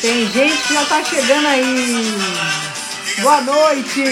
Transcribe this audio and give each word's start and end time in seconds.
tem 0.00 0.30
gente 0.30 0.68
que 0.68 0.74
já 0.74 0.84
tá 0.84 1.04
chegando 1.04 1.46
aí. 1.46 2.14
Boa 3.20 3.40
noite. 3.40 4.04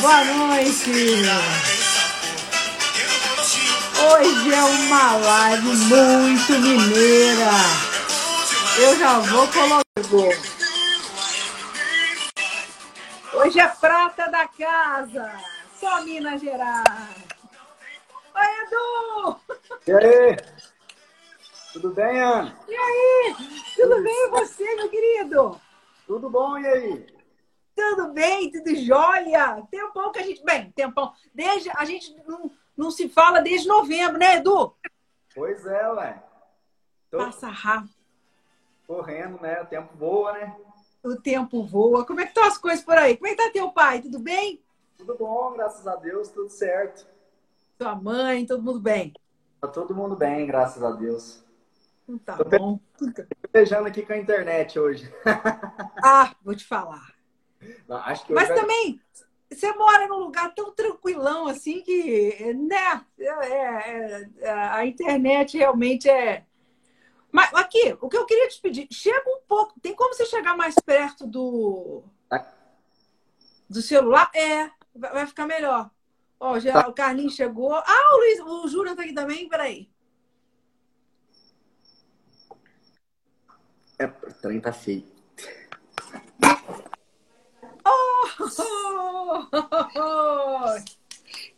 Boa 0.00 0.24
noite. 0.24 0.90
Hoje 4.02 4.54
é 4.54 4.62
uma 4.62 5.16
live 5.16 5.68
muito 5.68 6.52
mineira. 6.52 7.50
Eu 8.78 8.98
já 8.98 9.18
vou 9.18 9.46
colocar. 9.48 9.82
Hoje 13.32 13.60
é 13.60 13.68
prata 13.68 14.30
da 14.30 14.46
casa. 14.46 15.30
Só 15.78 16.02
Minas 16.02 16.40
Gerais. 16.40 16.84
Oi, 18.34 18.46
Edu! 18.62 19.40
E 19.86 19.92
aí? 19.92 20.59
Tudo 21.72 21.90
bem, 21.92 22.20
Ana? 22.20 22.58
E 22.68 22.74
aí? 22.74 23.34
Tudo 23.76 24.02
bem 24.02 24.26
e 24.26 24.30
você, 24.30 24.74
meu 24.74 24.88
querido? 24.88 25.60
Tudo 26.06 26.28
bom, 26.28 26.58
e 26.58 26.66
aí? 26.66 27.06
Tudo 27.76 28.12
bem, 28.12 28.50
tudo 28.50 28.74
jóia. 28.74 29.62
Tempão 29.70 30.10
que 30.12 30.18
a 30.18 30.22
gente. 30.22 30.44
Bem, 30.44 30.70
tempão. 30.72 31.12
Desde. 31.32 31.70
A 31.70 31.84
gente 31.84 32.14
não, 32.26 32.50
não 32.76 32.90
se 32.90 33.08
fala 33.08 33.40
desde 33.40 33.68
novembro, 33.68 34.18
né, 34.18 34.36
Edu? 34.36 34.74
Pois 35.34 35.64
é, 35.64 35.88
ué. 35.92 36.22
Tô 37.10 37.18
Passa 37.18 37.48
rápido. 37.48 37.94
correndo, 38.86 39.40
né? 39.40 39.62
O 39.62 39.66
tempo 39.66 39.96
voa, 39.96 40.32
né? 40.32 40.56
O 41.02 41.16
tempo 41.16 41.64
voa. 41.64 42.04
Como 42.04 42.20
é 42.20 42.24
que 42.24 42.30
estão 42.30 42.44
as 42.44 42.58
coisas 42.58 42.84
por 42.84 42.98
aí? 42.98 43.16
Como 43.16 43.28
é 43.28 43.34
que 43.34 43.42
tá 43.42 43.50
teu 43.50 43.70
pai? 43.70 44.02
Tudo 44.02 44.18
bem? 44.18 44.62
Tudo 44.98 45.16
bom, 45.16 45.52
graças 45.52 45.86
a 45.86 45.96
Deus, 45.96 46.28
tudo 46.28 46.50
certo. 46.50 47.06
Tua 47.78 47.94
mãe, 47.94 48.44
todo 48.44 48.62
mundo 48.62 48.80
bem? 48.80 49.14
Tá 49.60 49.68
todo 49.68 49.94
mundo 49.94 50.14
bem, 50.14 50.46
graças 50.46 50.82
a 50.82 50.90
Deus. 50.90 51.42
Tá 52.18 52.36
Tô 52.36 52.44
bom. 52.44 52.80
Beijando 53.52 53.88
aqui 53.88 54.02
com 54.02 54.12
a 54.12 54.18
internet 54.18 54.78
hoje. 54.78 55.12
Ah, 56.02 56.34
vou 56.42 56.54
te 56.54 56.64
falar. 56.64 57.14
Hoje 57.62 58.24
Mas 58.30 58.48
também, 58.48 59.00
você 59.50 59.72
mora 59.74 60.06
num 60.08 60.20
lugar 60.20 60.54
tão 60.54 60.72
tranquilão 60.72 61.46
assim 61.46 61.82
que, 61.82 62.54
né? 62.54 63.04
é- 63.18 63.26
é- 63.28 64.28
é- 64.40 64.50
a 64.50 64.86
internet 64.86 65.58
realmente 65.58 66.08
é. 66.08 66.46
Mas 67.30 67.52
aqui, 67.54 67.96
o 68.00 68.08
que 68.08 68.16
eu 68.16 68.24
queria 68.24 68.48
te 68.48 68.60
pedir, 68.60 68.88
chega 68.90 69.28
um 69.28 69.40
pouco. 69.46 69.78
Tem 69.80 69.94
como 69.94 70.14
você 70.14 70.24
chegar 70.24 70.56
mais 70.56 70.74
perto 70.76 71.26
do 71.26 72.02
do 73.68 73.82
celular? 73.82 74.30
É, 74.34 74.70
vai 74.94 75.26
ficar 75.26 75.46
melhor. 75.46 75.90
Ó, 76.40 76.58
já, 76.58 76.88
o 76.88 76.92
Carlinhos 76.94 77.34
chegou. 77.34 77.74
Ah, 77.74 78.14
o 78.14 78.16
Luiz, 78.16 78.40
o 78.40 78.68
Júnior 78.68 78.96
tá 78.96 79.02
aqui 79.02 79.12
também. 79.12 79.48
Peraí. 79.48 79.88
É, 84.00 84.06
o 84.06 84.32
trem 84.40 84.58
tá 84.58 84.72
feio. 84.72 85.04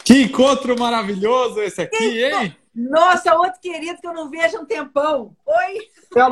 Que 0.02 0.22
encontro 0.22 0.76
maravilhoso 0.76 1.62
esse 1.62 1.80
aqui, 1.80 2.24
hein? 2.24 2.56
Nossa, 2.74 3.32
outro 3.36 3.60
querido 3.60 4.00
que 4.00 4.06
eu 4.08 4.12
não 4.12 4.28
vejo 4.28 4.56
há 4.56 4.60
um 4.60 4.66
tempão. 4.66 5.36
Oi, 5.46 5.88
E 6.16 6.18
a? 6.18 6.28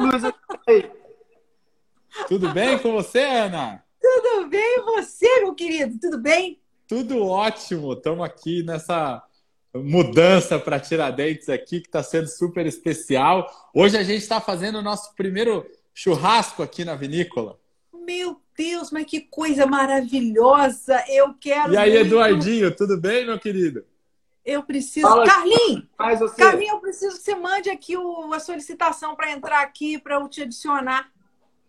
Tudo 2.26 2.52
bem 2.52 2.76
com 2.80 2.90
você, 2.90 3.20
Ana? 3.20 3.84
tudo 4.02 4.48
bem? 4.48 4.78
E 4.78 4.80
você, 4.80 5.42
meu 5.42 5.54
querido? 5.54 5.96
Tudo 6.00 6.18
bem? 6.18 6.60
Tudo 6.88 7.24
ótimo. 7.24 7.92
Estamos 7.92 8.24
aqui 8.24 8.64
nessa 8.64 9.22
mudança 9.72 10.58
para 10.58 10.80
Tiradentes 10.80 11.48
aqui, 11.48 11.80
que 11.80 11.86
está 11.86 12.02
sendo 12.02 12.26
super 12.26 12.66
especial. 12.66 13.48
Hoje 13.72 13.96
a 13.96 14.02
gente 14.02 14.22
está 14.22 14.40
fazendo 14.40 14.78
o 14.78 14.82
nosso 14.82 15.14
primeiro 15.14 15.64
churrasco 16.04 16.62
aqui 16.62 16.82
na 16.82 16.94
vinícola. 16.94 17.58
Meu 17.92 18.40
Deus, 18.56 18.90
mas 18.90 19.04
que 19.04 19.20
coisa 19.20 19.66
maravilhosa! 19.66 21.04
Eu 21.06 21.34
quero. 21.38 21.74
E 21.74 21.76
aí, 21.76 21.90
muito. 21.90 22.06
Eduardinho, 22.06 22.74
tudo 22.74 22.98
bem, 22.98 23.26
meu 23.26 23.38
querido? 23.38 23.84
Eu 24.42 24.62
preciso. 24.62 25.06
Fala. 25.06 25.26
Carlinhos! 25.26 25.84
Carlinhos, 26.38 26.72
eu 26.72 26.80
preciso 26.80 27.16
que 27.18 27.22
você 27.22 27.34
mande 27.34 27.68
aqui 27.68 27.98
o- 27.98 28.32
a 28.32 28.40
solicitação 28.40 29.14
para 29.14 29.30
entrar 29.30 29.60
aqui, 29.60 29.98
para 29.98 30.14
eu 30.14 30.26
te 30.26 30.40
adicionar. 30.42 31.10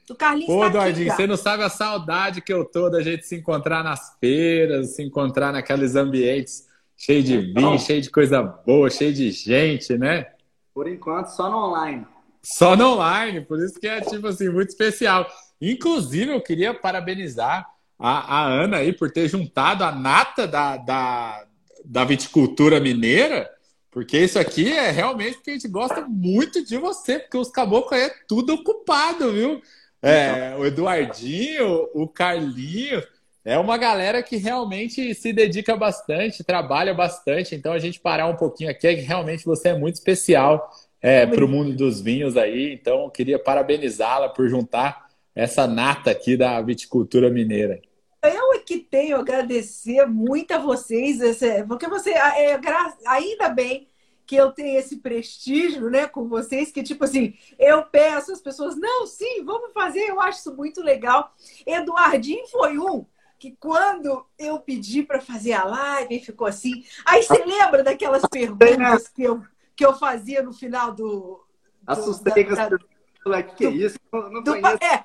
O 0.10 0.16
Carlinhos 0.16 0.48
Pô, 0.48 0.62
tá 0.62 0.68
Eduardinho, 0.68 1.12
você 1.14 1.28
não 1.28 1.38
sabe 1.38 1.64
a 1.64 1.70
saudade 1.70 2.42
que 2.42 2.54
eu 2.54 2.64
tô 2.66 2.90
da 2.90 3.02
gente 3.02 3.26
se 3.26 3.36
encontrar 3.36 3.84
nas 3.84 4.18
feiras, 4.20 4.96
se 4.96 5.04
encontrar 5.04 5.52
naqueles 5.52 5.96
ambientes 5.96 6.68
cheio 6.96 7.22
de 7.24 7.38
vinho, 7.38 7.62
Não. 7.62 7.78
cheio 7.80 8.02
de 8.02 8.10
coisa 8.10 8.42
boa, 8.42 8.90
cheio 8.90 9.14
de 9.14 9.30
gente, 9.32 9.98
né? 9.98 10.28
Por 10.74 10.88
enquanto, 10.88 11.28
só 11.28 11.50
no 11.50 11.58
online. 11.58 12.06
Só 12.42 12.76
no 12.76 12.94
online, 12.94 13.42
por 13.42 13.60
isso 13.60 13.80
que 13.80 13.88
é, 13.88 14.02
tipo 14.02 14.28
assim, 14.28 14.50
muito 14.50 14.70
especial. 14.70 15.28
Inclusive, 15.62 16.32
eu 16.32 16.42
queria 16.42 16.74
parabenizar 16.74 17.68
a, 18.00 18.40
a 18.40 18.48
Ana 18.48 18.78
aí 18.78 18.92
por 18.92 19.12
ter 19.12 19.28
juntado 19.28 19.84
a 19.84 19.92
nata 19.92 20.48
da, 20.48 20.78
da, 20.78 21.46
da 21.86 22.04
viticultura 22.04 22.80
mineira, 22.80 23.50
porque 23.92 24.18
isso 24.18 24.40
aqui 24.40 24.72
é 24.72 24.90
realmente 24.90 25.36
porque 25.36 25.52
a 25.52 25.54
gente 25.54 25.68
gosta 25.68 26.02
muito 26.08 26.66
de 26.66 26.78
você, 26.78 27.20
porque 27.20 27.38
os 27.38 27.52
caboclos 27.52 28.00
aí 28.00 28.08
é 28.08 28.14
tudo 28.28 28.54
ocupado, 28.54 29.32
viu? 29.32 29.62
É, 30.02 30.56
o 30.58 30.66
Eduardinho, 30.66 31.90
o 31.94 32.08
Carlinho, 32.08 33.04
é 33.46 33.58
uma 33.58 33.78
galera 33.78 34.24
que 34.24 34.38
realmente 34.38 35.14
se 35.14 35.34
dedica 35.34 35.76
bastante, 35.76 36.44
trabalha 36.44 36.94
bastante. 36.94 37.54
Então, 37.54 37.74
a 37.74 37.80
gente 37.80 38.00
parar 38.00 38.28
um 38.28 38.36
pouquinho 38.36 38.70
aqui 38.70 38.88
é 38.88 38.96
que 38.96 39.02
realmente 39.02 39.46
você 39.46 39.70
é 39.70 39.78
muito 39.78 39.96
especial 39.96 40.72
é, 41.02 41.26
para 41.26 41.44
o 41.44 41.48
mundo 41.48 41.76
dos 41.76 42.00
vinhos 42.00 42.38
aí. 42.38 42.74
Então, 42.74 43.04
eu 43.04 43.10
queria 43.10 43.40
parabenizá-la 43.40 44.30
por 44.30 44.48
juntar 44.48 45.10
essa 45.36 45.66
nata 45.66 46.12
aqui 46.12 46.38
da 46.38 46.62
viticultura 46.62 47.30
mineira. 47.30 47.82
Eu 48.24 48.54
é 48.54 48.60
que 48.60 48.78
tenho 48.78 49.18
a 49.18 49.20
agradecer 49.20 50.06
muito 50.06 50.52
a 50.52 50.60
vocês, 50.60 51.20
porque 51.68 51.88
você 51.88 52.12
é, 52.12 52.60
ainda 53.08 53.50
bem 53.50 53.88
que 54.28 54.36
eu 54.36 54.52
tenho 54.52 54.80
esse 54.80 54.98
prestígio, 54.98 55.90
né, 55.90 56.08
com 56.08 56.30
vocês, 56.30 56.72
que 56.72 56.84
tipo 56.84 57.04
assim, 57.04 57.34
eu 57.60 57.84
peço 57.84 58.32
as 58.32 58.40
pessoas, 58.40 58.78
não, 58.78 59.06
sim, 59.06 59.44
vamos 59.44 59.74
fazer, 59.74 60.08
eu 60.08 60.22
acho 60.22 60.40
isso 60.40 60.56
muito 60.56 60.82
legal. 60.82 61.34
Eduardinho 61.66 62.48
foi 62.48 62.78
um 62.78 63.06
que 63.38 63.58
quando 63.60 64.24
eu 64.38 64.60
pedi 64.60 65.02
para 65.02 65.20
fazer 65.20 65.54
a 65.54 65.66
live, 65.66 66.20
ficou 66.20 66.46
assim. 66.46 66.84
Aí 67.04 67.24
você 67.24 67.44
lembra 67.44 67.84
daquelas 67.84 68.22
perguntas 68.30 69.08
que 69.08 69.24
eu, 69.24 69.42
que 69.82 69.86
eu 69.86 69.98
fazia 69.98 70.44
no 70.44 70.54
final 70.54 70.92
do. 70.92 71.02
do- 71.02 71.44
Assustei 71.88 72.44
da- 72.46 72.52
as 72.54 72.70
perguntas. 72.70 72.88
Falei, 73.24 73.44
que 73.44 73.66
é 73.66 73.70
isso? 73.70 73.98
Não, 74.14 74.30
não 74.32 74.44
do- 74.44 74.52
conheço. 74.52 74.78
é, 74.84 75.04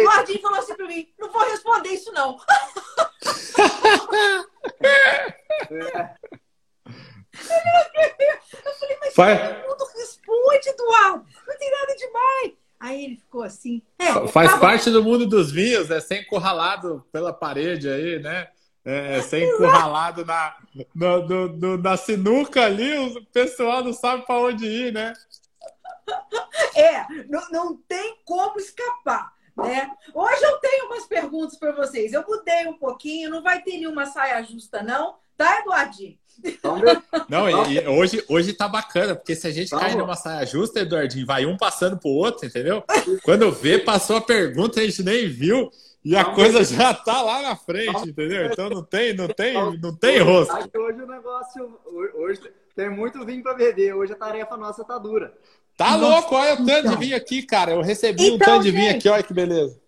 Eduardinho 0.00 0.40
falou 0.40 0.58
assim 0.58 0.74
para 0.74 0.86
mim: 0.86 1.08
não 1.18 1.30
vou 1.30 1.42
responder 1.48 1.88
isso, 1.90 2.12
não. 2.12 2.36
É. 5.70 6.14
Eu 7.32 8.72
falei, 8.74 8.96
mas 9.00 9.14
Faz, 9.14 9.40
todo 9.40 9.68
mundo 9.68 9.84
responde, 9.96 10.68
Eduardo. 10.68 11.26
Não 11.46 11.58
tem 11.58 11.70
nada 11.70 11.94
demais. 11.96 12.52
Aí 12.78 13.04
ele 13.04 13.16
ficou 13.16 13.42
assim. 13.42 13.82
É, 13.98 14.12
faz 14.28 14.50
tava- 14.50 14.60
parte 14.60 14.90
do 14.90 15.02
mundo 15.02 15.26
dos 15.26 15.50
vinhos, 15.50 15.90
é 15.90 16.00
ser 16.00 16.22
encurralado 16.22 17.04
pela 17.12 17.32
parede 17.32 17.88
aí, 17.88 18.18
né? 18.20 18.48
É, 18.86 19.20
ser 19.20 19.42
encurralado 19.42 20.24
na, 20.24 20.54
no- 20.94 21.26
no- 21.28 21.48
no- 21.48 21.76
na 21.78 21.96
sinuca 21.96 22.64
ali, 22.64 22.96
o 22.98 23.24
pessoal 23.26 23.82
não 23.82 23.92
sabe 23.92 24.24
para 24.24 24.38
onde 24.38 24.64
ir, 24.64 24.92
né? 24.92 25.12
É, 26.76 27.04
não, 27.28 27.50
não 27.50 27.76
tem 27.88 28.16
como 28.24 28.58
escapar. 28.58 29.32
Né? 29.56 29.90
Hoje 30.14 30.42
eu 30.44 30.58
tenho 30.58 30.86
umas 30.86 31.06
perguntas 31.06 31.58
para 31.58 31.72
vocês. 31.72 32.12
Eu 32.12 32.22
mudei 32.28 32.66
um 32.66 32.76
pouquinho, 32.78 33.30
não 33.30 33.42
vai 33.42 33.62
ter 33.62 33.78
nenhuma 33.78 34.04
saia 34.06 34.42
justa, 34.42 34.82
não. 34.82 35.16
Tá, 35.36 35.60
Eduardinho? 35.60 36.16
Não, 37.30 37.48
e, 37.48 37.78
e 37.78 37.88
hoje, 37.88 38.22
hoje 38.28 38.52
tá 38.52 38.68
bacana, 38.68 39.14
porque 39.16 39.34
se 39.34 39.46
a 39.46 39.50
gente 39.50 39.70
cair 39.70 39.92
Vamos. 39.92 39.96
numa 39.96 40.14
saia 40.16 40.44
justa, 40.44 40.80
Eduardinho, 40.80 41.24
vai 41.26 41.46
um 41.46 41.56
passando 41.56 41.96
pro 41.96 42.10
outro, 42.10 42.44
entendeu? 42.46 42.84
Quando 43.24 43.50
vê, 43.50 43.78
passou 43.78 44.16
a 44.18 44.20
pergunta, 44.20 44.78
a 44.80 44.84
gente 44.84 45.02
nem 45.02 45.26
viu, 45.26 45.70
e 46.08 46.16
a 46.16 46.22
Vamos 46.22 46.36
coisa 46.36 46.62
já 46.62 46.94
tá 46.94 47.20
lá 47.20 47.42
na 47.42 47.56
frente, 47.56 48.08
entendeu? 48.10 48.46
Então 48.46 48.70
não 48.70 48.82
tem, 48.84 49.12
não 49.12 49.26
tem, 49.26 49.54
não 49.80 49.96
tem 49.96 50.18
rosto. 50.20 50.52
Acho 50.54 50.68
que 50.68 50.78
hoje 50.78 51.02
o 51.02 51.06
negócio. 51.06 51.80
Hoje 52.14 52.40
tem 52.76 52.88
muito 52.88 53.24
vinho 53.26 53.42
pra 53.42 53.54
beber. 53.54 53.92
Hoje 53.94 54.12
a 54.12 54.16
tarefa 54.16 54.56
nossa 54.56 54.84
tá 54.84 54.98
dura. 54.98 55.36
Tá 55.76 55.96
Nossa, 55.98 56.20
louco, 56.20 56.34
olha 56.36 56.54
o 56.54 56.56
tanto 56.58 56.68
de 56.68 56.78
então. 56.86 56.96
vinho 56.98 57.16
aqui, 57.16 57.42
cara. 57.42 57.72
Eu 57.72 57.82
recebi 57.82 58.22
um 58.30 58.34
Então, 58.36 58.46
tanto 58.54 58.62
de 58.62 58.70
vinho 58.70 58.90
aqui, 58.92 59.08
olha 59.08 59.22
que 59.22 59.34
beleza. 59.34 59.78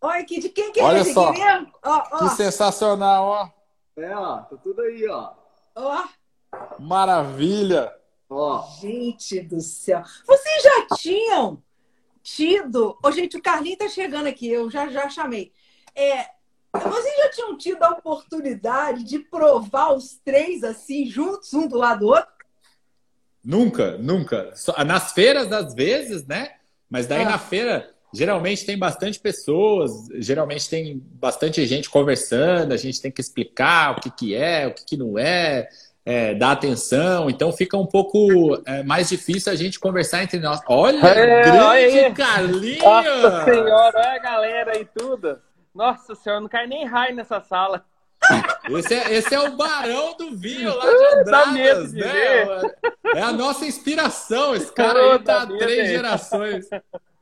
Olha 0.00 0.20
aqui, 0.20 0.38
de 0.38 0.48
quem 0.48 0.70
que 0.72 0.78
é 0.80 0.84
Olha 0.84 1.00
esse 1.00 1.12
só. 1.12 1.30
aqui 1.30 1.40
mesmo? 1.44 1.72
Ó, 1.82 2.18
Que 2.18 2.28
sensacional, 2.36 3.24
ó. 3.24 3.48
É, 4.00 4.14
ó, 4.16 4.36
tá 4.38 4.56
tudo 4.56 4.80
aí, 4.80 5.06
ó. 5.08 5.32
ó. 5.74 6.04
Maravilha. 6.78 7.92
Ó, 8.30 8.62
Gente 8.80 9.40
do 9.40 9.60
céu. 9.60 10.02
Vocês 10.26 10.62
já 10.62 10.96
tinham 10.96 11.62
tido. 12.22 12.96
Ô, 13.02 13.10
gente, 13.10 13.36
o 13.36 13.42
Carlinho 13.42 13.76
tá 13.76 13.88
chegando 13.88 14.26
aqui, 14.28 14.48
eu 14.48 14.70
já 14.70 14.88
já 14.88 15.08
chamei. 15.08 15.52
É, 15.96 16.26
vocês 16.72 17.16
já 17.16 17.30
tinham 17.30 17.56
tido 17.56 17.82
a 17.82 17.90
oportunidade 17.90 19.04
de 19.04 19.18
provar 19.18 19.92
os 19.94 20.16
três 20.24 20.62
assim, 20.64 21.06
juntos, 21.06 21.52
um 21.54 21.66
do 21.68 21.76
lado 21.78 22.00
do 22.00 22.06
outro? 22.08 22.32
Nunca, 23.44 23.98
nunca. 23.98 24.52
Só- 24.56 24.84
nas 24.84 25.12
feiras, 25.12 25.52
às 25.52 25.74
vezes, 25.74 26.26
né? 26.26 26.52
Mas 26.88 27.06
daí 27.06 27.22
Ah. 27.22 27.30
na 27.30 27.38
feira, 27.38 27.90
geralmente 28.12 28.64
tem 28.64 28.78
bastante 28.78 29.18
pessoas, 29.20 30.08
geralmente 30.14 30.68
tem 30.68 30.98
bastante 31.14 31.64
gente 31.66 31.90
conversando, 31.90 32.72
a 32.72 32.76
gente 32.76 33.00
tem 33.00 33.10
que 33.10 33.20
explicar 33.20 33.92
o 33.92 34.00
que, 34.00 34.10
que 34.10 34.34
é, 34.34 34.66
o 34.66 34.72
que, 34.72 34.84
que 34.84 34.96
não 34.96 35.18
é, 35.18 35.68
é, 36.06 36.34
dar 36.34 36.52
atenção. 36.52 37.28
Então 37.28 37.52
fica 37.52 37.76
um 37.76 37.86
pouco 37.86 38.60
é, 38.66 38.82
mais 38.82 39.08
difícil 39.10 39.52
a 39.52 39.56
gente 39.56 39.78
conversar 39.78 40.22
entre 40.22 40.38
nós. 40.38 40.60
Olha, 40.66 40.96
É, 41.06 41.42
grande 41.42 41.58
olha 41.58 41.86
aí. 42.06 42.14
Carlinhos! 42.14 42.82
Nossa 42.82 43.44
senhora, 43.44 43.98
olha 43.98 44.12
a 44.12 44.18
galera 44.18 44.78
e 44.80 44.84
tudo. 44.86 45.38
Nossa 45.74 46.14
senhora, 46.14 46.40
não 46.40 46.48
cai 46.48 46.66
nem 46.66 46.84
raio 46.84 47.14
nessa 47.14 47.40
sala. 47.40 47.84
Esse 48.70 48.94
é, 48.94 49.14
esse 49.14 49.34
é 49.34 49.40
o 49.40 49.56
barão 49.56 50.16
do 50.16 50.36
vinho 50.36 50.74
lá 50.74 50.86
de 50.86 51.20
Andradas, 51.20 51.92
de 51.92 52.00
né? 52.00 52.46
É 53.14 53.20
a 53.20 53.32
nossa 53.32 53.66
inspiração. 53.66 54.54
Esse 54.54 54.72
cara 54.72 54.98
aí 54.98 55.18
tá 55.18 55.46
três 55.46 55.90
gerações. 55.90 56.68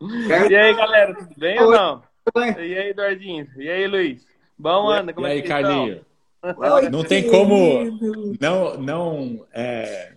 E 0.01 0.57
aí, 0.57 0.75
galera, 0.75 1.15
tudo 1.15 1.35
bem 1.37 1.61
ou 1.61 1.69
Oi. 1.69 1.77
não? 1.77 2.03
Oi. 2.35 2.49
E 2.51 2.79
aí, 2.79 2.91
Eduardinho? 2.91 3.49
E 3.57 3.69
aí, 3.69 3.87
Luiz? 3.87 4.27
Bom, 4.59 4.89
Ana, 4.89 5.13
como 5.13 5.27
e 5.27 5.31
é 5.31 5.33
aí, 5.35 5.43
que 5.43 5.49
Carlinhos? 5.49 6.03
Oi, 6.43 6.89
Não 6.91 7.05
tem 7.05 7.29
como 7.29 8.37
não, 8.41 8.77
não 8.77 9.47
é, 9.53 10.13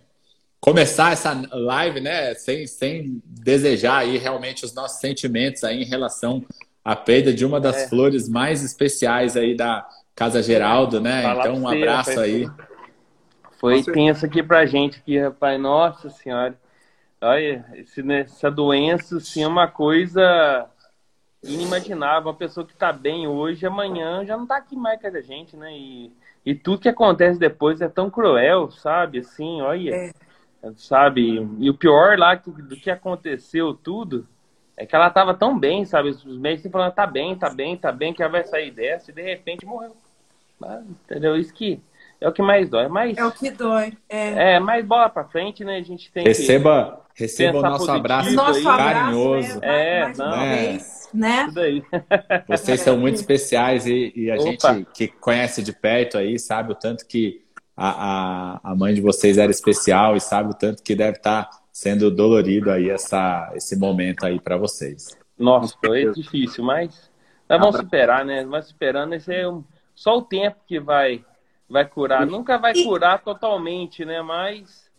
começar 0.60 1.12
essa 1.12 1.40
live, 1.52 2.00
né, 2.00 2.34
sem, 2.34 2.66
sem 2.66 3.22
desejar 3.24 3.98
aí 3.98 4.18
realmente 4.18 4.64
os 4.64 4.74
nossos 4.74 5.00
sentimentos 5.00 5.62
aí 5.62 5.82
em 5.82 5.86
relação 5.86 6.44
à 6.86 6.94
perda 6.94 7.34
de 7.34 7.44
uma 7.44 7.58
das 7.60 7.76
É. 7.82 7.88
flores 7.88 8.28
mais 8.28 8.62
especiais 8.62 9.36
aí 9.36 9.56
da 9.56 9.84
Casa 10.14 10.40
Geraldo, 10.40 11.00
né? 11.00 11.22
Falar 11.22 11.40
Então, 11.48 11.56
um 11.56 11.62
você, 11.62 11.76
abraço 11.78 12.20
aí. 12.20 12.48
Foi 13.58 13.82
tenso 13.82 14.24
aqui 14.24 14.40
pra 14.40 14.64
gente 14.66 15.00
aqui, 15.00 15.18
rapaz. 15.18 15.60
Nossa 15.60 16.08
senhora. 16.10 16.54
Olha, 17.20 17.64
esse- 17.74 18.04
né, 18.04 18.20
essa 18.20 18.48
doença, 18.50 19.16
assim, 19.16 19.42
é 19.42 19.48
uma 19.48 19.66
coisa 19.66 20.66
inimaginável. 21.42 22.28
Uma 22.28 22.34
pessoa 22.36 22.64
que 22.64 22.74
tá 22.76 22.92
bem 22.92 23.26
hoje, 23.26 23.66
amanhã 23.66 24.24
já 24.24 24.36
não 24.36 24.46
tá 24.46 24.56
aqui 24.58 24.76
mais 24.76 25.00
com 25.00 25.08
a 25.08 25.20
gente, 25.20 25.56
né? 25.56 25.72
E, 25.76 26.12
e 26.44 26.54
tudo 26.54 26.80
que 26.82 26.88
acontece 26.88 27.38
depois 27.38 27.80
é 27.80 27.88
tão 27.88 28.08
cruel, 28.08 28.70
sabe? 28.70 29.18
Assim, 29.18 29.60
olha. 29.60 30.12
Sabe? 30.76 31.46
E 31.58 31.68
o 31.68 31.74
pior 31.74 32.16
lá 32.18 32.36
que- 32.36 32.50
do 32.50 32.76
que 32.76 32.90
aconteceu 32.90 33.72
tudo 33.74 34.26
é 34.76 34.84
que 34.84 34.94
ela 34.94 35.10
tava 35.10 35.32
tão 35.34 35.58
bem, 35.58 35.84
sabe? 35.84 36.10
Os 36.10 36.38
médicos 36.38 36.70
falando, 36.70 36.92
tá 36.92 37.06
bem, 37.06 37.34
tá 37.34 37.48
bem, 37.48 37.76
tá 37.76 37.90
bem, 37.90 38.12
que 38.12 38.22
ela 38.22 38.32
vai 38.32 38.44
sair 38.44 38.70
dessa, 38.70 39.10
e 39.10 39.14
de 39.14 39.22
repente 39.22 39.64
morreu. 39.64 39.96
Ah, 40.62 40.80
Entendeu? 41.04 41.36
Isso 41.36 41.52
que 41.52 41.80
é 42.20 42.28
o 42.28 42.32
que 42.32 42.42
mais 42.42 42.68
dói. 42.68 42.88
Mas 42.88 43.16
É 43.16 43.24
o 43.24 43.32
que 43.32 43.50
dói. 43.50 43.92
É. 44.08 44.54
é, 44.54 44.60
mais 44.60 44.84
bola 44.84 45.08
pra 45.08 45.24
frente, 45.24 45.64
né? 45.64 45.76
A 45.76 45.82
gente 45.82 46.10
tem 46.10 46.24
que. 46.24 46.28
Receba, 46.28 47.00
receba 47.14 47.58
o 47.58 47.62
nosso 47.62 47.78
positivo 47.78 47.98
abraço 47.98 48.34
Nosso 48.34 48.58
aí, 48.58 48.66
abraço, 48.66 49.00
carinhoso. 49.00 49.60
né? 49.60 49.98
É, 49.98 50.02
mais 50.04 50.18
uma 50.18 50.36
não. 50.36 50.48
vez, 50.56 51.08
né? 51.12 51.44
Tudo 51.46 51.60
aí. 51.60 51.82
Vocês 52.48 52.80
são 52.80 52.96
muito 52.98 53.16
especiais 53.16 53.86
e, 53.86 54.12
e 54.14 54.30
a 54.30 54.34
Opa. 54.36 54.44
gente 54.44 54.86
que 54.94 55.08
conhece 55.08 55.62
de 55.62 55.72
perto 55.72 56.16
aí 56.18 56.38
sabe 56.38 56.72
o 56.72 56.74
tanto 56.74 57.06
que 57.06 57.42
a, 57.76 58.60
a, 58.64 58.72
a 58.72 58.74
mãe 58.74 58.94
de 58.94 59.02
vocês 59.02 59.36
era 59.36 59.50
especial 59.50 60.16
e 60.16 60.20
sabe 60.20 60.50
o 60.50 60.54
tanto 60.54 60.82
que 60.82 60.94
deve 60.94 61.18
estar 61.18 61.46
sendo 61.76 62.10
dolorido 62.10 62.70
aí 62.70 62.88
essa, 62.88 63.52
esse 63.54 63.76
momento 63.76 64.24
aí 64.24 64.40
para 64.40 64.56
vocês. 64.56 65.14
Nossa, 65.38 65.76
foi 65.84 66.10
difícil, 66.10 66.64
mas 66.64 67.10
nós 67.46 67.60
vamos 67.60 67.76
superar, 67.76 68.24
né? 68.24 68.42
Vamos 68.44 68.68
superando. 68.68 69.12
Esse 69.12 69.34
é 69.34 69.46
um- 69.46 69.62
só 69.94 70.16
o 70.16 70.22
tempo 70.22 70.56
que 70.66 70.80
vai, 70.80 71.22
vai 71.68 71.84
curar. 71.84 72.24
Nunca 72.26 72.56
vai 72.56 72.72
curar 72.82 73.22
totalmente, 73.22 74.06
né? 74.06 74.22
Mas 74.22 74.90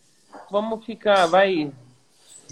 vamos 0.51 0.85
ficar, 0.85 1.25
vai 1.25 1.56
mãe? 1.56 1.74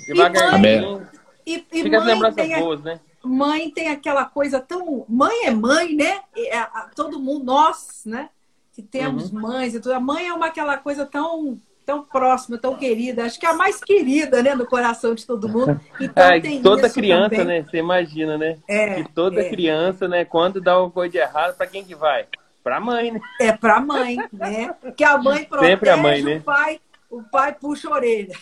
devagarinho. 0.07 1.07
E, 1.45 1.63
e 1.71 1.83
Fica 1.83 1.97
as 1.99 2.03
mãe, 2.03 2.13
lembranças 2.15 2.51
a- 2.51 2.59
boas, 2.59 2.81
né? 2.81 2.99
mãe 3.23 3.69
tem 3.69 3.89
aquela 3.89 4.25
coisa 4.25 4.59
tão. 4.59 5.05
Mãe 5.07 5.45
é 5.45 5.51
mãe, 5.51 5.95
né? 5.95 6.21
É- 6.35 6.65
todo 6.95 7.19
mundo, 7.19 7.45
nós, 7.45 8.01
né? 8.07 8.29
Que 8.73 8.81
temos 8.81 9.31
Uhum. 9.31 9.39
mães 9.41 9.75
e 9.75 9.79
tudo. 9.79 9.93
A 9.93 9.99
mãe 9.99 10.25
é 10.27 10.33
uma 10.33 10.47
aquela 10.47 10.77
coisa 10.77 11.05
tão, 11.05 11.59
tão 11.85 12.03
próxima, 12.03 12.57
tão 12.57 12.75
querida. 12.75 13.23
Acho 13.25 13.39
que 13.39 13.45
é 13.45 13.49
a 13.49 13.53
mais 13.53 13.79
querida, 13.83 14.41
né? 14.41 14.55
No 14.55 14.65
coração 14.65 15.13
de 15.13 15.25
todo 15.25 15.47
mundo. 15.47 15.79
Então 16.01 16.23
É, 16.23 16.39
tem 16.39 16.61
toda 16.61 16.87
isso 16.87 16.95
criança, 16.95 17.29
também. 17.29 17.45
né? 17.45 17.65
Você 17.69 17.77
imagina, 17.77 18.37
né? 18.37 18.57
É, 18.67 18.95
que 18.95 19.09
toda 19.13 19.41
é. 19.41 19.49
criança, 19.49 20.07
né? 20.07 20.25
Quando 20.25 20.59
dá 20.59 20.79
uma 20.79 20.89
coisa 20.89 21.11
de 21.11 21.17
errado, 21.19 21.55
pra 21.55 21.67
quem 21.67 21.83
que 21.83 21.93
vai? 21.95 22.25
Pra 22.63 22.79
mãe, 22.79 23.11
né? 23.11 23.19
É 23.39 23.51
pra 23.51 23.79
mãe, 23.79 24.17
né? 24.33 24.73
Que 24.97 25.03
a 25.03 25.17
mãe 25.17 25.43
protege, 25.45 25.71
Sempre 25.73 25.89
a 25.89 25.97
mãe, 25.97 26.23
né? 26.23 26.37
o 26.37 26.41
pai, 26.41 26.79
o 27.11 27.21
pai 27.23 27.53
puxa 27.53 27.87
a 27.87 27.91
orelha. 27.93 28.33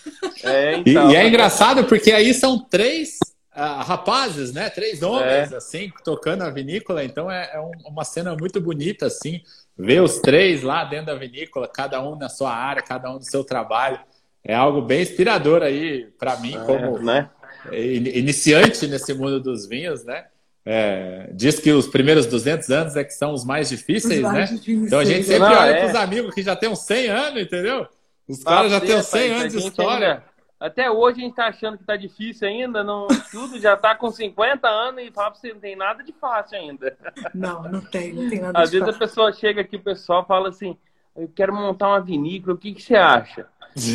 É, 0.44 0.76
E, 0.78 0.80
então. 0.92 1.12
e 1.12 1.16
é 1.16 1.28
engraçado 1.28 1.84
porque 1.86 2.12
aí 2.12 2.34
são 2.34 2.58
três 2.58 3.20
ah, 3.56 3.84
rapazes, 3.84 4.52
né? 4.54 4.70
Três 4.70 5.02
homens, 5.02 5.52
É. 5.52 5.56
assim, 5.58 5.92
tocando 6.04 6.42
a 6.44 6.50
vinícola. 6.50 7.04
Então 7.04 7.30
é, 7.30 7.52
é 7.54 7.60
um- 7.60 7.72
uma 7.90 8.04
cena 8.04 8.36
muito 8.36 8.60
bonita, 8.62 9.06
assim, 9.08 9.42
ver 9.78 10.02
os 10.02 10.20
três 10.20 10.62
lá 10.64 10.84
dentro 10.84 11.08
da 11.08 11.16
vinícola, 11.16 11.68
cada 11.68 12.02
um 12.02 12.16
na 12.16 12.30
sua 12.30 12.54
área, 12.54 12.82
cada 12.82 13.10
um 13.12 13.16
no 13.16 13.24
seu 13.24 13.44
trabalho. 13.44 14.00
É 14.44 14.54
algo 14.54 14.82
bem 14.82 15.02
inspirador 15.02 15.62
aí 15.64 16.06
para 16.20 16.36
mim, 16.38 16.58
como 16.66 16.98
É, 16.98 17.02
né? 17.02 17.30
in- 17.72 18.18
iniciante 18.20 18.88
nesse 18.88 19.14
mundo 19.14 19.40
dos 19.40 19.66
vinhos, 19.68 20.04
né? 20.04 20.26
É, 20.66 21.30
diz 21.34 21.60
que 21.60 21.72
os 21.72 21.88
primeiros 21.88 22.26
200 22.26 22.70
anos 22.70 22.96
é 22.96 23.04
que 23.04 23.14
são 23.14 23.34
os 23.34 23.44
mais 23.44 23.70
difíceis, 23.70 24.24
Os 24.26 24.32
né? 24.32 24.42
difíceis, 24.46 24.84
Então 24.88 25.00
a 25.00 25.06
gente 25.06 25.18
né? 25.20 25.24
sempre 25.24 25.40
Não, 25.40 25.60
olha 25.62 25.70
é. 25.72 25.80
para 25.82 25.88
os 25.90 25.96
amigos 25.96 26.34
que 26.34 26.42
já 26.42 26.56
têm 26.56 26.70
uns 26.70 26.80
100 26.80 27.08
anos, 27.08 27.42
entendeu? 27.42 27.86
Os 28.28 28.42
caras 28.44 28.72
já 28.72 28.80
têm 28.80 28.90
pra 28.90 28.98
uns 29.00 29.06
você, 29.06 29.18
100 29.20 29.28
rapaz, 29.30 29.42
anos 29.54 29.64
de 29.64 29.70
história. 29.70 30.08
ainda- 30.14 30.24
até 30.64 30.90
hoje 30.90 31.20
a 31.20 31.24
gente 31.26 31.36
tá 31.36 31.48
achando 31.48 31.78
que 31.78 31.84
tá 31.84 31.98
difícil 31.98 32.48
ainda, 32.48 32.84
não, 32.84 33.08
tudo 33.30 33.60
já 33.60 33.76
tá 33.76 33.94
com 33.96 34.10
50 34.10 34.66
anos 34.68 35.04
e 35.04 35.12
fala 35.12 35.32
pra 35.32 35.40
você, 35.40 35.54
não 35.54 35.60
tem 35.60 35.76
nada 35.76 36.02
de 36.04 36.14
fácil 36.14 36.58
ainda. 36.58 36.98
Não, 37.36 37.64
não 37.64 37.82
tem, 37.82 38.14
não 38.14 38.30
tem 38.30 38.40
nada 38.40 38.60
Às 38.62 38.72
de 38.72 38.80
vezes 38.80 38.88
a 38.90 38.94
fácil. 38.94 39.08
pessoa 39.08 39.34
chega 39.34 39.60
aqui, 39.62 39.76
o 39.76 39.84
pessoal 39.84 40.26
fala 40.26 40.48
assim, 40.48 40.78
eu 41.16 41.30
quero 41.36 41.54
montar 41.54 41.90
uma 41.90 42.00
vinícola, 42.00 42.56
o 42.56 42.58
que, 42.58 42.74
que 42.74 42.82
você 42.82 42.96
acha? 42.96 43.46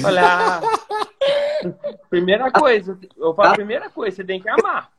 Olha, 0.04 0.22
ah, 0.22 0.60
primeira 2.10 2.50
coisa, 2.50 2.98
eu 3.16 3.34
falo, 3.34 3.54
primeira 3.54 3.88
coisa, 3.88 4.16
você 4.16 4.24
tem 4.24 4.40
que 4.40 4.48
amar. 4.48 4.90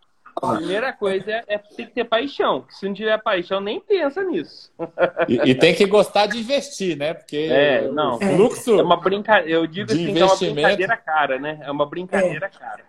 A 0.41 0.55
primeira 0.57 0.93
coisa 0.93 1.31
é, 1.31 1.43
é 1.47 1.57
tem 1.57 1.85
que 1.87 1.93
ter 1.93 2.05
paixão. 2.05 2.65
Se 2.69 2.87
não 2.87 2.93
tiver 2.93 3.17
paixão, 3.21 3.59
nem 3.59 3.79
pensa 3.79 4.23
nisso. 4.23 4.71
E, 5.27 5.51
e 5.51 5.55
tem 5.55 5.73
que 5.75 5.85
gostar 5.85 6.27
de 6.27 6.39
investir, 6.39 6.97
né? 6.97 7.13
Porque 7.13 7.47
É, 7.51 7.87
não. 7.89 8.15
o 8.15 8.19
fluxo. 8.19 8.79
É 8.79 8.83
uma 8.83 8.97
brincadeira, 8.97 9.49
eu 9.51 9.67
digo 9.67 9.91
assim, 9.91 10.05
que 10.13 10.19
é 10.19 10.23
uma 10.23 10.25
investimento. 10.25 10.55
brincadeira 10.55 10.97
cara, 10.97 11.39
né? 11.39 11.59
É 11.63 11.71
uma 11.71 11.85
brincadeira 11.85 12.49
cara. 12.49 12.83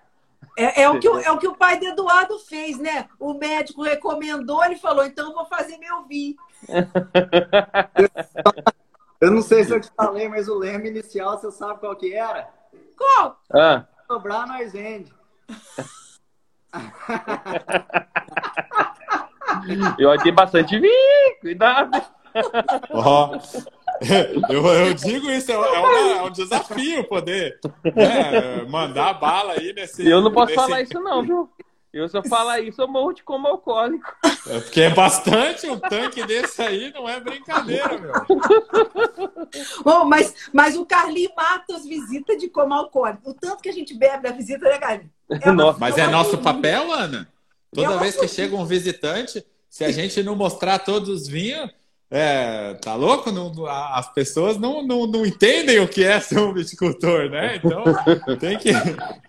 É, 0.56 0.82
é 0.82 0.88
o 0.90 0.98
que, 0.98 1.08
o- 1.08 1.18
é 1.18 1.30
o 1.30 1.38
que 1.38 1.48
o 1.48 1.54
pai 1.56 1.78
do 1.78 1.86
Eduardo 1.86 2.38
fez, 2.38 2.78
né? 2.78 3.08
O 3.18 3.34
médico 3.34 3.82
recomendou, 3.82 4.64
ele 4.64 4.76
falou, 4.76 5.04
então 5.04 5.28
eu 5.28 5.34
vou 5.34 5.44
fazer 5.46 5.78
meu 5.78 6.04
vinho. 6.06 6.36
Eu 9.20 9.30
não 9.30 9.42
sei 9.42 9.64
se 9.64 9.70
eu 9.74 9.78
te 9.80 9.90
falei, 9.94 10.28
mas 10.28 10.48
o 10.48 10.56
lema 10.56 10.86
inicial, 10.86 11.38
você 11.38 11.50
sabe 11.52 11.78
qual 11.80 11.94
que 11.94 12.14
era? 12.14 12.48
Qual? 12.96 13.38
Ah, 13.52 13.84
Sobrar, 14.06 14.46
nós 14.48 14.72
vende. 14.72 15.12
Eu 19.98 20.16
tenho 20.22 20.34
bastante 20.34 20.78
vinho, 20.78 21.36
cuidado. 21.40 22.00
Ó, 22.90 23.36
eu, 24.48 24.66
eu 24.66 24.94
digo 24.94 25.30
isso, 25.30 25.50
é, 25.52 25.58
um- 25.58 25.64
é 25.64 25.78
uma- 25.78 25.98
é 26.18 26.22
um 26.22 26.30
desafio 26.30 27.04
poder 27.04 27.58
né, 27.84 28.62
mandar 28.68 29.14
bala 29.14 29.54
aí 29.54 29.72
nesse. 29.72 30.08
Eu 30.08 30.20
não 30.20 30.30
posso 30.32 30.46
nesse- 30.46 30.56
falar 30.56 30.80
isso 30.82 31.00
não, 31.00 31.22
viu? 31.22 31.50
Eu 31.92 32.06
eu 32.12 32.22
falar 32.28 32.60
isso, 32.60 32.80
eu 32.80 32.86
morro 32.86 33.12
de 33.12 33.22
como 33.24 33.48
alcoólico. 33.48 34.06
É 34.46 34.60
Porque 34.60 34.80
é 34.82 34.90
bastante, 34.90 35.68
um 35.68 35.78
tanque 35.78 36.24
desse 36.24 36.62
aí 36.62 36.92
não 36.92 37.08
é 37.08 37.18
brincadeira, 37.18 37.98
meu. 37.98 38.12
Bom, 39.84 40.04
mas, 40.04 40.34
mas 40.52 40.76
o 40.76 40.86
Carlinho 40.86 41.30
mata 41.36 41.74
as 41.76 41.84
visitas 41.84 42.36
de 42.38 42.48
como 42.48 42.72
alcoólico. 42.74 43.30
O 43.30 43.34
tanto 43.34 43.62
que 43.62 43.68
a 43.68 43.72
gente 43.72 43.92
bebe 43.94 44.28
na 44.28 44.34
visita, 44.34 44.68
né, 44.68 44.78
Carlinho? 44.78 45.10
uma- 45.28 45.52
Nossa. 45.52 45.78
Mas 45.80 45.98
é 45.98 46.06
nosso 46.06 46.38
papel, 46.38 46.92
Ana? 46.92 47.28
Toda 47.72 47.94
É 47.94 47.98
vez 47.98 48.16
que 48.16 48.28
chega 48.28 48.54
um 48.56 48.64
visitante, 48.64 49.44
se 49.68 49.84
a 49.84 49.90
gente 49.92 50.22
não 50.22 50.34
mostrar 50.36 50.78
todos 50.80 51.08
os 51.08 51.28
vinhos, 51.28 51.70
é, 52.12 52.74
tá 52.74 52.96
louco? 52.96 53.30
Não- 53.30 53.66
as 53.66 54.12
pessoas 54.12 54.58
não, 54.58 54.82
não, 54.82 55.06
não 55.06 55.24
entendem 55.24 55.78
o 55.78 55.86
que 55.86 56.02
é 56.04 56.18
ser 56.18 56.40
um 56.40 56.52
viticultor, 56.52 57.30
né? 57.30 57.60
Então 57.62 57.84
tem 58.36 58.58
que, 58.58 58.72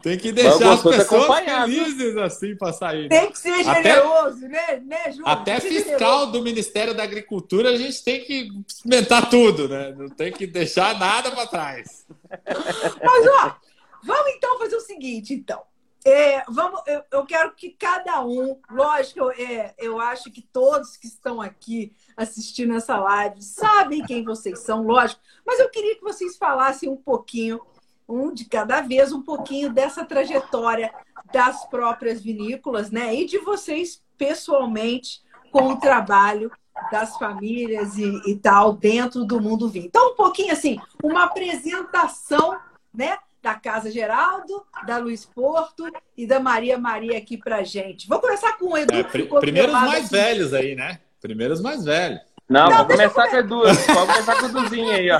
tem 0.01 0.17
que 0.17 0.31
deixar 0.31 0.73
as 0.73 0.81
pessoas 0.81 1.39
felizes 1.45 2.17
assim 2.17 2.55
para 2.55 2.73
sair. 2.73 3.07
Tem 3.07 3.31
que 3.31 3.37
ser 3.37 3.67
Até- 3.67 3.83
generoso, 3.83 4.47
né, 4.47 4.81
né, 4.83 5.11
Júlio? 5.11 5.27
Até 5.27 5.59
fiscal 5.59 6.31
do 6.31 6.41
Ministério 6.41 6.95
da 6.95 7.03
Agricultura 7.03 7.69
a 7.69 7.77
gente 7.77 8.03
tem 8.03 8.23
que 8.23 8.49
experimentar 8.67 9.29
tudo, 9.29 9.69
né? 9.69 9.93
Não 9.95 10.09
tem 10.09 10.31
que 10.31 10.47
deixar 10.47 10.97
nada 10.97 11.29
para 11.29 11.45
trás. 11.45 12.07
Mas, 12.49 13.27
ó, 13.27 13.55
vamos 14.03 14.31
então 14.31 14.57
fazer 14.57 14.75
o 14.75 14.81
seguinte, 14.81 15.35
então. 15.35 15.61
É, 16.03 16.43
vamos, 16.49 16.81
eu, 16.87 17.03
eu, 17.11 17.25
quero 17.27 17.53
que 17.53 17.69
cada 17.69 18.25
um, 18.25 18.59
lógico, 18.71 19.19
eu, 19.19 19.31
é, 19.31 19.75
eu 19.77 19.99
acho 19.99 20.31
que 20.31 20.41
todos 20.41 20.97
que 20.97 21.05
estão 21.05 21.39
aqui 21.39 21.93
assistindo 22.21 22.73
essa 22.73 22.97
live 22.97 23.41
sabem 23.41 24.03
quem 24.03 24.23
vocês 24.23 24.59
são, 24.59 24.83
lógico, 24.83 25.21
mas 25.45 25.59
eu 25.59 25.69
queria 25.69 25.95
que 25.95 26.03
vocês 26.03 26.37
falassem 26.37 26.89
um 26.89 26.97
pouquinho, 26.97 27.61
um 28.07 28.33
de 28.33 28.45
cada 28.45 28.81
vez, 28.81 29.11
um 29.11 29.21
pouquinho 29.21 29.71
dessa 29.71 30.05
trajetória 30.05 30.93
das 31.33 31.65
próprias 31.65 32.21
vinícolas, 32.21 32.91
né? 32.91 33.15
E 33.15 33.25
de 33.25 33.37
vocês 33.39 34.03
pessoalmente 34.17 35.21
com 35.51 35.69
o 35.69 35.79
trabalho 35.79 36.51
das 36.91 37.17
famílias 37.17 37.97
e, 37.97 38.21
e 38.25 38.35
tal 38.35 38.73
dentro 38.73 39.25
do 39.25 39.41
mundo 39.41 39.69
vinho. 39.69 39.85
Então, 39.85 40.11
um 40.11 40.15
pouquinho 40.15 40.51
assim, 40.51 40.79
uma 41.03 41.23
apresentação, 41.23 42.57
né? 42.93 43.17
da 43.41 43.55
Casa 43.55 43.89
Geraldo, 43.89 44.63
da 44.85 44.97
Luiz 44.97 45.25
Porto 45.25 45.91
e 46.15 46.27
da 46.27 46.39
Maria 46.39 46.77
Maria 46.77 47.17
aqui 47.17 47.37
pra 47.37 47.63
gente. 47.63 48.07
Vou 48.07 48.19
começar 48.19 48.53
com 48.57 48.73
o 48.73 48.77
Edu. 48.77 48.93
É, 48.93 49.03
pr 49.03 49.39
primeiros 49.39 49.73
mais 49.73 50.05
aqui. 50.05 50.13
velhos 50.13 50.53
aí, 50.53 50.75
né? 50.75 50.99
Primeiros 51.21 51.61
mais 51.61 51.85
velhos. 51.85 52.19
Não, 52.49 52.69
Não 52.69 52.77
vou 52.77 52.87
começar 52.87 53.29
com 53.29 53.35
o 53.35 53.39
Edu. 53.39 53.61
Pode 53.61 54.07
começar 54.07 54.39
com 54.39 54.45
o 54.45 54.49
Duzinho 54.49 54.91
aí, 54.91 55.11
ó. 55.11 55.19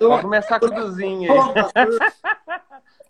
Vou 0.00 0.20
começar 0.20 0.60
com 0.60 0.66
o 0.66 0.70
Duzinho 0.70 1.32
aí. 1.32 1.38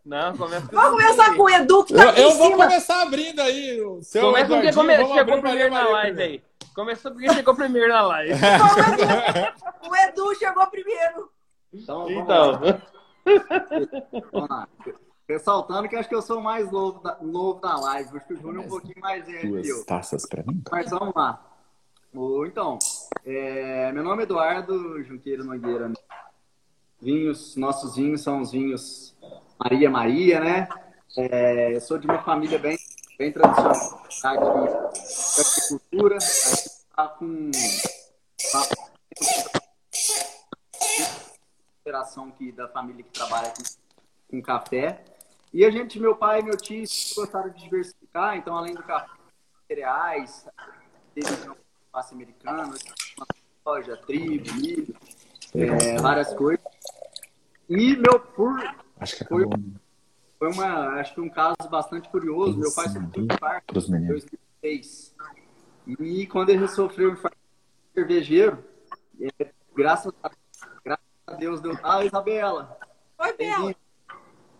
Não, 0.04 0.37
começa 0.37 0.66
com 0.68 0.76
Vamos 0.76 1.02
começar 1.02 1.35
com 1.35 1.42
o 1.42 1.50
Edu, 1.50 1.85
que 1.85 1.94
tá 1.94 2.04
Eu, 2.04 2.12
eu 2.12 2.35
vou 2.38 2.52
começar 2.52 3.02
abrindo 3.02 3.40
aí. 3.40 3.80
O 3.82 4.02
seu 4.02 4.23
Começa 4.23 4.47
porque 4.47 4.73
come... 4.73 4.97
chegou 5.14 5.40
primeiro 5.40 5.75
na 5.75 5.88
live 5.88 6.23
aí. 6.23 6.42
Começou 6.75 7.11
porque 7.12 7.35
chegou 7.35 7.54
primeiro 7.54 7.88
na 7.88 8.02
live. 8.02 8.32
o 9.90 9.97
Edu 9.97 10.35
chegou 10.37 10.66
primeiro. 10.68 11.30
Então, 11.73 12.11
então. 12.11 12.61
Vamos 14.32 14.49
lá. 14.49 14.68
Ressaltando 15.28 15.88
que 15.88 15.97
acho 15.97 16.08
que 16.08 16.14
eu 16.14 16.23
sou 16.23 16.38
o 16.38 16.42
mais 16.42 16.70
novo 16.70 17.00
da, 17.00 17.18
novo 17.20 17.61
da 17.61 17.76
live. 17.76 18.16
Acho 18.16 18.26
que 18.28 18.35
o 18.35 18.40
Júnior 18.40 18.62
é 18.62 18.66
um 18.66 18.70
pouquinho 18.70 19.00
mais 19.00 19.26
velho 19.26 19.50
Duas 19.50 19.66
que 19.66 19.73
eu. 19.73 19.85
taças 19.85 20.26
para 20.26 20.42
mim? 20.44 20.62
Mas 20.70 20.88
vamos 20.88 21.12
lá. 21.14 21.44
Então, 22.46 22.78
é, 23.24 23.92
meu 23.92 24.02
nome 24.02 24.22
é 24.22 24.24
Eduardo 24.24 25.02
Junqueiro 25.04 25.44
Nogueira. 25.44 25.92
Vinhos, 27.00 27.54
nossos 27.56 27.96
vinhos 27.96 28.22
são 28.22 28.40
os 28.40 28.50
vinhos 28.50 29.14
Maria 29.58 29.90
Maria, 29.90 30.40
né? 30.40 30.68
É, 31.16 31.74
eu 31.74 31.80
sou 31.80 31.98
de 31.98 32.06
uma 32.06 32.22
família 32.22 32.58
bem, 32.58 32.76
bem 33.18 33.32
tradicional 33.32 33.72
tá? 34.22 34.36
de 34.36 34.44
agricultura. 35.40 36.16
A 36.16 36.20
gente 36.20 36.66
está 36.66 37.08
com 37.08 37.50
geração 41.84 42.30
que, 42.30 42.52
da 42.52 42.68
família 42.68 43.04
que 43.04 43.10
trabalha 43.10 43.50
com, 43.50 43.62
com 44.30 44.42
café. 44.42 45.04
E 45.52 45.64
a 45.64 45.70
gente, 45.70 46.00
meu 46.00 46.16
pai 46.16 46.40
e 46.40 46.42
meu 46.42 46.56
tio, 46.56 46.84
gostaram 47.16 47.50
de 47.50 47.62
diversificar, 47.62 48.36
então 48.36 48.56
além 48.56 48.74
do 48.74 48.82
café, 48.82 49.10
cereais, 49.66 50.46
passe 51.99 52.14
americano, 52.14 52.75
soja, 53.64 53.97
trigo, 53.97 54.55
milho, 54.55 54.95
é, 55.52 56.00
várias 56.00 56.33
coisas. 56.33 56.64
E 57.69 57.97
meu 57.97 58.21
por 58.21 58.57
acho 59.00 59.17
que 59.17 59.25
foi, 59.25 59.45
foi 60.38 60.52
uma 60.52 61.00
acho 61.00 61.14
que 61.14 61.21
um 61.21 61.28
caso 61.28 61.57
bastante 61.69 62.09
curioso. 62.09 62.57
Meu 62.57 62.73
pai 62.73 62.88
sofreu 62.88 63.25
um 63.25 63.26
infarto 63.26 63.78
em 63.78 64.07
2006. 64.07 65.14
E 65.88 66.26
quando 66.28 66.50
ele 66.50 66.69
sofreu 66.69 67.11
um 67.11 67.12
infarto 67.14 67.37
cervejeiro, 67.93 68.64
é, 69.21 69.50
graças 69.75 70.12
a 70.23 71.35
Deus 71.35 71.61
deu. 71.61 71.76
Ah, 71.83 72.05
Isabela. 72.05 72.78
Oi, 73.19 73.33
Bela. 73.37 73.75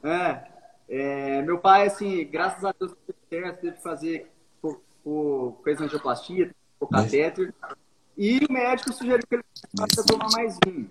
É, 0.03 0.49
é, 0.89 1.43
meu 1.43 1.59
pai, 1.61 1.87
assim, 1.87 2.27
graças 2.27 2.65
a 2.65 2.75
Deus, 2.77 2.97
teve 3.31 3.53
que 3.53 3.73
fazer 3.81 4.29
por, 4.61 4.83
por, 5.05 5.61
fez 5.63 5.81
angioplastia, 5.81 6.53
o 6.81 6.87
catéter. 6.87 7.55
E 8.17 8.45
o 8.45 8.53
médico 8.53 8.93
sugeriu 8.93 9.27
que 9.27 9.35
ele 9.37 9.45
começasse 9.77 10.01
a 10.01 10.05
tomar 10.05 10.31
mais 10.33 10.59
vinho. 10.65 10.89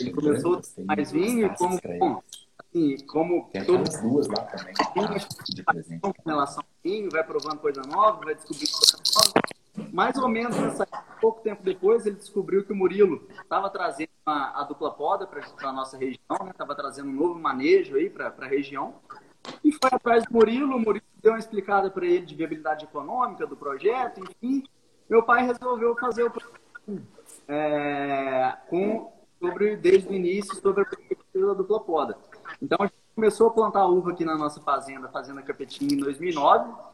Ele 0.00 0.10
começou 0.12 0.54
a 0.54 0.62
tomar 0.62 0.96
mais 0.96 1.10
vinho 1.10 1.46
e 1.46 1.56
como, 1.56 1.80
bom, 1.98 2.22
assim, 2.58 2.96
como 3.06 3.48
Tem 3.52 3.64
todas 3.64 4.00
duas 4.00 4.28
lá 4.28 4.42
também. 4.44 4.74
Com 6.00 6.12
relação 6.26 6.62
ao 6.62 6.68
vinho, 6.84 7.08
vai 7.10 7.24
provando 7.24 7.58
coisa 7.58 7.82
nova, 7.82 8.24
vai 8.24 8.34
descobrindo 8.34 8.72
coisa 8.72 8.98
nova 9.14 9.52
mais 9.92 10.16
ou 10.16 10.28
menos 10.28 10.56
nessa, 10.56 10.86
pouco 11.20 11.40
tempo 11.40 11.62
depois, 11.62 12.04
ele 12.04 12.16
descobriu 12.16 12.64
que 12.64 12.72
o 12.72 12.76
Murilo 12.76 13.26
estava 13.42 13.70
trazendo 13.70 14.10
a, 14.26 14.60
a, 14.60 14.64
dupla 14.64 14.90
poda 14.90 15.26
para 15.26 15.42
a 15.68 15.72
nossa 15.72 15.96
região, 15.96 16.48
estava 16.50 16.74
né? 16.74 16.76
trazendo 16.76 17.08
um 17.08 17.14
novo 17.14 17.38
manejo 17.38 17.96
aí 17.96 18.10
para 18.10 18.34
a 18.36 18.46
região. 18.46 18.96
E 19.64 19.72
foi 19.72 19.90
atrás 19.90 20.24
do 20.24 20.32
Murilo, 20.32 20.76
o 20.76 20.80
Murilo 20.80 21.04
deu 21.22 21.32
uma 21.32 21.38
explicada 21.38 21.90
para 21.90 22.06
ele 22.06 22.26
de 22.26 22.34
viabilidade 22.34 22.84
econômica 22.84 23.46
do 23.46 23.56
projeto, 23.56 24.20
enfim. 24.20 24.62
Meu 25.08 25.22
pai 25.22 25.46
resolveu 25.46 25.96
fazer 25.96 26.24
o 26.24 26.32
é, 27.48 28.56
com, 28.68 29.12
sobre, 29.40 29.76
desde 29.76 30.08
o 30.08 30.12
início 30.12 30.54
sobre 30.56 30.82
a 30.82 30.86
perspectiva 30.86 31.54
da 31.54 31.62
dupla. 31.62 32.18
Então, 32.60 32.78
a 32.80 32.86
gente 32.86 32.96
começou 33.14 33.48
a 33.48 33.52
plantar 33.52 33.86
uva 33.86 34.12
aqui 34.12 34.24
na 34.24 34.36
nossa 34.36 34.60
fazenda, 34.60 35.08
Fazenda 35.08 35.42
Capetinho, 35.42 35.92
em 35.92 35.98
2009 35.98 36.92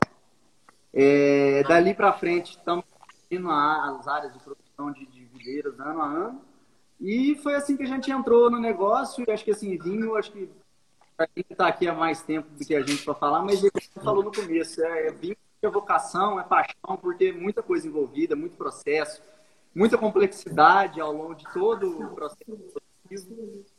é, 0.93 1.63
dali 1.65 1.95
para 1.95 2.13
frente, 2.13 2.57
estamos 2.57 2.85
indo 3.31 3.51
as 3.51 4.09
áreas 4.09 4.33
de 4.33 4.39
produção 4.39 4.91
de, 4.93 5.07
de 5.07 5.25
videiras 5.27 5.79
ano 5.79 6.01
a 6.01 6.07
ano. 6.07 6.43
E 7.01 7.37
foi 7.37 7.55
assim 7.55 7.77
que 7.77 7.83
a 7.83 7.87
gente 7.87 8.11
entrou 8.11 8.51
no 8.51 8.59
negócio. 8.59 9.25
E 9.27 9.31
acho 9.31 9.45
que 9.45 9.51
assim, 9.51 9.77
vinho, 9.79 10.17
acho 10.17 10.33
que 10.33 10.51
para 11.17 11.27
quem 11.29 11.45
está 11.49 11.69
aqui 11.69 11.87
há 11.87 11.95
mais 11.95 12.23
tempo 12.23 12.49
do 12.51 12.65
que 12.65 12.75
a 12.75 12.83
gente 12.83 13.05
para 13.05 13.15
falar, 13.15 13.43
mas 13.43 13.63
ele 13.63 13.73
falou 14.03 14.23
no 14.23 14.33
começo, 14.33 14.83
é, 14.83 15.07
é 15.07 15.13
vinho 15.13 15.37
é 15.67 15.69
vocação, 15.69 16.39
é 16.39 16.45
paixão 16.45 16.97
por 17.01 17.17
ter 17.17 17.33
muita 17.33 17.63
coisa 17.63 17.87
envolvida, 17.87 18.37
muito 18.37 18.57
processo, 18.57 19.23
muita 19.75 19.99
complexidade 19.99 21.01
ao 21.01 21.13
longo 21.13 21.35
de 21.35 21.45
todo 21.53 22.01
o 22.01 22.15
processo. 22.15 22.81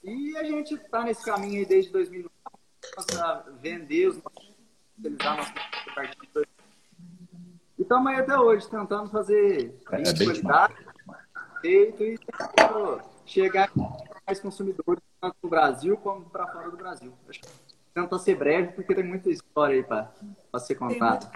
E 0.03 0.37
a 0.37 0.43
gente 0.43 0.73
está 0.73 1.03
nesse 1.03 1.23
caminho 1.23 1.59
aí 1.59 1.65
desde 1.65 1.91
2009 1.91 2.29
para 3.05 3.45
vender 3.61 4.07
os 4.07 4.17
nossos, 4.23 4.53
utilizar 4.97 5.37
de 5.37 6.49
e 7.79 7.81
estamos 7.83 8.11
aí 8.11 8.19
até 8.19 8.37
hoje, 8.37 8.69
tentando 8.69 9.09
fazer 9.09 9.73
é, 9.89 10.01
é 10.01 10.25
qualidade, 10.25 10.75
feito 11.61 12.03
e 12.03 12.19
chegar 13.25 13.71
a 13.77 14.21
mais 14.27 14.41
consumidores, 14.41 15.01
tanto 15.21 15.37
no 15.41 15.49
Brasil 15.49 15.95
como 15.95 16.29
para 16.29 16.45
fora 16.47 16.69
do 16.69 16.75
Brasil. 16.75 17.13
Acho 17.29 17.39
que 17.39 17.47
tenta 17.93 18.19
ser 18.19 18.35
breve, 18.35 18.73
porque 18.73 18.93
tem 18.93 19.03
muita 19.03 19.29
história 19.29 19.77
aí 19.77 19.83
para 19.83 20.59
ser 20.59 20.75
contada. 20.75 21.31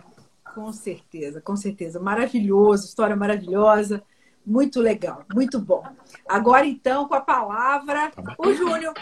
Com 0.54 0.72
certeza, 0.72 1.42
com 1.42 1.56
certeza. 1.56 2.00
Maravilhoso, 2.00 2.86
história 2.86 3.16
maravilhosa. 3.16 4.04
Muito 4.46 4.80
legal, 4.80 5.26
muito 5.34 5.60
bom. 5.60 5.84
Agora, 6.28 6.66
então, 6.66 7.08
com 7.08 7.16
a 7.16 7.22
palavra, 7.22 8.12
o 8.38 8.54
Júnior. 8.54 8.94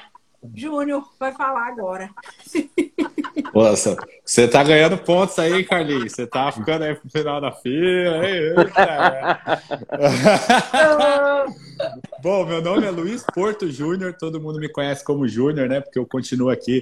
Júnior 0.56 1.08
vai 1.20 1.32
falar 1.34 1.68
agora. 1.68 2.10
Nossa, 3.54 3.96
você 4.26 4.48
tá 4.48 4.64
ganhando 4.64 4.98
pontos 4.98 5.38
aí, 5.38 5.64
Carlinhos. 5.64 6.14
Você 6.14 6.26
tá 6.26 6.52
ficando 6.52 6.84
aí 6.84 6.96
pro 6.96 7.10
final 7.10 7.40
da 7.40 7.52
fila. 7.52 8.22
Aí, 8.22 8.56
Bom, 12.24 12.46
meu 12.46 12.62
nome 12.62 12.88
é 12.88 12.92
Luiz 12.92 13.24
Porto 13.34 13.70
Júnior. 13.70 14.14
Todo 14.14 14.42
mundo 14.42 14.60
me 14.60 14.70
conhece 14.70 15.04
como 15.04 15.28
Júnior, 15.28 15.68
né? 15.68 15.82
Porque 15.82 16.00
eu 16.00 16.06
continuo 16.06 16.50
aqui. 16.50 16.82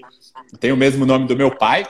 Tenho 0.59 0.75
o 0.75 0.77
mesmo 0.77 1.05
nome 1.05 1.27
do 1.27 1.35
meu 1.35 1.53
pai, 1.53 1.85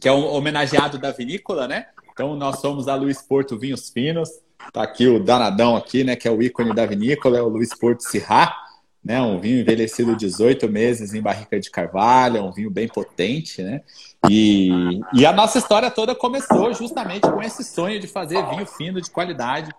que 0.00 0.08
é 0.08 0.12
um 0.12 0.26
homenageado 0.26 0.98
da 0.98 1.10
vinícola, 1.10 1.66
né? 1.66 1.86
Então, 2.12 2.36
nós 2.36 2.60
somos 2.60 2.88
a 2.88 2.94
Luiz 2.94 3.22
Porto 3.22 3.58
Vinhos 3.58 3.90
Finos. 3.90 4.28
Tá 4.72 4.82
aqui 4.82 5.06
o 5.06 5.22
danadão 5.22 5.76
aqui, 5.76 6.04
né? 6.04 6.16
Que 6.16 6.28
é 6.28 6.30
o 6.30 6.42
ícone 6.42 6.74
da 6.74 6.84
vinícola, 6.84 7.38
é 7.38 7.42
o 7.42 7.48
Luiz 7.48 7.74
Porto 7.74 8.02
Sirá 8.02 8.54
né? 9.08 9.20
Um 9.22 9.40
vinho 9.40 9.60
envelhecido 9.60 10.16
18 10.16 10.68
meses 10.68 11.14
em 11.14 11.22
barrica 11.22 11.58
de 11.58 11.70
carvalho, 11.70 12.44
um 12.44 12.52
vinho 12.52 12.70
bem 12.70 12.88
potente, 12.88 13.62
né? 13.62 13.80
E, 14.28 15.00
e 15.14 15.24
a 15.24 15.32
nossa 15.32 15.58
história 15.58 15.90
toda 15.90 16.14
começou 16.14 16.74
justamente 16.74 17.22
com 17.22 17.42
esse 17.42 17.64
sonho 17.64 18.00
de 18.00 18.06
fazer 18.06 18.44
vinho 18.50 18.66
fino 18.66 19.00
de 19.00 19.10
qualidade 19.10 19.70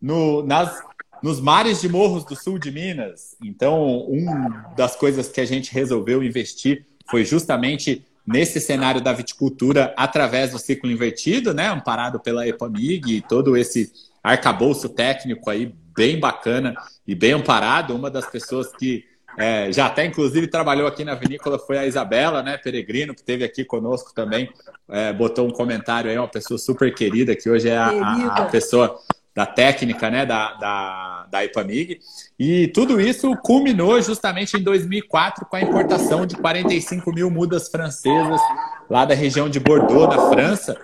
no, 0.00 0.42
nas, 0.42 0.82
nos 1.22 1.40
mares 1.40 1.80
de 1.80 1.88
morros 1.88 2.24
do 2.24 2.36
sul 2.36 2.58
de 2.58 2.70
Minas. 2.70 3.36
Então, 3.42 4.00
uma 4.00 4.72
das 4.76 4.96
coisas 4.96 5.28
que 5.28 5.40
a 5.40 5.46
gente 5.46 5.72
resolveu 5.72 6.22
investir 6.22 6.84
foi 7.08 7.24
justamente 7.24 8.04
nesse 8.26 8.60
cenário 8.60 9.00
da 9.00 9.12
viticultura 9.12 9.92
através 9.96 10.52
do 10.52 10.58
ciclo 10.58 10.90
invertido, 10.90 11.52
né? 11.52 11.68
Amparado 11.68 12.18
pela 12.20 12.46
Epamig 12.46 13.16
e 13.16 13.20
todo 13.20 13.56
esse 13.56 13.92
arcabouço 14.22 14.88
técnico 14.88 15.50
aí 15.50 15.74
bem 15.94 16.18
bacana 16.18 16.74
e 17.06 17.14
bem 17.14 17.32
amparado. 17.32 17.94
Uma 17.94 18.10
das 18.10 18.26
pessoas 18.26 18.68
que 18.76 19.04
é, 19.36 19.70
já 19.72 19.86
até 19.86 20.04
inclusive 20.04 20.46
trabalhou 20.46 20.86
aqui 20.86 21.04
na 21.04 21.14
vinícola 21.14 21.58
foi 21.58 21.76
a 21.76 21.86
Isabela, 21.86 22.42
né, 22.42 22.56
Peregrino, 22.56 23.14
que 23.14 23.20
esteve 23.20 23.44
aqui 23.44 23.64
conosco 23.64 24.14
também, 24.14 24.48
é, 24.88 25.12
botou 25.12 25.46
um 25.46 25.50
comentário 25.50 26.10
aí, 26.10 26.16
uma 26.16 26.28
pessoa 26.28 26.56
super 26.56 26.94
querida, 26.94 27.34
que 27.34 27.50
hoje 27.50 27.68
é 27.68 27.76
a, 27.76 27.88
a, 27.88 28.26
a 28.36 28.44
pessoa 28.46 28.96
da 29.34 29.44
técnica 29.44 30.08
né, 30.10 30.24
da, 30.24 30.54
da, 30.54 31.26
da 31.28 31.44
IPAMIG. 31.44 32.00
E 32.38 32.68
tudo 32.68 33.00
isso 33.00 33.34
culminou 33.38 34.00
justamente 34.00 34.56
em 34.56 34.62
2004 34.62 35.44
com 35.46 35.56
a 35.56 35.60
importação 35.60 36.24
de 36.24 36.36
45 36.36 37.12
mil 37.12 37.30
mudas 37.30 37.68
francesas 37.68 38.40
lá 38.88 39.04
da 39.04 39.14
região 39.14 39.48
de 39.48 39.58
Bordeaux, 39.58 40.08
na 40.08 40.30
França. 40.30 40.76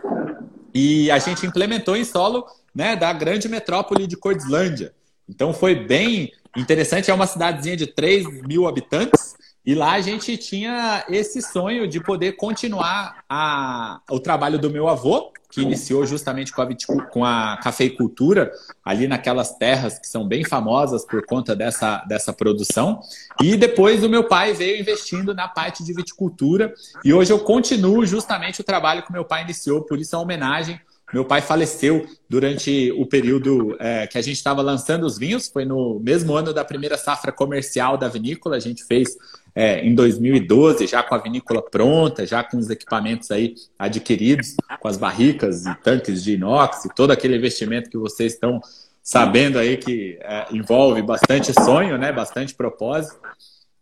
E 0.75 1.11
a 1.11 1.19
gente 1.19 1.47
implementou 1.47 1.97
em 1.97 2.05
solo 2.05 2.45
né, 2.75 2.97
da 2.97 3.13
grande 3.13 3.49
metrópole 3.49 4.07
de 4.07 4.17
Cordislândia. 4.17 4.93
Então 5.29 5.53
foi 5.53 5.75
bem 5.77 6.33
interessante. 6.57 7.11
É 7.11 7.15
uma 7.15 7.27
cidadezinha 7.27 7.77
de 7.77 7.87
3 7.87 8.43
mil 8.43 8.67
habitantes. 8.67 9.37
E 9.65 9.75
lá 9.75 9.93
a 9.93 10.01
gente 10.01 10.37
tinha 10.37 11.05
esse 11.09 11.41
sonho 11.41 11.87
de 11.87 12.03
poder 12.03 12.33
continuar 12.33 13.23
a, 13.29 14.01
o 14.11 14.19
trabalho 14.19 14.59
do 14.59 14.71
meu 14.71 14.89
avô, 14.89 15.33
que 15.51 15.61
iniciou 15.63 16.07
justamente 16.07 16.53
com 16.53 16.63
a, 16.63 17.03
com 17.07 17.25
a 17.25 17.59
cafeicultura, 17.63 18.53
ali 18.85 19.09
naquelas 19.09 19.57
terras 19.57 19.99
que 19.99 20.07
são 20.07 20.27
bem 20.27 20.45
famosas 20.45 21.05
por 21.05 21.25
conta 21.27 21.57
dessa, 21.57 22.05
dessa 22.09 22.33
produção. 22.33 23.01
E 23.43 23.57
depois 23.57 24.05
o 24.05 24.09
meu 24.09 24.25
pai 24.25 24.53
veio 24.53 24.81
investindo 24.81 25.35
na 25.35 25.49
parte 25.49 25.83
de 25.85 25.93
viticultura. 25.93 26.73
E 27.05 27.13
hoje 27.13 27.33
eu 27.33 27.41
continuo 27.41 28.07
justamente 28.07 28.61
o 28.61 28.65
trabalho 28.65 29.03
que 29.03 29.13
meu 29.13 29.25
pai 29.25 29.43
iniciou, 29.43 29.83
por 29.83 29.99
isso 29.99 30.15
a 30.17 30.21
homenagem 30.21 30.81
meu 31.13 31.25
pai 31.25 31.41
faleceu 31.41 32.07
durante 32.29 32.93
o 32.93 33.05
período 33.05 33.77
é, 33.81 34.07
que 34.07 34.17
a 34.17 34.23
gente 34.23 34.37
estava 34.37 34.63
lançando 34.63 35.05
os 35.05 35.19
vinhos, 35.19 35.49
foi 35.49 35.65
no 35.65 35.99
mesmo 35.99 36.35
ano 36.35 36.55
da 36.55 36.65
primeira 36.65 36.97
safra 36.97 37.33
comercial 37.33 37.99
da 37.99 38.07
vinícola. 38.07 38.57
A 38.57 38.61
gente 38.61 38.85
fez 38.85 39.17
é, 39.55 39.85
em 39.85 39.95
2012, 39.95 40.87
já 40.87 41.03
com 41.03 41.15
a 41.15 41.19
vinícola 41.19 41.63
pronta, 41.63 42.27
já 42.27 42.43
com 42.43 42.57
os 42.57 42.71
equipamentos 42.71 43.31
aí 43.31 43.55
adquiridos, 43.79 44.55
com 44.81 44.89
as 44.89 44.97
barricas 44.97 45.67
e 45.67 45.75
tanques 45.77 46.23
de 46.23 46.35
inox, 46.35 46.85
e 46.85 46.95
todo 46.95 47.11
aquele 47.11 47.37
investimento 47.37 47.91
que 47.91 47.99
vocês 47.99 48.35
estão 48.35 48.61
sabendo 49.03 49.59
aí 49.59 49.77
que 49.77 50.19
é, 50.21 50.47
envolve 50.53 51.03
bastante 51.03 51.53
sonho, 51.53 51.99
né, 51.99 52.13
bastante 52.13 52.55
propósito. 52.55 53.19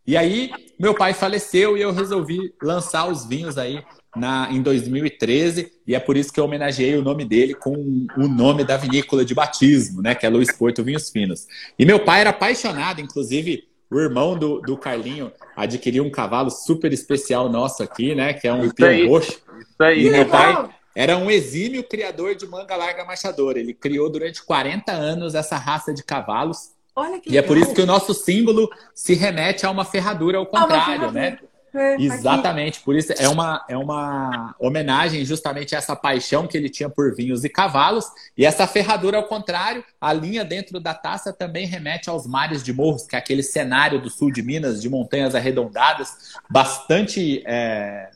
E 0.07 0.17
aí, 0.17 0.51
meu 0.79 0.95
pai 0.95 1.13
faleceu 1.13 1.77
e 1.77 1.83
eu 1.83 1.93
resolvi 1.93 2.55
lançar 2.63 3.07
os 3.07 3.27
vinhos 3.27 3.59
aí 3.59 3.83
na, 4.17 4.49
em 4.51 4.63
2013, 4.63 5.71
e 5.87 5.95
é 5.95 6.01
por 6.01 6.17
isso 6.17 6.33
que 6.33 6.41
eu 6.41 6.45
homenageei 6.45 6.97
o 6.97 7.03
nome 7.03 7.27
dele 7.27 7.55
com 7.55 7.75
o 8.17 8.27
nome 8.27 8.65
da 8.65 8.77
vinícola 8.77 9.23
de 9.23 9.35
batismo, 9.35 10.01
né, 10.01 10.15
que 10.15 10.25
é 10.25 10.31
Luiz 10.31 10.51
Porto 10.51 10.83
Vinhos 10.83 11.11
Finos. 11.11 11.47
E 11.79 11.85
meu 11.85 12.01
pai 12.01 12.23
era 12.23 12.31
apaixonado, 12.31 13.01
inclusive 13.01 13.69
o 13.90 13.99
irmão 13.99 14.38
do, 14.38 14.61
do 14.61 14.76
Carlinho 14.76 15.33
adquiriu 15.57 16.04
um 16.04 16.11
cavalo 16.11 16.50
super 16.50 16.92
especial 16.92 17.49
nosso 17.49 17.83
aqui, 17.83 18.14
né, 18.14 18.33
que 18.33 18.47
é 18.47 18.52
um 18.52 18.71
pião 18.71 19.09
roxo. 19.09 19.40
Isso 19.61 19.83
aí. 19.83 20.07
E 20.07 20.11
meu 20.11 20.26
pai 20.26 20.68
era 20.95 21.16
um 21.16 21.30
exímio 21.30 21.85
criador 21.85 22.35
de 22.35 22.47
manga 22.47 22.76
larga 22.76 23.04
machadora. 23.04 23.59
Ele 23.59 23.73
criou 23.73 24.11
durante 24.11 24.42
40 24.42 24.92
anos 24.92 25.35
essa 25.35 25.57
raça 25.57 25.95
de 25.95 26.02
cavalos. 26.02 26.73
Olha 26.95 27.21
que 27.21 27.28
e 27.28 27.33
legal. 27.33 27.45
é 27.45 27.47
por 27.47 27.57
isso 27.57 27.75
que 27.75 27.80
o 27.80 27.87
nosso 27.87 28.12
símbolo 28.12 28.68
se 28.95 29.14
remete 29.14 29.64
a 29.64 29.71
uma 29.71 29.85
ferradura 29.85 30.38
ao 30.38 30.47
contrário, 30.47 31.12
né? 31.12 31.38
É, 31.75 32.01
Exatamente, 32.01 32.77
aqui. 32.77 32.85
por 32.85 32.97
isso 32.97 33.13
é 33.19 33.29
uma, 33.29 33.65
é 33.69 33.77
uma 33.77 34.55
homenagem 34.59 35.25
justamente 35.25 35.75
a 35.75 35.79
essa 35.79 35.95
paixão 35.95 36.47
que 36.47 36.57
ele 36.57 36.69
tinha 36.69 36.89
por 36.89 37.15
vinhos 37.15 37.45
e 37.45 37.49
cavalos. 37.49 38.07
E 38.37 38.47
essa 38.47 38.67
ferradura, 38.67 39.19
ao 39.19 39.25
contrário, 39.25 39.85
a 40.01 40.13
linha 40.13 40.45
dentro 40.45 40.81
da 40.81 40.95
taça 40.95 41.33
também 41.33 41.67
remete 41.67 42.09
aos 42.09 42.27
mares 42.27 42.63
de 42.63 42.73
morros, 42.73 43.07
que 43.07 43.17
é 43.17 43.19
aquele 43.19 43.43
cenário 43.43 44.01
do 44.01 44.09
sul 44.09 44.33
de 44.33 44.43
Minas, 44.43 44.81
de 44.81 44.89
montanhas 44.89 45.35
arredondadas, 45.35 46.35
bastante. 46.51 47.43
É, 47.47 48.11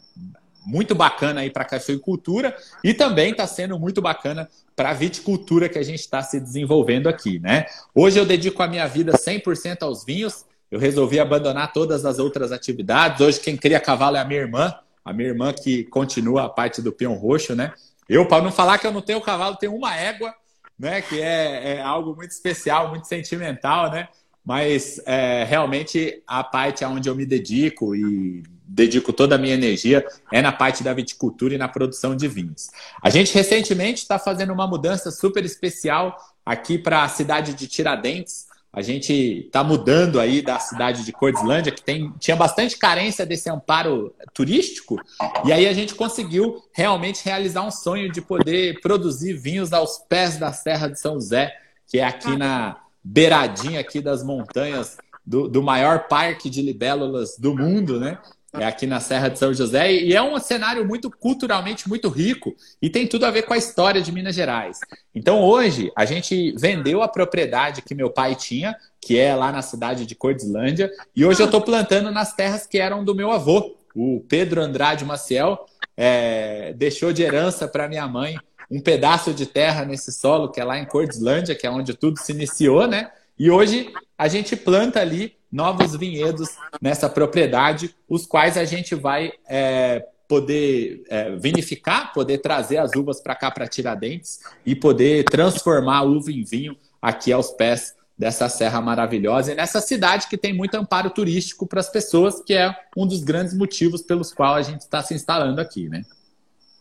muito 0.65 0.95
bacana 0.95 1.41
aí 1.41 1.51
para 1.51 1.65
cafeicultura 1.65 2.57
e 2.85 2.95
também 2.95 3.33
está 3.33 3.47
sendo 3.47 3.79
muito 3.79 4.01
bacana 4.01 4.49
para 4.75 4.91
a 4.91 4.95
viticultura 4.95 5.69
que 5.69 5.79
a 5.79 5.83
gente 5.83 6.01
está 6.01 6.23
se 6.23 6.41
desenvolvendo 6.41 7.09
aqui, 7.09 7.39
né? 7.39 7.67
Hoje 7.95 8.19
eu 8.19 8.25
dedico 8.25 8.63
a 8.63 8.69
minha 8.69 8.87
vida 8.87 9.13
100% 9.13 9.83
aos 9.83 10.05
vinhos, 10.05 10.45
eu 10.73 10.79
resolvi 10.79 11.20
abandonar 11.20 11.70
todas 11.70 12.07
as 12.07 12.18
outras 12.18 12.51
atividades. 12.51 13.20
Hoje 13.20 13.38
quem 13.38 13.59
cria 13.59 13.79
cavalo 13.79 14.16
é 14.16 14.20
a 14.20 14.25
minha 14.25 14.40
irmã, 14.40 14.75
a 15.05 15.12
minha 15.12 15.29
irmã 15.29 15.53
que 15.53 15.85
continua 15.85 16.47
a 16.47 16.49
parte 16.49 16.81
do 16.81 16.90
peão 16.90 17.12
roxo, 17.12 17.55
né? 17.55 17.75
Eu, 18.09 18.27
para 18.27 18.42
não 18.42 18.51
falar 18.51 18.79
que 18.79 18.87
eu 18.87 18.90
não 18.90 19.03
tenho 19.03 19.20
cavalo, 19.20 19.57
tenho 19.57 19.77
uma 19.77 19.94
égua, 19.94 20.35
né? 20.79 21.03
Que 21.03 21.20
é, 21.20 21.75
é 21.75 21.83
algo 21.83 22.16
muito 22.16 22.31
especial, 22.31 22.88
muito 22.88 23.07
sentimental, 23.07 23.90
né? 23.90 24.09
Mas 24.42 24.99
é, 25.05 25.44
realmente 25.44 26.23
a 26.27 26.42
parte 26.42 26.83
aonde 26.83 27.07
eu 27.07 27.14
me 27.14 27.27
dedico 27.27 27.94
e 27.94 28.42
dedico 28.66 29.12
toda 29.12 29.35
a 29.35 29.38
minha 29.38 29.53
energia 29.53 30.03
é 30.33 30.40
na 30.40 30.53
parte 30.53 30.83
da 30.83 30.94
viticultura 30.94 31.55
e 31.55 31.59
na 31.59 31.68
produção 31.68 32.16
de 32.16 32.27
vinhos. 32.27 32.70
A 33.03 33.11
gente 33.11 33.35
recentemente 33.35 34.01
está 34.01 34.18
fazendo 34.18 34.55
uma 34.55 34.66
mudança 34.66 35.11
super 35.11 35.44
especial 35.44 36.16
aqui 36.47 36.79
para 36.79 37.05
a 37.05 37.09
cidade 37.11 37.53
de 37.53 37.66
Tiradentes. 37.66 38.51
A 38.73 38.81
gente 38.81 39.13
está 39.13 39.63
mudando 39.63 40.19
aí 40.19 40.41
da 40.41 40.59
cidade 40.59 41.05
de 41.05 41.13
Cordislândia, 41.13 41.71
que 41.71 41.83
tem, 41.83 42.11
tinha 42.19 42.35
bastante 42.35 42.79
carência 42.79 43.27
desse 43.27 43.51
amparo 43.51 44.15
turístico, 44.33 44.99
e 45.45 45.53
aí 45.53 45.69
a 45.69 45.75
gente 45.75 45.95
conseguiu 45.95 46.63
realmente 46.73 47.23
realizar 47.23 47.63
um 47.63 47.71
sonho 47.71 48.11
de 48.11 48.23
poder 48.23 48.81
produzir 48.81 49.35
vinhos 49.35 49.75
aos 49.75 49.99
pés 50.09 50.39
da 50.39 50.53
Serra 50.55 50.89
de 50.89 50.99
São 50.99 51.15
José, 51.15 51.55
que 51.87 51.99
é 51.99 52.05
aqui 52.05 52.35
na 52.35 52.79
beiradinha 53.05 53.79
aqui 53.79 54.01
das 54.01 54.23
montanhas 54.23 54.97
do, 55.25 55.49
do 55.49 55.63
maior 55.63 56.09
parque 56.09 56.49
de 56.49 56.63
libélulas 56.63 57.37
do 57.39 57.55
mundo, 57.55 58.01
né? 58.01 58.19
É 58.59 58.65
aqui 58.65 58.87
na 58.87 59.01
Serra 59.01 59.29
de 59.29 59.38
São 59.38 59.53
José, 59.55 59.93
e 59.93 60.15
é 60.15 60.23
um 60.23 60.38
cenário 60.38 60.87
muito 60.87 61.11
culturalmente 61.11 61.88
muito 61.88 62.09
rico 62.09 62.55
e 62.83 62.91
tem 62.91 63.07
tudo 63.07 63.25
a 63.25 63.31
ver 63.31 63.43
com 63.43 63.55
a 63.55 63.57
história 63.57 64.03
de 64.03 64.12
Minas 64.12 64.35
Gerais. 64.35 64.79
Então 65.15 65.41
hoje 65.41 65.91
a 65.97 66.05
gente 66.05 66.53
vendeu 66.59 67.03
a 67.03 67.09
propriedade 67.09 67.81
que 67.81 67.95
meu 67.95 68.11
pai 68.11 68.35
tinha, 68.35 68.77
que 69.01 69.19
é 69.19 69.35
lá 69.35 69.51
na 69.51 69.62
cidade 69.62 70.05
de 70.05 70.15
Cordislândia, 70.15 70.91
e 71.17 71.25
hoje 71.25 71.41
eu 71.41 71.47
estou 71.47 71.62
plantando 71.62 72.11
nas 72.11 72.35
terras 72.35 72.67
que 72.67 72.79
eram 72.79 73.03
do 73.05 73.15
meu 73.15 73.31
avô, 73.31 73.77
o 73.95 74.25
Pedro 74.29 74.61
Andrade 74.61 75.05
Maciel, 75.05 75.67
é, 75.97 76.73
deixou 76.75 77.12
de 77.12 77.23
herança 77.23 77.67
para 77.67 77.88
minha 77.88 78.07
mãe 78.07 78.37
um 78.71 78.81
pedaço 78.81 79.35
de 79.35 79.47
terra 79.47 79.85
nesse 79.85 80.12
solo 80.12 80.51
que 80.51 80.61
é 80.61 80.65
lá 80.65 80.79
em 80.79 80.87
Cordislândia, 80.87 81.55
que 81.55 81.67
é 81.67 81.71
onde 81.71 81.95
tudo 81.95 82.19
se 82.19 82.33
iniciou, 82.33 82.87
né? 82.87 83.11
E 83.38 83.51
hoje 83.51 83.93
a 84.17 84.29
gente 84.29 84.57
planta 84.57 85.01
ali 85.01 85.37
novos 85.53 85.95
vinhedos 85.95 86.49
nessa 86.81 87.09
propriedade, 87.11 87.95
os 88.09 88.25
quais 88.25 88.57
a 88.57 88.65
gente 88.65 88.95
vai 88.95 89.33
é, 89.47 90.07
poder 90.27 91.05
é, 91.11 91.37
vinificar, 91.37 92.12
poder 92.15 92.38
trazer 92.38 92.79
as 92.79 92.93
uvas 92.97 93.21
para 93.21 93.37
cá, 93.37 93.51
para 93.51 93.67
Tiradentes, 93.67 94.41
e 94.65 94.75
poder 94.75 95.25
transformar 95.25 95.99
a 95.99 96.03
uva 96.03 96.33
em 96.33 96.43
vinho 96.43 96.75
aqui 97.03 97.31
aos 97.31 97.51
pés 97.51 97.95
dessa 98.17 98.49
serra 98.49 98.81
maravilhosa 98.81 99.53
e 99.53 99.55
nessa 99.55 99.81
cidade 99.81 100.29
que 100.29 100.38
tem 100.38 100.55
muito 100.55 100.75
amparo 100.77 101.11
turístico 101.11 101.67
para 101.67 101.81
as 101.81 101.88
pessoas, 101.88 102.41
que 102.41 102.55
é 102.55 102.75
um 102.97 103.07
dos 103.07 103.23
grandes 103.23 103.53
motivos 103.53 104.01
pelos 104.01 104.33
quais 104.33 104.67
a 104.67 104.71
gente 104.71 104.81
está 104.83 105.03
se 105.03 105.12
instalando 105.12 105.61
aqui, 105.61 105.88
né? 105.88 106.03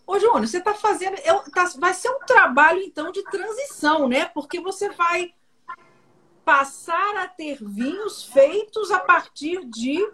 Ô, 0.06 0.20
Júnior, 0.20 0.46
você 0.46 0.58
está 0.58 0.74
fazendo. 0.74 1.16
Tá, 1.54 1.72
vai 1.80 1.94
ser 1.94 2.10
um 2.10 2.20
trabalho, 2.20 2.82
então, 2.82 3.12
de 3.12 3.24
transição, 3.24 4.08
né? 4.08 4.26
Porque 4.26 4.60
você 4.60 4.90
vai 4.90 5.34
passar 6.44 7.18
a 7.18 7.28
ter 7.28 7.58
vinhos 7.62 8.24
feitos 8.24 8.92
a 8.92 9.00
partir 9.00 9.66
de 9.66 10.12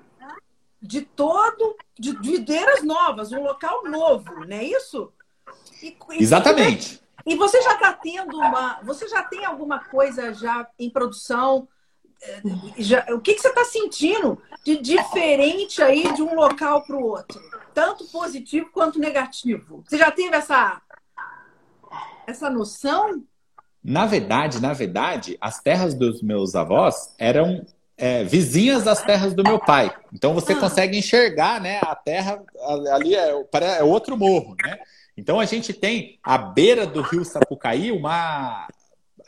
de 0.79 1.01
todo 1.01 1.75
de 1.97 2.15
videiras 2.17 2.83
novas, 2.83 3.31
um 3.31 3.41
local 3.41 3.83
novo, 3.85 4.45
não 4.45 4.55
é 4.55 4.63
isso? 4.63 5.11
E, 5.81 5.97
Exatamente. 6.11 7.01
E, 7.25 7.35
você 7.35 7.61
já 7.61 7.73
está 7.73 7.93
tendo 7.93 8.37
uma, 8.37 8.79
você 8.83 9.07
já 9.07 9.23
tem 9.23 9.43
alguma 9.43 9.79
coisa 9.85 10.33
já 10.33 10.67
em 10.77 10.89
produção? 10.89 11.67
Eh, 12.21 12.41
já, 12.77 13.05
o 13.09 13.19
que, 13.19 13.33
que 13.33 13.41
você 13.41 13.49
está 13.49 13.65
sentindo 13.65 14.41
de 14.63 14.77
diferente 14.77 15.81
aí 15.81 16.13
de 16.13 16.21
um 16.21 16.35
local 16.35 16.83
para 16.83 16.95
o 16.95 17.03
outro, 17.03 17.41
tanto 17.73 18.05
positivo 18.05 18.69
quanto 18.71 18.99
negativo? 18.99 19.83
Você 19.87 19.97
já 19.97 20.11
teve 20.11 20.35
essa 20.35 20.81
essa 22.25 22.49
noção? 22.49 23.23
Na 23.87 24.05
verdade, 24.05 24.61
na 24.61 24.73
verdade, 24.73 25.37
as 25.39 25.61
terras 25.61 25.93
dos 25.93 26.21
meus 26.21 26.55
avós 26.55 27.15
eram 27.17 27.65
é, 27.97 28.21
vizinhas 28.21 28.83
das 28.83 29.01
terras 29.01 29.33
do 29.33 29.43
meu 29.43 29.57
pai. 29.57 29.89
Então 30.11 30.33
você 30.33 30.51
ah. 30.51 30.57
consegue 30.57 30.97
enxergar, 30.97 31.61
né? 31.61 31.79
A 31.81 31.95
terra 31.95 32.43
ali 32.91 33.15
é, 33.15 33.31
é 33.79 33.83
outro 33.83 34.17
morro, 34.17 34.57
né? 34.61 34.77
Então 35.15 35.39
a 35.39 35.45
gente 35.45 35.71
tem 35.71 36.19
à 36.21 36.37
beira 36.37 36.85
do 36.85 37.01
rio 37.01 37.23
Sapucaí 37.23 37.89
uma 37.89 38.67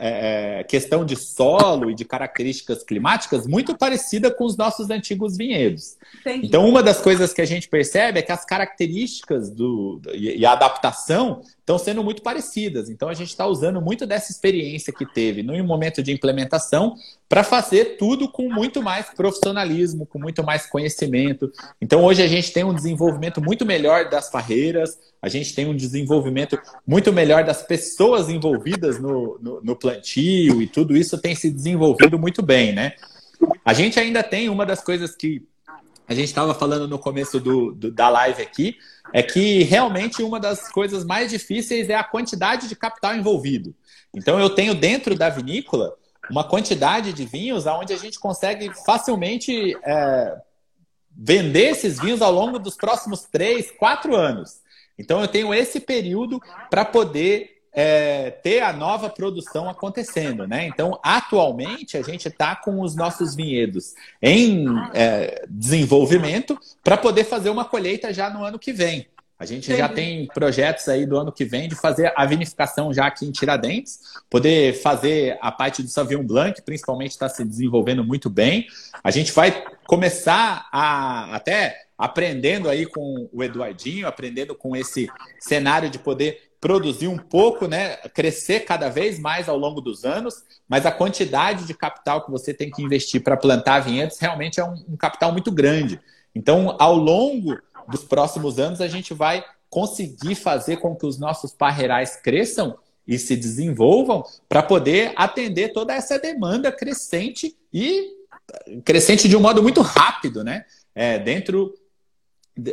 é, 0.02 0.60
é, 0.60 0.64
questão 0.64 1.04
de 1.04 1.18
solo 1.18 1.92
e 1.92 1.94
de 1.94 2.06
características 2.06 2.84
climáticas 2.84 3.46
muito 3.46 3.78
parecida 3.78 4.32
com 4.32 4.46
os 4.46 4.56
nossos 4.56 4.90
antigos 4.90 5.36
vinhedos. 5.36 5.98
Entendi. 6.22 6.48
Então, 6.48 6.68
uma 6.68 6.82
das 6.82 7.02
coisas 7.02 7.34
que 7.34 7.42
a 7.42 7.46
gente 7.46 7.68
percebe 7.68 8.20
é 8.20 8.22
que 8.22 8.32
as 8.32 8.46
características 8.46 9.50
do, 9.50 10.02
e 10.14 10.46
a 10.46 10.54
adaptação 10.54 11.42
estão 11.60 11.78
sendo 11.78 12.02
muito 12.02 12.22
parecidas. 12.22 12.90
Então, 12.90 13.10
a 13.10 13.14
gente 13.14 13.28
está 13.28 13.46
usando 13.46 13.82
muito 13.82 14.08
dessa 14.08 14.32
experiência 14.32 14.94
que 14.94 15.06
teve 15.06 15.44
no 15.44 15.62
momento 15.66 16.02
de 16.02 16.14
implementação 16.14 16.96
para 17.28 17.44
fazer 17.44 17.98
tudo 17.98 18.28
com 18.32 18.50
muito 18.50 18.82
mais 18.82 19.08
profissionalismo, 19.10 20.06
com 20.06 20.18
muito 20.18 20.44
mais 20.44 20.66
conhecimento. 20.66 21.52
Então, 21.80 22.04
hoje 22.04 22.24
a 22.24 22.28
gente 22.28 22.52
tem 22.52 22.64
um 22.64 22.74
desenvolvimento 22.74 23.42
muito 23.42 23.66
melhor 23.66 24.10
das 24.10 24.32
parreiras, 24.32 24.98
a 25.22 25.28
gente 25.28 25.54
tem 25.54 25.68
um 25.68 25.76
desenvolvimento 25.76 26.60
muito 26.88 27.12
melhor 27.12 27.44
das 27.44 27.62
pessoas 27.62 28.30
envolvidas 28.30 29.00
no, 29.00 29.38
no, 29.42 29.62
no 29.62 29.76
plantio 29.76 30.62
e 30.62 30.68
tudo 30.68 30.96
isso 30.96 31.18
tem 31.18 31.36
se 31.36 31.50
desenvolvido 31.50 32.18
muito 32.18 32.42
bem, 32.42 32.74
né? 32.74 32.94
A 33.64 33.74
gente 33.74 34.00
ainda 34.00 34.24
tem 34.24 34.50
uma 34.50 34.66
das 34.66 34.82
coisas 34.82 35.16
que 35.16 35.46
a 36.08 36.14
gente 36.14 36.28
estava 36.28 36.56
falando 36.56 36.88
no 36.88 36.98
começo 36.98 37.40
do, 37.40 37.72
do, 37.72 37.92
da 37.92 38.10
live 38.10 38.42
aqui, 38.42 38.78
é 39.14 39.22
que 39.22 39.64
realmente 39.64 40.24
uma 40.24 40.40
das 40.40 40.72
coisas 40.72 41.06
mais 41.06 41.30
difíceis 41.30 41.90
é 41.90 41.96
a 41.96 42.04
quantidade 42.04 42.68
de 42.68 42.76
capital 42.76 43.16
envolvido. 43.16 43.76
Então 44.14 44.40
eu 44.40 44.50
tenho 44.50 44.74
dentro 44.74 45.16
da 45.16 45.30
vinícola 45.30 45.94
uma 46.30 46.44
quantidade 46.44 47.14
de 47.14 47.26
vinhos 47.26 47.66
onde 47.66 47.94
a 47.94 47.98
gente 47.98 48.20
consegue 48.20 48.72
facilmente 48.86 49.76
é, 49.84 50.38
vender 51.16 51.72
esses 51.72 52.00
vinhos 52.00 52.22
ao 52.22 52.32
longo 52.32 52.58
dos 52.58 52.76
próximos 52.76 53.24
três, 53.24 53.72
quatro 53.72 54.16
anos. 54.16 54.62
Então 55.00 55.22
eu 55.22 55.28
tenho 55.28 55.54
esse 55.54 55.80
período 55.80 56.40
para 56.70 56.84
poder 56.84 57.60
é, 57.72 58.32
ter 58.32 58.62
a 58.62 58.74
nova 58.74 59.10
produção 59.10 59.70
acontecendo, 59.70 60.48
né? 60.48 60.68
Então, 60.68 61.00
atualmente, 61.02 61.98
a 61.98 62.02
gente 62.02 62.28
está 62.28 62.56
com 62.56 62.82
os 62.82 62.96
nossos 62.96 63.36
vinhedos 63.36 63.94
em 64.22 64.66
é, 64.94 65.46
desenvolvimento 65.50 66.60
para 66.84 66.98
poder 66.98 67.24
fazer 67.24 67.50
uma 67.50 67.64
colheita 67.64 68.14
já 68.14 68.30
no 68.30 68.44
ano 68.44 68.60
que 68.60 68.74
vem. 68.74 69.08
A 69.40 69.46
gente 69.46 69.74
já 69.74 69.88
tem 69.88 70.28
projetos 70.34 70.90
aí 70.90 71.06
do 71.06 71.18
ano 71.18 71.32
que 71.32 71.46
vem 71.46 71.70
de 71.70 71.76
fazer 71.76 72.12
a 72.14 72.26
vinificação 72.26 72.94
já 72.94 73.06
aqui 73.06 73.26
em 73.26 73.32
Tiradentes, 73.32 74.00
poder 74.30 74.74
fazer 74.82 75.38
a 75.40 75.50
parte 75.50 75.82
do 75.82 75.88
Sauvignon 75.88 76.26
Blanc, 76.26 76.62
principalmente 76.62 77.12
está 77.12 77.30
se 77.30 77.46
desenvolvendo 77.46 78.04
muito 78.04 78.30
bem. 78.30 78.68
A 79.02 79.10
gente 79.12 79.32
vai 79.32 79.64
começar 79.88 80.68
a 80.74 81.34
até 81.34 81.89
aprendendo 82.00 82.70
aí 82.70 82.86
com 82.86 83.30
o 83.34 83.44
Eduardinho, 83.44 84.08
aprendendo 84.08 84.56
com 84.56 84.74
esse 84.74 85.10
cenário 85.38 85.90
de 85.90 86.00
poder 86.00 86.50
produzir 86.62 87.08
um 87.08 87.18
pouco, 87.18 87.68
né, 87.68 87.98
crescer 88.14 88.62
cada 88.62 88.90
vez 88.90 89.20
mais 89.20 89.50
ao 89.50 89.58
longo 89.58 89.82
dos 89.82 90.06
anos, 90.06 90.44
mas 90.68 90.86
a 90.86 90.92
quantidade 90.92 91.66
de 91.66 91.74
capital 91.74 92.24
que 92.24 92.32
você 92.32 92.54
tem 92.54 92.72
que 92.72 92.82
investir 92.82 93.22
para 93.22 93.36
plantar 93.36 93.82
vinhedos 93.82 94.18
realmente 94.18 94.62
é 94.62 94.64
um, 94.64 94.76
um 94.90 94.98
capital 94.98 95.34
muito 95.34 95.52
grande. 95.52 96.00
Então, 96.34 96.78
ao 96.80 96.96
longo 96.96 97.58
dos 97.88 98.04
próximos 98.04 98.60
anos, 98.60 98.80
a 98.80 98.88
gente 98.88 99.14
vai 99.14 99.44
conseguir 99.70 100.36
fazer 100.36 100.78
com 100.78 100.96
que 100.96 101.06
os 101.06 101.20
nossos 101.20 101.52
parreirais 101.52 102.16
cresçam 102.16 102.78
e 103.06 103.18
se 103.18 103.36
desenvolvam 103.36 104.24
para 104.48 104.64
poder 104.64 105.14
atender 105.16 105.74
toda 105.74 105.94
essa 105.94 106.18
demanda 106.18 106.72
crescente 106.72 107.58
e 107.74 108.20
crescente 108.84 109.28
de 109.28 109.36
um 109.36 109.40
modo 109.40 109.62
muito 109.62 109.82
rápido, 109.82 110.44
né? 110.44 110.66
É, 110.94 111.18
dentro 111.18 111.74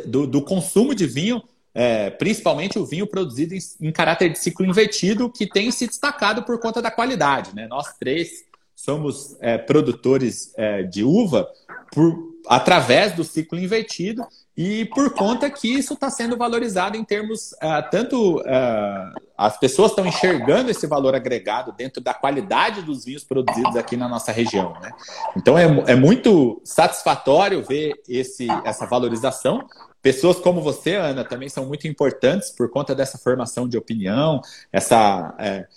do, 0.05 0.27
do, 0.27 0.41
consumo 0.41 0.93
de 0.93 1.05
vinho, 1.05 1.41
é, 1.73 2.09
principalmente 2.09 2.79
o 2.79 2.85
vinho 2.85 3.07
produzido 3.07 3.53
em, 3.53 3.59
em, 3.81 3.91
caráter 3.91 4.29
de 4.29 4.39
ciclo 4.39 4.65
invertido, 4.65 5.29
que 5.29 5.47
tem 5.47 5.71
se 5.71 5.87
destacado 5.87 6.43
por 6.43 6.59
conta 6.59 6.81
da 6.81 6.91
qualidade. 6.91 7.55
Né? 7.55 7.67
Nós 7.67 7.97
três 7.99 8.45
somos 8.75 9.35
é, 9.39 9.57
produtores 9.57 10.53
é, 10.57 10.83
de 10.83 11.03
uva 11.03 11.47
por, 11.91 12.15
através 12.47 13.13
do 13.13 13.23
ciclo 13.23 13.59
invertido 13.59 14.25
e 14.57 14.85
por 14.85 15.13
conta 15.13 15.49
que 15.51 15.71
isso 15.71 15.93
está 15.93 16.09
sendo 16.09 16.35
valorizado 16.35 16.97
em 16.97 17.03
termos 17.03 17.51
uh, 17.53 17.87
tanto 17.91 18.39
uh, 18.39 19.21
as 19.37 19.55
pessoas 19.59 19.91
estão 19.91 20.03
enxergando 20.03 20.71
esse 20.71 20.87
valor 20.87 21.13
agregado 21.13 21.71
dentro 21.71 22.01
da 22.01 22.11
qualidade 22.11 22.81
dos 22.81 23.05
vinhos 23.05 23.23
produzidos 23.23 23.75
aqui 23.75 23.95
na 23.95 24.09
nossa 24.09 24.31
região, 24.31 24.73
né? 24.81 24.89
Então 25.35 25.55
é, 25.55 25.65
é 25.91 25.95
muito 25.95 26.59
satisfatório 26.65 27.63
ver 27.63 27.93
esse, 28.09 28.47
essa 28.65 28.87
valorização. 28.87 29.63
Pessoas 30.01 30.39
como 30.39 30.59
você, 30.59 30.95
Ana, 30.95 31.23
também 31.23 31.49
são 31.49 31.67
muito 31.67 31.87
importantes 31.87 32.49
por 32.49 32.71
conta 32.71 32.95
dessa 32.95 33.19
formação 33.19 33.67
de 33.67 33.77
opinião, 33.77 34.41
essa 34.71 35.35
é, 35.37 35.67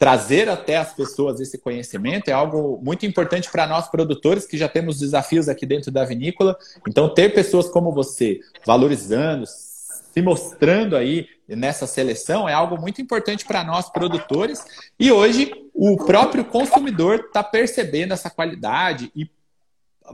trazer 0.00 0.48
até 0.48 0.78
as 0.78 0.94
pessoas 0.94 1.40
esse 1.40 1.58
conhecimento 1.58 2.28
é 2.28 2.32
algo 2.32 2.80
muito 2.82 3.04
importante 3.04 3.50
para 3.50 3.66
nós 3.66 3.86
produtores 3.90 4.46
que 4.46 4.56
já 4.56 4.66
temos 4.66 4.98
desafios 4.98 5.46
aqui 5.46 5.66
dentro 5.66 5.90
da 5.90 6.06
vinícola. 6.06 6.56
Então, 6.88 7.12
ter 7.12 7.34
pessoas 7.34 7.68
como 7.68 7.92
você 7.92 8.40
valorizando, 8.64 9.44
se 9.46 10.22
mostrando 10.22 10.96
aí 10.96 11.28
nessa 11.46 11.86
seleção 11.86 12.48
é 12.48 12.54
algo 12.54 12.80
muito 12.80 13.02
importante 13.02 13.44
para 13.44 13.62
nós 13.62 13.90
produtores. 13.90 14.64
E 14.98 15.12
hoje 15.12 15.52
o 15.74 15.98
próprio 15.98 16.46
consumidor 16.46 17.26
está 17.26 17.44
percebendo 17.44 18.14
essa 18.14 18.30
qualidade 18.30 19.12
e 19.14 19.30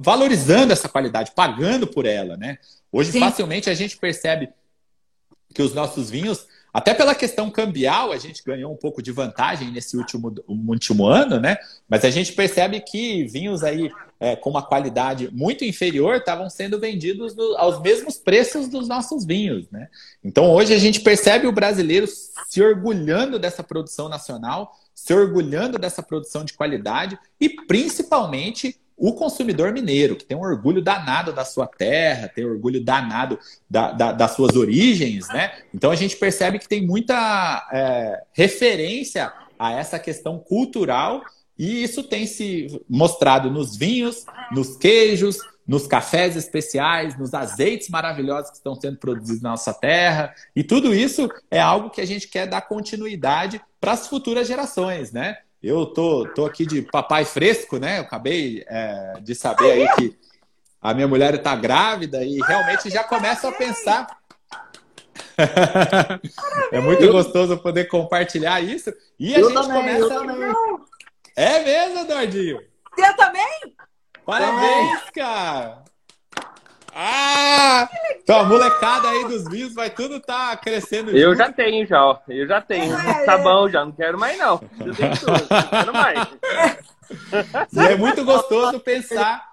valorizando 0.01 0.73
essa 0.73 0.89
qualidade, 0.89 1.31
pagando 1.33 1.87
por 1.87 2.07
ela, 2.07 2.37
né? 2.37 2.59
Hoje 2.91 3.13
Sim. 3.13 3.21
facilmente 3.21 3.71
a 3.71 3.75
gente 3.75 3.97
percebe 3.97 4.49
que 5.55 5.63
os 5.63 5.73
nossos 5.73 6.11
vinhos 6.11 6.49
até 6.77 6.93
pela 6.93 7.15
questão 7.15 7.51
cambial, 7.51 8.13
a 8.13 8.19
gente 8.19 8.43
ganhou 8.45 8.71
um 8.71 8.77
pouco 8.77 9.01
de 9.01 9.11
vantagem 9.11 9.71
nesse 9.71 9.97
último, 9.97 10.35
último 10.47 11.07
ano, 11.07 11.41
né? 11.41 11.57
Mas 11.89 12.05
a 12.05 12.11
gente 12.11 12.35
percebe 12.35 12.81
que 12.81 13.25
vinhos 13.25 13.65
aí 13.65 13.91
é, 14.21 14.37
com 14.37 14.51
uma 14.51 14.63
qualidade 14.63 15.31
muito 15.33 15.65
inferior 15.65 16.17
estavam 16.17 16.51
sendo 16.51 16.79
vendidos 16.79 17.35
no, 17.35 17.57
aos 17.57 17.81
mesmos 17.81 18.19
preços 18.19 18.69
dos 18.69 18.87
nossos 18.87 19.25
vinhos, 19.25 19.71
né? 19.71 19.89
Então 20.23 20.51
hoje 20.51 20.75
a 20.75 20.79
gente 20.79 21.01
percebe 21.01 21.47
o 21.47 21.53
brasileiro 21.53 22.07
se 22.07 22.63
orgulhando 22.63 23.39
dessa 23.39 23.63
produção 23.63 24.07
nacional, 24.07 24.71
se 24.95 25.15
orgulhando 25.15 25.79
dessa 25.79 26.03
produção 26.03 26.45
de 26.45 26.53
qualidade 26.53 27.19
e 27.41 27.49
principalmente 27.49 28.79
o 28.97 29.13
consumidor 29.13 29.73
mineiro, 29.73 30.17
que 30.17 30.25
tem 30.25 30.37
um 30.37 30.41
orgulho 30.41 30.81
danado 30.81 31.33
da 31.33 31.45
sua 31.45 31.67
terra, 31.67 32.29
tem 32.29 32.47
um 32.47 32.51
orgulho 32.51 32.83
danado 32.83 33.39
da, 33.69 33.93
da, 33.93 34.13
das 34.13 34.31
suas 34.33 34.57
origens, 34.57 35.29
né? 35.29 35.53
Então 35.75 35.91
a 35.91 35.97
gente 35.97 36.17
percebe 36.17 36.59
que 36.59 36.69
tem 36.69 36.87
muita 36.87 37.69
é, 37.73 38.23
referência 38.33 39.33
a 39.59 39.73
essa 39.73 39.99
questão 39.99 40.39
cultural 40.39 41.23
e 41.59 41.83
isso 41.83 42.03
tem 42.03 42.27
se 42.27 42.83
mostrado 42.89 43.51
nos 43.51 43.77
vinhos, 43.77 44.25
nos 44.53 44.77
queijos, 44.77 45.39
nos 45.67 45.87
cafés 45.87 46.37
especiais, 46.37 47.19
nos 47.19 47.35
azeites 47.35 47.89
maravilhosos 47.89 48.51
que 48.51 48.57
estão 48.57 48.75
sendo 48.75 48.99
produzidos 48.99 49.43
na 49.43 49.51
nossa 49.51 49.75
terra. 49.75 50.33
E 50.55 50.63
tudo 50.63 50.95
isso 50.95 51.29
é 51.51 51.61
algo 51.61 51.91
que 51.91 52.01
a 52.01 52.07
gente 52.07 52.29
quer 52.29 52.47
dar 52.47 52.63
continuidade 52.63 53.61
para 53.81 53.93
as 53.93 54.07
futuras 54.07 54.47
gerações, 54.47 55.13
né? 55.13 55.39
Eu 55.63 55.87
tô, 55.87 56.27
tô 56.35 56.45
aqui 56.45 56.65
de 56.67 56.83
papai 56.83 57.25
fresco, 57.25 57.79
né? 57.79 57.99
Eu 57.99 58.03
acabei 58.03 58.65
é, 58.69 59.15
de 59.21 59.35
saber 59.35 59.73
aí 59.73 59.89
que 59.95 60.17
a 60.81 60.95
minha 60.95 61.09
mulher 61.09 61.35
está 61.35 61.57
grávida 61.57 62.25
e 62.25 62.39
realmente 62.41 62.91
já 62.91 63.03
começo 63.03 63.47
a 63.47 63.53
pensar. 63.53 64.07
é 66.73 66.81
muito 66.81 67.11
gostoso 67.11 67.59
poder 67.59 67.87
compartilhar 67.87 68.61
isso. 68.61 68.93
E 69.19 69.35
a 69.35 69.39
eu 69.41 69.51
gente 69.51 69.69
também, 69.69 70.01
começa. 70.01 70.57
É 71.35 71.65
mesmo, 71.65 71.99
Eduardinho? 72.01 72.61
Eu 72.97 73.17
também? 73.17 73.77
Parabéns, 74.25 75.11
cara! 75.15 75.85
Ah! 76.99 77.91
Então 78.23 78.41
a 78.41 78.45
molecada 78.45 79.07
aí 79.11 79.29
dos 79.29 79.45
vinhos 79.45 79.75
vai 79.75 79.91
tudo 79.91 80.19
tá 80.19 80.57
crescendo. 80.57 81.11
Eu 81.11 81.33
junto. 81.33 81.39
já 81.39 81.53
tenho, 81.53 81.87
já, 81.87 82.03
ó. 82.03 82.19
Eu 82.27 82.49
já 82.49 82.63
tenho. 82.63 82.97
É, 82.97 83.25
tá 83.27 83.37
bom, 83.37 83.69
já. 83.69 83.85
Não 83.85 83.93
quero 83.93 84.19
mais, 84.19 84.39
não. 84.39 84.59
Eu 84.81 84.95
tenho 84.95 85.19
tudo. 85.19 85.47
Não 85.51 85.69
quero 85.69 85.93
mais. 85.93 86.29
E 87.71 87.79
é 87.81 87.97
muito 87.97 88.25
gostoso 88.25 88.81
pensar. 88.81 89.47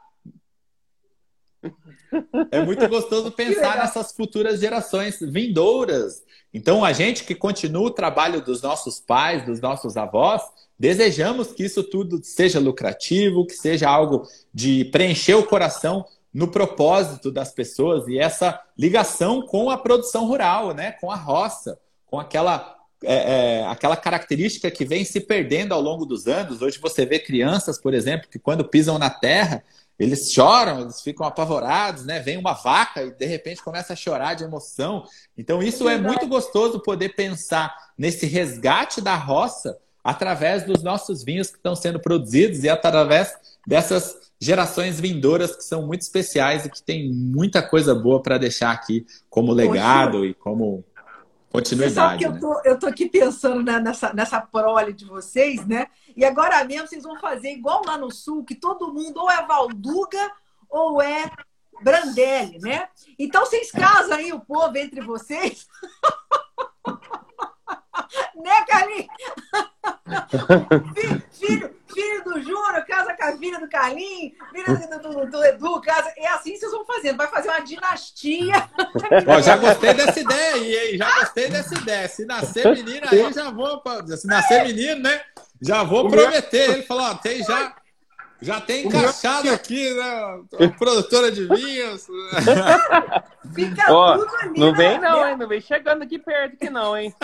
É 2.50 2.64
muito 2.64 2.88
gostoso 2.88 3.30
pensar 3.32 3.78
nessas 3.78 4.14
futuras 4.14 4.62
gerações 4.62 5.20
vindouras. 5.20 6.24
Então, 6.54 6.86
a 6.86 6.94
gente 6.94 7.26
que 7.26 7.36
continua 7.36 7.88
o 7.88 7.92
trabalho 7.92 8.42
dos 8.42 8.62
nossos 8.62 9.02
pais, 9.02 9.46
dos 9.46 9.60
nossos 9.60 9.98
avós, 9.98 10.42
desejamos 10.80 11.52
que 11.52 11.66
isso 11.66 11.84
tudo 11.84 12.20
seja 12.24 12.60
lucrativo, 12.60 13.46
que 13.46 13.54
seja 13.54 13.90
algo 13.90 14.28
de 14.54 14.86
preencher 14.86 15.34
o 15.34 15.46
coração 15.46 16.06
no 16.34 16.48
propósito 16.48 17.32
das 17.32 17.52
pessoas 17.52 18.08
e 18.08 18.18
essa 18.18 18.60
ligação 18.78 19.46
com 19.46 19.70
a 19.70 19.78
produção 19.78 20.26
rural, 20.26 20.74
né? 20.74 20.94
com 20.94 21.12
a 21.12 21.16
roça, 21.16 21.78
com 22.08 22.20
aquela, 22.20 22.76
é, 23.04 23.60
é, 23.60 23.68
aquela 23.68 23.96
característica 23.96 24.72
que 24.72 24.84
vem 24.84 25.06
se 25.06 25.20
perdendo 25.20 25.74
ao 25.74 25.82
longo 25.82 26.06
dos 26.06 26.28
anos. 26.28 26.62
Hoje 26.62 26.80
você 26.80 27.06
vê 27.06 27.20
crianças, 27.20 27.80
por 27.80 27.94
exemplo, 27.94 28.28
que 28.28 28.40
quando 28.40 28.68
pisam 28.68 28.98
na 28.98 29.12
terra, 29.12 29.64
eles 30.00 30.32
choram, 30.32 30.82
eles 30.82 31.02
ficam 31.02 31.26
apavorados, 31.26 32.04
né? 32.04 32.20
Vem 32.20 32.38
uma 32.38 32.54
vaca 32.54 33.04
e 33.04 33.12
de 33.12 33.26
repente 33.26 33.64
começa 33.64 33.94
a 33.94 33.96
chorar 33.96 34.34
de 34.34 34.44
emoção. 34.44 35.06
Então, 35.38 35.62
isso 35.62 35.88
é, 35.88 35.94
é 35.94 35.98
muito 35.98 36.28
gostoso 36.28 36.80
poder 36.80 37.10
pensar 37.10 37.76
nesse 37.96 38.26
resgate 38.26 39.00
da 39.00 39.16
roça 39.16 39.78
através 40.04 40.66
dos 40.66 40.82
nossos 40.82 41.24
vinhos 41.24 41.50
que 41.50 41.58
estão 41.58 41.76
sendo 41.76 42.00
produzidos 42.00 42.64
e 42.64 42.70
através 42.70 43.34
dessas 43.66 44.33
gerações 44.44 45.00
vindouras 45.00 45.56
que 45.56 45.64
são 45.64 45.88
muito 45.88 46.02
especiais 46.02 46.66
e 46.66 46.70
que 46.70 46.84
tem 46.84 47.12
muita 47.12 47.62
coisa 47.62 47.96
boa 47.96 48.22
para 48.22 48.38
deixar 48.38 48.72
aqui 48.72 49.06
como 49.30 49.54
legado 49.54 50.20
Poxa. 50.20 50.26
e 50.26 50.34
como 50.34 50.84
continuidade. 51.50 51.94
Você 51.94 52.00
sabe 52.00 52.18
que 52.18 52.28
né? 52.28 52.36
eu, 52.36 52.40
tô, 52.40 52.70
eu 52.70 52.80
tô 52.80 52.88
aqui 52.88 53.08
pensando 53.08 53.64
né, 53.64 53.80
nessa, 53.80 54.14
nessa 54.14 54.42
prole 54.42 54.92
de 54.92 55.06
vocês, 55.06 55.66
né? 55.66 55.88
E 56.16 56.26
agora 56.26 56.64
mesmo 56.66 56.88
vocês 56.88 57.04
vão 57.04 57.18
fazer 57.20 57.52
igual 57.52 57.82
lá 57.86 57.98
no 57.98 58.12
sul, 58.12 58.44
que 58.44 58.56
todo 58.56 58.94
mundo 58.94 59.22
ou 59.22 59.32
é 59.32 59.46
Valduga 59.46 60.32
ou 60.70 61.02
é 61.02 61.32
Brandelli, 61.82 62.60
né? 62.60 62.88
Então 63.18 63.46
vocês 63.46 63.72
casam 63.72 64.18
aí 64.18 64.34
o 64.34 64.42
povo 64.42 64.78
entre 64.78 65.00
vocês. 65.02 65.68
né, 68.36 68.66
Carlinhos? 68.68 69.08
filho, 71.32 71.76
filho 71.94 72.24
do 72.24 72.42
Júnior 72.42 72.86
casa 72.86 73.16
com 73.16 73.24
a 73.24 73.38
filha 73.38 73.60
do 73.60 73.70
Carlinhos, 73.70 74.34
filho 74.52 74.90
do, 74.90 75.00
do, 75.00 75.32
do, 75.32 75.46
Edu 75.46 75.82
casa. 75.82 76.12
É 76.18 76.28
assim 76.30 76.56
vocês 76.56 76.72
vão 76.72 76.86
fazendo, 76.86 77.18
vai 77.18 77.28
fazer 77.28 77.50
uma 77.50 77.60
dinastia. 77.60 78.70
Ó, 79.28 79.42
já 79.42 79.58
gostei 79.58 79.94
dessa 79.94 80.20
ideia 80.20 80.56
aí, 80.56 80.76
hein? 80.76 80.98
Já 80.98 81.20
gostei 81.20 81.50
dessa 81.50 81.76
ideia. 81.76 82.08
Se 82.08 82.26
nascer 82.26 82.72
menino 82.76 83.08
aí, 83.10 83.34
já 83.34 83.50
vou. 83.52 83.82
Se 84.18 84.28
nascer 84.28 84.64
menino, 84.64 85.02
né? 85.02 85.22
Já 85.62 85.84
vou 85.84 86.10
prometer. 86.10 86.72
Ele 86.72 86.84
falou: 86.84 87.04
ó, 87.04 87.16
tem 87.16 87.44
já. 87.44 87.76
Já 88.44 88.60
tem 88.60 88.86
encaixado 88.88 89.50
aqui, 89.52 89.94
né? 89.94 90.70
Produtora 90.78 91.32
de 91.32 91.48
vinhos. 91.48 92.08
Fica 93.56 93.94
Ó, 93.94 94.18
tudo 94.18 94.36
ali, 94.42 94.60
Não 94.60 94.74
vem, 94.76 95.00
né? 95.00 95.10
não, 95.10 95.28
hein? 95.28 95.38
Não 95.38 95.48
vem 95.48 95.62
chegando 95.62 96.04
aqui 96.04 96.20
perto 96.20 96.58
que 96.58 96.70
não, 96.70 96.98
hein? 96.98 97.16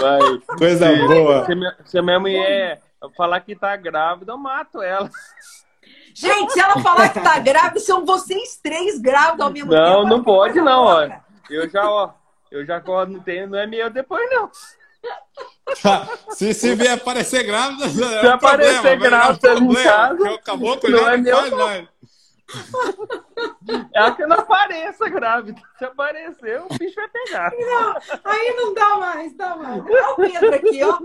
Vai. 0.00 0.20
Coisa 0.58 0.94
se, 0.94 1.06
boa. 1.06 1.46
Se 1.46 1.54
minha, 1.54 1.76
se 1.86 2.02
minha 2.02 2.20
mulher 2.20 2.82
falar 3.16 3.40
que 3.40 3.56
tá 3.56 3.74
grávida, 3.74 4.32
eu 4.32 4.38
mato 4.38 4.82
ela. 4.82 5.10
Gente, 6.14 6.52
se 6.52 6.60
ela 6.60 6.82
falar 6.82 7.08
que 7.08 7.20
tá 7.20 7.38
grávida, 7.38 7.80
são 7.80 8.04
vocês 8.04 8.60
três 8.62 9.00
grávidos 9.00 9.40
ao 9.40 9.50
mesmo 9.50 9.72
não, 9.72 9.78
tempo. 9.78 10.02
Não, 10.02 10.06
não 10.18 10.22
pode, 10.22 10.60
não, 10.60 10.84
ó. 10.84 11.08
Eu 11.48 11.66
já, 11.70 11.88
ó. 11.88 12.12
Eu 12.50 12.66
já 12.66 12.82
não 13.08 13.20
tenho, 13.20 13.48
não 13.48 13.58
é 13.58 13.66
meu 13.66 13.88
depois, 13.88 14.28
não. 14.30 14.50
se, 16.30 16.54
se 16.54 16.74
vier 16.74 16.92
aparecer 16.92 17.42
grávida, 17.44 17.86
é 17.86 17.88
se 17.88 18.26
um 18.26 18.30
aparecer 18.30 18.80
problema, 18.80 19.08
grávida 19.08 19.48
é 19.48 19.54
um 19.54 19.72
em 19.72 19.74
casa, 19.74 20.30
acabou 20.34 20.76
com 20.78 20.88
não 20.88 21.08
é 21.08 21.16
meu, 21.16 21.36
faz, 21.36 21.88
É 23.94 24.10
que 24.12 24.26
não 24.26 24.38
apareça 24.38 25.08
grávida. 25.08 25.60
Se 25.78 25.84
aparecer, 25.84 26.62
o 26.62 26.68
bicho 26.78 26.94
vai 26.96 27.08
pegar. 27.08 27.52
Não, 27.52 27.96
aí 28.24 28.54
não 28.56 28.72
dá 28.72 28.96
mais, 28.96 29.36
dá 29.36 29.54
mais. 29.54 29.84
Olha 29.84 30.10
o 30.10 30.16
Pedro 30.16 30.54
aqui, 30.54 30.82
ó. 30.82 30.98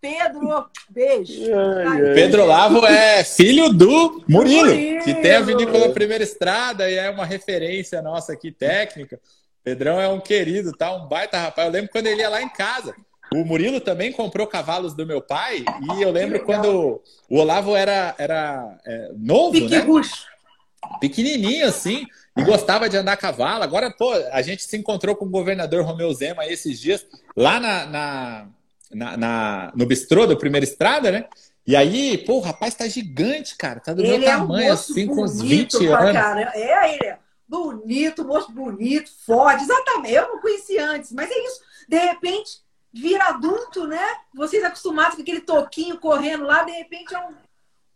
Pedro, 0.00 0.70
beijo. 0.88 1.54
Ai, 1.54 1.86
ai. 1.86 2.14
Pedro 2.14 2.46
Lavo 2.46 2.86
é 2.86 3.22
filho 3.22 3.68
do 3.70 4.24
Murilo, 4.26 4.66
Murilo, 4.66 5.04
que 5.04 5.14
tem 5.14 5.36
a 5.36 5.40
vinícola 5.40 5.92
Primeira 5.92 6.24
Estrada 6.24 6.90
e 6.90 6.94
é 6.94 7.10
uma 7.10 7.26
referência 7.26 8.00
nossa 8.00 8.32
aqui 8.32 8.50
técnica. 8.50 9.20
Pedrão 9.62 10.00
é 10.00 10.08
um 10.08 10.20
querido, 10.20 10.72
tá? 10.72 10.92
Um 10.94 11.08
baita 11.08 11.38
rapaz. 11.38 11.66
Eu 11.66 11.72
lembro 11.72 11.90
quando 11.90 12.06
ele 12.06 12.20
ia 12.20 12.28
lá 12.28 12.40
em 12.40 12.48
casa. 12.48 12.94
O 13.36 13.44
Murilo 13.44 13.80
também 13.80 14.10
comprou 14.10 14.46
cavalos 14.46 14.94
do 14.94 15.04
meu 15.04 15.20
pai 15.20 15.62
e 15.94 16.02
eu 16.02 16.10
lembro 16.10 16.42
quando 16.42 17.02
o 17.28 17.38
Olavo 17.38 17.76
era, 17.76 18.14
era 18.16 18.78
é, 18.86 19.10
novo, 19.14 19.52
Pique 19.52 19.68
né? 19.68 19.78
Ruxo. 19.80 20.24
Pequenininho 21.00 21.66
assim 21.66 22.06
e 22.34 22.42
gostava 22.42 22.88
de 22.88 22.96
andar 22.96 23.12
a 23.12 23.16
cavalo. 23.16 23.62
Agora, 23.62 23.90
pô, 23.90 24.10
a 24.32 24.40
gente 24.40 24.62
se 24.62 24.76
encontrou 24.76 25.14
com 25.14 25.26
o 25.26 25.30
governador 25.30 25.84
Romeu 25.84 26.12
Zema 26.14 26.46
esses 26.46 26.80
dias 26.80 27.04
lá 27.36 27.60
na, 27.60 27.86
na, 27.86 28.46
na, 28.90 29.16
na 29.18 29.72
no 29.74 29.84
bistrô 29.84 30.26
do 30.26 30.38
Primeira 30.38 30.64
Estrada, 30.64 31.12
né? 31.12 31.26
E 31.66 31.76
aí, 31.76 32.16
pô, 32.18 32.34
o 32.34 32.40
rapaz 32.40 32.74
tá 32.74 32.88
gigante, 32.88 33.54
cara. 33.56 33.80
Tá 33.80 33.92
do 33.92 34.02
ele 34.02 34.18
meu 34.18 34.28
tamanho, 34.28 34.68
é 34.68 34.70
um 34.70 34.72
assim, 34.72 35.06
com 35.06 35.22
uns 35.22 35.42
20 35.42 35.86
anos. 35.88 36.12
Cara. 36.12 36.52
É, 36.54 36.94
ele 36.94 37.06
é 37.06 37.18
bonito, 37.46 38.24
moço 38.24 38.50
bonito, 38.50 39.10
forte. 39.26 39.64
Exatamente. 39.64 40.14
Eu 40.14 40.28
não 40.28 40.40
conheci 40.40 40.78
antes, 40.78 41.12
mas 41.12 41.30
é 41.30 41.44
isso. 41.44 41.60
De 41.88 41.98
repente, 41.98 42.65
vira 42.92 43.24
adulto, 43.28 43.86
né? 43.86 44.04
Vocês 44.34 44.64
acostumados 44.64 45.16
com 45.16 45.22
aquele 45.22 45.40
toquinho 45.40 45.98
correndo 45.98 46.44
lá, 46.44 46.62
de 46.62 46.72
repente 46.72 47.14
é 47.14 47.18
um, 47.18 47.34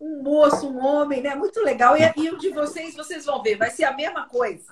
um 0.01 0.23
moço, 0.23 0.69
um 0.69 0.85
homem, 0.85 1.23
né? 1.23 1.35
Muito 1.35 1.61
legal. 1.61 1.97
E, 1.97 2.13
e, 2.17 2.31
o 2.31 2.39
de 2.39 2.51
vocês, 2.51 2.95
vocês 2.95 3.25
vão 3.25 3.43
ver, 3.43 3.57
vai 3.57 3.71
ser 3.71 3.85
a 3.85 3.95
mesma 3.95 4.27
coisa. 4.27 4.65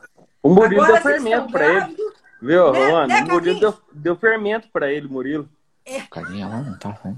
O 0.42 0.48
Murilo 0.48 0.82
Agora, 0.82 1.00
deu 1.00 1.12
fermento 1.12 1.52
para 1.52 1.66
ele. 1.66 1.96
Viu, 2.40 2.72
né? 2.72 2.92
Mano, 2.92 3.06
né, 3.08 3.24
o 3.24 3.28
Murilo 3.28 3.60
deu, 3.60 3.74
deu 3.92 4.16
fermento 4.16 4.68
para 4.70 4.92
ele, 4.92 5.08
Murilo. 5.08 5.48
É. 5.84 6.02
Carinha 6.10 6.46
lá 6.46 6.60
não 6.60 6.78
tá, 6.78 7.00
né? 7.02 7.16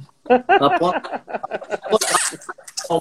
Ô, 2.89 2.99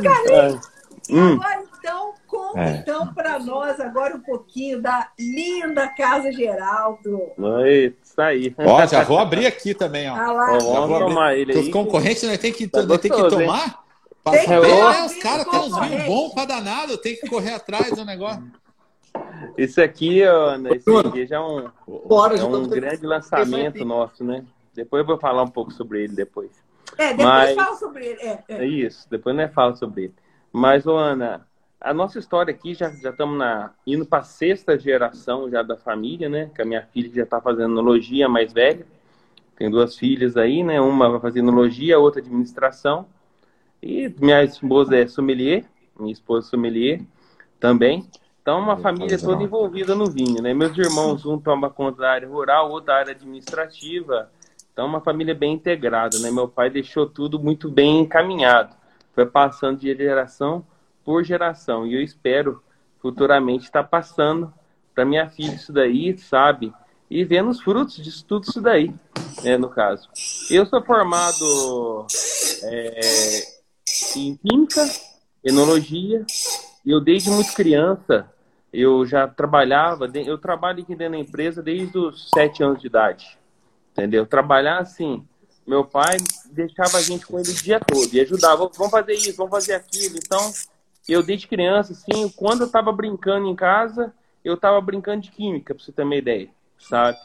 Carlinhos, 0.00 0.70
hum. 1.10 1.34
agora 1.34 1.64
então, 1.78 2.14
conta 2.26 2.60
é. 2.60 2.76
então 2.76 3.12
para 3.12 3.38
nós 3.40 3.80
agora 3.80 4.16
um 4.16 4.20
pouquinho 4.20 4.80
da 4.80 5.10
linda 5.18 5.88
Casa 5.88 6.30
Geraldo. 6.32 7.32
Oi, 7.36 7.96
isso 8.14 8.20
aí. 8.20 8.54
Ó, 8.58 8.86
já 8.86 9.02
vou 9.02 9.18
abrir 9.18 9.46
aqui 9.46 9.74
também, 9.74 10.08
ó. 10.08 10.14
Ah 10.14 10.32
lá. 10.32 10.58
Ó, 10.62 10.86
vamos 10.86 10.98
tomar 10.98 11.36
ele 11.36 11.52
aí. 11.52 11.58
Os 11.58 11.68
concorrentes 11.68 12.22
né, 12.22 12.36
tem 12.36 12.52
que, 12.52 12.68
tá 12.68 12.86
tem 12.86 13.10
que 13.10 13.28
tomar? 13.28 13.84
Tem 14.24 14.44
que 14.46 14.52
é, 14.52 15.04
os 15.04 15.16
caras 15.16 15.46
têm 15.46 15.60
uns 15.60 15.78
vinhos 15.78 16.04
bons 16.06 16.32
pra 16.32 16.44
danado, 16.46 16.96
tem 16.96 17.14
que 17.16 17.28
correr 17.28 17.52
atrás 17.52 17.90
do 17.90 18.04
negócio. 18.04 18.42
Isso 19.58 19.82
aqui, 19.82 20.22
Ana, 20.22 20.74
esse 20.74 20.90
aqui 20.90 21.26
já 21.26 21.36
é 21.36 21.40
um, 21.40 21.58
é 21.60 22.44
um 22.44 22.68
grande 22.68 23.06
lançamento 23.06 23.84
nosso, 23.84 24.24
né? 24.24 24.44
Depois 24.72 25.00
eu 25.00 25.06
vou 25.06 25.18
falar 25.18 25.42
um 25.42 25.48
pouco 25.48 25.72
sobre 25.72 26.04
ele 26.04 26.14
depois. 26.14 26.50
É, 26.96 27.08
depois 27.08 27.28
Mas... 27.28 27.54
fala 27.54 27.76
sobre 27.76 28.06
ele. 28.06 28.20
É, 28.22 28.44
é. 28.48 28.56
é 28.64 28.66
isso, 28.66 29.06
depois 29.10 29.36
nós 29.36 29.52
fala 29.52 29.76
sobre 29.76 30.04
ele. 30.04 30.14
Mas, 30.50 30.86
Ana, 30.86 31.46
a 31.84 31.92
nossa 31.92 32.18
história 32.18 32.52
aqui 32.52 32.72
já 32.72 32.90
já 32.90 33.10
estamos 33.10 33.36
na 33.36 33.70
indo 33.86 34.06
para 34.06 34.20
a 34.20 34.24
sexta 34.24 34.78
geração 34.78 35.50
já 35.50 35.62
da 35.62 35.76
família, 35.76 36.30
né? 36.30 36.50
Que 36.54 36.62
a 36.62 36.64
minha 36.64 36.82
filha 36.82 37.10
já 37.14 37.24
está 37.24 37.42
fazendo 37.42 37.72
enologia, 37.72 38.26
mais 38.26 38.54
velha. 38.54 38.86
Tem 39.54 39.70
duas 39.70 39.94
filhas 39.94 40.34
aí, 40.38 40.64
né? 40.64 40.80
Uma 40.80 41.10
vai 41.10 41.20
fazer 41.20 41.40
enologia, 41.40 41.98
outra 41.98 42.22
administração. 42.22 43.06
E 43.82 44.12
minha 44.18 44.42
esposa 44.42 44.96
é 44.96 45.06
sommelier, 45.06 45.66
minha 46.00 46.10
esposa 46.10 46.46
é 46.46 46.50
sommelier 46.50 47.02
também. 47.60 48.08
Então, 48.40 48.58
uma 48.58 48.78
família 48.78 49.18
toda 49.18 49.42
envolvida 49.42 49.94
no 49.94 50.06
vinho, 50.06 50.42
né? 50.42 50.54
Meus 50.54 50.76
irmãos, 50.78 51.26
um 51.26 51.38
toma 51.38 51.68
conta 51.68 52.00
da 52.00 52.10
área 52.10 52.28
rural, 52.28 52.70
outro 52.70 52.86
da 52.86 52.96
área 52.96 53.12
administrativa. 53.12 54.30
Então, 54.72 54.86
uma 54.86 55.02
família 55.02 55.34
bem 55.34 55.52
integrada, 55.52 56.18
né? 56.18 56.30
Meu 56.30 56.48
pai 56.48 56.70
deixou 56.70 57.06
tudo 57.06 57.38
muito 57.38 57.70
bem 57.70 58.00
encaminhado. 58.00 58.74
Foi 59.14 59.26
passando 59.26 59.80
de 59.80 59.94
geração 59.94 60.64
por 61.04 61.24
geração. 61.24 61.86
E 61.86 61.94
eu 61.94 62.02
espero 62.02 62.62
futuramente 63.00 63.64
estar 63.64 63.84
passando 63.84 64.52
para 64.94 65.04
minha 65.04 65.28
filha 65.28 65.54
isso 65.54 65.72
daí, 65.72 66.16
sabe? 66.16 66.72
E 67.10 67.24
vendo 67.24 67.50
os 67.50 67.60
frutos 67.60 67.96
de 67.96 68.24
tudo 68.24 68.44
isso 68.48 68.60
daí, 68.60 68.94
né, 69.42 69.58
no 69.58 69.68
caso. 69.68 70.08
Eu 70.50 70.64
sou 70.64 70.82
formado 70.82 72.06
é, 72.62 73.00
em 74.16 74.36
Química, 74.36 74.88
Enologia, 75.44 76.24
e 76.84 76.90
eu 76.90 77.00
desde 77.00 77.30
muito 77.30 77.52
criança, 77.52 78.30
eu 78.72 79.04
já 79.06 79.28
trabalhava, 79.28 80.10
eu 80.14 80.38
trabalho 80.38 80.82
aqui 80.82 80.96
dentro 80.96 81.12
da 81.12 81.18
empresa 81.18 81.62
desde 81.62 81.96
os 81.96 82.30
sete 82.34 82.62
anos 82.62 82.80
de 82.80 82.86
idade, 82.86 83.38
entendeu? 83.92 84.26
Trabalhar 84.26 84.78
assim, 84.78 85.26
meu 85.66 85.84
pai 85.84 86.16
deixava 86.50 86.98
a 86.98 87.02
gente 87.02 87.26
com 87.26 87.38
ele 87.38 87.50
o 87.50 87.54
dia 87.54 87.78
todo 87.78 88.12
e 88.12 88.20
ajudava, 88.20 88.68
vamos 88.76 88.90
fazer 88.90 89.12
isso, 89.12 89.36
vamos 89.36 89.52
fazer 89.52 89.74
aquilo, 89.74 90.16
então 90.16 90.52
eu 91.12 91.22
desde 91.22 91.46
criança, 91.46 91.92
assim, 91.92 92.28
quando 92.30 92.62
eu 92.62 92.70
tava 92.70 92.92
brincando 92.92 93.46
em 93.46 93.54
casa, 93.54 94.12
eu 94.44 94.56
tava 94.56 94.80
brincando 94.80 95.22
de 95.22 95.30
química, 95.30 95.74
pra 95.74 95.82
você 95.82 95.92
ter 95.92 96.02
uma 96.02 96.16
ideia, 96.16 96.48
sabe? 96.78 97.18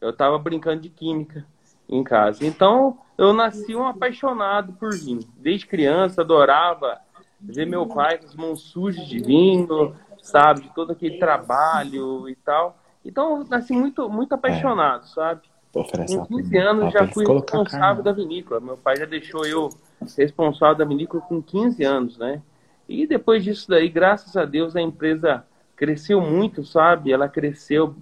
Eu 0.00 0.12
tava 0.12 0.38
brincando 0.38 0.82
de 0.82 0.90
química 0.90 1.44
em 1.88 2.02
casa. 2.02 2.46
Então, 2.46 2.98
eu 3.16 3.32
nasci 3.32 3.74
um 3.74 3.86
apaixonado 3.86 4.72
por 4.74 4.92
vinho. 4.92 5.20
Desde 5.36 5.66
criança, 5.66 6.20
adorava 6.20 6.98
ver 7.40 7.66
meu 7.66 7.86
pai 7.86 8.18
com 8.18 8.26
as 8.26 8.34
mãos 8.34 8.62
sujas 8.62 9.06
de 9.06 9.18
vinho, 9.20 9.94
sabe? 10.22 10.62
De 10.62 10.74
todo 10.74 10.92
aquele 10.92 11.18
trabalho 11.18 12.28
e 12.28 12.34
tal. 12.36 12.78
Então, 13.04 13.38
eu 13.38 13.46
nasci 13.48 13.72
muito, 13.72 14.08
muito 14.08 14.34
apaixonado, 14.34 15.04
é. 15.04 15.08
sabe? 15.08 15.42
Com 15.72 16.24
15 16.26 16.56
anos 16.56 16.92
já 16.92 17.06
fui 17.08 17.26
responsável 17.26 18.02
da 18.02 18.12
vinícola. 18.12 18.60
Meu 18.60 18.76
pai 18.78 18.96
já 18.96 19.04
deixou 19.04 19.44
eu 19.44 19.68
responsável 20.16 20.76
da 20.76 20.84
vinícola 20.84 21.22
com 21.22 21.42
15 21.42 21.84
anos, 21.84 22.18
né? 22.18 22.40
E 22.88 23.06
depois 23.06 23.42
disso 23.42 23.68
daí, 23.68 23.88
graças 23.88 24.36
a 24.36 24.44
Deus, 24.44 24.76
a 24.76 24.80
empresa 24.80 25.44
cresceu 25.74 26.20
muito, 26.20 26.64
sabe? 26.64 27.12
Ela 27.12 27.28
cresceu 27.28 27.94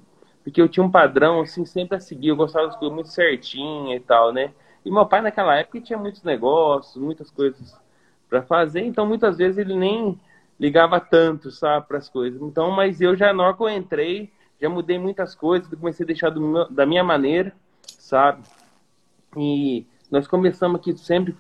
porque 0.45 0.61
eu 0.61 0.69
tinha 0.69 0.85
um 0.85 0.91
padrão, 0.91 1.41
assim, 1.41 1.65
sempre 1.65 1.97
a 1.97 2.01
seguir. 2.01 2.29
Eu 2.29 2.37
gostava 2.37 2.67
das 2.67 2.77
coisas 2.77 2.95
muito 2.95 3.09
certinho 3.09 3.95
e 3.95 4.01
tal, 4.01 4.31
né? 4.31 4.53
E 4.85 4.91
meu 4.91 5.07
pai, 5.07 5.23
naquela 5.23 5.57
época, 5.57 5.81
tinha 5.81 5.99
muitos 5.99 6.23
negócios, 6.23 7.03
muitas 7.03 7.31
coisas 7.31 7.75
para 8.29 8.43
fazer. 8.43 8.83
Então, 8.83 9.07
muitas 9.07 9.39
vezes, 9.39 9.57
ele 9.57 9.75
nem 9.75 10.21
ligava 10.61 11.01
tanto, 11.01 11.51
sabe, 11.51 11.89
para 11.89 11.97
as 11.97 12.11
coisas. 12.11 12.43
Então, 12.43 12.71
mas 12.71 13.01
eu 13.01 13.17
já, 13.17 13.33
na 13.33 13.43
hora 13.43 13.57
que 13.57 13.63
eu 13.63 13.71
entrei, 13.71 14.31
já 14.61 14.69
mudei 14.69 14.99
muitas 14.99 15.35
coisas. 15.35 15.67
Comecei 15.67 16.05
a 16.05 16.07
deixar 16.07 16.31
meu, 16.31 16.71
da 16.71 16.85
minha 16.85 17.03
maneira, 17.03 17.55
sabe? 17.81 18.43
E 19.39 19.87
nós 20.11 20.29
começamos 20.29 20.79
aqui 20.79 20.95
sempre, 20.99 21.35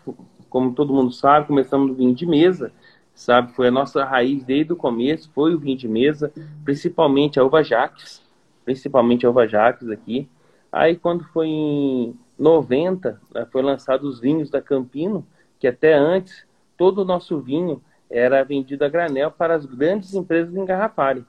como 0.48 0.74
todo 0.74 0.94
mundo 0.94 1.12
sabe, 1.12 1.46
começamos 1.46 1.88
no 1.88 1.94
vinho 1.94 2.14
de 2.14 2.24
mesa 2.24 2.72
sabe? 3.14 3.52
Foi 3.52 3.68
a 3.68 3.70
nossa 3.70 4.04
raiz 4.04 4.44
desde 4.44 4.72
o 4.72 4.76
começo, 4.76 5.30
foi 5.34 5.54
o 5.54 5.58
vinho 5.58 5.76
de 5.76 5.88
mesa, 5.88 6.32
principalmente 6.64 7.38
a 7.38 7.44
uva 7.44 7.62
Jaques, 7.62 8.22
principalmente 8.64 9.24
a 9.24 9.30
uva 9.30 9.46
Jaques 9.46 9.88
aqui. 9.90 10.28
Aí 10.72 10.96
quando 10.96 11.24
foi 11.24 11.46
em 11.46 12.18
90, 12.38 13.20
né, 13.32 13.46
foi 13.50 13.62
lançado 13.62 14.04
os 14.04 14.20
vinhos 14.20 14.50
da 14.50 14.60
Campino, 14.60 15.24
que 15.58 15.68
até 15.68 15.94
antes 15.94 16.44
todo 16.76 17.02
o 17.02 17.04
nosso 17.04 17.40
vinho 17.40 17.80
era 18.10 18.42
vendido 18.44 18.84
a 18.84 18.88
granel 18.88 19.30
para 19.30 19.54
as 19.54 19.64
grandes 19.64 20.14
empresas 20.14 20.54
engarrafarem. 20.54 21.24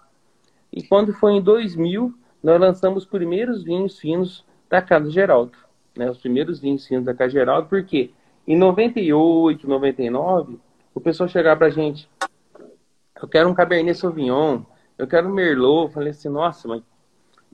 E 0.74 0.84
quando 0.84 1.13
foi 1.13 1.34
em 1.34 1.41
2000, 1.41 2.13
nós 2.43 2.60
lançamos 2.60 3.04
os 3.04 3.10
primeiros 3.10 3.63
vinhos 3.63 3.98
finos 4.00 4.43
da 4.69 4.82
Casa 4.82 5.10
Geraldo. 5.10 5.58
Né? 5.95 6.10
Os 6.10 6.17
primeiros 6.17 6.60
vinhos 6.60 6.86
finos 6.86 7.06
da 7.06 7.13
Casa 7.13 7.32
Geraldo, 7.32 7.67
porque 7.69 8.12
em 8.48 8.58
98, 8.58 9.67
99, 9.67 10.60
o 10.95 11.01
pessoal 11.01 11.27
chegava 11.27 11.58
para 11.58 11.67
a 11.67 11.71
gente, 11.71 12.10
eu 13.21 13.27
quero 13.27 13.49
um 13.49 13.53
Cabernet 13.53 13.97
Sauvignon, 13.97 14.62
eu 14.97 15.05
quero 15.05 15.27
um 15.27 15.34
Merlot. 15.34 15.88
Eu 15.88 15.93
falei 15.93 16.10
assim, 16.10 16.29
nossa, 16.29 16.67
mas 16.67 16.81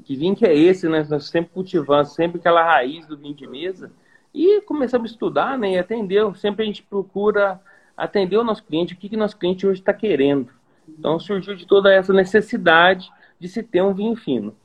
que 0.03 0.15
vinho 0.15 0.35
que 0.35 0.45
é 0.45 0.55
esse, 0.55 0.87
né? 0.87 1.05
Nós 1.09 1.25
sempre 1.25 1.51
cultivando, 1.53 2.07
sempre 2.07 2.39
aquela 2.39 2.63
raiz 2.63 3.05
do 3.07 3.17
vinho 3.17 3.33
de 3.33 3.47
mesa. 3.47 3.91
E 4.33 4.61
começamos 4.61 5.09
a 5.09 5.13
estudar, 5.13 5.57
né? 5.57 5.73
E 5.73 5.77
atender. 5.77 6.23
Sempre 6.35 6.63
a 6.63 6.65
gente 6.65 6.83
procura 6.83 7.59
atender 7.97 8.37
o 8.37 8.43
nosso 8.43 8.63
cliente, 8.63 8.93
o 8.93 8.97
que, 8.97 9.09
que 9.09 9.17
nosso 9.17 9.37
cliente 9.37 9.67
hoje 9.67 9.79
está 9.79 9.93
querendo. 9.93 10.49
Então 10.87 11.19
surgiu 11.19 11.55
de 11.55 11.65
toda 11.65 11.91
essa 11.91 12.13
necessidade 12.13 13.11
de 13.39 13.47
se 13.47 13.63
ter 13.63 13.81
um 13.81 13.93
vinho 13.93 14.15
fino. 14.15 14.55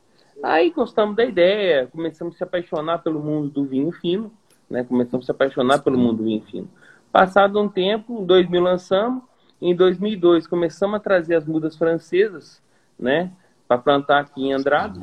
Aí 0.43 0.71
gostamos 0.71 1.17
da 1.17 1.25
ideia, 1.25 1.87
começamos 1.87 2.35
a 2.35 2.39
se 2.39 2.45
apaixonar 2.45 2.99
pelo 2.99 3.21
mundo 3.21 3.49
do 3.49 3.65
vinho 3.65 3.91
fino, 3.91 4.31
né? 4.69 4.85
Começamos 4.85 5.25
a 5.25 5.27
se 5.27 5.31
apaixonar 5.31 5.79
pelo 5.79 5.99
mundo 5.99 6.19
do 6.19 6.25
vinho 6.25 6.43
fino. 6.43 6.69
Passado 7.17 7.59
um 7.59 7.67
tempo, 7.67 8.21
em 8.21 8.27
2000 8.27 8.61
lançamos, 8.61 9.23
em 9.59 9.75
2002 9.75 10.47
começamos 10.47 10.97
a 10.97 11.01
trazer 11.01 11.35
as 11.35 11.47
mudas 11.47 11.75
francesas, 11.75 12.63
né? 12.99 13.33
Para 13.67 13.79
plantar 13.79 14.21
aqui 14.21 14.45
em 14.45 14.53
Andrade. 14.53 15.01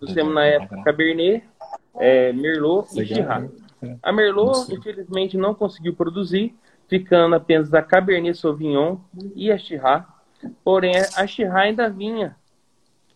Fizemos 0.00 0.34
na 0.34 0.44
época 0.44 0.82
Cabernet, 0.82 1.44
é, 1.94 2.32
Merlot 2.32 2.88
e 3.00 3.06
Chirá. 3.06 3.46
A 4.02 4.12
Merlot, 4.12 4.74
infelizmente, 4.74 5.36
não 5.36 5.54
conseguiu 5.54 5.94
produzir, 5.94 6.56
ficando 6.88 7.36
apenas 7.36 7.72
a 7.72 7.80
Cabernet 7.80 8.36
Sauvignon 8.36 8.96
e 9.36 9.52
a 9.52 9.56
Chirá. 9.56 10.08
Porém, 10.64 10.94
a 11.16 11.24
Chirá 11.24 11.60
ainda 11.60 11.88
vinha 11.88 12.34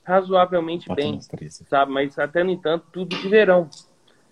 razoavelmente 0.04 0.86
bem, 0.94 1.18
sabe? 1.68 1.90
Mas 1.90 2.16
até 2.16 2.44
no 2.44 2.50
entanto, 2.50 2.86
tudo 2.92 3.16
de 3.16 3.28
verão. 3.28 3.68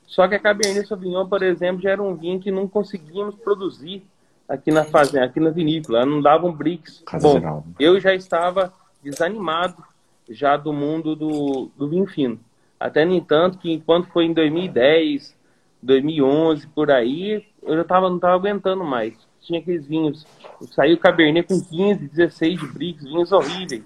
Só 0.07 0.29
que 0.29 0.35
a 0.35 0.39
Cabernet 0.39 0.87
Sauvignon, 0.87 1.27
por 1.27 1.43
exemplo, 1.43 1.83
já 1.83 1.91
era 1.91 2.03
um 2.03 2.15
vinho 2.15 2.41
que 2.41 2.51
não 2.51 2.69
conseguíamos 2.69 3.35
produzir 3.37 4.07
aqui 4.49 4.71
na 4.71 4.85
fazenda, 4.85 5.27
aqui 5.27 5.41
na 5.41 5.51
vinícola, 5.51 6.07
não 6.07 6.23
davam 6.23 6.53
bricks. 6.53 7.03
Bom, 7.21 7.65
eu 7.79 7.99
já 8.01 8.15
estava 8.15 8.73
desanimado 9.03 9.83
já 10.29 10.57
do 10.57 10.73
mundo 10.73 11.15
do, 11.15 11.71
do 11.77 11.89
vinho 11.89 12.07
fino. 12.07 12.39
Até 12.79 13.05
no 13.05 13.15
entanto 13.15 13.59
que 13.59 13.73
enquanto 13.73 14.09
foi 14.09 14.25
em 14.27 14.33
2010, 14.33 15.35
2011 15.83 16.67
por 16.69 16.91
aí, 16.91 17.45
eu 17.63 17.77
já 17.77 17.85
tava, 17.85 18.09
não 18.09 18.17
estava 18.17 18.35
aguentando 18.35 18.85
mais. 18.85 19.15
Tinha 19.41 19.61
aqueles 19.61 19.87
vinhos, 19.87 20.27
saiu 20.73 20.99
Cabernet 20.99 21.49
com 21.49 21.61
15, 21.61 22.09
16 22.09 22.61
de 22.61 22.67
bricks, 22.67 23.05
vinhos 23.05 23.33
horríveis. 23.33 23.85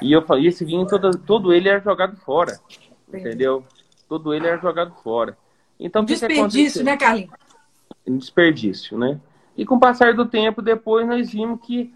E 0.00 0.12
eu 0.12 0.22
falei, 0.22 0.46
esse 0.46 0.64
vinho 0.64 0.86
todo, 0.86 1.10
todo 1.18 1.52
ele 1.52 1.68
era 1.68 1.80
jogado 1.80 2.16
fora, 2.16 2.58
entendeu? 3.12 3.64
Todo 4.08 4.32
ele 4.32 4.46
era 4.46 4.58
jogado 4.58 4.94
fora. 5.02 5.36
Então, 5.80 6.04
desperdício, 6.04 6.84
né, 6.84 6.96
Carlinhos? 6.96 7.30
Desperdício, 8.06 8.98
né? 8.98 9.18
E 9.56 9.64
com 9.64 9.76
o 9.76 9.80
passar 9.80 10.14
do 10.14 10.26
tempo, 10.26 10.62
depois 10.62 11.06
nós 11.06 11.30
vimos 11.30 11.60
que 11.60 11.92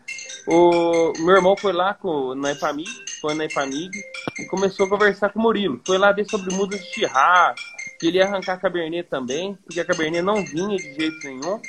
o 0.47 1.13
meu 1.21 1.37
irmão 1.37 1.57
foi 1.57 1.73
lá 1.73 1.95
com, 1.95 2.35
na 2.35 2.53
Epamig, 2.53 2.91
foi 3.21 3.35
na 3.35 3.45
Epamig 3.45 3.91
e 4.39 4.45
começou 4.47 4.87
a 4.87 4.89
conversar 4.89 5.31
com 5.31 5.39
o 5.39 5.43
Murilo. 5.43 5.81
Foi 5.87 5.99
lá 5.99 6.13
ver 6.13 6.29
sobre 6.29 6.55
mudas 6.55 6.81
de 6.81 6.87
chirrar, 6.93 7.55
que 7.99 8.09
ele 8.09 8.19
ia 8.19 8.27
arrancar 8.27 8.55
a 8.55 8.59
Cabernet 8.59 9.09
também, 9.09 9.55
porque 9.65 9.81
a 9.81 9.85
Cabernet 9.85 10.23
não 10.23 10.45
vinha 10.45 10.77
de 10.77 10.95
jeito 10.95 11.27
nenhum. 11.27 11.61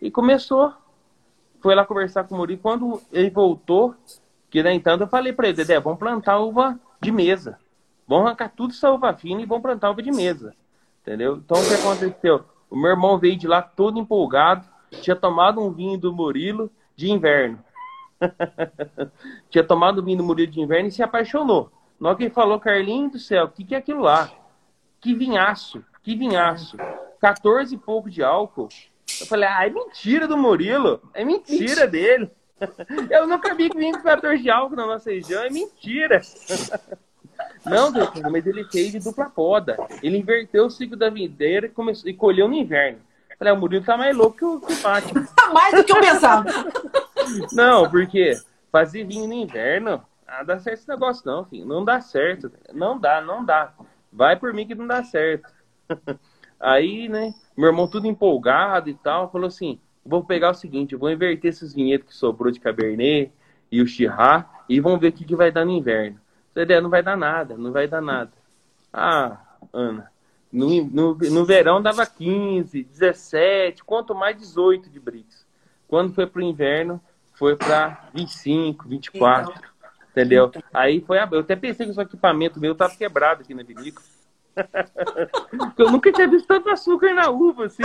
E 0.00 0.10
começou. 0.10 0.72
Foi 1.62 1.74
lá 1.74 1.84
conversar 1.84 2.24
com 2.24 2.34
o 2.34 2.38
Murilo. 2.38 2.60
Quando 2.60 3.00
ele 3.12 3.30
voltou, 3.30 3.94
que 4.50 4.62
daí 4.62 4.76
então 4.76 4.96
eu 4.98 5.06
falei 5.06 5.32
para 5.32 5.48
ele, 5.48 5.56
Dedé, 5.56 5.78
vamos 5.78 5.98
plantar 5.98 6.38
uva 6.38 6.78
de 7.00 7.12
mesa. 7.12 7.58
Vamos 8.06 8.26
arrancar 8.26 8.52
tudo 8.54 8.72
essa 8.72 8.90
uva 8.90 9.14
fina 9.14 9.40
e 9.40 9.46
vamos 9.46 9.62
plantar 9.62 9.90
uva 9.90 10.02
de 10.02 10.10
mesa. 10.10 10.54
Entendeu? 11.02 11.36
Então 11.36 11.60
o 11.60 11.66
que 11.66 11.74
aconteceu? 11.74 12.44
O 12.68 12.76
meu 12.76 12.90
irmão 12.90 13.18
veio 13.18 13.36
de 13.36 13.48
lá 13.48 13.60
todo 13.62 13.98
empolgado, 13.98 14.66
tinha 15.00 15.16
tomado 15.16 15.60
um 15.60 15.72
vinho 15.72 15.98
do 15.98 16.12
Murilo 16.12 16.70
de 16.94 17.10
inverno. 17.10 17.58
tinha 19.48 19.64
tomado 19.64 20.04
vinho 20.04 20.18
do 20.18 20.24
Murilo 20.24 20.52
de 20.52 20.60
inverno 20.60 20.88
e 20.88 20.92
se 20.92 21.02
apaixonou. 21.02 21.70
Na 21.98 22.10
hora 22.10 22.18
que 22.18 22.24
ele 22.24 22.34
falou, 22.34 22.60
Carlinhos 22.60 23.12
do 23.12 23.18
céu, 23.18 23.46
o 23.46 23.48
que, 23.48 23.64
que 23.64 23.74
é 23.74 23.78
aquilo 23.78 24.02
lá? 24.02 24.30
Que 25.00 25.14
vinhaço, 25.14 25.84
que 26.02 26.14
vinhaço. 26.14 26.76
14 27.20 27.74
e 27.74 27.78
pouco 27.78 28.08
de 28.08 28.22
álcool. 28.22 28.68
Eu 29.20 29.26
falei, 29.26 29.48
ah, 29.48 29.66
é 29.66 29.70
mentira 29.70 30.26
do 30.26 30.36
Murilo. 30.36 31.00
É 31.12 31.24
mentira, 31.24 31.58
mentira. 31.58 31.86
dele. 31.86 32.30
Eu 33.10 33.26
nunca 33.26 33.54
vi 33.54 33.68
que 33.68 33.78
vinho 33.78 33.96
com 33.96 34.02
14 34.02 34.42
de 34.42 34.50
álcool 34.50 34.76
na 34.76 34.86
nossa 34.86 35.10
região. 35.10 35.42
É 35.42 35.50
mentira. 35.50 36.20
Não, 37.64 37.92
mas 38.30 38.46
ele 38.46 38.64
fez 38.64 38.92
de 38.92 38.98
dupla 38.98 39.26
poda. 39.28 39.76
Ele 40.02 40.18
inverteu 40.18 40.66
o 40.66 40.70
ciclo 40.70 40.96
da 40.96 41.10
videira 41.10 41.66
e, 41.66 41.70
começou, 41.70 42.08
e 42.08 42.14
colheu 42.14 42.48
no 42.48 42.54
inverno. 42.54 42.98
Falei, 43.38 43.54
ah, 43.54 43.56
o 43.56 43.58
Murilo 43.60 43.84
tá 43.84 43.96
mais 43.96 44.14
louco 44.14 44.36
que 44.36 44.44
o, 44.44 44.60
que 44.60 44.72
o 44.72 44.82
Batman. 44.82 45.26
mais 45.52 45.74
do 45.74 45.82
que 45.82 45.92
eu 45.92 46.00
pensava. 46.00 46.44
Não, 47.52 47.90
porque 47.90 48.34
fazer 48.70 49.04
vinho 49.04 49.26
no 49.26 49.32
inverno, 49.32 50.02
ah, 50.26 50.42
dá 50.42 50.58
certo 50.58 50.80
esse 50.80 50.88
negócio 50.88 51.22
não, 51.24 51.44
filho. 51.46 51.64
Não 51.64 51.82
dá 51.82 52.02
certo. 52.02 52.52
Não 52.72 52.98
dá, 52.98 53.22
não 53.22 53.42
dá. 53.42 53.72
Vai 54.12 54.36
por 54.36 54.52
mim 54.52 54.66
que 54.66 54.74
não 54.74 54.86
dá 54.86 55.02
certo. 55.02 55.50
Aí, 56.60 57.08
né, 57.08 57.32
meu 57.56 57.68
irmão 57.70 57.88
tudo 57.88 58.06
empolgado 58.06 58.90
e 58.90 58.94
tal, 58.94 59.32
falou 59.32 59.46
assim, 59.46 59.80
vou 60.04 60.22
pegar 60.22 60.50
o 60.50 60.54
seguinte, 60.54 60.94
vou 60.94 61.10
inverter 61.10 61.48
esses 61.48 61.72
vinhedos 61.72 62.06
que 62.06 62.14
sobrou 62.14 62.52
de 62.52 62.60
Cabernet 62.60 63.32
e 63.72 63.80
o 63.80 63.86
Chirá 63.86 64.46
e 64.68 64.78
vamos 64.78 65.00
ver 65.00 65.08
o 65.08 65.12
que, 65.12 65.24
que 65.24 65.34
vai 65.34 65.50
dar 65.50 65.64
no 65.64 65.70
inverno. 65.70 66.20
Falei, 66.66 66.80
não 66.80 66.90
vai 66.90 67.02
dar 67.02 67.16
nada, 67.16 67.56
não 67.56 67.72
vai 67.72 67.88
dar 67.88 68.00
nada. 68.00 68.30
Ah, 68.92 69.38
Ana, 69.72 70.10
no, 70.52 70.84
no, 70.84 71.14
no 71.14 71.44
verão 71.44 71.80
dava 71.80 72.04
15, 72.04 72.82
17, 72.82 73.84
quanto 73.84 74.14
mais 74.14 74.36
18 74.36 74.90
de 74.90 74.98
bricks. 74.98 75.46
Quando 75.88 76.12
foi 76.12 76.26
pro 76.26 76.42
inverno, 76.42 77.00
foi 77.34 77.56
para 77.56 78.08
25, 78.12 78.88
24. 78.88 79.52
Então, 79.52 79.62
entendeu? 80.10 80.46
Então. 80.46 80.62
Aí 80.74 81.00
foi 81.00 81.18
a... 81.18 81.28
Eu 81.30 81.40
até 81.40 81.56
pensei 81.56 81.86
que 81.86 81.98
o 81.98 82.02
equipamento 82.02 82.60
meu 82.60 82.74
tava 82.74 82.94
quebrado 82.94 83.42
aqui 83.42 83.54
na 83.54 83.62
vinícola. 83.62 84.06
eu 85.78 85.90
nunca 85.90 86.12
tinha 86.12 86.28
visto 86.28 86.46
tanto 86.46 86.68
açúcar 86.68 87.14
na 87.14 87.30
uva, 87.30 87.66
assim. 87.66 87.82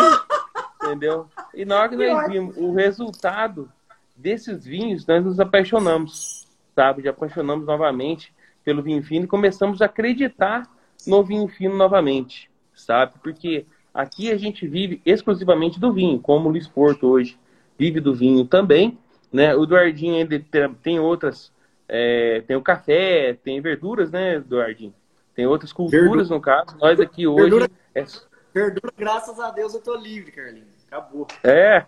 Entendeu? 0.84 1.30
E 1.54 1.64
na 1.64 1.80
hora 1.80 1.90
que 1.90 1.96
nós 1.96 2.28
vimos 2.28 2.58
o 2.58 2.74
resultado 2.74 3.72
desses 4.16 4.66
vinhos, 4.66 5.06
nós 5.06 5.24
nos 5.24 5.40
apaixonamos, 5.40 6.48
sabe? 6.76 7.04
Já 7.04 7.12
apaixonamos 7.12 7.66
novamente 7.66 8.35
pelo 8.66 8.84
vinho 8.84 9.02
fino 9.02 9.24
e 9.24 9.28
começamos 9.28 9.82
a 9.82 9.86
acreditar 9.86 10.70
no 11.08 11.24
vinho 11.24 11.48
fino 11.48 11.76
novamente 11.76 12.50
sabe? 12.76 13.14
Porque 13.24 13.66
aqui 13.94 14.32
a 14.32 14.38
gente 14.38 14.68
vive 14.68 15.02
exclusivamente 15.06 15.80
do 15.80 15.92
vinho, 15.92 16.20
como 16.20 16.50
o 16.50 16.52
Luiz 16.52 16.68
Porto 16.68 17.08
hoje 17.08 17.40
vive 17.78 18.00
do 18.00 18.14
vinho 18.14 18.46
também, 18.46 18.98
né? 19.32 19.56
O 19.56 19.64
Eduardinho 19.64 20.16
ainda 20.16 20.40
tem 20.82 21.00
outras, 21.00 21.52
é, 21.88 22.42
tem 22.42 22.56
o 22.56 22.62
café, 22.62 23.38
tem 23.44 23.60
verduras, 23.62 24.12
né, 24.12 24.36
Eduardinho? 24.36 24.94
Tem 25.34 25.46
outras 25.46 25.74
culturas 25.74 26.06
verdura. 26.06 26.36
no 26.36 26.42
caso. 26.42 26.78
Nós 26.80 27.00
aqui 27.00 27.28
hoje. 27.28 27.42
Verdura, 27.42 27.70
é... 27.94 28.06
verdura, 28.54 28.94
graças 28.98 29.40
a 29.40 29.52
Deus, 29.52 29.74
eu 29.74 29.82
tô 29.82 29.96
livre, 29.96 30.32
Carlinhos. 30.32 30.86
Acabou. 30.88 31.28
É. 31.44 31.86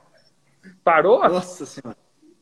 Parou? 0.84 1.20
Nossa 1.30 1.66
Senhora. 1.66 1.98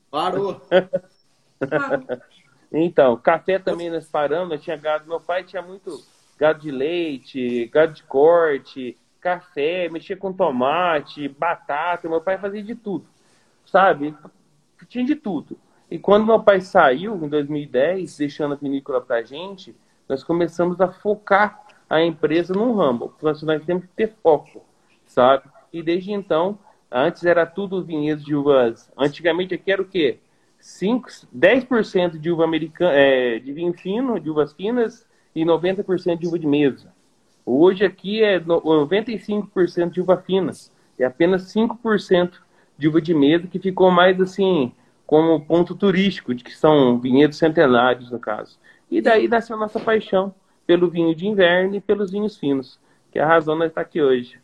Parou. 0.09 0.61
então, 2.83 3.15
café 3.15 3.57
também 3.57 3.89
nós 3.89 4.07
paramos, 4.07 4.61
tinha 4.61 4.75
gado. 4.75 5.07
Meu 5.07 5.19
pai 5.19 5.43
tinha 5.43 5.61
muito 5.61 6.03
gado 6.38 6.59
de 6.59 6.71
leite, 6.71 7.67
gado 7.67 7.93
de 7.93 8.03
corte, 8.03 8.97
café, 9.21 9.88
mexia 9.89 10.17
com 10.17 10.33
tomate, 10.33 11.27
batata. 11.27 12.09
Meu 12.09 12.21
pai 12.21 12.38
fazia 12.38 12.61
de 12.61 12.75
tudo, 12.75 13.05
sabe? 13.65 14.15
Tinha 14.89 15.05
de 15.05 15.15
tudo. 15.15 15.57
E 15.89 15.97
quando 15.97 16.25
meu 16.25 16.41
pai 16.41 16.61
saiu, 16.61 17.15
em 17.23 17.30
2010, 17.30 18.17
deixando 18.17 18.53
a 18.53 18.57
vinícola 18.57 18.99
pra 18.99 19.23
gente, 19.23 19.76
nós 20.09 20.23
começamos 20.23 20.82
a 20.82 20.88
focar 20.88 21.63
a 21.89 22.01
empresa 22.01 22.53
num 22.53 22.73
ramo. 22.76 23.13
Nós, 23.21 23.41
nós 23.43 23.63
temos 23.63 23.86
que 23.86 23.91
ter 23.91 24.13
foco, 24.21 24.63
sabe? 25.05 25.43
E 25.71 25.82
desde 25.82 26.11
então, 26.11 26.57
antes 26.91 27.23
era 27.26 27.45
tudo 27.45 27.84
vinhedos 27.84 28.23
de 28.23 28.36
uvas. 28.36 28.91
Antigamente 28.97 29.53
aqui 29.53 29.71
era 29.71 29.82
o 29.82 29.86
quê? 29.86 30.19
5, 30.66 31.07
10% 31.32 32.18
de 32.18 32.32
uva 32.32 32.43
americana, 32.43 32.91
é, 32.91 33.38
de 33.38 33.53
vinho 33.53 33.72
fino, 33.72 34.20
de 34.20 34.32
uvas 34.32 34.51
finas, 34.51 35.07
e 35.36 35.45
90% 35.45 36.18
de 36.18 36.26
uva 36.28 36.39
de 36.39 36.47
mesa. 36.47 36.91
Hoje 37.45 37.86
aqui 37.86 38.24
é 38.24 38.39
95% 38.39 39.91
de 39.91 40.01
uva 40.01 40.18
fina 40.18 40.51
e 40.97 41.03
apenas 41.03 41.53
5% 41.53 42.39
de 42.80 42.88
uva 42.88 42.99
de 42.99 43.13
mesa 43.13 43.45
que 43.45 43.59
ficou 43.59 43.91
mais 43.91 44.20
assim 44.20 44.72
como 45.05 45.39
ponto 45.45 45.76
turístico, 45.76 46.34
de 46.34 46.43
que 46.43 46.57
são 46.57 46.99
vinhedos 46.99 47.38
centenários 47.38 48.09
no 48.09 48.18
caso. 48.18 48.57
E 48.89 49.01
daí 49.01 49.28
nasceu 49.28 49.55
a 49.55 49.59
nossa 49.59 49.80
paixão 49.80 50.34
pelo 50.66 50.89
vinho 50.89 51.13
de 51.13 51.28
inverno 51.28 51.76
e 51.76 51.80
pelos 51.80 52.09
vinhos 52.09 52.38
finos, 52.38 52.80
que 53.11 53.20
é 53.20 53.22
a 53.22 53.28
razão 53.28 53.59
de 53.59 53.68
estar 53.68 53.82
aqui 53.82 54.01
hoje. 54.01 54.39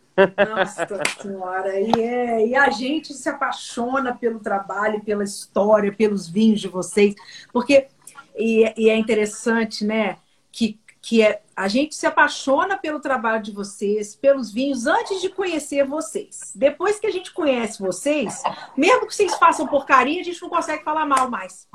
Nossa 0.49 0.88
senhora, 1.22 1.80
e, 1.80 1.91
é, 2.01 2.47
e 2.47 2.55
a 2.55 2.69
gente 2.69 3.13
se 3.13 3.30
apaixona 3.30 4.15
pelo 4.15 4.39
trabalho, 4.39 5.03
pela 5.03 5.24
história, 5.24 5.91
pelos 5.91 6.28
vinhos 6.28 6.59
de 6.59 6.67
vocês, 6.67 7.15
porque 7.51 7.88
e, 8.36 8.74
e 8.78 8.89
é 8.89 8.97
interessante, 8.97 9.86
né, 9.86 10.17
que, 10.51 10.80
que 11.01 11.22
é, 11.22 11.41
a 11.55 11.67
gente 11.67 11.95
se 11.95 12.05
apaixona 12.05 12.78
pelo 12.78 12.99
trabalho 12.99 13.41
de 13.41 13.51
vocês, 13.51 14.15
pelos 14.15 14.51
vinhos, 14.51 14.88
antes 14.88 15.22
de 15.22 15.30
conhecer 15.30 15.86
vocês. 15.86 16.51
Depois 16.55 16.99
que 16.99 17.07
a 17.07 17.11
gente 17.11 17.32
conhece 17.32 17.82
vocês, 17.82 18.41
mesmo 18.76 19.07
que 19.07 19.15
vocês 19.15 19.36
façam 19.36 19.67
porcaria, 19.67 20.22
a 20.22 20.24
gente 20.24 20.41
não 20.41 20.49
consegue 20.49 20.84
falar 20.84 21.05
mal 21.05 21.30
mais. 21.30 21.67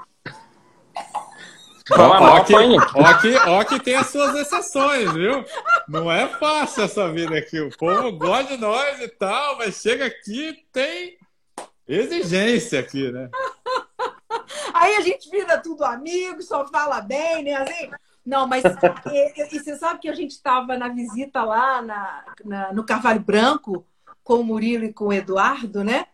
Ó, 1.92 2.02
ó, 2.02 2.44
que, 2.44 2.54
ó, 2.54 3.18
que, 3.20 3.36
ó 3.36 3.64
que 3.64 3.80
tem 3.80 3.94
as 3.94 4.08
suas 4.08 4.34
exceções, 4.34 5.12
viu? 5.12 5.44
Não 5.88 6.10
é 6.10 6.26
fácil 6.26 6.82
essa 6.82 7.10
vida 7.12 7.38
aqui. 7.38 7.60
O 7.60 7.70
povo 7.76 8.10
gosta 8.12 8.56
de 8.56 8.60
nós 8.60 9.00
e 9.00 9.08
tal, 9.08 9.58
mas 9.58 9.80
chega 9.80 10.06
aqui 10.06 10.66
tem 10.72 11.16
exigência 11.86 12.80
aqui, 12.80 13.12
né? 13.12 13.30
Aí 14.74 14.96
a 14.96 15.00
gente 15.00 15.30
vira 15.30 15.58
tudo 15.58 15.84
amigo, 15.84 16.42
só 16.42 16.66
fala 16.66 17.00
bem, 17.00 17.44
né? 17.44 17.54
Assim, 17.54 17.90
não, 18.24 18.48
mas 18.48 18.64
e, 18.64 19.56
e, 19.56 19.60
você 19.60 19.76
sabe 19.76 20.00
que 20.00 20.08
a 20.08 20.14
gente 20.14 20.32
estava 20.32 20.76
na 20.76 20.88
visita 20.88 21.44
lá 21.44 21.80
na, 21.80 22.24
na, 22.44 22.72
no 22.72 22.84
Carvalho 22.84 23.20
Branco 23.20 23.86
com 24.24 24.40
o 24.40 24.44
Murilo 24.44 24.84
e 24.84 24.92
com 24.92 25.06
o 25.06 25.12
Eduardo, 25.12 25.84
né? 25.84 26.06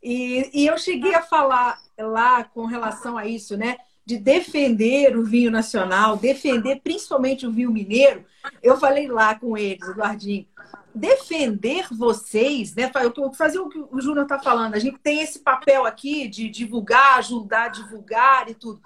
E, 0.00 0.50
e 0.54 0.66
eu 0.66 0.78
cheguei 0.78 1.14
a 1.14 1.22
falar 1.22 1.80
lá 1.98 2.44
com 2.44 2.64
relação 2.64 3.18
a 3.18 3.26
isso, 3.26 3.56
né? 3.56 3.76
De 4.06 4.16
defender 4.16 5.16
o 5.16 5.24
vinho 5.24 5.50
nacional, 5.50 6.16
defender 6.16 6.80
principalmente 6.82 7.44
o 7.44 7.50
vinho 7.50 7.72
mineiro, 7.72 8.24
eu 8.62 8.78
falei 8.78 9.08
lá 9.08 9.34
com 9.34 9.58
eles, 9.58 9.86
Eduardinho, 9.86 10.46
defender 10.94 11.88
vocês, 11.90 12.72
né? 12.76 12.88
Fazer 13.36 13.58
o 13.58 13.68
que 13.68 13.78
o 13.78 14.00
Júnior 14.00 14.22
está 14.22 14.38
falando, 14.38 14.76
a 14.76 14.78
gente 14.78 14.98
tem 14.98 15.20
esse 15.20 15.40
papel 15.40 15.84
aqui 15.84 16.28
de 16.28 16.48
divulgar, 16.48 17.18
ajudar 17.18 17.64
a 17.64 17.68
divulgar 17.68 18.48
e 18.48 18.54
tudo. 18.54 18.80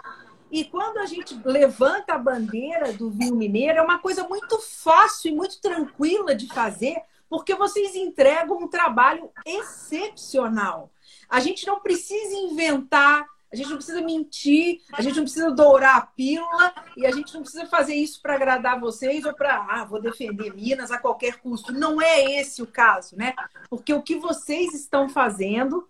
E 0.50 0.64
quando 0.64 0.96
a 0.96 1.06
gente 1.06 1.38
levanta 1.44 2.14
a 2.14 2.18
bandeira 2.18 2.92
do 2.94 3.10
vinho 3.10 3.36
mineiro, 3.36 3.78
é 3.78 3.82
uma 3.82 3.98
coisa 3.98 4.26
muito 4.26 4.58
fácil 4.58 5.30
e 5.30 5.34
muito 5.34 5.60
tranquila 5.60 6.34
de 6.34 6.48
fazer, 6.48 6.96
porque 7.28 7.54
vocês 7.54 7.94
entregam 7.94 8.56
um 8.56 8.66
trabalho 8.66 9.30
excepcional. 9.44 10.90
A 11.28 11.38
gente 11.40 11.66
não 11.66 11.78
precisa 11.78 12.34
inventar 12.34 13.28
a 13.52 13.56
gente 13.56 13.68
não 13.68 13.76
precisa 13.76 14.00
mentir, 14.00 14.80
a 14.92 15.02
gente 15.02 15.16
não 15.16 15.24
precisa 15.24 15.50
dourar 15.50 15.96
a 15.96 16.02
pílula 16.02 16.72
e 16.96 17.04
a 17.04 17.10
gente 17.10 17.34
não 17.34 17.42
precisa 17.42 17.66
fazer 17.66 17.94
isso 17.94 18.22
para 18.22 18.34
agradar 18.34 18.78
vocês 18.78 19.24
ou 19.24 19.34
para, 19.34 19.66
ah, 19.68 19.84
vou 19.84 20.00
defender 20.00 20.54
Minas 20.54 20.92
a 20.92 20.98
qualquer 20.98 21.40
custo. 21.40 21.72
Não 21.72 22.00
é 22.00 22.40
esse 22.40 22.62
o 22.62 22.66
caso, 22.66 23.16
né? 23.16 23.34
Porque 23.68 23.92
o 23.92 24.02
que 24.02 24.16
vocês 24.16 24.72
estão 24.72 25.08
fazendo 25.08 25.88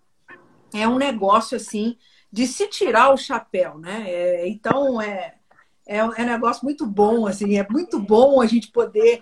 é 0.73 0.87
um 0.87 0.97
negócio 0.97 1.55
assim 1.55 1.97
de 2.31 2.47
se 2.47 2.67
tirar 2.67 3.13
o 3.13 3.17
chapéu, 3.17 3.77
né? 3.77 4.05
É, 4.07 4.47
então 4.47 4.99
é, 4.99 5.35
é, 5.85 5.97
é 5.97 6.03
um 6.03 6.11
negócio 6.25 6.63
muito 6.63 6.87
bom, 6.87 7.27
assim, 7.27 7.57
é 7.57 7.67
muito 7.69 7.99
bom 7.99 8.41
a 8.41 8.47
gente 8.47 8.71
poder 8.71 9.21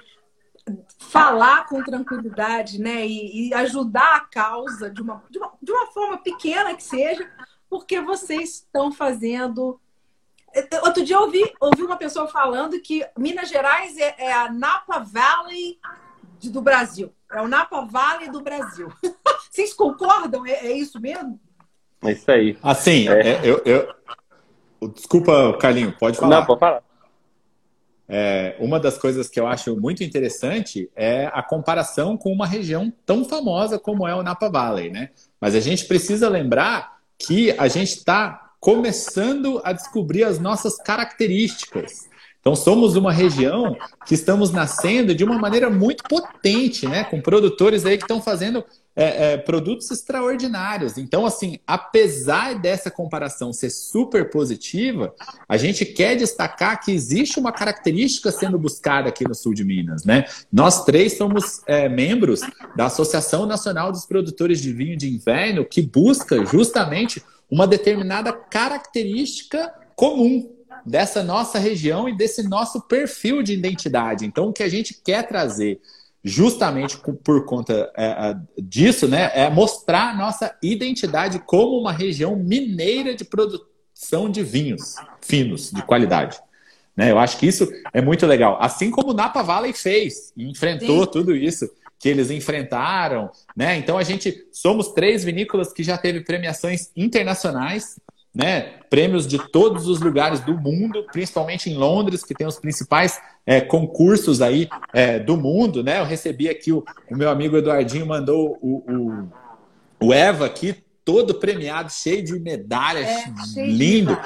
falar 0.98 1.68
com 1.68 1.84
tranquilidade, 1.84 2.80
né? 2.80 3.06
E, 3.06 3.50
e 3.50 3.54
ajudar 3.54 4.16
a 4.16 4.22
causa 4.22 4.90
de 4.90 5.02
uma, 5.02 5.24
de 5.30 5.40
uma, 5.40 5.52
de 5.62 5.72
uma 5.72 5.88
forma 5.88 6.18
pequena 6.20 6.76
que 6.76 6.84
seja, 6.84 7.30
porque 7.70 8.01
vocês 8.01 8.55
estão 8.55 8.91
fazendo. 8.91 9.80
Outro 10.84 11.05
dia 11.05 11.15
eu 11.15 11.22
ouvi, 11.22 11.53
ouvi 11.59 11.84
uma 11.84 11.97
pessoa 11.97 12.28
falando 12.28 12.82
que 12.82 13.05
Minas 13.17 13.49
Gerais 13.49 13.95
é, 13.97 14.15
é 14.17 14.34
a 14.34 14.51
Napa 14.51 14.99
Valley 14.99 15.80
do 16.43 16.61
Brasil. 16.61 17.13
É 17.32 17.41
o 17.41 17.47
Napa 17.47 17.82
Valley 17.82 18.30
do 18.30 18.41
Brasil. 18.41 18.91
Vocês 19.51 19.74
concordam? 19.74 20.45
É, 20.45 20.67
é, 20.67 20.72
isso 20.72 20.99
mesmo? 20.99 21.39
É 22.03 22.11
isso 22.11 22.32
aí. 22.32 22.57
Assim, 22.63 23.07
é. 23.07 23.34
é. 23.34 23.41
eu, 23.43 23.61
eu... 23.65 24.89
Desculpa, 24.93 25.55
Carlinho, 25.59 25.95
pode 25.99 26.17
falar. 26.17 26.39
Não, 26.39 26.45
pode 26.45 26.59
falar. 26.59 26.82
É, 28.11 28.55
uma 28.59 28.80
das 28.80 28.97
coisas 28.97 29.30
que 29.30 29.39
eu 29.39 29.45
acho 29.45 29.80
muito 29.80 30.03
interessante 30.03 30.89
é 30.95 31.28
a 31.28 31.43
comparação 31.43 32.17
com 32.17 32.32
uma 32.34 32.47
região 32.47 32.91
tão 33.05 33.24
famosa 33.24 33.78
como 33.78 34.07
é 34.07 34.15
o 34.15 34.24
Napa 34.24 34.49
Valley, 34.49 34.89
né? 34.89 35.11
Mas 35.39 35.53
a 35.53 35.59
gente 35.59 35.86
precisa 35.86 36.28
lembrar 36.28 36.99
que 37.20 37.51
a 37.57 37.67
gente 37.67 37.97
está 37.97 38.53
começando 38.59 39.61
a 39.63 39.74
descobrir 39.74 40.24
as 40.24 40.39
nossas 40.39 40.78
características. 40.78 42.09
Então, 42.39 42.55
somos 42.55 42.95
uma 42.95 43.11
região 43.11 43.76
que 44.05 44.13
estamos 44.13 44.51
nascendo 44.51 45.13
de 45.13 45.24
uma 45.26 45.38
maneira 45.38 45.70
muito 45.70 46.03
potente, 46.05 46.88
né? 46.88 47.03
Com 47.03 47.22
produtores 47.22 47.86
aí 47.86 47.97
que 47.97 48.05
estão 48.05 48.22
fazendo 48.22 48.63
é, 49.00 49.32
é, 49.32 49.38
produtos 49.38 49.89
extraordinários. 49.91 50.97
Então, 50.97 51.26
assim, 51.26 51.58
apesar 51.66 52.60
dessa 52.60 52.91
comparação 52.91 53.54
ser 53.54 53.70
super 53.70 54.30
positiva, 54.30 55.16
a 55.47 55.56
gente 55.56 55.86
quer 55.86 56.18
destacar 56.18 56.84
que 56.84 56.91
existe 56.91 57.39
uma 57.39 57.54
característica 57.54 58.30
sendo 58.30 58.60
buscada 58.60 59.08
aqui 59.08 59.26
no 59.26 59.34
sul 59.34 59.54
de 59.54 59.64
Minas, 59.64 60.04
né? 60.04 60.26
Nós 60.52 60.84
três 60.84 61.16
somos 61.16 61.62
é, 61.66 61.88
membros 61.88 62.41
da 62.76 62.88
Associação 62.88 63.45
Nacional 63.45 63.89
dos 63.89 64.06
Produtores 64.06 64.60
de 64.60 64.74
Vinho 64.74 64.97
de 64.97 65.08
Inverno, 65.08 65.64
que 65.64 65.82
busca 65.82 66.45
justamente 66.45 67.24
uma 67.50 67.66
determinada 67.66 68.34
característica 68.34 69.74
comum 69.95 70.52
dessa 70.86 71.24
nossa 71.24 71.58
região 71.58 72.10
e 72.10 72.18
desse 72.18 72.43
nosso 72.43 72.82
perfil 72.82 73.41
de 73.41 73.54
identidade. 73.54 74.26
Então, 74.26 74.50
o 74.50 74.54
que 74.54 74.64
a 74.64 74.70
gente 74.70 74.93
quer 74.93 75.26
trazer 75.26 75.80
justamente 76.24 76.97
por 77.24 77.45
conta 77.45 77.91
é, 77.95 78.36
disso, 78.57 79.07
né, 79.07 79.32
é 79.34 79.49
mostrar 79.49 80.09
a 80.09 80.17
nossa 80.17 80.55
identidade 80.61 81.39
como 81.39 81.80
uma 81.80 81.91
região 81.91 82.36
mineira 82.36 83.15
de 83.15 83.24
produção 83.24 84.30
de 84.30 84.43
vinhos 84.43 84.95
finos, 85.22 85.72
de 85.72 85.82
qualidade. 85.82 86.39
Né? 86.95 87.11
Eu 87.11 87.20
acho 87.20 87.38
que 87.38 87.47
isso 87.47 87.67
é 87.93 88.01
muito 88.01 88.26
legal. 88.26 88.57
Assim 88.59 88.91
como 88.91 89.11
o 89.11 89.13
Napa 89.13 89.41
Valley 89.41 89.72
fez 89.72 90.34
e 90.36 90.49
enfrentou 90.49 91.05
Sim. 91.05 91.11
tudo 91.11 91.36
isso 91.36 91.70
que 91.97 92.07
eles 92.07 92.32
enfrentaram, 92.32 93.30
né? 93.55 93.76
Então 93.78 93.97
a 93.97 94.03
gente 94.03 94.47
somos 94.53 94.93
três 94.93 95.22
vinícolas 95.24 95.74
que 95.74 95.84
já 95.84 95.97
teve 95.97 96.22
premiações 96.22 96.91
internacionais 96.95 97.99
né, 98.34 98.74
prêmios 98.90 99.28
de 99.28 99.40
todos 99.52 99.88
os 99.88 100.00
lugares 100.00 100.40
do 100.42 100.58
mundo, 100.58 101.06
principalmente 101.12 101.70
em 101.70 101.76
Londres, 101.76 102.24
que 102.24 102.34
tem 102.34 102.48
os 102.48 102.60
principais 102.60 103.20
é, 103.46 103.60
concursos 103.60 104.42
aí 104.42 104.70
é, 104.94 105.20
do 105.20 105.36
mundo. 105.36 105.84
Né? 105.84 106.00
Eu 106.00 106.06
recebi 106.06 106.48
aqui, 106.48 106.72
o, 106.72 106.84
o 107.10 107.16
meu 107.16 107.30
amigo 107.30 107.58
Eduardinho 107.58 108.06
mandou 108.06 108.58
o, 108.62 108.84
o, 108.88 110.08
o, 110.08 110.14
Eva 110.14 110.46
aqui, 110.46 110.76
todo 111.04 111.36
premiado, 111.36 111.92
cheio 111.92 112.24
de 112.24 112.40
medalhas, 112.40 113.08
é, 113.08 113.66
lindo. 113.66 114.18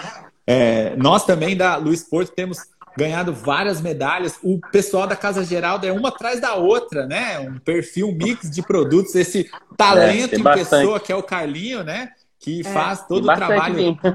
É, 0.45 0.95
nós 0.97 1.25
também 1.25 1.55
da 1.55 1.77
Luiz 1.77 2.03
Porto 2.03 2.33
temos 2.33 2.57
ganhado 2.97 3.33
várias 3.33 3.81
medalhas. 3.81 4.37
O 4.43 4.59
pessoal 4.71 5.07
da 5.07 5.15
Casa 5.15 5.43
Geralda 5.43 5.87
é 5.87 5.91
uma 5.91 6.09
atrás 6.09 6.39
da 6.39 6.55
outra, 6.55 7.05
né? 7.07 7.39
Um 7.39 7.57
perfil 7.57 8.11
mix 8.11 8.49
de 8.49 8.61
produtos, 8.61 9.15
esse 9.15 9.49
talento 9.77 10.35
é, 10.35 10.37
em 10.37 10.43
pessoa 10.43 10.99
que 10.99 11.11
é 11.11 11.15
o 11.15 11.23
Carlinho, 11.23 11.83
né? 11.83 12.09
Que 12.43 12.59
é, 12.59 12.63
faz 12.63 13.07
todo 13.07 13.23
o 13.29 13.35
trabalho. 13.35 13.97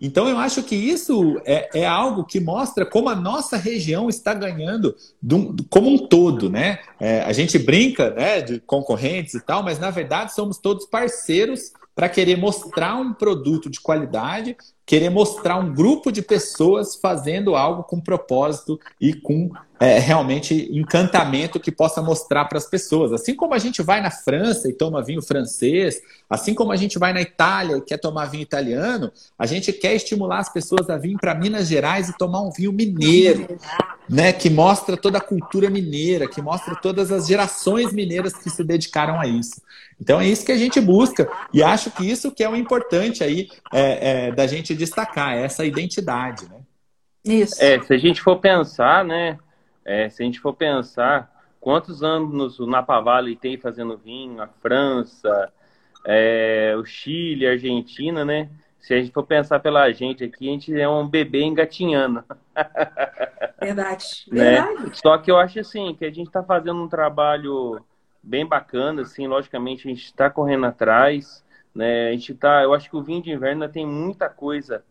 Então, 0.00 0.28
eu 0.28 0.38
acho 0.38 0.62
que 0.62 0.76
isso 0.76 1.40
é, 1.44 1.80
é, 1.80 1.84
algo 1.84 2.22
que 2.22 2.38
mostra 2.38 2.86
como 2.86 3.08
a 3.08 3.16
nossa 3.16 3.56
região 3.56 4.08
está 4.08 4.32
ganhando 4.32 4.94
do, 5.20 5.56
como 5.68 5.90
um 5.90 6.06
todo, 6.06 6.48
né? 6.48 6.78
É, 7.00 7.22
a 7.22 7.32
gente 7.32 7.58
brinca 7.58 8.10
né, 8.10 8.40
de 8.40 8.60
concorrentes 8.60 9.34
e 9.34 9.40
tal, 9.40 9.60
mas 9.64 9.80
na 9.80 9.90
verdade 9.90 10.32
somos 10.32 10.56
todos 10.56 10.86
parceiros 10.86 11.72
para 11.96 12.08
querer 12.08 12.36
mostrar 12.36 12.94
um 12.94 13.12
produto 13.12 13.68
de 13.68 13.80
qualidade, 13.80 14.56
querer 14.88 15.10
mostrar 15.10 15.58
um 15.58 15.74
grupo 15.74 16.10
de 16.10 16.22
pessoas 16.22 16.96
fazendo 16.96 17.54
algo 17.54 17.82
com 17.82 18.00
propósito 18.00 18.80
e 18.98 19.12
com 19.12 19.50
é, 19.78 19.98
realmente 19.98 20.68
encantamento 20.72 21.60
que 21.60 21.70
possa 21.70 22.00
mostrar 22.02 22.46
para 22.46 22.56
as 22.56 22.64
pessoas. 22.64 23.12
Assim 23.12 23.34
como 23.34 23.52
a 23.52 23.58
gente 23.58 23.82
vai 23.82 24.00
na 24.00 24.10
França 24.10 24.66
e 24.66 24.72
toma 24.72 25.04
vinho 25.04 25.20
francês, 25.20 26.00
assim 26.28 26.54
como 26.54 26.72
a 26.72 26.76
gente 26.76 26.98
vai 26.98 27.12
na 27.12 27.20
Itália 27.20 27.76
e 27.76 27.82
quer 27.82 27.98
tomar 27.98 28.30
vinho 28.30 28.42
italiano, 28.42 29.12
a 29.38 29.44
gente 29.44 29.72
quer 29.74 29.94
estimular 29.94 30.38
as 30.38 30.52
pessoas 30.52 30.88
a 30.90 30.96
vir 30.96 31.16
para 31.18 31.34
Minas 31.34 31.68
Gerais 31.68 32.08
e 32.08 32.16
tomar 32.16 32.40
um 32.40 32.50
vinho 32.50 32.72
mineiro, 32.72 33.46
né, 34.08 34.32
que 34.32 34.48
mostra 34.48 34.96
toda 34.96 35.18
a 35.18 35.20
cultura 35.20 35.68
mineira, 35.68 36.26
que 36.26 36.40
mostra 36.40 36.74
todas 36.74 37.12
as 37.12 37.26
gerações 37.26 37.92
mineiras 37.92 38.32
que 38.32 38.48
se 38.48 38.64
dedicaram 38.64 39.20
a 39.20 39.26
isso. 39.26 39.60
Então 40.00 40.20
é 40.20 40.26
isso 40.26 40.44
que 40.44 40.52
a 40.52 40.56
gente 40.56 40.80
busca 40.80 41.28
e 41.52 41.62
acho 41.62 41.90
que 41.90 42.08
isso 42.08 42.30
que 42.30 42.42
é 42.42 42.48
o 42.48 42.56
importante 42.56 43.22
aí 43.24 43.48
é, 43.72 44.28
é, 44.28 44.32
da 44.32 44.46
gente 44.46 44.74
destacar 44.78 45.36
essa 45.36 45.64
identidade, 45.64 46.48
né? 46.48 46.60
Isso. 47.24 47.62
É, 47.62 47.80
se 47.80 47.92
a 47.92 47.98
gente 47.98 48.22
for 48.22 48.38
pensar, 48.38 49.04
né? 49.04 49.38
É, 49.84 50.08
se 50.08 50.22
a 50.22 50.26
gente 50.26 50.40
for 50.40 50.54
pensar 50.54 51.30
quantos 51.60 52.02
anos 52.02 52.58
o 52.58 52.66
Napa 52.66 53.00
Valley 53.00 53.36
tem 53.36 53.58
fazendo 53.58 53.98
vinho, 53.98 54.40
a 54.40 54.46
França, 54.46 55.52
é, 56.06 56.74
o 56.78 56.84
Chile, 56.84 57.46
a 57.46 57.50
Argentina, 57.50 58.24
né? 58.24 58.48
Se 58.80 58.94
a 58.94 59.00
gente 59.00 59.12
for 59.12 59.24
pensar 59.24 59.60
pela 59.60 59.90
gente 59.92 60.24
aqui, 60.24 60.48
a 60.48 60.52
gente 60.52 60.80
é 60.80 60.88
um 60.88 61.06
bebê 61.06 61.42
engatinhando. 61.42 62.24
Verdade. 63.60 64.24
né? 64.28 64.62
Verdade. 64.62 64.98
Só 64.98 65.18
que 65.18 65.30
eu 65.30 65.36
acho 65.36 65.60
assim, 65.60 65.94
que 65.94 66.04
a 66.04 66.10
gente 66.10 66.28
está 66.28 66.42
fazendo 66.42 66.82
um 66.82 66.88
trabalho 66.88 67.84
bem 68.22 68.46
bacana, 68.46 69.02
assim, 69.02 69.26
logicamente 69.26 69.86
a 69.86 69.90
gente 69.90 70.04
está 70.04 70.30
correndo 70.30 70.66
atrás, 70.66 71.44
né? 71.74 72.08
A 72.08 72.12
gente 72.12 72.34
tá, 72.34 72.62
eu 72.62 72.74
acho 72.74 72.88
que 72.88 72.96
o 72.96 73.02
vinho 73.02 73.22
de 73.22 73.30
inverno 73.30 73.68
tem 73.68 73.86
muita 73.86 74.28
coisa 74.28 74.84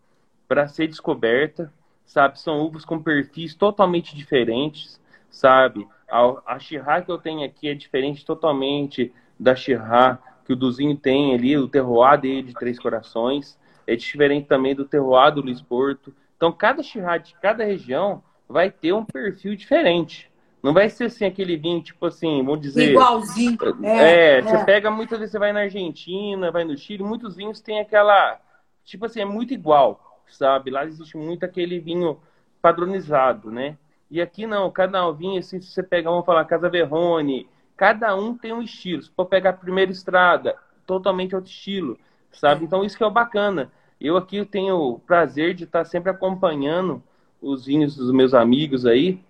para 0.46 0.66
ser 0.68 0.86
descoberta, 0.86 1.72
sabe? 2.06 2.40
São 2.40 2.60
uvas 2.60 2.84
com 2.84 3.02
perfis 3.02 3.54
totalmente 3.54 4.16
diferentes, 4.16 5.00
sabe? 5.30 5.86
A, 6.10 6.54
a 6.54 7.02
que 7.02 7.10
eu 7.10 7.18
tenho 7.18 7.44
aqui 7.44 7.68
é 7.68 7.74
diferente 7.74 8.24
totalmente 8.24 9.12
da 9.38 9.54
Chirá 9.54 10.18
que 10.44 10.52
o 10.54 10.56
Duzinho 10.56 10.96
tem 10.96 11.34
ali, 11.34 11.58
o 11.58 11.68
terroir 11.68 12.18
dele 12.18 12.42
de 12.42 12.54
Três 12.54 12.78
Corações, 12.78 13.58
é 13.86 13.94
diferente 13.94 14.46
também 14.46 14.74
do 14.74 14.86
terroir 14.86 15.30
do 15.34 15.42
Luiz 15.42 15.60
Porto. 15.60 16.14
Então, 16.36 16.50
cada 16.50 16.82
Chirá 16.82 17.18
de 17.18 17.34
cada 17.34 17.64
região 17.64 18.22
vai 18.48 18.70
ter 18.70 18.94
um 18.94 19.04
perfil 19.04 19.54
diferente. 19.54 20.30
Não 20.62 20.72
vai 20.72 20.88
ser 20.88 21.04
assim 21.04 21.24
aquele 21.24 21.56
vinho, 21.56 21.82
tipo 21.82 22.04
assim, 22.06 22.42
vamos 22.42 22.60
dizer. 22.60 22.90
Igualzinho. 22.90 23.56
É, 23.82 23.88
é, 23.88 24.38
é, 24.38 24.42
você 24.42 24.64
pega 24.64 24.90
muitas 24.90 25.18
vezes, 25.18 25.32
você 25.32 25.38
vai 25.38 25.52
na 25.52 25.60
Argentina, 25.60 26.50
vai 26.50 26.64
no 26.64 26.76
Chile, 26.76 27.02
muitos 27.02 27.36
vinhos 27.36 27.60
têm 27.60 27.80
aquela. 27.80 28.40
Tipo 28.84 29.06
assim, 29.06 29.20
é 29.20 29.24
muito 29.24 29.54
igual, 29.54 30.22
sabe? 30.28 30.70
Lá 30.70 30.84
existe 30.84 31.16
muito 31.16 31.44
aquele 31.44 31.78
vinho 31.78 32.18
padronizado, 32.60 33.50
né? 33.50 33.76
E 34.10 34.20
aqui 34.20 34.46
não, 34.46 34.70
cada 34.70 35.10
vinho, 35.12 35.38
assim, 35.38 35.60
se 35.60 35.70
você 35.70 35.82
pegar, 35.82 36.10
vamos 36.10 36.24
falar, 36.24 36.44
Casa 36.46 36.68
Verrone, 36.68 37.48
cada 37.76 38.16
um 38.16 38.36
tem 38.36 38.52
um 38.52 38.62
estilo. 38.62 39.02
Se 39.02 39.10
for 39.10 39.26
pegar 39.26 39.50
a 39.50 39.54
primeira 39.54 39.92
estrada, 39.92 40.56
totalmente 40.86 41.36
outro 41.36 41.50
estilo, 41.50 41.98
sabe? 42.32 42.64
Então 42.64 42.84
isso 42.84 42.96
que 42.96 43.02
é 43.02 43.06
o 43.06 43.10
bacana. 43.10 43.70
Eu 44.00 44.16
aqui 44.16 44.44
tenho 44.44 44.76
o 44.76 44.98
prazer 44.98 45.54
de 45.54 45.64
estar 45.64 45.84
sempre 45.84 46.10
acompanhando 46.10 47.02
os 47.40 47.66
vinhos 47.66 47.96
dos 47.96 48.10
meus 48.10 48.32
amigos 48.34 48.86
aí, 48.86 49.22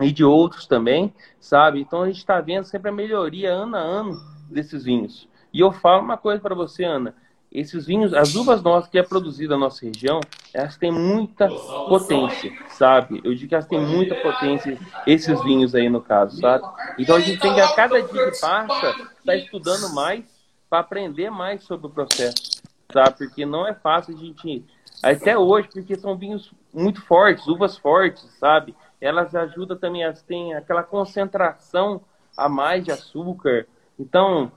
e 0.00 0.12
de 0.12 0.24
outros 0.24 0.66
também, 0.66 1.12
sabe? 1.40 1.80
Então 1.80 2.02
a 2.02 2.06
gente 2.06 2.18
está 2.18 2.40
vendo 2.40 2.64
sempre 2.64 2.90
a 2.90 2.92
melhoria 2.92 3.52
ano 3.52 3.76
a 3.76 3.80
ano 3.80 4.20
desses 4.48 4.84
vinhos. 4.84 5.28
E 5.52 5.60
eu 5.60 5.72
falo 5.72 6.02
uma 6.02 6.16
coisa 6.16 6.40
para 6.40 6.54
você, 6.54 6.84
Ana: 6.84 7.14
esses 7.50 7.86
vinhos, 7.86 8.12
as 8.12 8.34
uvas 8.34 8.62
nossas 8.62 8.90
que 8.90 8.98
é 8.98 9.02
produzida 9.02 9.54
na 9.54 9.60
nossa 9.60 9.84
região, 9.84 10.20
elas 10.52 10.76
têm 10.76 10.92
muita 10.92 11.48
potência, 11.48 12.52
sabe? 12.68 13.20
Eu 13.24 13.34
digo 13.34 13.48
que 13.48 13.54
elas 13.54 13.66
têm 13.66 13.80
muita 13.80 14.14
potência, 14.16 14.78
esses 15.06 15.42
vinhos 15.42 15.74
aí 15.74 15.88
no 15.88 16.00
caso, 16.00 16.38
sabe? 16.38 16.64
Então 16.98 17.16
a 17.16 17.20
gente 17.20 17.40
tem 17.40 17.54
que 17.54 17.60
a 17.60 17.72
cada 17.74 18.00
dia 18.02 18.30
que 18.30 18.40
passa, 18.40 18.94
tá 19.24 19.34
estudando 19.34 19.94
mais 19.94 20.24
para 20.68 20.80
aprender 20.80 21.30
mais 21.30 21.64
sobre 21.64 21.86
o 21.86 21.90
processo, 21.90 22.60
sabe? 22.92 23.16
Porque 23.16 23.46
não 23.46 23.66
é 23.66 23.74
fácil 23.74 24.14
a 24.14 24.18
gente 24.18 24.64
até 25.02 25.38
hoje, 25.38 25.68
porque 25.72 25.96
são 25.96 26.16
vinhos 26.16 26.52
muito 26.72 27.00
fortes, 27.02 27.46
uvas 27.46 27.78
fortes, 27.78 28.24
sabe? 28.38 28.74
Elas 29.00 29.34
ajudam 29.34 29.76
também, 29.76 30.02
elas 30.02 30.22
têm 30.22 30.54
aquela 30.54 30.82
concentração 30.82 32.00
a 32.36 32.48
mais 32.48 32.84
de 32.84 32.90
açúcar. 32.90 33.66
Então, 33.98 34.50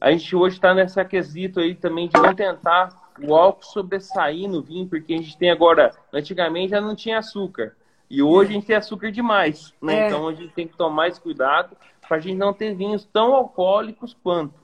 a 0.00 0.10
gente 0.10 0.34
hoje 0.34 0.56
está 0.56 0.74
nessa 0.74 1.04
quesito 1.04 1.60
aí 1.60 1.74
também 1.74 2.08
de 2.08 2.20
não 2.20 2.34
tentar 2.34 2.90
o 3.22 3.34
álcool 3.34 3.64
sobressair 3.64 4.48
no 4.48 4.62
vinho, 4.62 4.86
porque 4.86 5.14
a 5.14 5.16
gente 5.16 5.38
tem 5.38 5.50
agora, 5.50 5.92
antigamente 6.12 6.70
já 6.70 6.80
não 6.80 6.94
tinha 6.94 7.18
açúcar. 7.18 7.76
E 8.10 8.22
hoje 8.22 8.50
a 8.50 8.54
gente 8.54 8.66
tem 8.66 8.76
açúcar 8.76 9.10
demais, 9.10 9.72
né? 9.80 10.00
É. 10.00 10.06
Então 10.06 10.28
a 10.28 10.34
gente 10.34 10.52
tem 10.52 10.68
que 10.68 10.76
tomar 10.76 10.94
mais 10.94 11.18
cuidado 11.18 11.76
para 12.06 12.18
a 12.18 12.20
gente 12.20 12.36
não 12.36 12.52
ter 12.52 12.74
vinhos 12.74 13.04
tão 13.04 13.34
alcoólicos 13.34 14.14
quanto, 14.22 14.60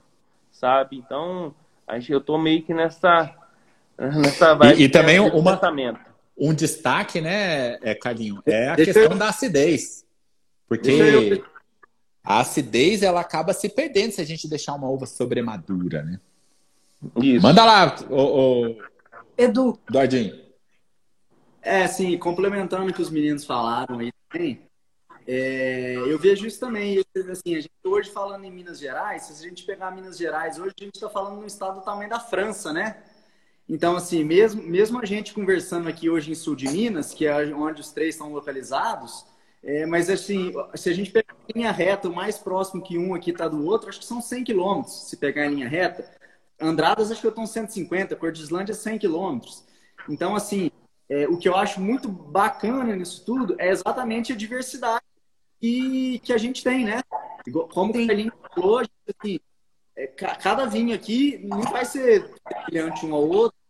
sabe? 0.51 0.97
Então, 0.97 1.53
a 1.87 1.97
gente, 1.99 2.11
eu 2.11 2.21
tô 2.21 2.37
meio 2.37 2.61
que 2.61 2.73
nessa 2.73 3.35
nessa 3.97 4.55
vibe 4.55 4.79
e, 4.79 4.85
e 4.85 4.89
também 4.89 5.19
uma 5.19 5.57
um 6.41 6.55
destaque, 6.55 7.21
né, 7.21 7.77
é, 7.83 7.93
Carlinho, 7.93 8.41
é 8.47 8.69
a 8.69 8.75
Deixa 8.75 8.93
questão 8.93 9.11
eu... 9.11 9.17
da 9.17 9.29
acidez. 9.29 10.03
Porque 10.67 10.89
eu... 10.89 11.45
a 12.23 12.39
acidez 12.39 13.03
ela 13.03 13.21
acaba 13.21 13.53
se 13.53 13.69
perdendo 13.69 14.13
se 14.13 14.21
a 14.21 14.25
gente 14.25 14.49
deixar 14.49 14.73
uma 14.73 14.89
uva 14.89 15.05
sobremadura, 15.05 16.01
né? 16.01 16.19
Isso. 17.21 17.43
Manda 17.43 17.63
lá, 17.63 17.95
o, 18.09 18.15
o... 18.15 18.77
Edu. 19.37 19.77
Eduardinho. 19.87 20.41
É, 21.61 21.83
assim, 21.83 22.17
complementando 22.17 22.89
o 22.89 22.93
que 22.93 23.01
os 23.03 23.11
meninos 23.11 23.45
falaram 23.45 23.99
aí 23.99 24.11
também, 24.27 24.61
é, 25.27 25.93
eu 25.95 26.17
vejo 26.17 26.47
isso 26.47 26.59
também. 26.59 27.03
Assim, 27.31 27.55
a 27.55 27.61
gente 27.61 27.71
hoje 27.83 28.09
falando 28.09 28.43
em 28.45 28.51
Minas 28.51 28.79
Gerais, 28.79 29.23
se 29.23 29.33
a 29.33 29.47
gente 29.47 29.63
pegar 29.63 29.91
Minas 29.91 30.17
Gerais, 30.17 30.57
hoje 30.57 30.73
a 30.79 30.83
gente 30.83 30.95
está 30.95 31.07
falando 31.07 31.39
no 31.39 31.45
estado 31.45 31.75
do 31.79 31.85
tamanho 31.85 32.09
da 32.09 32.19
França, 32.19 32.73
né? 32.73 33.03
Então, 33.71 33.95
assim, 33.95 34.21
mesmo, 34.25 34.61
mesmo 34.61 34.99
a 35.01 35.05
gente 35.05 35.33
conversando 35.33 35.87
aqui 35.87 36.09
hoje 36.09 36.29
em 36.29 36.35
sul 36.35 36.57
de 36.57 36.67
Minas, 36.67 37.13
que 37.13 37.25
é 37.25 37.55
onde 37.55 37.79
os 37.79 37.89
três 37.89 38.15
estão 38.15 38.29
localizados, 38.33 39.25
é, 39.63 39.85
mas 39.85 40.09
assim, 40.09 40.51
se 40.75 40.89
a 40.89 40.93
gente 40.93 41.09
pegar 41.09 41.33
em 41.47 41.59
linha 41.59 41.71
reta, 41.71 42.09
o 42.09 42.13
mais 42.13 42.37
próximo 42.37 42.83
que 42.83 42.97
um 42.97 43.15
aqui 43.15 43.31
está 43.31 43.47
do 43.47 43.65
outro, 43.65 43.87
acho 43.87 43.99
que 43.99 44.05
são 44.05 44.21
100 44.21 44.43
quilômetros, 44.43 45.07
se 45.07 45.15
pegar 45.15 45.45
em 45.45 45.55
linha 45.55 45.69
reta. 45.69 46.05
Andradas, 46.59 47.11
acho 47.11 47.21
que 47.21 47.27
eu 47.27 47.31
estou 47.31 47.47
150, 47.47 48.13
Cordislândia, 48.17 48.75
100 48.75 48.97
quilômetros. 48.99 49.63
Então, 50.09 50.35
assim, 50.35 50.69
é, 51.07 51.25
o 51.29 51.37
que 51.37 51.47
eu 51.47 51.55
acho 51.55 51.79
muito 51.79 52.09
bacana 52.09 52.93
nisso 52.93 53.23
tudo 53.25 53.55
é 53.57 53.69
exatamente 53.69 54.33
a 54.33 54.35
diversidade 54.35 55.05
que, 55.61 56.19
que 56.19 56.33
a 56.33 56.37
gente 56.37 56.61
tem, 56.61 56.83
né? 56.83 57.01
Como 57.71 57.91
o 57.91 58.07
Carlinhos 58.07 58.33
falou, 58.53 58.79
assim, 58.79 59.39
é, 59.95 60.07
cada 60.07 60.65
vinho 60.65 60.93
aqui 60.93 61.39
não 61.45 61.61
vai 61.61 61.85
ser 61.85 62.33
semelhante 62.65 63.05
um 63.05 63.15
ao 63.15 63.25
outro, 63.29 63.60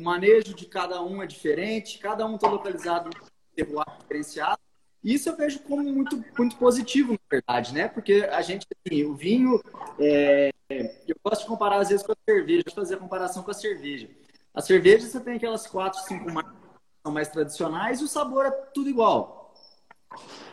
o 0.00 0.02
manejo 0.02 0.54
de 0.54 0.64
cada 0.64 1.02
um 1.02 1.22
é 1.22 1.26
diferente, 1.26 1.98
cada 1.98 2.26
um 2.26 2.36
está 2.36 2.48
localizado 2.48 3.10
em 3.10 3.54
terroir 3.54 3.86
diferenciado. 4.00 4.58
Isso 5.04 5.28
eu 5.28 5.36
vejo 5.36 5.60
como 5.60 5.82
muito, 5.82 6.22
muito 6.36 6.56
positivo, 6.56 7.12
na 7.12 7.18
verdade, 7.30 7.74
né? 7.74 7.88
Porque 7.88 8.28
a 8.30 8.40
gente, 8.40 8.66
assim, 8.86 9.04
o 9.04 9.14
vinho, 9.14 9.62
é... 9.98 10.50
eu 10.70 11.16
gosto 11.22 11.42
de 11.42 11.48
comparar 11.48 11.80
às 11.80 11.90
vezes 11.90 12.04
com 12.04 12.12
a 12.12 12.16
cerveja, 12.28 12.64
fazer 12.74 12.94
a 12.94 12.98
comparação 12.98 13.42
com 13.42 13.50
a 13.50 13.54
cerveja. 13.54 14.08
A 14.54 14.62
cerveja 14.62 15.06
você 15.06 15.20
tem 15.20 15.36
aquelas 15.36 15.66
quatro, 15.66 16.00
cinco 16.00 16.30
marcas 16.32 16.52
que 16.52 17.02
são 17.02 17.12
mais 17.12 17.28
tradicionais 17.28 18.00
e 18.00 18.04
o 18.04 18.08
sabor 18.08 18.46
é 18.46 18.50
tudo 18.50 18.88
igual. 18.88 19.54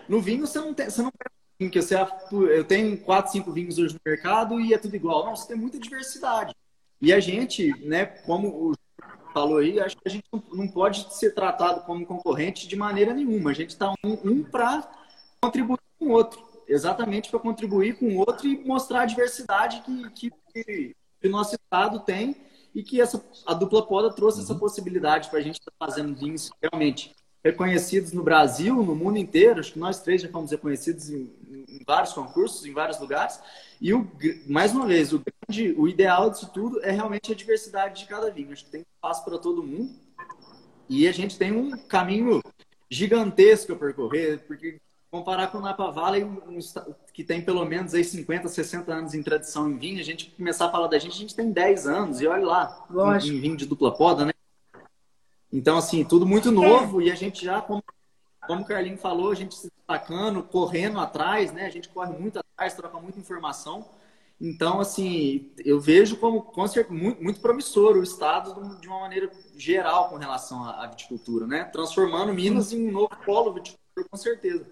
No 0.07 0.21
vinho 0.21 0.45
você 0.45 0.59
não 0.59 0.73
tem, 0.73 0.89
você 0.89 1.01
não 1.01 1.11
que 1.59 1.81
você, 1.81 1.95
eu 2.31 2.63
tenho 2.63 2.95
quatro, 2.99 3.31
cinco 3.31 3.51
vinhos 3.51 3.79
hoje 3.79 3.95
no 3.95 3.99
mercado 4.05 4.59
e 4.59 4.73
é 4.73 4.77
tudo 4.77 4.95
igual. 4.95 5.25
Não, 5.25 5.35
você 5.35 5.47
tem 5.47 5.57
muita 5.57 5.79
diversidade. 5.79 6.53
E 7.01 7.11
a 7.11 7.19
gente, 7.19 7.73
né, 7.83 8.05
como 8.05 8.47
o 8.47 8.73
falou 9.37 9.57
aí, 9.59 9.79
acho 9.79 9.95
que 9.95 10.07
a 10.07 10.09
gente 10.09 10.25
não 10.51 10.67
pode 10.67 11.13
ser 11.13 11.35
tratado 11.35 11.81
como 11.81 12.05
concorrente 12.05 12.67
de 12.67 12.75
maneira 12.75 13.13
nenhuma. 13.13 13.51
A 13.51 13.53
gente 13.53 13.69
está 13.69 13.93
um, 14.03 14.13
um 14.23 14.43
para 14.43 14.89
contribuir 15.39 15.79
com 15.99 16.07
o 16.07 16.11
outro, 16.11 16.43
exatamente 16.67 17.29
para 17.29 17.39
contribuir 17.39 17.99
com 17.99 18.07
o 18.07 18.17
outro 18.17 18.47
e 18.47 18.65
mostrar 18.65 19.01
a 19.01 19.05
diversidade 19.05 19.81
que, 19.81 20.09
que, 20.09 20.31
que, 20.53 20.95
o 21.23 21.29
nosso 21.29 21.53
estado 21.53 21.99
tem 21.99 22.35
e 22.73 22.81
que 22.81 22.99
essa, 22.99 23.23
a 23.45 23.53
dupla 23.53 23.85
poda 23.85 24.11
trouxe 24.11 24.39
uhum. 24.39 24.43
essa 24.43 24.55
possibilidade 24.55 25.29
para 25.29 25.37
a 25.37 25.41
gente 25.41 25.59
estar 25.59 25.71
tá 25.77 25.85
fazendo 25.85 26.15
vinhos 26.15 26.49
realmente 26.59 27.15
reconhecidos 27.43 28.13
no 28.13 28.23
Brasil, 28.23 28.75
no 28.83 28.95
mundo 28.95 29.19
inteiro. 29.19 29.59
Acho 29.59 29.73
que 29.73 29.79
nós 29.79 30.01
três 30.01 30.19
já 30.19 30.29
fomos 30.29 30.49
reconhecidos 30.49 31.11
em, 31.11 31.31
em 31.69 31.83
vários 31.85 32.11
concursos, 32.11 32.65
em 32.65 32.73
vários 32.73 32.99
lugares. 32.99 33.39
E, 33.79 33.93
o, 33.93 34.09
mais 34.47 34.73
uma 34.73 34.85
vez, 34.85 35.13
o, 35.13 35.21
grande, 35.23 35.73
o 35.77 35.87
ideal 35.87 36.29
disso 36.29 36.49
tudo 36.53 36.83
é 36.83 36.91
realmente 36.91 37.31
a 37.31 37.35
diversidade 37.35 38.01
de 38.01 38.07
cada 38.07 38.31
vinho. 38.31 38.51
Acho 38.51 38.65
que 38.65 38.71
tem 38.71 38.85
espaço 38.95 39.23
para 39.23 39.37
todo 39.37 39.63
mundo. 39.63 39.93
E 40.89 41.07
a 41.07 41.11
gente 41.11 41.37
tem 41.37 41.51
um 41.51 41.77
caminho 41.87 42.41
gigantesco 42.89 43.73
a 43.73 43.75
percorrer, 43.75 44.39
porque 44.47 44.79
comparar 45.11 45.47
com 45.47 45.57
o 45.57 45.61
Napa 45.61 45.89
Valley, 45.91 46.23
um, 46.23 46.59
que 47.13 47.23
tem 47.23 47.41
pelo 47.41 47.65
menos 47.65 47.93
aí 47.93 48.03
50, 48.03 48.47
60 48.47 48.93
anos 48.93 49.13
em 49.13 49.23
tradição 49.23 49.69
em 49.69 49.77
vinho, 49.77 49.99
a 49.99 50.03
gente 50.03 50.31
começar 50.31 50.67
a 50.67 50.71
falar 50.71 50.87
da 50.87 50.99
gente, 50.99 51.13
a 51.13 51.19
gente 51.19 51.35
tem 51.35 51.51
10 51.51 51.87
anos, 51.87 52.21
e 52.21 52.27
olha 52.27 52.45
lá, 52.45 52.87
em, 53.23 53.29
em 53.29 53.41
vinho 53.41 53.57
de 53.57 53.65
dupla 53.65 53.93
poda, 53.93 54.25
né? 54.25 54.33
Então, 55.51 55.77
assim, 55.77 56.03
tudo 56.03 56.25
muito 56.25 56.51
novo 56.51 57.01
e 57.01 57.09
a 57.09 57.15
gente 57.15 57.43
já, 57.43 57.61
como, 57.61 57.83
como 58.45 58.61
o 58.61 58.65
Carlinho 58.65 58.97
falou, 58.97 59.31
a 59.31 59.35
gente 59.35 59.55
se 59.55 59.69
destacando, 59.75 60.43
correndo 60.43 60.99
atrás, 60.99 61.51
né? 61.53 61.65
A 61.65 61.69
gente 61.69 61.89
corre 61.89 62.11
muito 62.11 62.37
atrás, 62.37 62.46
troca 62.75 62.99
muita 62.99 63.19
informação. 63.19 63.87
Então, 64.39 64.79
assim, 64.79 65.51
eu 65.57 65.79
vejo 65.79 66.17
como, 66.17 66.51
muito, 66.89 67.23
muito 67.23 67.39
promissor 67.39 67.97
o 67.97 68.03
Estado 68.03 68.79
de 68.79 68.87
uma 68.87 68.99
maneira 68.99 69.31
geral 69.55 70.09
com 70.09 70.17
relação 70.17 70.63
à 70.63 70.85
viticultura, 70.87 71.47
né? 71.47 71.63
Transformando 71.65 72.33
Minas 72.33 72.71
em 72.71 72.87
um 72.87 72.91
novo 72.91 73.15
polo 73.25 73.53
viticultor, 73.53 74.05
com 74.09 74.17
certeza. 74.17 74.65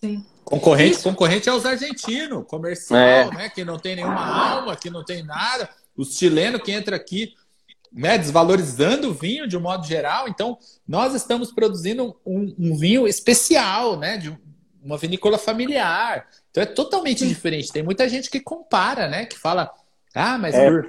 Sim. 0.00 0.24
Concorrente, 0.44 1.02
concorrente 1.02 1.48
é 1.48 1.52
os 1.52 1.66
argentinos, 1.66 2.46
comercial, 2.46 3.00
é. 3.00 3.30
né? 3.34 3.48
Que 3.48 3.64
não 3.64 3.78
tem 3.78 3.96
nenhuma 3.96 4.54
alma, 4.54 4.76
que 4.76 4.90
não 4.90 5.04
tem 5.04 5.24
nada. 5.24 5.68
Os 5.96 6.16
chilenos 6.16 6.62
que 6.62 6.70
entra 6.70 6.94
aqui 6.94 7.34
né, 7.92 8.18
desvalorizando 8.18 9.10
o 9.10 9.14
vinho 9.14 9.48
de 9.48 9.56
um 9.56 9.60
modo 9.60 9.86
geral. 9.86 10.28
Então, 10.28 10.58
nós 10.86 11.14
estamos 11.14 11.50
produzindo 11.50 12.16
um, 12.24 12.54
um 12.58 12.76
vinho 12.76 13.08
especial, 13.08 13.98
né, 13.98 14.16
de 14.16 14.36
uma 14.82 14.96
vinícola 14.96 15.38
familiar. 15.38 16.26
Então, 16.50 16.62
é 16.62 16.66
totalmente 16.66 17.20
Sim. 17.20 17.28
diferente. 17.28 17.72
Tem 17.72 17.82
muita 17.82 18.08
gente 18.08 18.30
que 18.30 18.40
compara, 18.40 19.08
né, 19.08 19.26
que 19.26 19.38
fala, 19.38 19.70
ah, 20.14 20.38
mas 20.38 20.54
é. 20.54 20.70
por 20.70 20.88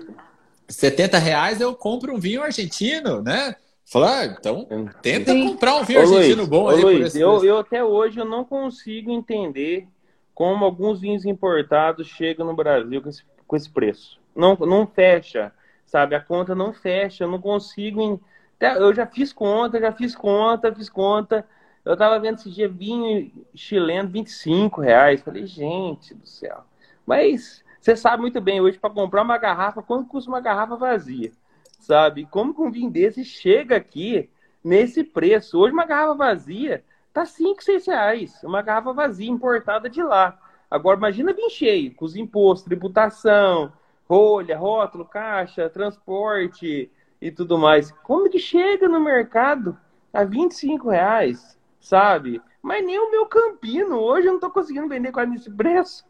70 0.67 1.17
reais 1.17 1.59
eu 1.59 1.75
compro 1.75 2.13
um 2.13 2.19
vinho 2.19 2.43
argentino, 2.43 3.21
né? 3.21 3.55
Fala, 3.85 4.19
ah, 4.19 4.25
então 4.25 4.67
tenta 5.01 5.31
Sim. 5.31 5.47
comprar 5.49 5.77
um 5.77 5.83
vinho 5.83 5.99
Ô, 5.99 6.03
argentino 6.03 6.37
Luiz, 6.37 6.49
bom 6.49 6.63
Ô, 6.65 6.69
aí. 6.69 6.81
Luiz, 6.81 7.15
eu, 7.15 7.43
eu 7.43 7.57
até 7.57 7.83
hoje 7.83 8.19
eu 8.19 8.25
não 8.25 8.45
consigo 8.45 9.11
entender 9.11 9.87
como 10.33 10.63
alguns 10.63 11.01
vinhos 11.01 11.25
importados 11.25 12.07
chegam 12.07 12.45
no 12.45 12.55
Brasil 12.55 13.01
com 13.01 13.09
esse, 13.09 13.23
com 13.47 13.55
esse 13.55 13.69
preço. 13.69 14.19
Não, 14.35 14.55
não 14.55 14.85
fecha, 14.87 15.51
sabe? 15.85 16.15
A 16.15 16.19
conta 16.21 16.53
não 16.53 16.71
fecha, 16.71 17.23
eu 17.23 17.27
não 17.27 17.41
consigo. 17.41 18.21
Eu 18.61 18.93
já 18.93 19.07
fiz 19.07 19.33
conta, 19.33 19.79
já 19.79 19.91
fiz 19.91 20.15
conta, 20.15 20.73
fiz 20.73 20.87
conta. 20.87 21.45
Eu 21.83 21.95
tava 21.95 22.19
vendo 22.19 22.35
esse 22.35 22.49
dia 22.51 22.67
vinho 22.67 23.31
chileno, 23.55 24.09
25 24.09 24.81
reais. 24.81 25.21
Falei, 25.21 25.45
gente 25.45 26.13
do 26.13 26.27
céu. 26.27 26.63
Mas 27.05 27.63
você 27.79 27.95
sabe 27.95 28.21
muito 28.21 28.41
bem 28.41 28.61
hoje 28.61 28.77
para 28.77 28.89
comprar 28.89 29.21
uma 29.21 29.37
garrafa, 29.37 29.81
quanto 29.81 30.07
custa 30.07 30.29
uma 30.29 30.41
garrafa 30.41 30.75
vazia? 30.75 31.31
Sabe? 31.79 32.25
Como 32.25 32.53
que 32.53 32.61
um 32.61 32.69
vinho 32.69 32.91
desse 32.91 33.23
chega 33.23 33.77
aqui 33.77 34.29
nesse 34.63 35.03
preço? 35.03 35.57
Hoje 35.57 35.73
uma 35.73 35.85
garrafa 35.85 36.13
vazia 36.13 36.83
tá 37.13 37.25
5, 37.25 37.63
6 37.63 37.87
reais. 37.87 38.43
Uma 38.43 38.61
garrafa 38.61 38.93
vazia 38.93 39.29
importada 39.29 39.89
de 39.89 40.03
lá. 40.03 40.37
Agora 40.69 40.97
imagina 40.97 41.33
vinho 41.33 41.49
cheio, 41.49 41.95
com 41.95 42.05
os 42.05 42.15
impostos, 42.15 42.65
tributação, 42.65 43.73
rolha, 44.07 44.57
rótulo, 44.57 45.05
caixa, 45.05 45.69
transporte 45.69 46.91
e 47.21 47.31
tudo 47.31 47.57
mais. 47.57 47.91
Como 48.03 48.29
que 48.29 48.39
chega 48.39 48.87
no 48.87 48.99
mercado 48.99 49.77
a 50.13 50.23
25 50.23 50.89
reais, 50.89 51.57
sabe? 51.79 52.41
Mas 52.61 52.85
nem 52.85 52.99
o 52.99 53.11
meu 53.11 53.25
campino 53.25 53.97
hoje 53.97 54.27
eu 54.27 54.33
não 54.33 54.39
tô 54.39 54.49
conseguindo 54.49 54.87
vender 54.87 55.11
quase 55.11 55.31
nesse 55.31 55.49
preço 55.51 56.05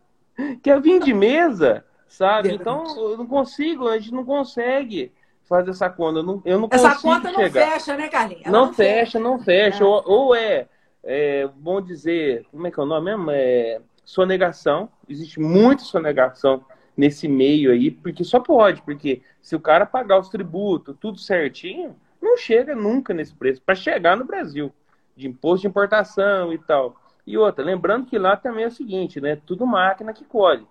que 0.61 0.70
é 0.70 0.80
vinho 0.80 0.99
de 0.99 1.13
mesa, 1.13 1.86
sabe? 2.07 2.53
Então, 2.53 2.86
eu 2.97 3.17
não 3.17 3.28
consigo, 3.28 3.88
a 3.88 3.97
gente 3.97 4.13
não 4.13 4.26
consegue 4.26 5.11
fazer 5.43 5.72
essa 5.72 5.89
conta. 5.89 6.20
Eu 6.20 6.24
não, 6.24 6.41
eu 6.45 6.59
não 6.59 6.70
essa 6.72 6.95
conta 6.95 7.32
não 7.32 7.49
fecha, 7.49 7.97
né, 7.97 8.07
Carlinhos? 8.07 8.45
Não, 8.45 8.67
não, 8.67 8.74
fecha, 8.74 9.20
não 9.20 9.39
fecha. 9.39 9.84
É. 9.84 9.88
Ou, 9.88 10.03
ou 10.05 10.36
é, 10.36 10.67
é, 11.03 11.47
bom 11.55 11.82
dizer, 11.82 12.45
como 12.51 12.67
é 12.67 12.72
que 12.72 12.80
é 12.80 12.84
o 12.84 12.86
nome 12.86 13.05
mesmo? 13.05 13.32
É 13.32 13.82
sonegação. 14.05 14.89
Existe 15.07 15.39
muita 15.39 15.84
sonegação 15.84 16.63
nesse 16.95 17.28
meio 17.28 17.72
aí, 17.72 17.91
porque 17.91 18.24
só 18.24 18.39
pode, 18.39 18.82
porque 18.82 19.22
se 19.41 19.55
o 19.55 19.59
cara 19.59 19.86
pagar 19.86 20.20
os 20.20 20.30
tributos, 20.30 20.95
tudo 20.99 21.17
certinho, 21.17 21.95
não 22.22 22.36
chega 22.36 22.76
nunca 22.76 23.13
nesse 23.13 23.34
preço, 23.34 23.61
para 23.61 23.76
chegar 23.76 24.17
no 24.17 24.26
Brasil, 24.26 24.74
de 25.20 25.28
imposto 25.28 25.61
de 25.61 25.67
importação 25.67 26.51
e 26.53 26.57
tal. 26.57 26.95
E 27.28 27.38
outra, 27.38 27.63
lembrando 27.63 28.07
que 28.07 28.17
lá 28.17 28.36
também 28.36 28.63
é 28.63 28.67
o 28.67 28.72
seguinte, 28.72 29.22
né? 29.22 29.39
Tudo 29.45 29.67
máquina 29.67 30.13
que 30.13 30.24
colhe. 30.24 30.65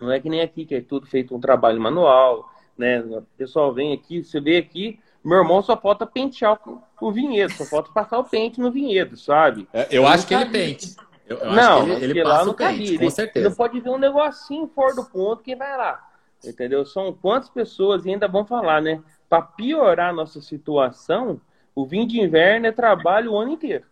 Não 0.00 0.10
é 0.10 0.20
que 0.20 0.28
nem 0.28 0.42
aqui, 0.42 0.66
que 0.66 0.74
é 0.74 0.80
tudo 0.80 1.06
feito 1.06 1.34
um 1.34 1.40
trabalho 1.40 1.80
manual, 1.80 2.50
né? 2.76 3.00
O 3.00 3.22
pessoal 3.38 3.72
vem 3.72 3.92
aqui, 3.92 4.22
você 4.22 4.40
vê 4.40 4.58
aqui, 4.58 4.98
meu 5.24 5.38
irmão 5.38 5.62
só 5.62 5.76
falta 5.76 6.04
pentear 6.04 6.58
o, 6.68 6.82
o 7.00 7.12
vinhedo, 7.12 7.52
só 7.52 7.64
falta 7.64 7.90
passar 7.92 8.18
o 8.18 8.24
pente 8.24 8.60
no 8.60 8.70
vinhedo, 8.70 9.16
sabe? 9.16 9.66
É, 9.72 9.84
eu, 9.84 10.02
eu 10.02 10.06
acho 10.06 10.26
que 10.26 10.34
ele 10.34 10.46
pente. 10.46 10.96
Eu, 11.26 11.38
eu 11.38 11.52
não, 11.52 11.88
ele, 11.88 12.04
ele 12.04 12.24
lá 12.24 12.44
não 12.44 12.52
pente, 12.52 12.98
com 12.98 13.08
certeza. 13.08 13.38
Ele 13.38 13.48
não 13.48 13.56
pode 13.56 13.80
ver 13.80 13.88
um 13.88 13.98
negocinho 13.98 14.66
fora 14.74 14.94
do 14.94 15.04
ponto 15.04 15.42
que 15.42 15.56
vai 15.56 15.74
lá. 15.76 16.06
Entendeu? 16.44 16.84
São 16.84 17.12
quantas 17.14 17.48
pessoas 17.48 18.04
ainda 18.04 18.28
vão 18.28 18.44
falar, 18.44 18.82
né? 18.82 19.02
Para 19.30 19.40
piorar 19.40 20.10
a 20.10 20.12
nossa 20.12 20.42
situação, 20.42 21.40
o 21.74 21.86
vinho 21.86 22.06
de 22.06 22.20
inverno 22.20 22.66
é 22.66 22.72
trabalho 22.72 23.32
o 23.32 23.38
ano 23.38 23.52
inteiro 23.52 23.84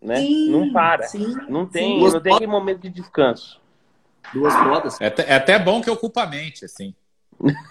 né? 0.00 0.16
Sim, 0.16 0.50
não 0.50 0.72
para. 0.72 1.06
Sim, 1.06 1.36
não 1.48 1.66
tem, 1.66 1.98
sim. 1.98 2.12
não 2.12 2.20
tem 2.20 2.32
aquele 2.32 2.50
momento 2.50 2.80
de 2.80 2.88
descanso. 2.88 3.60
Duas 4.32 4.54
rodas. 4.54 5.00
É, 5.00 5.12
é 5.26 5.34
até 5.34 5.58
bom 5.58 5.80
que 5.80 5.90
ocupa 5.90 6.22
a 6.22 6.26
mente, 6.26 6.64
assim. 6.64 6.94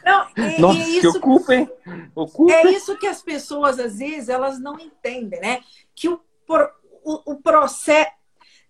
Não, 0.04 0.28
é, 0.36 0.60
Nossa, 0.60 0.80
é 0.80 0.90
isso, 0.90 1.12
que 1.12 1.18
ocupa, 1.18 1.56
hein? 1.56 1.70
Ocupa. 2.16 2.52
É 2.52 2.72
isso 2.72 2.98
que 2.98 3.08
as 3.08 3.22
pessoas, 3.22 3.80
às 3.80 4.00
vezes, 4.00 4.30
elas 4.30 4.60
não 4.60 4.80
entendem, 4.80 5.40
né? 5.40 5.62
Que 5.96 6.10
o, 6.10 6.20
o, 7.04 7.34
o 7.34 7.36
processo. 7.42 8.12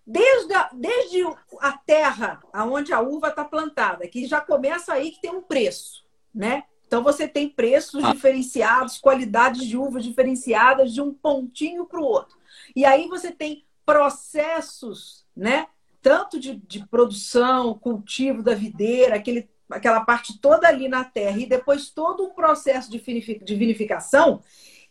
Desde 0.06 0.52
a, 0.54 0.68
desde 0.72 1.22
a 1.60 1.72
terra 1.72 2.42
aonde 2.52 2.92
a 2.92 3.00
uva 3.00 3.28
está 3.28 3.44
plantada, 3.44 4.08
que 4.08 4.26
já 4.26 4.40
começa 4.40 4.92
aí 4.92 5.12
que 5.12 5.20
tem 5.20 5.30
um 5.30 5.42
preço, 5.42 6.04
né? 6.34 6.64
Então 6.90 7.04
você 7.04 7.28
tem 7.28 7.48
preços 7.48 8.02
ah. 8.02 8.12
diferenciados, 8.12 8.98
qualidades 8.98 9.64
de 9.64 9.76
uvas 9.76 10.02
diferenciadas 10.02 10.92
de 10.92 11.00
um 11.00 11.14
pontinho 11.14 11.86
para 11.86 12.00
o 12.00 12.04
outro. 12.04 12.36
E 12.74 12.84
aí 12.84 13.06
você 13.06 13.30
tem 13.30 13.64
processos, 13.86 15.24
né? 15.36 15.68
Tanto 16.02 16.40
de, 16.40 16.56
de 16.56 16.84
produção, 16.88 17.74
cultivo 17.74 18.42
da 18.42 18.56
videira, 18.56 19.14
aquele, 19.14 19.48
aquela 19.70 20.00
parte 20.00 20.36
toda 20.40 20.66
ali 20.66 20.88
na 20.88 21.04
terra, 21.04 21.38
e 21.38 21.46
depois 21.46 21.90
todo 21.90 22.24
um 22.24 22.30
processo 22.30 22.90
de, 22.90 22.98
de 22.98 23.54
vinificação 23.54 24.42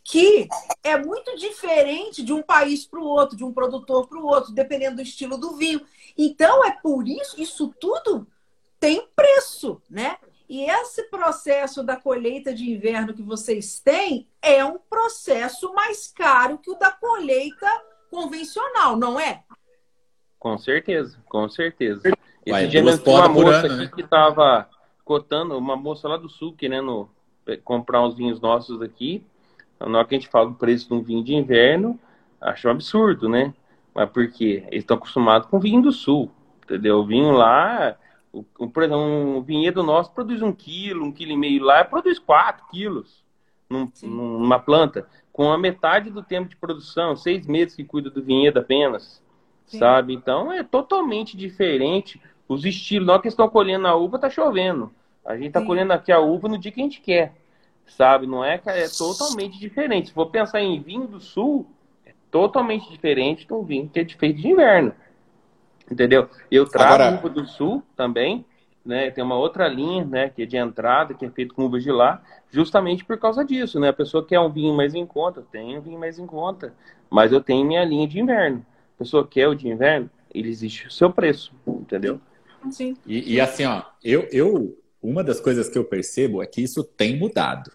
que 0.01 0.47
é 0.81 0.97
muito 0.97 1.35
diferente 1.35 2.23
de 2.23 2.31
um 2.31 2.41
país 2.41 2.85
para 2.85 3.01
o 3.01 3.05
outro, 3.05 3.35
de 3.35 3.43
um 3.43 3.51
produtor 3.51 4.07
para 4.07 4.17
o 4.17 4.25
outro, 4.25 4.53
dependendo 4.53 4.95
do 4.95 5.01
estilo 5.01 5.37
do 5.37 5.57
vinho. 5.57 5.81
Então, 6.17 6.63
é 6.63 6.71
por 6.71 7.05
isso, 7.09 7.39
isso 7.41 7.75
tudo 7.77 8.25
tem 8.79 9.05
preço, 9.13 9.81
né? 9.89 10.17
E 10.49 10.63
esse 10.63 11.03
processo 11.03 11.83
da 11.83 11.95
colheita 11.95 12.51
de 12.51 12.71
inverno 12.71 13.13
que 13.13 13.21
vocês 13.21 13.79
têm 13.79 14.27
é 14.41 14.65
um 14.65 14.79
processo 14.79 15.71
mais 15.75 16.07
caro 16.07 16.57
que 16.57 16.71
o 16.71 16.75
da 16.75 16.89
colheita 16.89 17.67
convencional, 18.09 18.97
não 18.97 19.19
é? 19.19 19.43
Com 20.39 20.57
certeza, 20.57 21.19
com 21.29 21.47
certeza. 21.47 22.01
Esse 22.43 22.51
Vai, 22.51 22.67
dia 22.67 22.81
mesmo 22.81 23.11
uma 23.11 23.29
moça 23.29 23.57
ano, 23.59 23.65
aqui 23.67 23.77
né? 23.77 23.91
que 23.93 24.01
estava 24.01 24.67
cotando, 25.05 25.55
uma 25.55 25.75
moça 25.75 26.07
lá 26.07 26.17
do 26.17 26.27
sul 26.27 26.55
querendo 26.57 27.07
comprar 27.63 28.01
uns 28.01 28.15
vinhos 28.15 28.41
nossos 28.41 28.81
aqui. 28.81 29.23
Na 29.79 29.99
hora 29.99 30.07
que 30.07 30.15
a 30.15 30.19
gente 30.19 30.31
fala 30.31 30.49
o 30.49 30.55
preço 30.55 30.87
de 30.87 30.93
um 30.95 31.03
vinho 31.03 31.23
de 31.23 31.35
inverno, 31.35 31.99
acho 32.41 32.67
um 32.67 32.71
absurdo, 32.71 33.29
né? 33.29 33.53
Mas 33.93 34.09
por 34.09 34.27
quê? 34.31 34.63
Eles 34.67 34.83
estão 34.83 34.97
acostumados 34.97 35.47
com 35.47 35.59
vinho 35.59 35.81
do 35.81 35.91
sul, 35.91 36.31
entendeu? 36.63 36.99
O 36.99 37.05
vinho 37.05 37.31
lá 37.31 37.95
o, 38.32 38.67
por 38.67 38.84
exemplo, 38.84 39.01
um 39.01 39.41
vinhedo 39.41 39.84
nosso 39.84 40.11
produz 40.11 40.41
um 40.41 40.51
quilo, 40.51 41.05
um 41.05 41.11
quilo 41.11 41.32
e 41.32 41.38
meio 41.38 41.63
lá, 41.63 41.84
produz 41.84 42.19
quatro 42.19 42.65
quilos 42.67 43.23
num, 43.69 43.91
numa 44.03 44.59
planta, 44.59 45.07
com 45.32 45.51
a 45.51 45.57
metade 45.57 46.09
do 46.09 46.23
tempo 46.23 46.49
de 46.49 46.55
produção, 46.55 47.15
seis 47.15 47.47
meses 47.47 47.75
que 47.75 47.84
cuida 47.84 48.09
do 48.09 48.21
vinhedo 48.21 48.59
apenas, 48.59 49.23
Sim. 49.65 49.80
sabe? 49.80 50.13
Então 50.13 50.51
é 50.51 50.63
totalmente 50.63 51.38
diferente 51.38 52.21
os 52.47 52.65
estilos. 52.65 53.07
Na 53.07 53.13
hora 53.13 53.21
que 53.21 53.27
estão 53.27 53.47
colhendo 53.47 53.88
a 53.88 53.95
uva, 53.95 54.19
tá 54.19 54.30
chovendo. 54.30 54.91
A 55.23 55.38
gente 55.38 55.51
tá 55.51 55.61
Sim. 55.61 55.67
colhendo 55.67 55.93
aqui 55.93 56.11
a 56.11 56.19
uva 56.19 56.47
no 56.47 56.57
dia 56.57 56.71
que 56.71 56.82
a 56.82 56.84
gente 56.84 57.01
quer, 57.01 57.34
sabe? 57.86 58.25
Não 58.25 58.43
é 58.43 58.57
que 58.57 58.69
é 58.69 58.88
totalmente 58.89 59.59
diferente. 59.59 60.07
Se 60.07 60.13
for 60.13 60.27
pensar 60.27 60.61
em 60.61 60.82
vinho 60.82 61.07
do 61.07 61.19
sul, 61.19 61.67
é 62.05 62.13
totalmente 62.32 62.89
diferente 62.89 63.45
de 63.45 63.53
um 63.53 63.63
vinho 63.63 63.89
que 63.89 63.99
é 63.99 64.05
feito 64.05 64.41
de 64.41 64.47
inverno. 64.47 64.93
Entendeu? 65.91 66.29
Eu 66.51 66.65
trago 66.65 66.93
Agora... 66.93 67.17
uva 67.17 67.29
do 67.29 67.45
sul 67.45 67.83
também, 67.95 68.45
né? 68.85 69.11
Tem 69.11 69.23
uma 69.23 69.37
outra 69.37 69.67
linha, 69.67 70.05
né, 70.05 70.29
que 70.29 70.43
é 70.43 70.45
de 70.45 70.57
entrada, 70.57 71.13
que 71.13 71.25
é 71.25 71.29
feito 71.29 71.53
com 71.53 71.65
uvas 71.65 71.83
de 71.83 71.91
lá, 71.91 72.21
justamente 72.49 73.03
por 73.05 73.17
causa 73.17 73.43
disso, 73.43 73.79
né? 73.79 73.89
A 73.89 73.93
pessoa 73.93 74.25
quer 74.25 74.39
um 74.39 74.51
vinho 74.51 74.73
mais 74.73 74.93
em 74.95 75.05
conta, 75.05 75.41
eu 75.41 75.45
tenho 75.45 75.79
um 75.79 75.81
vinho 75.81 75.99
mais 75.99 76.17
em 76.17 76.25
conta, 76.25 76.73
mas 77.09 77.31
eu 77.31 77.41
tenho 77.41 77.65
minha 77.65 77.83
linha 77.83 78.07
de 78.07 78.19
inverno. 78.19 78.65
A 78.95 78.99
pessoa 78.99 79.27
quer 79.27 79.47
o 79.47 79.55
de 79.55 79.67
inverno, 79.67 80.09
ele 80.33 80.49
existe 80.49 80.87
o 80.87 80.91
seu 80.91 81.11
preço, 81.11 81.53
entendeu? 81.67 82.19
Sim. 82.71 82.95
E, 83.05 83.35
e 83.35 83.41
assim, 83.41 83.65
ó, 83.65 83.83
eu, 84.03 84.27
eu, 84.31 84.77
uma 85.01 85.23
das 85.23 85.39
coisas 85.39 85.69
que 85.69 85.77
eu 85.77 85.85
percebo 85.85 86.43
é 86.43 86.45
que 86.45 86.61
isso 86.61 86.83
tem 86.83 87.17
mudado. 87.17 87.71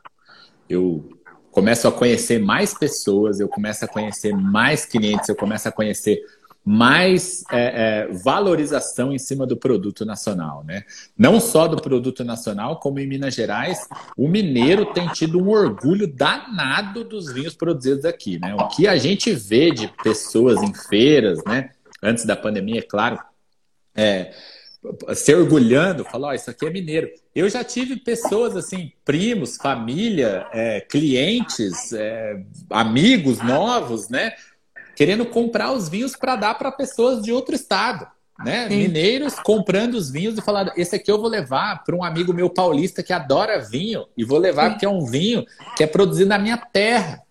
Eu 0.69 1.09
começo 1.51 1.87
a 1.87 1.93
conhecer 1.93 2.41
mais 2.41 2.77
pessoas, 2.77 3.41
eu 3.41 3.49
começo 3.49 3.85
a 3.85 3.89
conhecer 3.89 4.35
mais 4.35 4.85
clientes, 4.85 5.29
eu 5.29 5.37
começo 5.37 5.69
a 5.69 5.73
conhecer 5.73 6.21
mais 6.65 7.45
é, 7.53 8.07
é, 8.07 8.09
valorização 8.13 9.13
em 9.13 9.19
cima 9.19 9.47
do 9.47 9.57
produto 9.57 10.05
nacional, 10.05 10.65
né? 10.65 10.85
Não 11.17 11.39
só 11.39 11.69
do 11.69 11.77
produto 11.77 12.25
nacional, 12.25 12.81
como 12.81 12.99
em 12.99 13.07
Minas 13.07 13.35
Gerais, 13.35 13.87
o 14.17 14.27
mineiro 14.27 14.87
tem 14.95 15.07
tido 15.09 15.39
um 15.39 15.51
orgulho 15.51 16.07
danado 16.07 17.05
dos 17.05 17.31
vinhos 17.31 17.55
produzidos 17.55 18.07
aqui, 18.07 18.39
né? 18.39 18.55
O 18.55 18.69
que 18.69 18.89
a 18.89 18.97
gente 18.97 19.33
vê 19.33 19.71
de 19.71 19.89
pessoas 20.03 20.63
em 20.63 20.73
feiras, 20.73 21.45
né? 21.45 21.71
Antes 22.03 22.25
da 22.25 22.35
pandemia, 22.35 22.79
é 22.79 22.83
claro, 22.83 23.19
é, 23.95 24.33
se 25.15 25.35
orgulhando, 25.35 26.05
falar, 26.05 26.29
oh, 26.31 26.33
isso 26.33 26.51
aqui 26.51 26.67
é 26.67 26.71
mineiro. 26.71 27.09
Eu 27.35 27.49
já 27.49 27.65
tive 27.65 27.97
pessoas 27.97 28.57
assim, 28.57 28.93
primos, 29.05 29.57
família, 29.57 30.47
é, 30.53 30.81
clientes, 30.81 31.93
é, 31.93 32.43
amigos 32.71 33.39
novos, 33.39 34.09
né? 34.09 34.33
Querendo 34.97 35.27
comprar 35.27 35.73
os 35.73 35.89
vinhos 35.89 36.17
para 36.17 36.37
dar 36.37 36.55
para 36.55 36.71
pessoas 36.73 37.23
de 37.23 37.33
outro 37.33 37.55
estado. 37.55 38.07
Né? 38.39 38.69
Mineiros 38.69 39.35
comprando 39.39 39.95
os 39.95 40.11
vinhos 40.11 40.37
e 40.37 40.43
falando: 40.43 40.73
esse 40.77 40.97
aqui 40.97 41.11
eu 41.11 41.21
vou 41.21 41.29
levar 41.29 41.85
para 41.85 41.95
um 41.95 42.03
amigo 42.03 42.33
meu 42.33 42.51
paulista 42.51 43.03
que 43.03 43.13
adora 43.13 43.61
vinho 43.61 44.07
e 44.17 44.25
vou 44.25 44.39
levar 44.39 44.65
Sim. 44.65 44.71
porque 44.71 44.87
é 44.87 44.89
um 44.89 45.05
vinho 45.05 45.45
que 45.77 45.85
é 45.85 45.87
produzido 45.87 46.29
na 46.29 46.39
minha 46.39 46.57
terra. 46.57 47.23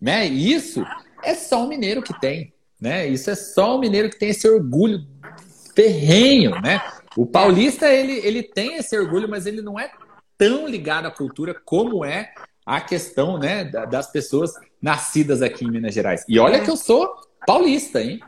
Né? 0.00 0.26
E 0.26 0.52
isso 0.52 0.84
é 1.22 1.34
só 1.34 1.64
o 1.64 1.68
mineiro 1.68 2.02
que 2.02 2.18
tem. 2.20 2.52
Né? 2.80 3.06
Isso 3.06 3.30
é 3.30 3.34
só 3.34 3.76
o 3.76 3.78
mineiro 3.78 4.10
que 4.10 4.18
tem 4.18 4.30
esse 4.30 4.48
orgulho 4.48 5.06
terrenho. 5.74 6.60
Né? 6.60 6.82
O 7.16 7.26
paulista 7.26 7.86
ele, 7.88 8.14
ele 8.24 8.42
tem 8.42 8.76
esse 8.76 8.98
orgulho, 8.98 9.28
mas 9.28 9.46
ele 9.46 9.62
não 9.62 9.78
é 9.78 9.90
tão 10.36 10.66
ligado 10.66 11.06
à 11.06 11.10
cultura 11.10 11.54
como 11.64 12.04
é 12.04 12.32
a 12.64 12.80
questão 12.80 13.38
né, 13.38 13.64
das 13.64 14.10
pessoas 14.10 14.52
nascidas 14.80 15.42
aqui 15.42 15.64
em 15.64 15.70
Minas 15.70 15.94
Gerais. 15.94 16.24
E 16.28 16.38
olha 16.38 16.56
é. 16.56 16.60
que 16.60 16.70
eu 16.70 16.76
sou 16.76 17.14
paulista, 17.46 18.02
hein? 18.02 18.20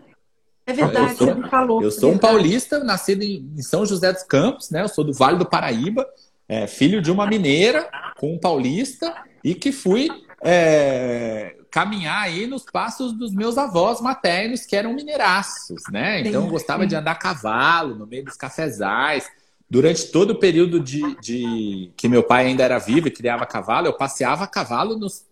É 0.66 0.72
verdade, 0.72 1.12
eu 1.12 1.16
sou, 1.16 1.26
você 1.26 1.34
me 1.34 1.48
falou. 1.48 1.82
Eu 1.82 1.88
é 1.88 1.90
sou 1.90 2.10
um 2.10 2.12
verdade. 2.12 2.34
paulista, 2.34 2.84
nascido 2.84 3.22
em 3.22 3.62
São 3.62 3.84
José 3.84 4.12
dos 4.12 4.22
Campos, 4.22 4.70
né? 4.70 4.82
Eu 4.82 4.88
sou 4.88 5.04
do 5.04 5.12
Vale 5.12 5.38
do 5.38 5.48
Paraíba, 5.48 6.06
é, 6.48 6.66
filho 6.66 7.02
de 7.02 7.10
uma 7.10 7.26
mineira 7.26 7.88
com 8.16 8.34
um 8.34 8.38
paulista 8.38 9.14
e 9.42 9.54
que 9.54 9.72
fui 9.72 10.08
é, 10.42 11.56
caminhar 11.70 12.22
aí 12.22 12.46
nos 12.46 12.64
passos 12.64 13.12
dos 13.12 13.34
meus 13.34 13.58
avós 13.58 14.00
maternos, 14.00 14.66
que 14.66 14.76
eram 14.76 14.92
mineiraços, 14.92 15.82
né? 15.90 16.20
Então 16.20 16.44
eu 16.44 16.50
gostava 16.50 16.86
de 16.86 16.94
andar 16.94 17.12
a 17.12 17.16
cavalo 17.16 17.94
no 17.94 18.06
meio 18.06 18.24
dos 18.24 18.36
cafezais. 18.36 19.28
Durante 19.72 20.08
todo 20.08 20.32
o 20.32 20.38
período 20.38 20.78
de, 20.78 21.16
de 21.18 21.90
que 21.96 22.06
meu 22.06 22.22
pai 22.22 22.44
ainda 22.44 22.62
era 22.62 22.78
vivo 22.78 23.08
e 23.08 23.10
criava 23.10 23.46
cavalo, 23.46 23.86
eu 23.86 23.94
passeava 23.94 24.46
cavalo 24.46 24.98
nos 24.98 25.24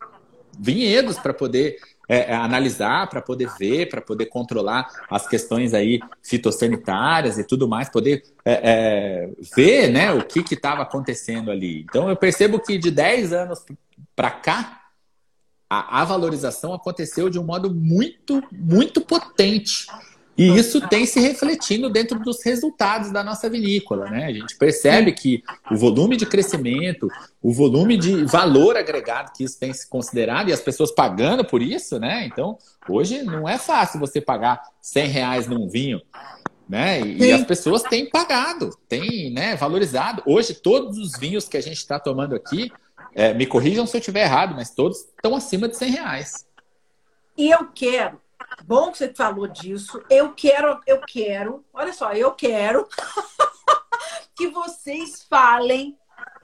vinhedos 0.58 1.18
para 1.18 1.34
poder 1.34 1.76
é, 2.08 2.32
é, 2.32 2.34
analisar, 2.34 3.10
para 3.10 3.20
poder 3.20 3.50
ver, 3.58 3.90
para 3.90 4.00
poder 4.00 4.24
controlar 4.26 4.88
as 5.10 5.28
questões 5.28 5.74
aí 5.74 6.00
fitossanitárias 6.22 7.36
e 7.36 7.44
tudo 7.44 7.68
mais, 7.68 7.90
poder 7.90 8.22
é, 8.42 8.60
é, 8.62 9.30
ver 9.54 9.90
né, 9.90 10.10
o 10.10 10.24
que 10.24 10.42
estava 10.54 10.80
acontecendo 10.80 11.50
ali. 11.50 11.82
Então 11.82 12.08
eu 12.08 12.16
percebo 12.16 12.58
que 12.58 12.78
de 12.78 12.90
10 12.90 13.34
anos 13.34 13.62
para 14.16 14.30
cá, 14.30 14.84
a, 15.68 16.00
a 16.00 16.04
valorização 16.06 16.72
aconteceu 16.72 17.28
de 17.28 17.38
um 17.38 17.44
modo 17.44 17.74
muito, 17.74 18.42
muito 18.50 19.02
potente. 19.02 19.86
E 20.40 20.56
isso 20.56 20.80
tem 20.88 21.04
se 21.04 21.20
refletindo 21.20 21.90
dentro 21.90 22.18
dos 22.18 22.42
resultados 22.42 23.10
da 23.10 23.22
nossa 23.22 23.50
vinícola, 23.50 24.08
né? 24.08 24.24
A 24.24 24.32
gente 24.32 24.56
percebe 24.56 25.12
que 25.12 25.42
o 25.70 25.76
volume 25.76 26.16
de 26.16 26.24
crescimento, 26.24 27.08
o 27.42 27.52
volume 27.52 27.98
de 27.98 28.24
valor 28.24 28.74
agregado 28.74 29.32
que 29.36 29.44
isso 29.44 29.60
tem 29.60 29.70
se 29.74 29.86
considerado 29.86 30.48
e 30.48 30.52
as 30.54 30.62
pessoas 30.62 30.90
pagando 30.90 31.44
por 31.44 31.60
isso, 31.60 31.98
né? 31.98 32.24
Então, 32.24 32.56
hoje 32.88 33.22
não 33.22 33.46
é 33.46 33.58
fácil 33.58 34.00
você 34.00 34.18
pagar 34.18 34.62
100 34.80 35.08
reais 35.08 35.46
num 35.46 35.68
vinho, 35.68 36.00
né? 36.66 37.02
E, 37.02 37.30
as 37.32 37.44
pessoas 37.44 37.82
têm 37.82 38.08
pagado, 38.08 38.70
têm 38.88 39.30
né, 39.30 39.56
valorizado. 39.56 40.22
Hoje, 40.24 40.54
todos 40.54 40.96
os 40.96 41.18
vinhos 41.18 41.48
que 41.48 41.58
a 41.58 41.62
gente 41.62 41.76
está 41.76 42.00
tomando 42.00 42.34
aqui, 42.34 42.72
é, 43.14 43.34
me 43.34 43.44
corrijam 43.44 43.86
se 43.86 43.94
eu 43.94 43.98
estiver 43.98 44.22
errado, 44.22 44.54
mas 44.54 44.70
todos 44.70 45.00
estão 45.00 45.36
acima 45.36 45.68
de 45.68 45.76
100 45.76 45.90
reais. 45.90 46.46
E 47.36 47.50
eu 47.50 47.66
quero 47.74 48.18
Bom 48.64 48.92
que 48.92 48.98
você 48.98 49.12
falou 49.14 49.46
disso. 49.46 50.02
Eu 50.10 50.32
quero, 50.32 50.80
eu 50.86 51.00
quero, 51.06 51.64
olha 51.72 51.92
só, 51.92 52.12
eu 52.12 52.32
quero 52.32 52.86
que 54.34 54.48
vocês 54.48 55.22
falem 55.28 55.96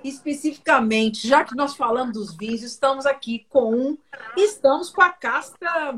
especificamente, 0.02 1.26
já 1.26 1.44
que 1.44 1.54
nós 1.54 1.74
falamos 1.76 2.12
dos 2.12 2.36
vinhos, 2.36 2.62
estamos 2.62 3.06
aqui 3.06 3.46
com 3.48 3.96
estamos 4.36 4.90
com 4.90 5.02
a 5.02 5.10
casta 5.10 5.96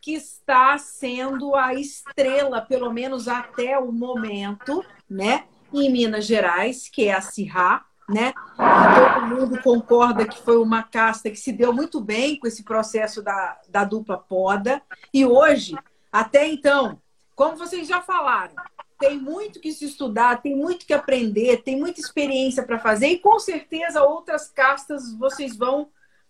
que 0.00 0.14
está 0.14 0.78
sendo 0.78 1.54
a 1.54 1.74
estrela, 1.74 2.62
pelo 2.62 2.92
menos 2.92 3.28
até 3.28 3.78
o 3.78 3.92
momento, 3.92 4.84
né? 5.08 5.44
Em 5.72 5.90
Minas 5.90 6.24
Gerais, 6.24 6.88
que 6.88 7.06
é 7.06 7.12
a 7.12 7.20
Cirrá, 7.20 7.84
né? 8.10 8.34
Todo 8.56 9.26
mundo 9.26 9.62
concorda 9.62 10.26
que 10.26 10.42
foi 10.42 10.58
uma 10.58 10.82
casta 10.82 11.30
que 11.30 11.36
se 11.36 11.52
deu 11.52 11.72
muito 11.72 12.00
bem 12.00 12.38
com 12.38 12.46
esse 12.46 12.64
processo 12.64 13.22
da, 13.22 13.58
da 13.68 13.84
dupla 13.84 14.18
poda. 14.18 14.82
E 15.14 15.24
hoje, 15.24 15.76
até 16.12 16.46
então, 16.46 17.00
como 17.36 17.56
vocês 17.56 17.86
já 17.86 18.02
falaram, 18.02 18.54
tem 18.98 19.16
muito 19.16 19.60
que 19.60 19.72
se 19.72 19.86
estudar, 19.86 20.42
tem 20.42 20.54
muito 20.54 20.84
que 20.84 20.92
aprender, 20.92 21.62
tem 21.62 21.78
muita 21.78 22.00
experiência 22.00 22.62
para 22.62 22.78
fazer 22.78 23.06
e 23.06 23.18
com 23.18 23.38
certeza 23.38 24.02
outras 24.02 24.48
castas 24.48 25.14
vocês 25.14 25.56
vão, 25.56 25.88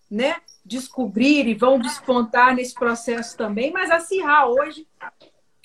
né, 0.09 0.37
descobrir 0.65 1.49
e 1.49 1.55
vão 1.55 1.81
despontar 1.81 2.55
nesse 2.55 2.75
processo 2.75 3.37
também. 3.37 3.73
Mas 3.73 3.91
a 3.91 3.99
Sirra 3.99 4.47
hoje, 4.47 4.87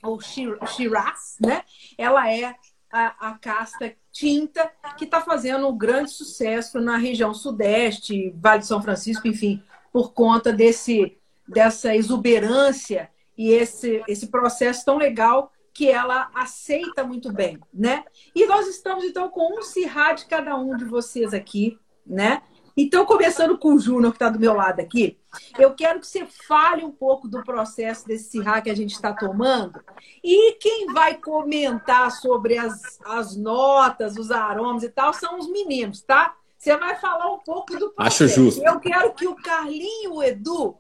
ou 0.02 0.20
Shiraz, 0.22 1.36
né, 1.40 1.64
ela 1.98 2.32
é 2.32 2.56
a, 2.96 3.30
a 3.30 3.38
casta 3.38 3.94
tinta 4.10 4.72
que 4.98 5.04
está 5.04 5.20
fazendo 5.20 5.68
um 5.68 5.78
grande 5.78 6.12
sucesso 6.12 6.80
na 6.80 6.96
região 6.96 7.34
sudeste, 7.34 8.34
Vale 8.38 8.60
de 8.60 8.68
São 8.68 8.82
Francisco, 8.82 9.28
enfim, 9.28 9.62
por 9.92 10.14
conta 10.14 10.54
desse 10.54 11.18
dessa 11.48 11.96
exuberância 11.96 13.12
e 13.38 13.52
esse, 13.52 14.02
esse 14.08 14.28
processo 14.28 14.84
tão 14.84 14.98
legal 14.98 15.52
que 15.72 15.92
ela 15.92 16.32
aceita 16.34 17.04
muito 17.04 17.32
bem, 17.32 17.60
né? 17.72 18.04
E 18.34 18.48
nós 18.48 18.66
estamos 18.68 19.04
então 19.04 19.30
com 19.30 19.60
um 19.60 19.62
cirrá 19.62 20.14
de 20.14 20.26
cada 20.26 20.56
um 20.58 20.76
de 20.76 20.86
vocês 20.86 21.34
aqui, 21.34 21.78
né? 22.08 22.42
Então, 22.78 23.06
começando 23.06 23.58
com 23.58 23.76
o 23.76 23.80
Júnior, 23.80 24.12
que 24.12 24.18
está 24.18 24.30
do 24.30 24.40
meu 24.40 24.54
lado 24.54 24.82
aqui, 24.82 25.18
eu 25.58 25.74
quero 25.74 26.00
que 26.00 26.08
você 26.08 26.26
fale 26.26 26.84
um 26.84 26.92
pouco 26.92 27.28
do 27.28 27.42
processo 27.42 28.06
desse 28.06 28.32
cirrá 28.32 28.62
que 28.62 28.70
a 28.70 28.76
gente 28.76 28.94
está 28.94 29.14
tomando. 29.14 29.82
E 30.24 30.54
quem 30.54 30.88
vai 30.88 31.16
comentar 31.16 32.12
sobre 32.12 32.58
as, 32.58 33.00
as 33.06 33.36
notas, 33.38 34.18
os 34.18 34.30
aromas 34.30 34.84
e 34.84 34.90
tal, 34.90 35.14
são 35.14 35.40
os 35.40 35.50
meninos, 35.50 36.02
tá? 36.02 36.36
Você 36.58 36.76
vai 36.76 36.96
falar 37.00 37.32
um 37.32 37.40
pouco 37.40 37.78
do 37.78 37.92
processo. 37.92 38.24
Acho 38.24 38.28
justo. 38.28 38.64
Eu 38.66 38.80
quero 38.80 39.14
que 39.14 39.28
o 39.28 39.36
Carlinho 39.36 40.04
e 40.04 40.08
o 40.08 40.24
Edu 40.24 40.78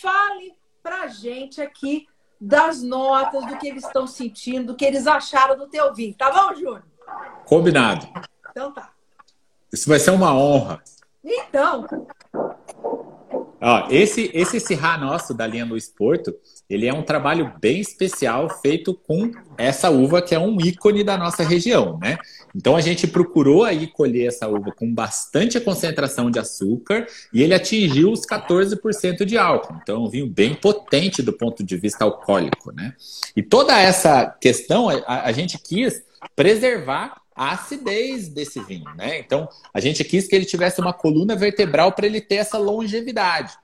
fale 0.00 0.54
pra 0.82 1.08
gente 1.08 1.60
aqui 1.60 2.06
das 2.40 2.82
notas, 2.82 3.44
do 3.46 3.58
que 3.58 3.68
eles 3.68 3.84
estão 3.84 4.06
sentindo, 4.06 4.68
do 4.68 4.76
que 4.76 4.84
eles 4.84 5.06
acharam 5.06 5.56
do 5.56 5.68
teu 5.68 5.92
vinho. 5.94 6.14
Tá 6.14 6.30
bom, 6.30 6.54
Júnior? 6.54 6.84
Combinado. 7.44 8.06
Então 8.50 8.72
tá. 8.72 8.90
Isso 9.72 9.88
vai 9.88 9.98
ser 9.98 10.12
uma 10.12 10.34
honra. 10.34 10.82
Então. 11.26 11.84
Ó, 13.60 13.88
esse, 13.90 14.30
esse 14.32 14.60
Sirra 14.60 14.96
nosso 14.96 15.34
da 15.34 15.46
linha 15.46 15.64
Luiz 15.64 15.88
Porto, 15.88 16.32
ele 16.70 16.86
é 16.86 16.94
um 16.94 17.02
trabalho 17.02 17.52
bem 17.60 17.80
especial 17.80 18.48
feito 18.60 18.94
com 18.94 19.32
essa 19.58 19.90
uva 19.90 20.22
que 20.22 20.34
é 20.34 20.38
um 20.38 20.60
ícone 20.60 21.02
da 21.02 21.16
nossa 21.16 21.42
região, 21.42 21.98
né? 21.98 22.18
Então 22.54 22.76
a 22.76 22.80
gente 22.80 23.06
procurou 23.06 23.64
aí 23.64 23.86
colher 23.86 24.28
essa 24.28 24.46
uva 24.46 24.72
com 24.72 24.92
bastante 24.92 25.58
concentração 25.58 26.30
de 26.30 26.38
açúcar 26.38 27.06
e 27.32 27.42
ele 27.42 27.54
atingiu 27.54 28.12
os 28.12 28.20
14% 28.20 29.24
de 29.24 29.36
álcool. 29.36 29.78
Então 29.82 29.96
é 29.96 29.98
um 29.98 30.10
vinho 30.10 30.26
bem 30.28 30.54
potente 30.54 31.22
do 31.22 31.32
ponto 31.32 31.64
de 31.64 31.76
vista 31.76 32.04
alcoólico, 32.04 32.72
né? 32.72 32.94
E 33.34 33.42
toda 33.42 33.76
essa 33.80 34.26
questão 34.40 34.88
a, 34.88 35.24
a 35.24 35.32
gente 35.32 35.58
quis 35.58 36.04
preservar 36.36 37.25
a 37.36 37.52
acidez 37.52 38.28
desse 38.28 38.60
vinho, 38.62 38.92
né? 38.96 39.18
Então, 39.18 39.48
a 39.74 39.80
gente 39.80 40.02
quis 40.02 40.26
que 40.26 40.34
ele 40.34 40.46
tivesse 40.46 40.80
uma 40.80 40.92
coluna 40.92 41.36
vertebral 41.36 41.92
para 41.92 42.06
ele 42.06 42.20
ter 42.20 42.36
essa 42.36 42.56
longevidade. 42.56 43.56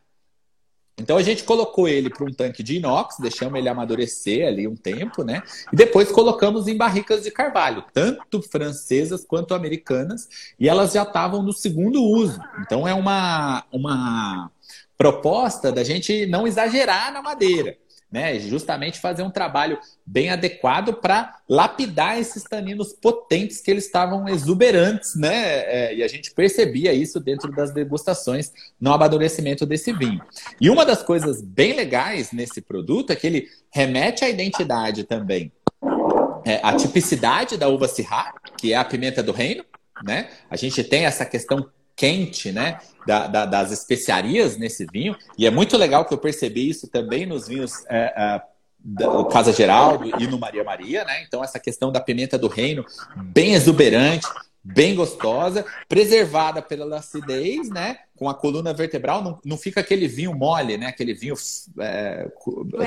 Então 0.99 1.16
a 1.16 1.23
gente 1.23 1.43
colocou 1.45 1.89
ele 1.89 2.11
para 2.11 2.25
um 2.25 2.33
tanque 2.33 2.62
de 2.62 2.77
inox, 2.77 3.16
deixamos 3.18 3.59
ele 3.59 3.68
amadurecer 3.68 4.47
ali 4.47 4.68
um 4.68 4.77
tempo, 4.77 5.25
né? 5.25 5.43
E 5.73 5.77
depois 5.77 6.12
colocamos 6.12 6.68
em 6.68 6.77
barricas 6.77 7.23
de 7.23 7.31
carvalho, 7.31 7.83
tanto 7.95 8.43
francesas 8.43 9.25
quanto 9.25 9.55
americanas, 9.55 10.29
e 10.61 10.68
elas 10.68 10.93
já 10.93 11.03
estavam 11.03 11.43
no 11.43 11.53
segundo 11.53 12.03
uso. 12.03 12.39
Então 12.61 12.87
é 12.87 12.93
uma, 12.93 13.64
uma 13.73 14.51
proposta 14.99 15.73
da 15.73 15.83
gente 15.83 16.27
não 16.27 16.47
exagerar 16.47 17.11
na 17.11 17.23
madeira 17.23 17.77
né? 18.13 18.39
Justamente 18.39 19.01
fazer 19.01 19.23
um 19.23 19.31
trabalho 19.31 19.79
bem 20.05 20.29
adequado 20.29 20.93
para 20.93 21.35
lapidar 21.49 22.19
esses 22.19 22.45
taninos 22.45 22.93
potentes 22.93 23.63
que 23.63 23.71
eles 23.71 23.87
estavam 23.87 24.29
exuberantes, 24.29 25.17
né? 25.17 25.33
É, 25.65 25.95
e 25.95 26.03
a 26.03 26.09
gente 26.09 26.31
percebia 26.35 26.93
isso 26.93 27.19
dentro 27.19 27.51
das 27.51 27.73
degustações 27.73 28.53
no 28.79 28.93
amadurecimento 28.93 29.65
desse 29.65 29.95
vinho. 29.95 30.21
E 30.61 30.69
uma 30.69 30.85
das 30.85 31.03
coisas 31.03 31.41
bem 31.41 31.73
legais 31.73 32.33
nesse 32.33 32.61
produto 32.61 33.11
é 33.11 33.17
que 33.17 33.27
ele 33.27 33.49
remete 33.71 34.25
à 34.25 34.29
identidade 34.29 35.05
também. 35.05 35.51
É, 36.45 36.61
a 36.63 36.77
tipicidade 36.77 37.57
da 37.57 37.69
uva 37.69 37.89
Syrah, 37.89 38.35
que 38.59 38.75
é 38.75 38.77
a 38.77 38.85
pimenta 38.85 39.23
do 39.23 39.33
reino, 39.33 39.65
né? 40.05 40.29
A 40.51 40.57
gente 40.57 40.85
tem 40.85 41.07
essa 41.07 41.25
questão 41.25 41.67
quente, 41.97 42.53
né? 42.53 42.78
Da, 43.07 43.26
da, 43.26 43.47
das 43.47 43.72
especiarias 43.72 44.57
nesse 44.57 44.86
vinho. 44.86 45.16
E 45.36 45.47
é 45.47 45.51
muito 45.51 45.76
legal 45.76 46.05
que 46.05 46.14
eu 46.14 46.18
percebi 46.18 46.68
isso 46.68 46.88
também 46.88 47.26
nos 47.26 47.49
vinhos 47.49 47.84
é, 47.88 48.12
é, 48.16 48.43
do 48.78 49.24
Casa 49.26 49.53
Geraldo 49.53 50.11
e 50.20 50.26
no 50.26 50.38
Maria 50.38 50.64
Maria, 50.64 51.05
né? 51.05 51.22
Então, 51.26 51.43
essa 51.43 51.59
questão 51.59 51.90
da 51.90 52.01
pimenta 52.01 52.38
do 52.38 52.49
reino, 52.49 52.84
bem 53.16 53.55
exuberante, 53.55 54.26
bem 54.62 54.95
gostosa, 54.95 55.64
preservada 55.88 56.62
pela 56.62 56.99
acidez, 56.99 57.68
né? 57.70 57.99
Com 58.16 58.28
a 58.28 58.34
coluna 58.34 58.72
vertebral, 58.72 59.22
não, 59.22 59.40
não 59.45 59.57
fica 59.57 59.80
aquele 59.80 60.07
vinho 60.07 60.34
mole, 60.34 60.76
né? 60.76 60.86
Aquele 60.86 61.14
vinho. 61.14 61.34
É, 61.80 62.28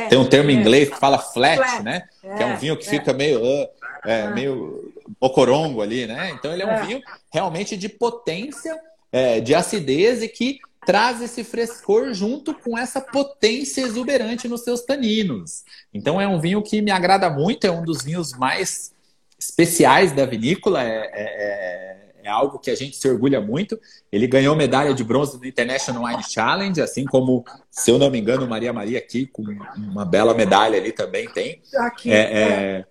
tem 0.10 0.18
um 0.18 0.28
termo 0.28 0.50
em 0.50 0.60
inglês 0.60 0.90
que 0.90 0.98
fala 0.98 1.18
flat, 1.18 1.58
flat. 1.58 1.84
né? 1.84 2.08
que 2.22 2.44
é 2.44 2.46
um 2.46 2.58
vinho 2.58 2.78
que 2.78 2.88
fica 2.88 3.14
meio. 3.14 3.42
Uh, 3.42 4.36
meio 4.36 4.94
bocorongo 5.20 5.82
ali, 5.82 6.06
né? 6.06 6.30
Então 6.32 6.54
ele 6.54 6.62
é 6.62 6.66
um 6.66 6.86
vinho 6.86 7.02
realmente 7.34 7.76
de 7.76 7.90
potência 7.90 8.80
é, 9.16 9.40
de 9.40 9.56
acidez 9.56 10.22
e 10.22 10.28
que 10.28 10.60
traz 10.86 11.22
esse 11.22 11.42
frescor 11.42 12.14
junto 12.14 12.54
com 12.54 12.78
essa 12.78 13.00
potência 13.00 13.80
exuberante 13.80 14.46
nos 14.46 14.62
seus 14.62 14.82
taninos. 14.82 15.64
Então 15.94 16.20
é 16.20 16.28
um 16.28 16.38
vinho 16.38 16.62
que 16.62 16.82
me 16.82 16.92
agrada 16.92 17.30
muito, 17.30 17.66
é 17.66 17.72
um 17.72 17.82
dos 17.82 18.04
vinhos 18.04 18.34
mais 18.34 18.94
especiais 19.40 20.12
da 20.12 20.26
vinícola, 20.26 20.84
é, 20.84 21.10
é, 21.14 21.98
é 22.26 22.30
algo 22.30 22.60
que 22.60 22.70
a 22.70 22.76
gente 22.76 22.98
se 22.98 23.08
orgulha 23.08 23.40
muito. 23.40 23.80
Ele 24.12 24.28
ganhou 24.28 24.54
medalha 24.54 24.94
de 24.94 25.04
bronze 25.04 25.38
no 25.38 25.46
International 25.46 26.04
Wine 26.04 26.24
Challenge, 26.30 26.82
assim 26.82 27.06
como, 27.06 27.46
se 27.72 27.90
eu 27.90 27.98
não 27.98 28.12
me 28.12 28.20
engano, 28.20 28.46
Maria 28.46 28.74
Maria 28.74 29.00
aqui, 29.00 29.28
com 29.28 29.44
uma 29.78 30.04
bela 30.04 30.34
medalha 30.34 30.78
ali 30.78 30.92
também 30.92 31.30
tem. 31.30 31.62
Aqui. 31.74 32.12
É, 32.12 32.18
é... 32.18 32.86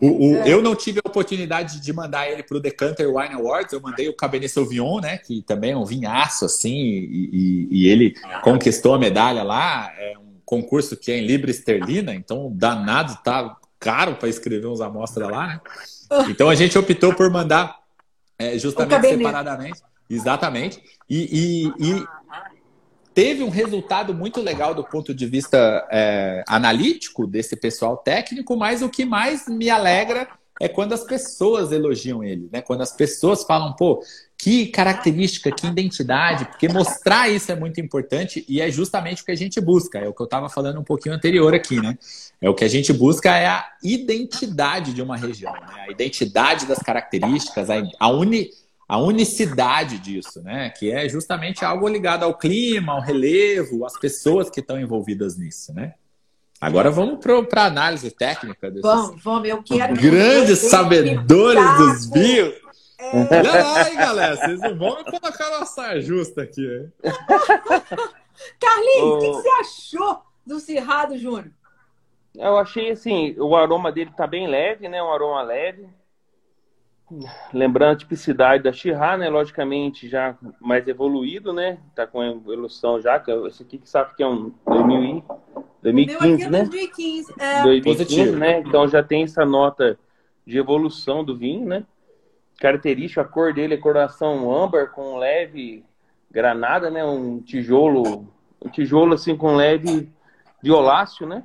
O, 0.00 0.30
o, 0.30 0.36
é. 0.36 0.52
Eu 0.52 0.62
não 0.62 0.76
tive 0.76 1.00
a 1.04 1.08
oportunidade 1.08 1.80
de 1.80 1.92
mandar 1.92 2.30
ele 2.30 2.42
para 2.42 2.56
o 2.56 2.60
Decanter 2.60 3.08
Wine 3.08 3.34
Awards, 3.34 3.72
eu 3.72 3.80
mandei 3.80 4.08
o 4.08 4.14
Cabernet 4.14 4.52
Sauvignon, 4.52 5.00
né, 5.00 5.18
que 5.18 5.42
também 5.42 5.72
é 5.72 5.76
um 5.76 5.84
vinhaço, 5.84 6.44
assim, 6.44 6.70
e, 6.70 7.30
e, 7.32 7.68
e 7.70 7.88
ele 7.88 8.14
conquistou 8.42 8.94
a 8.94 8.98
medalha 8.98 9.42
lá, 9.42 9.92
é 9.98 10.16
um 10.18 10.36
concurso 10.44 10.96
que 10.96 11.10
é 11.10 11.18
em 11.18 11.26
libra 11.26 11.50
esterlina, 11.50 12.14
então 12.14 12.52
danado 12.54 13.18
tá 13.24 13.56
caro 13.78 14.14
para 14.14 14.28
escrever 14.28 14.66
uns 14.66 14.80
amostras 14.80 15.28
lá, 15.28 15.46
né? 15.46 15.60
Então 16.28 16.48
a 16.48 16.54
gente 16.54 16.78
optou 16.78 17.14
por 17.14 17.30
mandar 17.30 17.76
é, 18.38 18.58
justamente 18.58 19.06
separadamente. 19.06 19.82
Exatamente. 20.08 20.82
E, 21.08 21.72
e, 21.78 21.90
e, 21.90 22.06
teve 23.18 23.42
um 23.42 23.48
resultado 23.48 24.14
muito 24.14 24.40
legal 24.40 24.72
do 24.72 24.84
ponto 24.84 25.12
de 25.12 25.26
vista 25.26 25.84
é, 25.90 26.44
analítico 26.46 27.26
desse 27.26 27.56
pessoal 27.56 27.96
técnico, 27.96 28.56
mas 28.56 28.80
o 28.80 28.88
que 28.88 29.04
mais 29.04 29.48
me 29.48 29.68
alegra 29.68 30.28
é 30.60 30.68
quando 30.68 30.92
as 30.92 31.02
pessoas 31.02 31.72
elogiam 31.72 32.22
ele, 32.22 32.48
né? 32.52 32.62
Quando 32.62 32.82
as 32.82 32.92
pessoas 32.92 33.42
falam, 33.42 33.74
pô, 33.74 34.00
que 34.36 34.66
característica, 34.68 35.50
que 35.50 35.66
identidade, 35.66 36.44
porque 36.44 36.68
mostrar 36.68 37.28
isso 37.28 37.50
é 37.50 37.56
muito 37.56 37.80
importante 37.80 38.44
e 38.48 38.60
é 38.60 38.70
justamente 38.70 39.22
o 39.22 39.24
que 39.24 39.32
a 39.32 39.36
gente 39.36 39.60
busca. 39.60 39.98
É 39.98 40.06
o 40.06 40.14
que 40.14 40.22
eu 40.22 40.26
estava 40.26 40.48
falando 40.48 40.78
um 40.78 40.84
pouquinho 40.84 41.16
anterior 41.16 41.52
aqui, 41.52 41.80
né? 41.80 41.98
É 42.40 42.48
o 42.48 42.54
que 42.54 42.64
a 42.64 42.68
gente 42.68 42.92
busca 42.92 43.36
é 43.36 43.48
a 43.48 43.68
identidade 43.82 44.94
de 44.94 45.02
uma 45.02 45.16
região, 45.16 45.52
né? 45.54 45.86
a 45.88 45.90
identidade 45.90 46.66
das 46.66 46.78
características, 46.78 47.66
a, 47.98 48.08
uni, 48.10 48.50
a 48.88 48.98
unicidade 48.98 49.98
disso, 49.98 50.42
né? 50.42 50.70
Que 50.70 50.90
é 50.90 51.06
justamente 51.06 51.62
algo 51.62 51.86
ligado 51.86 52.22
ao 52.22 52.36
clima, 52.36 52.94
ao 52.94 53.02
relevo, 53.02 53.84
às 53.84 53.98
pessoas 53.98 54.48
que 54.48 54.60
estão 54.60 54.80
envolvidas 54.80 55.36
nisso, 55.36 55.74
né? 55.74 55.94
Agora 56.58 56.90
vamos 56.90 57.20
para 57.20 57.62
a 57.62 57.66
análise 57.66 58.10
técnica 58.10 58.68
desses 58.70 58.82
vamos, 58.82 59.22
vamos, 59.22 59.48
eu 59.48 59.62
quero 59.62 59.94
grandes 59.94 60.58
sabedores 60.58 61.78
dos 61.78 62.06
bios. 62.06 62.54
É... 62.98 63.16
Olha 63.16 63.84
aí, 63.84 63.94
galera, 63.94 64.36
vocês 64.36 64.58
não 64.58 64.76
vão 64.76 64.96
me 64.96 65.04
colocar 65.04 65.50
na 65.50 65.66
saia 65.66 66.00
justa 66.00 66.42
aqui. 66.42 66.66
Hein? 66.66 66.92
Carlinhos, 68.58 69.14
o 69.14 69.18
que, 69.18 69.26
que, 69.26 69.32
você 69.34 69.48
achou 69.60 70.22
do 70.44 70.58
Cerrado 70.58 71.16
Júnior? 71.16 71.52
Eu 72.34 72.56
achei 72.56 72.90
assim, 72.90 73.36
o 73.38 73.54
aroma 73.54 73.92
dele 73.92 74.10
tá 74.16 74.26
bem 74.26 74.48
leve, 74.48 74.88
né? 74.88 75.00
Um 75.02 75.12
aroma 75.12 75.42
leve. 75.42 75.86
Lembrando 77.52 77.92
a 77.92 77.96
tipicidade 77.96 78.62
da 78.62 78.72
Chirá, 78.72 79.16
né? 79.16 79.28
Logicamente 79.30 80.08
já 80.08 80.36
mais 80.60 80.86
evoluído, 80.86 81.52
né? 81.52 81.78
Tá 81.94 82.06
com 82.06 82.22
evolução 82.22 83.00
já. 83.00 83.18
Que 83.18 83.30
esse 83.30 83.62
aqui 83.62 83.78
que 83.78 83.88
sabe 83.88 84.14
que 84.14 84.22
é 84.22 84.26
um 84.26 84.52
2000 84.66 85.24
2015, 85.82 86.42
é 86.42 86.50
né? 86.50 86.58
2015, 86.64 87.34
é. 87.38 87.62
2015, 87.62 88.30
né? 88.32 88.60
Então 88.60 88.88
já 88.88 89.02
tem 89.02 89.22
essa 89.22 89.44
nota 89.44 89.98
de 90.46 90.58
evolução 90.58 91.24
do 91.24 91.36
vinho, 91.36 91.66
né? 91.66 91.84
Característica, 92.58 93.22
a 93.22 93.24
cor 93.24 93.54
dele 93.54 93.74
é 93.74 93.78
coloração 93.78 94.52
âmbar 94.52 94.90
com 94.90 95.16
leve 95.16 95.84
granada, 96.30 96.90
né? 96.90 97.04
Um 97.04 97.40
tijolo, 97.40 98.26
um 98.62 98.68
tijolo 98.68 99.14
assim 99.14 99.36
com 99.36 99.54
leve 99.54 100.12
violáceo, 100.62 101.26
né? 101.26 101.44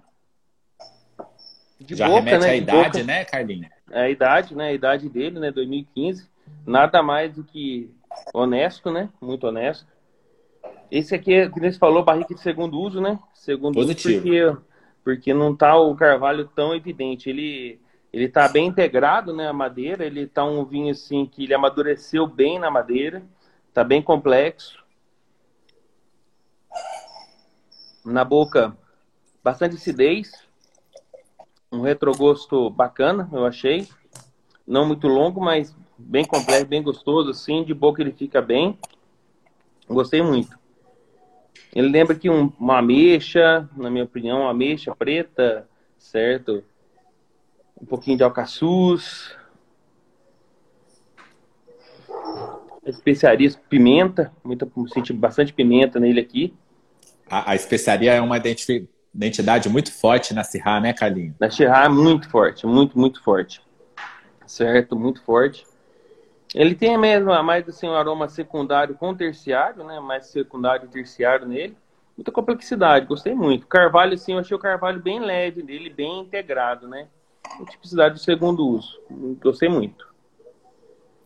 De 1.80 1.95
já 1.95 2.07
boca, 2.07 2.22
remete 2.22 2.43
né? 2.45 2.49
à 2.49 2.55
idade, 2.55 2.99
boca. 2.99 3.03
né, 3.03 3.26
Carlinhos? 3.26 3.72
É 3.93 4.01
a 4.01 4.09
idade, 4.09 4.55
né? 4.55 4.69
A 4.69 4.73
idade 4.73 5.07
dele, 5.07 5.39
né? 5.39 5.51
2015. 5.51 6.27
Nada 6.65 7.03
mais 7.03 7.35
do 7.35 7.43
que 7.43 7.91
honesto, 8.33 8.91
né? 8.91 9.07
Muito 9.21 9.45
honesto. 9.45 9.85
Esse 10.89 11.13
aqui, 11.13 11.33
é, 11.33 11.47
como 11.47 11.63
você 11.63 11.77
falou, 11.77 12.03
barrica 12.03 12.33
de 12.33 12.41
segundo 12.41 12.79
uso, 12.79 12.99
né? 12.99 13.19
Segundo 13.35 13.75
Positivo. 13.75 14.15
uso, 14.15 14.21
porque, 14.21 14.67
porque 15.03 15.33
não 15.33 15.55
tá 15.55 15.77
o 15.77 15.95
carvalho 15.95 16.47
tão 16.55 16.73
evidente. 16.73 17.29
Ele, 17.29 17.79
ele 18.11 18.27
tá 18.27 18.47
bem 18.47 18.65
integrado, 18.65 19.31
né? 19.31 19.47
A 19.47 19.53
madeira, 19.53 20.03
ele 20.05 20.25
tá 20.25 20.43
um 20.43 20.65
vinho 20.65 20.91
assim 20.91 21.27
que 21.27 21.43
ele 21.43 21.53
amadureceu 21.53 22.25
bem 22.25 22.57
na 22.57 22.71
madeira, 22.71 23.23
tá 23.71 23.83
bem 23.83 24.01
complexo. 24.01 24.83
Na 28.03 28.23
boca, 28.23 28.75
bastante 29.43 29.75
acidez, 29.75 30.31
um 31.74 31.82
retrogosto 31.82 32.69
bacana, 32.69 33.28
eu 33.32 33.45
achei. 33.45 33.88
Não 34.65 34.86
muito 34.86 35.07
longo, 35.07 35.41
mas 35.41 35.76
bem 35.97 36.24
completo, 36.24 36.67
bem 36.67 36.84
gostoso, 36.84 37.32
assim, 37.32 37.63
de 37.63 37.74
boca 37.74 38.01
ele 38.01 38.11
fica 38.11 38.41
bem. 38.41 38.78
Gostei 39.89 40.21
muito. 40.21 40.57
Ele 41.74 41.89
lembra 41.89 42.15
que 42.15 42.30
um, 42.30 42.53
uma 42.59 42.78
ameixa, 42.78 43.67
na 43.76 43.89
minha 43.89 44.03
opinião, 44.03 44.41
uma 44.41 44.51
ameixa 44.51 44.95
preta, 44.95 45.67
certo? 45.97 46.63
Um 47.82 47.86
pouquinho 47.86 48.17
de 48.17 48.24
alcaçuz. 48.24 49.36
Especiarias, 52.86 53.55
pimenta, 53.55 54.32
muita, 54.43 54.69
senti 54.93 55.11
bastante 55.11 55.51
pimenta 55.51 55.99
nele 55.99 56.19
aqui. 56.19 56.53
A, 57.30 57.51
a 57.51 57.55
especiaria 57.55 58.13
é 58.13 58.21
uma 58.21 58.39
identidade 59.14 59.70
muito 59.70 59.91
forte 59.91 60.34
na 60.34 60.43
Sirra, 60.43 60.80
né, 60.80 60.93
Carlinhos? 60.93 61.36
Na 61.39 61.49
Sirra 61.49 61.86
é 61.86 61.89
muito 61.89 62.30
forte, 62.30 62.66
muito, 62.66 62.97
muito 62.97 63.24
forte. 63.24 63.61
Certo, 64.45 64.97
muito 64.97 65.22
forte. 65.24 65.66
Ele 66.53 66.76
tem 66.76 66.97
mesmo 66.97 67.32
mais 67.43 67.68
assim, 67.68 67.88
um 67.88 67.95
aroma 67.95 68.30
secundário 68.30 68.95
com 68.95 69.16
terciário, 69.16 69.84
né? 69.84 69.99
Mais 69.99 70.28
secundário 70.28 70.86
e 70.86 70.89
terciário 70.89 71.47
nele. 71.47 71.76
Muita 72.16 72.32
complexidade, 72.32 73.07
gostei 73.07 73.34
muito. 73.34 73.66
Carvalho, 73.66 74.14
assim, 74.14 74.34
eu 74.34 74.39
achei 74.39 74.55
o 74.55 74.59
carvalho 74.59 75.01
bem 75.01 75.20
leve 75.20 75.64
dele, 75.64 75.89
bem 75.89 76.20
integrado, 76.20 76.88
né? 76.88 77.07
Com 77.57 77.66
tipicidade 77.66 78.16
do 78.16 78.20
segundo 78.20 78.68
uso. 78.68 78.99
Gostei 79.41 79.68
muito. 79.68 80.14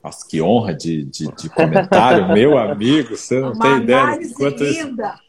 Nossa, 0.01 0.25
que 0.25 0.41
honra 0.41 0.73
de, 0.73 1.03
de, 1.03 1.29
de 1.35 1.49
comentário, 1.49 2.29
meu 2.29 2.57
amigo. 2.57 3.17
Você 3.17 3.41
não 3.41 3.51
Uma 3.51 3.61
tem 3.61 3.77
ideia. 3.83 4.19
Quanto 4.37 4.63
linda. 4.63 5.13
Isso... 5.13 5.26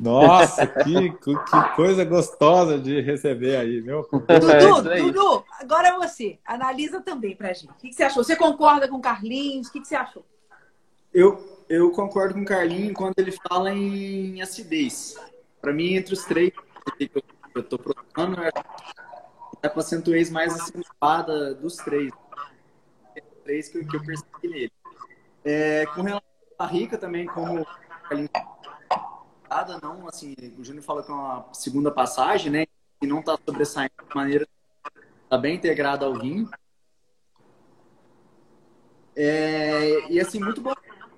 Nossa, 0.00 0.66
que, 0.66 1.10
que 1.10 1.76
coisa 1.76 2.06
gostosa 2.06 2.78
de 2.78 3.02
receber 3.02 3.56
aí, 3.56 3.82
meu. 3.82 4.08
Dudu, 4.10 4.90
é 4.90 5.02
Dudu, 5.02 5.44
agora 5.58 5.88
é 5.88 5.92
você. 5.92 6.38
Analisa 6.42 7.02
também 7.02 7.36
pra 7.36 7.52
gente. 7.52 7.70
O 7.70 7.74
que, 7.74 7.92
você 7.92 8.04
achou? 8.04 8.24
Você 8.24 8.34
concorda 8.34 8.88
com 8.88 8.96
o 8.96 9.02
Carlinhos? 9.02 9.68
O 9.68 9.72
que, 9.72 9.84
você 9.84 9.94
achou? 9.94 10.24
Eu, 11.12 11.64
eu 11.68 11.90
concordo 11.90 12.32
com 12.32 12.40
o 12.40 12.46
Carlinhos 12.46 12.94
quando 12.94 13.18
ele 13.18 13.32
fala 13.46 13.74
em 13.74 14.40
acidez. 14.40 15.16
Para 15.60 15.72
mim, 15.72 15.94
entre 15.94 16.14
os 16.14 16.24
três 16.24 16.50
que 16.96 17.10
eu 17.54 17.62
tô 17.62 17.78
provando, 17.78 18.42
é 18.42 18.50
a 19.62 19.78
acentuez 19.78 20.30
mais 20.30 20.54
acentuada 20.54 21.54
dos 21.54 21.76
três. 21.76 22.10
Três 23.44 23.68
que 23.68 23.78
eu, 23.78 23.86
que 23.86 23.96
eu 23.96 24.02
percebi 24.02 24.48
nele. 24.48 24.72
É, 25.44 25.84
com 25.94 26.00
relação 26.00 26.22
à 26.58 26.66
rica 26.66 26.96
também, 26.96 27.26
como 27.26 27.60
o 27.60 27.66
Carlinhos 28.08 28.30
não, 29.82 30.06
assim, 30.06 30.34
o 30.56 30.64
Júnior 30.64 30.84
fala 30.84 31.02
que 31.02 31.10
é 31.10 31.14
uma 31.14 31.52
segunda 31.52 31.90
passagem, 31.90 32.52
né? 32.52 32.66
E 33.02 33.06
não 33.06 33.18
está 33.18 33.36
sobressaindo 33.44 33.92
de 34.08 34.14
maneira 34.14 34.46
tá 35.28 35.36
bem 35.36 35.56
integrada 35.56 36.06
ao 36.06 36.14
vinho. 36.14 36.48
É, 39.16 40.10
e 40.10 40.20
assim, 40.20 40.40
muito 40.40 40.60
bom. 40.60 40.72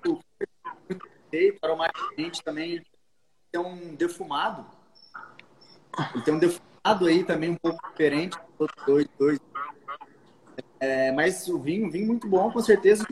O 0.05 1.77
mais 1.77 1.91
gente 2.17 2.43
também 2.43 2.83
tem 3.51 3.61
um 3.61 3.95
defumado. 3.95 4.65
Ele 6.13 6.23
tem 6.23 6.33
um 6.33 6.39
defumado 6.39 7.07
aí 7.07 7.23
também 7.23 7.51
um 7.51 7.55
pouco 7.55 7.87
diferente 7.89 8.37
dois, 8.85 9.07
dois. 9.17 9.39
É, 10.79 11.11
mas 11.11 11.47
o 11.47 11.59
vinho, 11.59 11.89
vinho 11.89 12.07
muito 12.07 12.27
bom, 12.27 12.51
com 12.51 12.59
certeza. 12.59 13.05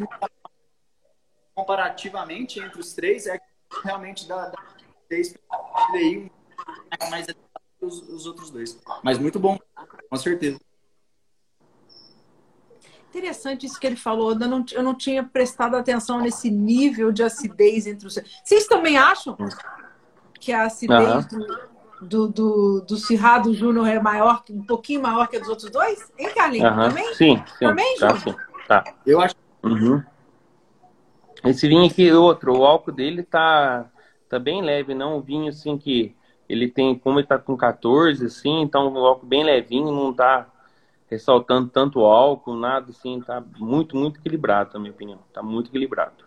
Comparativamente 1.56 2.60
entre 2.60 2.80
os 2.80 2.94
três, 2.94 3.28
é 3.28 3.40
realmente 3.84 4.28
da 4.28 4.52
fez 5.12 5.36
aí 5.94 6.32
mais 7.10 7.28
os, 7.82 8.02
os 8.08 8.26
outros 8.26 8.50
dois. 8.50 8.80
Mas 9.04 9.18
muito 9.18 9.40
bom, 9.40 9.60
com 10.10 10.16
certeza. 10.16 10.58
Interessante 13.10 13.66
isso 13.66 13.78
que 13.78 13.86
ele 13.86 13.98
falou. 13.98 14.32
Eu 14.32 14.48
não, 14.48 14.66
eu 14.72 14.82
não 14.82 14.96
tinha 14.96 15.22
prestado 15.22 15.76
atenção 15.76 16.22
nesse 16.22 16.50
nível 16.50 17.12
de 17.12 17.24
acidez 17.24 17.86
entre 17.86 18.08
os. 18.08 18.18
Vocês 18.42 18.68
também 18.68 18.98
acham 18.98 19.36
que 20.40 20.54
a 20.54 20.64
acidez 20.64 21.26
uhum. 21.26 21.40
do, 22.02 22.08
do, 22.08 22.28
do, 22.28 22.82
do 22.82 22.98
Cirrado 22.98 23.54
Júnior 23.54 23.88
é 23.88 24.00
maior, 24.00 24.42
um 24.50 24.64
pouquinho 24.64 25.02
maior 25.02 25.28
que 25.28 25.36
a 25.36 25.40
dos 25.40 25.50
outros 25.50 25.70
dois? 25.70 26.10
Hein, 26.18 26.32
Carlinhos? 26.34 26.72
Uhum. 26.72 26.90
Também? 26.90 27.14
Sim, 27.16 27.44
sim. 27.60 27.66
Também, 27.66 27.98
tá, 27.98 28.18
sim. 28.18 28.36
Tá. 28.66 28.84
Eu 29.06 29.20
acho. 29.20 29.36
Uhum. 29.62 30.02
Esse 31.44 31.68
vinho 31.68 31.86
aqui, 31.86 32.10
outro, 32.14 32.58
o 32.58 32.66
álcool 32.66 32.94
dele 32.94 33.24
tá 33.24 33.92
tá 34.32 34.40
bem 34.40 34.62
leve, 34.62 34.96
não 34.96 35.18
um 35.18 35.22
vinho 35.22 35.50
assim 35.50 35.78
que 35.78 36.16
ele 36.48 36.70
tem, 36.70 36.98
como 36.98 37.20
ele 37.20 37.28
tá 37.28 37.38
com 37.38 37.56
14, 37.58 38.26
assim, 38.26 38.62
então 38.62 38.88
um 38.88 39.06
álcool 39.06 39.26
bem 39.26 39.44
levinho, 39.44 39.92
não 39.92 40.14
tá 40.14 40.48
ressaltando 41.10 41.68
tanto 41.68 42.00
álcool, 42.00 42.56
nada 42.56 42.92
assim, 42.92 43.20
tá 43.20 43.44
muito, 43.58 43.98
muito 43.98 44.20
equilibrado, 44.20 44.72
na 44.74 44.80
minha 44.80 44.94
opinião. 44.94 45.20
Tá 45.34 45.44
muito 45.44 45.70
equilibrado. 45.70 46.24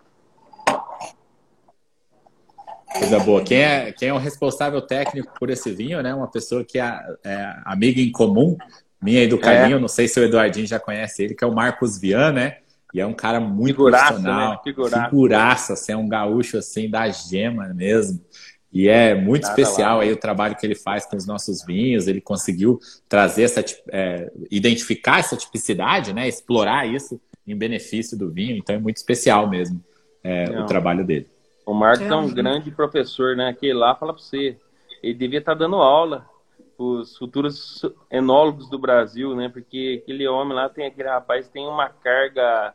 Coisa 2.99 3.19
boa. 3.21 3.43
Quem 3.43 3.63
é, 3.63 3.93
quem 3.93 4.11
é 4.11 4.15
o 4.15 4.19
responsável 4.19 4.81
técnico 4.83 5.33
por 5.39 5.49
esse 5.49 5.73
vinho, 5.73 6.03
né? 6.03 6.15
Uma 6.15 6.31
pessoa 6.31 6.63
que 6.63 6.79
é, 6.79 7.17
é 7.25 7.55
amiga 7.65 8.01
em 8.01 8.13
comum, 8.13 8.57
minha 9.03 9.25
e 9.25 9.27
do 9.27 9.39
Carinho, 9.39 9.79
é. 9.79 9.81
não 9.81 9.89
sei 9.89 10.07
se 10.07 10.21
o 10.21 10.23
Eduardinho 10.23 10.67
já 10.67 10.79
conhece 10.79 11.23
ele, 11.23 11.35
que 11.35 11.43
é 11.43 11.47
o 11.47 11.55
Marcos 11.55 11.99
Vian, 11.99 12.33
né? 12.33 12.59
E 12.95 13.01
é 13.01 13.07
um 13.07 13.12
cara 13.12 13.40
muito 13.40 13.74
figuraça, 13.74 14.07
profissional. 14.07 14.51
Né? 14.53 14.59
Figuraça. 14.62 15.05
Figuraça, 15.11 15.72
assim, 15.72 15.92
é 15.92 15.97
um 15.97 16.09
gaúcho 16.09 16.57
assim 16.57 16.88
da 16.88 17.09
gema 17.11 17.66
mesmo. 17.74 18.24
E 18.72 18.88
é 18.88 19.16
muito 19.16 19.42
Nada 19.42 19.61
especial 19.61 19.99
lá, 19.99 20.05
aí 20.05 20.12
o 20.12 20.16
trabalho 20.16 20.57
que 20.57 20.64
ele 20.64 20.76
faz 20.76 21.05
com 21.05 21.16
os 21.16 21.26
nossos 21.26 21.64
vinhos. 21.64 22.07
Ele 22.07 22.20
conseguiu 22.20 22.78
trazer 23.09 23.42
essa, 23.42 23.64
é, 23.90 24.32
identificar 24.49 25.18
essa 25.18 25.36
tipicidade, 25.36 26.12
né? 26.12 26.28
Explorar 26.28 26.86
isso 26.86 27.20
em 27.45 27.57
benefício 27.57 28.16
do 28.16 28.30
vinho. 28.30 28.57
Então 28.57 28.76
é 28.76 28.78
muito 28.78 28.97
especial 28.97 29.51
mesmo 29.51 29.82
é, 30.22 30.45
o 30.61 30.64
trabalho 30.64 31.05
dele. 31.05 31.26
O 31.66 31.74
Marcos 31.74 32.07
é, 32.07 32.11
é 32.11 32.14
um 32.14 32.32
grande 32.32 32.70
professor, 32.70 33.34
né? 33.34 33.49
Aquele 33.49 33.74
lá 33.74 33.97
fala 33.97 34.12
para 34.12 34.22
você, 34.22 34.57
ele 35.03 35.14
devia 35.14 35.40
estar 35.40 35.53
tá 35.53 35.59
dando 35.59 35.76
aula 35.76 36.24
para 36.76 36.84
os 36.84 37.16
futuros 37.16 37.82
enólogos 38.09 38.70
do 38.70 38.78
Brasil, 38.78 39.34
né? 39.34 39.49
Porque 39.49 40.01
aquele 40.01 40.28
homem 40.28 40.55
lá 40.55 40.68
tem 40.68 40.86
aquele 40.86 41.09
rapaz 41.09 41.49
tem 41.49 41.66
uma 41.66 41.88
carga 41.88 42.72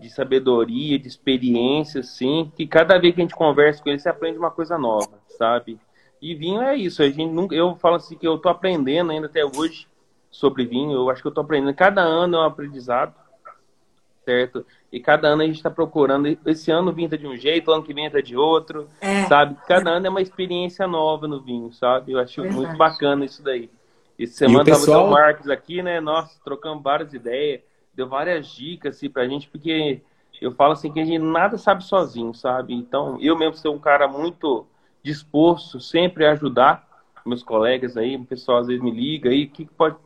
de 0.00 0.10
sabedoria, 0.10 0.98
de 0.98 1.06
experiência, 1.06 2.00
assim, 2.00 2.50
que 2.56 2.66
cada 2.66 2.98
vez 2.98 3.14
que 3.14 3.20
a 3.20 3.24
gente 3.24 3.34
conversa 3.34 3.82
com 3.82 3.88
ele, 3.88 3.98
você 3.98 4.08
aprende 4.08 4.38
uma 4.38 4.50
coisa 4.50 4.76
nova, 4.78 5.18
sabe? 5.38 5.78
E 6.20 6.34
vinho 6.34 6.62
é 6.62 6.76
isso, 6.76 7.02
a 7.02 7.08
gente 7.08 7.26
nunca, 7.26 7.54
eu 7.54 7.76
falo 7.76 7.96
assim 7.96 8.16
que 8.16 8.26
eu 8.26 8.38
tô 8.38 8.48
aprendendo 8.48 9.10
ainda 9.10 9.26
até 9.26 9.44
hoje 9.44 9.86
sobre 10.30 10.64
vinho, 10.64 10.92
eu 10.92 11.10
acho 11.10 11.20
que 11.20 11.28
eu 11.28 11.32
tô 11.32 11.40
aprendendo, 11.40 11.74
cada 11.74 12.02
ano 12.02 12.36
é 12.36 12.40
um 12.40 12.44
aprendizado, 12.44 13.14
certo? 14.24 14.64
E 14.90 15.00
cada 15.00 15.28
ano 15.28 15.42
a 15.42 15.46
gente 15.46 15.56
está 15.56 15.70
procurando. 15.70 16.38
Esse 16.46 16.70
ano 16.70 16.90
o 16.90 16.94
vinho 16.94 17.08
tá 17.08 17.16
de 17.16 17.26
um 17.26 17.36
jeito, 17.36 17.72
ano 17.72 17.82
que 17.82 17.94
vem 17.94 18.10
tá 18.10 18.20
de 18.20 18.36
outro, 18.36 18.88
é. 19.00 19.24
sabe? 19.24 19.56
Cada 19.66 19.90
ano 19.90 20.06
é 20.06 20.10
uma 20.10 20.22
experiência 20.22 20.86
nova 20.86 21.26
no 21.26 21.40
vinho, 21.40 21.72
sabe? 21.72 22.12
Eu 22.12 22.18
acho 22.18 22.42
Verdade. 22.42 22.60
muito 22.60 22.76
bacana 22.76 23.24
isso 23.24 23.42
daí. 23.42 23.70
E 24.18 24.26
semana 24.26 24.64
pessoal... 24.64 24.98
tava 24.98 25.08
o 25.08 25.10
Marcos 25.10 25.48
aqui, 25.48 25.82
né? 25.82 26.00
Nós 26.00 26.38
trocamos 26.44 26.82
várias 26.82 27.12
ideias, 27.12 27.62
deu 27.94 28.08
várias 28.08 28.48
dicas 28.48 28.96
assim, 28.96 29.10
pra 29.10 29.28
gente, 29.28 29.48
porque 29.48 30.00
eu 30.40 30.52
falo 30.52 30.72
assim 30.72 30.92
que 30.92 31.00
a 31.00 31.04
gente 31.04 31.22
nada 31.22 31.56
sabe 31.58 31.84
sozinho, 31.84 32.34
sabe? 32.34 32.74
Então, 32.74 33.18
eu 33.20 33.38
mesmo 33.38 33.56
sou 33.56 33.74
um 33.74 33.78
cara 33.78 34.08
muito 34.08 34.66
disposto 35.02 35.80
sempre 35.80 36.26
a 36.26 36.32
ajudar 36.32 36.88
meus 37.24 37.42
colegas 37.42 37.96
aí, 37.96 38.16
o 38.16 38.24
pessoal 38.24 38.58
às 38.58 38.66
vezes 38.66 38.82
me 38.82 38.90
liga 38.90 39.30
aí, 39.30 39.46
que 39.46 39.64
pode 39.64 39.96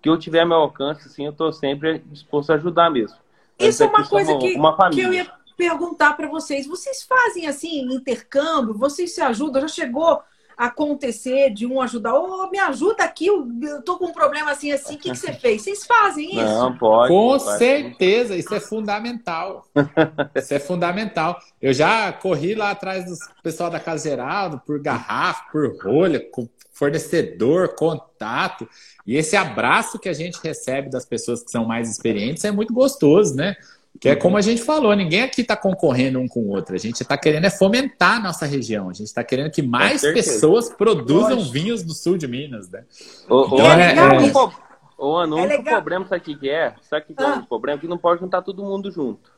que 0.00 0.08
eu 0.08 0.16
tiver 0.16 0.44
meu 0.44 0.58
alcance, 0.58 1.08
assim, 1.08 1.26
eu 1.26 1.32
tô 1.32 1.50
sempre 1.52 1.98
disposto 2.06 2.50
a 2.50 2.54
ajudar 2.54 2.90
mesmo. 2.90 3.18
Isso 3.58 3.82
é 3.82 3.86
uma 3.86 4.06
coisa 4.06 4.38
que, 4.38 4.54
que 4.92 5.00
eu 5.00 5.12
ia 5.12 5.30
perguntar 5.56 6.16
para 6.16 6.28
vocês. 6.28 6.66
Vocês 6.66 7.02
fazem 7.02 7.46
assim 7.46 7.92
intercâmbio? 7.92 8.72
Vocês 8.72 9.14
se 9.14 9.20
ajudam? 9.20 9.62
Já 9.62 9.68
chegou 9.68 10.22
acontecer 10.60 11.48
de 11.50 11.66
um 11.66 11.80
ajudar? 11.80 12.14
Ô, 12.14 12.44
oh, 12.44 12.50
me 12.50 12.58
ajuda 12.58 13.02
aqui, 13.02 13.26
eu, 13.26 13.48
tô 13.82 13.96
com 13.96 14.06
um 14.08 14.12
problema 14.12 14.50
assim, 14.50 14.70
assim. 14.70 14.94
O 14.94 14.98
que, 14.98 15.10
que 15.10 15.16
você 15.16 15.32
fez? 15.40 15.62
Vocês 15.62 15.86
fazem 15.86 16.26
isso? 16.26 16.44
Não, 16.44 16.76
pode. 16.76 17.08
Com 17.08 17.38
pode. 17.38 17.58
certeza, 17.58 18.36
isso 18.36 18.54
é 18.54 18.60
fundamental. 18.60 19.64
isso 20.36 20.52
é 20.52 20.58
fundamental. 20.58 21.40
Eu 21.62 21.72
já 21.72 22.12
corri 22.12 22.54
lá 22.54 22.72
atrás 22.72 23.06
do 23.06 23.16
pessoal 23.42 23.70
da 23.70 23.80
Casa 23.80 24.08
Geraldo 24.08 24.60
por 24.66 24.78
garrafa, 24.80 25.44
por 25.50 25.82
rolha, 25.82 26.20
com 26.30 26.46
fornecedor, 26.72 27.74
contato. 27.74 28.68
E 29.06 29.16
esse 29.16 29.36
abraço 29.36 29.98
que 29.98 30.10
a 30.10 30.12
gente 30.12 30.38
recebe 30.42 30.90
das 30.90 31.06
pessoas 31.06 31.42
que 31.42 31.50
são 31.50 31.64
mais 31.64 31.90
experientes 31.90 32.44
é 32.44 32.50
muito 32.50 32.74
gostoso, 32.74 33.34
né? 33.34 33.56
Que 33.98 34.08
é 34.08 34.16
como 34.16 34.36
a 34.36 34.40
gente 34.40 34.62
falou, 34.62 34.94
ninguém 34.94 35.22
aqui 35.22 35.42
está 35.42 35.56
concorrendo 35.56 36.20
um 36.20 36.28
com 36.28 36.40
o 36.40 36.48
outro. 36.50 36.74
A 36.74 36.78
gente 36.78 37.02
está 37.02 37.18
querendo 37.18 37.44
é 37.44 37.50
fomentar 37.50 38.16
a 38.16 38.20
nossa 38.20 38.46
região. 38.46 38.88
A 38.88 38.92
gente 38.92 39.08
está 39.08 39.22
querendo 39.22 39.50
que 39.50 39.62
mais 39.62 40.00
pessoas 40.00 40.70
produzam 40.70 41.36
Lógico. 41.36 41.52
vinhos 41.52 41.82
do 41.82 41.92
sul 41.92 42.16
de 42.16 42.26
Minas, 42.26 42.70
né? 42.70 42.84
O, 43.28 43.44
então, 43.44 43.72
é, 43.72 43.94
é, 43.94 43.96
é... 43.96 44.70
O 44.96 45.14
ano, 45.16 45.36
o 45.36 45.40
único 45.40 45.64
problema, 45.64 46.06
sabe 46.06 46.34
o 46.34 46.38
que 46.38 46.50
é? 46.50 46.74
Sabe 46.82 47.06
o 47.08 47.14
que 47.14 47.22
é 47.22 47.26
o 47.26 47.28
ah. 47.30 47.46
problema? 47.48 47.80
Que 47.80 47.88
não 47.88 47.96
pode 47.96 48.20
juntar 48.20 48.42
todo 48.42 48.62
mundo 48.62 48.90
junto. 48.90 49.32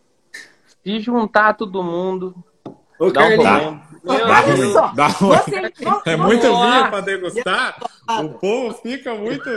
Se 0.82 0.98
juntar 0.98 1.54
todo 1.54 1.84
mundo, 1.84 2.34
Ô, 2.98 3.10
dá 3.10 3.26
um 3.26 3.34
problema. 3.34 3.82
Olha 4.04 4.72
só, 4.72 4.88
dá 4.88 5.08
você, 5.08 5.72
é 6.06 6.16
muito 6.16 6.42
vinho 6.42 6.90
para 6.90 7.00
degustar. 7.00 7.76
O 8.24 8.28
povo 8.30 8.74
fica 8.82 9.14
muito, 9.14 9.48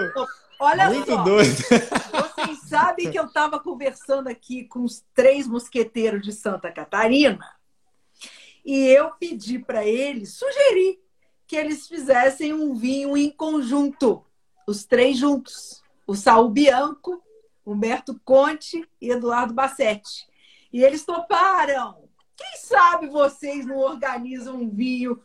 Olha 0.59 0.89
muito 0.89 1.11
só, 1.11 1.23
doido. 1.23 1.55
Vocês 1.55 2.59
sabem 2.67 3.11
que 3.11 3.19
eu 3.19 3.25
estava 3.25 3.59
conversando 3.59 4.27
aqui 4.27 4.65
com 4.65 4.83
os 4.83 5.03
três 5.13 5.47
mosqueteiros 5.47 6.21
de 6.21 6.31
Santa 6.31 6.71
Catarina 6.71 7.55
e 8.65 8.87
eu 8.87 9.11
pedi 9.11 9.59
para 9.59 9.85
eles, 9.85 10.33
sugeri 10.33 10.99
que 11.45 11.55
eles 11.55 11.87
fizessem 11.87 12.51
um 12.51 12.73
vinho 12.73 13.15
em 13.15 13.29
conjunto, 13.29 14.25
os 14.67 14.83
três 14.83 15.17
juntos, 15.17 15.83
o 16.07 16.15
Saul 16.15 16.49
Bianco, 16.49 17.23
Humberto 17.63 18.19
Conte 18.25 18.83
e 18.99 19.11
Eduardo 19.11 19.53
Bassetti. 19.53 20.27
E 20.73 20.83
eles 20.83 21.05
toparam. 21.05 22.09
Quem 22.35 22.57
sabe 22.57 23.07
vocês 23.07 23.67
não 23.67 23.77
organizam 23.77 24.55
um 24.55 24.69
vinho 24.69 25.21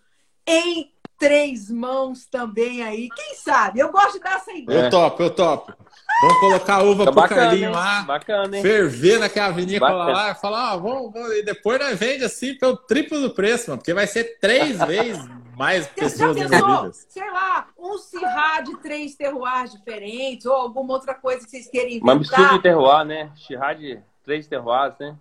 em 0.47 0.93
três 1.20 1.70
mãos 1.70 2.24
também 2.24 2.82
aí? 2.82 3.10
Quem 3.14 3.34
sabe? 3.34 3.78
Eu 3.78 3.92
gosto 3.92 4.18
dessa 4.18 4.50
ideia. 4.52 4.86
Eu 4.86 4.90
topo, 4.90 5.22
eu 5.22 5.30
topo. 5.30 5.74
Vamos 6.22 6.40
colocar 6.40 6.74
a 6.76 6.82
uva 6.82 7.04
tá 7.04 7.12
pro 7.12 7.20
bacana, 7.20 7.40
Carlinho 7.42 7.70
lá. 7.70 8.02
Bacana, 8.02 8.56
hein? 8.56 8.62
Ferver 8.62 9.18
naquela 9.20 9.50
vinícola 9.50 10.04
lá. 10.06 10.34
Falar, 10.34 10.72
ah, 10.72 10.76
vamos, 10.76 11.12
vamos, 11.12 11.32
e 11.36 11.42
depois 11.42 11.78
nós 11.78 11.98
vende 11.98 12.24
assim 12.24 12.54
pelo 12.54 12.76
triplo 12.76 13.20
do 13.20 13.30
preço, 13.30 13.70
mano. 13.70 13.78
Porque 13.78 13.92
vai 13.92 14.06
ser 14.06 14.38
três 14.40 14.78
vezes 14.84 15.22
mais 15.56 15.86
pessoas 15.88 16.36
envolvidas. 16.38 17.06
Sei 17.08 17.30
lá, 17.30 17.68
um 17.78 17.98
Syrah 17.98 18.62
de 18.62 18.76
três 18.78 19.14
terroirs 19.14 19.72
diferentes 19.72 20.46
ou 20.46 20.54
alguma 20.54 20.94
outra 20.94 21.14
coisa 21.14 21.44
que 21.44 21.50
vocês 21.50 21.68
querem 21.68 21.96
inventar. 21.96 22.14
Uma 22.14 22.18
mistura 22.18 22.48
de 22.48 22.62
terroir, 22.62 23.04
né? 23.04 23.30
Syrah 23.36 23.74
de 23.74 24.00
três 24.24 24.46
terroirs, 24.46 24.94
né? 24.98 25.16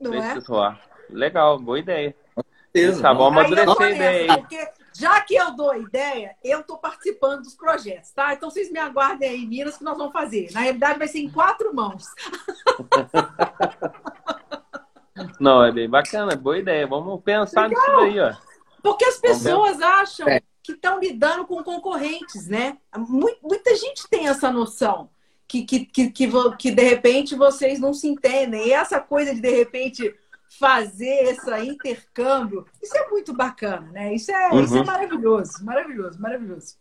Não 0.00 0.10
três 0.12 0.24
é? 0.24 0.40
terroirs. 0.40 0.78
Legal, 1.10 1.58
boa 1.58 1.78
ideia. 1.78 2.14
Tá 3.00 3.12
bom, 3.12 3.26
amadurecer 3.26 3.82
a 3.82 3.90
ideia 3.90 4.32
aí. 4.32 4.40
Porque 4.40 4.68
já 4.94 5.20
que 5.20 5.34
eu 5.34 5.54
dou 5.54 5.70
a 5.70 5.78
ideia, 5.78 6.36
eu 6.42 6.60
estou 6.60 6.78
participando 6.78 7.42
dos 7.42 7.54
projetos, 7.54 8.10
tá? 8.10 8.34
Então 8.34 8.50
vocês 8.50 8.70
me 8.70 8.78
aguardem 8.78 9.28
aí 9.28 9.46
Minas 9.46 9.76
que 9.76 9.84
nós 9.84 9.96
vamos 9.96 10.12
fazer. 10.12 10.50
Na 10.52 10.60
realidade, 10.60 10.98
vai 10.98 11.08
ser 11.08 11.20
em 11.20 11.30
quatro 11.30 11.74
mãos. 11.74 12.04
Não, 15.40 15.64
é 15.64 15.72
bem 15.72 15.88
bacana, 15.88 16.36
boa 16.36 16.58
ideia. 16.58 16.86
Vamos 16.86 17.20
pensar 17.22 17.68
Legal. 17.68 17.82
nisso 17.82 17.96
daí, 17.96 18.20
ó. 18.20 18.34
Porque 18.82 19.04
as 19.04 19.18
pessoas 19.18 19.80
acham 19.80 20.28
é. 20.28 20.40
que 20.62 20.72
estão 20.72 21.00
lidando 21.00 21.46
com 21.46 21.62
concorrentes, 21.62 22.46
né? 22.46 22.78
Muita 22.96 23.74
gente 23.76 24.08
tem 24.08 24.28
essa 24.28 24.50
noção. 24.52 25.10
Que, 25.46 25.64
que, 25.64 25.86
que, 25.86 26.10
que, 26.10 26.30
que 26.58 26.70
de 26.70 26.82
repente 26.82 27.34
vocês 27.34 27.80
não 27.80 27.94
se 27.94 28.06
entendem. 28.06 28.68
E 28.68 28.72
essa 28.72 29.00
coisa 29.00 29.34
de 29.34 29.40
de 29.40 29.50
repente 29.50 30.14
fazer 30.48 31.24
esse 31.24 31.50
intercâmbio. 31.66 32.64
Isso 32.82 32.96
é 32.96 33.08
muito 33.08 33.34
bacana, 33.34 33.90
né? 33.92 34.14
Isso 34.14 34.30
é, 34.30 34.50
uhum. 34.50 34.60
isso 34.60 34.76
é 34.76 34.84
maravilhoso, 34.84 35.64
maravilhoso, 35.64 36.20
maravilhoso. 36.20 36.76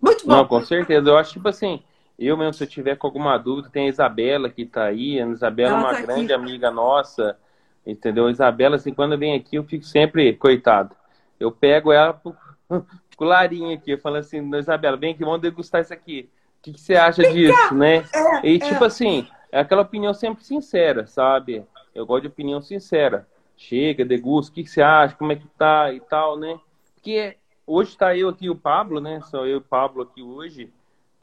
Muito 0.00 0.26
bom. 0.26 0.32
Não, 0.32 0.46
com 0.46 0.64
certeza. 0.64 1.08
Eu 1.08 1.16
acho, 1.16 1.32
tipo 1.32 1.48
assim, 1.48 1.82
eu 2.18 2.36
mesmo, 2.36 2.54
se 2.54 2.64
eu 2.64 2.68
tiver 2.68 2.96
com 2.96 3.06
alguma 3.06 3.36
dúvida, 3.38 3.70
tem 3.70 3.86
a 3.86 3.90
Isabela 3.90 4.48
que 4.48 4.66
tá 4.66 4.84
aí. 4.84 5.20
A 5.20 5.26
Isabela 5.26 5.70
é 5.70 5.80
uma 5.80 5.94
tá 5.94 6.00
grande 6.02 6.32
aqui. 6.32 6.42
amiga 6.42 6.70
nossa, 6.70 7.38
entendeu? 7.86 8.26
A 8.26 8.30
Isabela, 8.30 8.76
assim, 8.76 8.92
quando 8.92 9.18
vem 9.18 9.34
aqui, 9.34 9.56
eu 9.56 9.64
fico 9.64 9.84
sempre, 9.84 10.34
coitado. 10.34 10.94
Eu 11.38 11.50
pego 11.50 11.92
ela 11.92 12.12
pro, 12.12 12.36
pro 13.16 13.26
larinho 13.26 13.74
aqui, 13.74 13.92
eu 13.92 13.98
falo 13.98 14.16
assim, 14.16 14.54
Isabela, 14.56 14.96
vem 14.96 15.12
aqui, 15.12 15.24
vamos 15.24 15.40
degustar 15.40 15.80
isso 15.80 15.92
aqui. 15.92 16.30
O 16.58 16.62
que, 16.62 16.72
que 16.72 16.80
você 16.80 16.96
acha 16.96 17.22
vem 17.22 17.32
disso, 17.32 17.74
né? 17.74 18.04
É, 18.14 18.46
e, 18.48 18.58
tipo 18.58 18.82
é. 18.82 18.86
assim, 18.86 19.26
é 19.52 19.60
aquela 19.60 19.82
opinião 19.82 20.12
sempre 20.12 20.44
sincera, 20.44 21.06
sabe? 21.06 21.64
Eu 21.96 22.04
gosto 22.04 22.22
de 22.22 22.28
opinião 22.28 22.60
sincera. 22.60 23.26
Chega, 23.56 24.04
degusta, 24.04 24.52
o 24.52 24.54
que, 24.54 24.66
você 24.66 24.82
acha, 24.82 25.14
como 25.14 25.32
é 25.32 25.36
que 25.36 25.48
tá 25.56 25.90
e 25.90 25.98
tal, 25.98 26.38
né? 26.38 26.60
Porque 26.94 27.36
hoje 27.66 27.90
está 27.90 28.14
eu 28.14 28.28
aqui, 28.28 28.50
o 28.50 28.54
Pablo, 28.54 29.00
né? 29.00 29.20
Sou 29.22 29.46
eu 29.46 29.54
e 29.54 29.56
o 29.56 29.62
Pablo 29.62 30.02
aqui 30.02 30.22
hoje, 30.22 30.70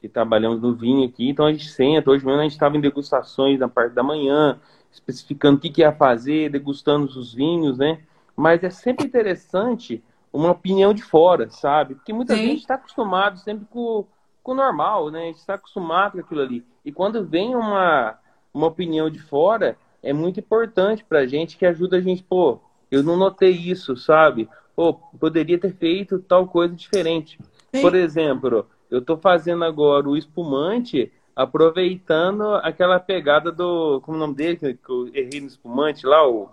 que 0.00 0.08
trabalhamos 0.08 0.60
no 0.60 0.74
vinho 0.74 1.06
aqui. 1.08 1.28
Então 1.28 1.46
a 1.46 1.52
gente 1.52 1.68
senta, 1.68 2.10
hoje 2.10 2.26
mesmo 2.26 2.40
a 2.40 2.42
gente 2.42 2.52
estava 2.52 2.76
em 2.76 2.80
degustações 2.80 3.60
na 3.60 3.68
parte 3.68 3.94
da 3.94 4.02
manhã, 4.02 4.58
especificando 4.90 5.58
o 5.58 5.60
que, 5.60 5.70
que 5.70 5.80
ia 5.82 5.92
fazer, 5.92 6.50
degustando 6.50 7.06
os 7.06 7.32
vinhos, 7.32 7.78
né? 7.78 8.00
Mas 8.36 8.64
é 8.64 8.70
sempre 8.70 9.06
interessante 9.06 10.02
uma 10.32 10.50
opinião 10.50 10.92
de 10.92 11.04
fora, 11.04 11.48
sabe? 11.50 11.94
Porque 11.94 12.12
muita 12.12 12.34
Sim. 12.34 12.48
gente 12.48 12.60
está 12.62 12.74
acostumado 12.74 13.38
sempre 13.38 13.64
com, 13.70 14.04
com 14.42 14.50
o 14.50 14.56
normal, 14.56 15.08
né? 15.08 15.22
A 15.22 15.26
gente 15.26 15.38
está 15.38 15.54
acostumado 15.54 16.14
com 16.14 16.18
aquilo 16.18 16.40
ali. 16.40 16.66
E 16.84 16.90
quando 16.90 17.24
vem 17.24 17.54
uma, 17.54 18.18
uma 18.52 18.66
opinião 18.66 19.08
de 19.08 19.20
fora, 19.20 19.78
é 20.04 20.12
muito 20.12 20.38
importante 20.38 21.04
para 21.04 21.20
a 21.20 21.26
gente, 21.26 21.56
que 21.56 21.66
ajuda 21.66 21.96
a 21.96 22.00
gente, 22.00 22.22
pô, 22.22 22.60
eu 22.90 23.02
não 23.02 23.16
notei 23.16 23.50
isso, 23.50 23.96
sabe? 23.96 24.48
Pô, 24.76 24.94
poderia 24.94 25.58
ter 25.58 25.74
feito 25.74 26.18
tal 26.18 26.46
coisa 26.46 26.74
diferente. 26.74 27.38
Sim. 27.74 27.80
Por 27.80 27.94
exemplo, 27.94 28.66
eu 28.90 28.98
estou 28.98 29.16
fazendo 29.16 29.64
agora 29.64 30.08
o 30.08 30.16
espumante 30.16 31.10
aproveitando 31.34 32.54
aquela 32.56 33.00
pegada 33.00 33.50
do. 33.50 34.00
Como 34.02 34.16
é 34.16 34.18
o 34.18 34.20
nome 34.20 34.34
dele? 34.34 34.56
Que 34.56 34.78
eu 34.88 35.08
errei 35.14 35.40
no 35.40 35.46
espumante 35.46 36.06
lá, 36.06 36.28
o. 36.28 36.50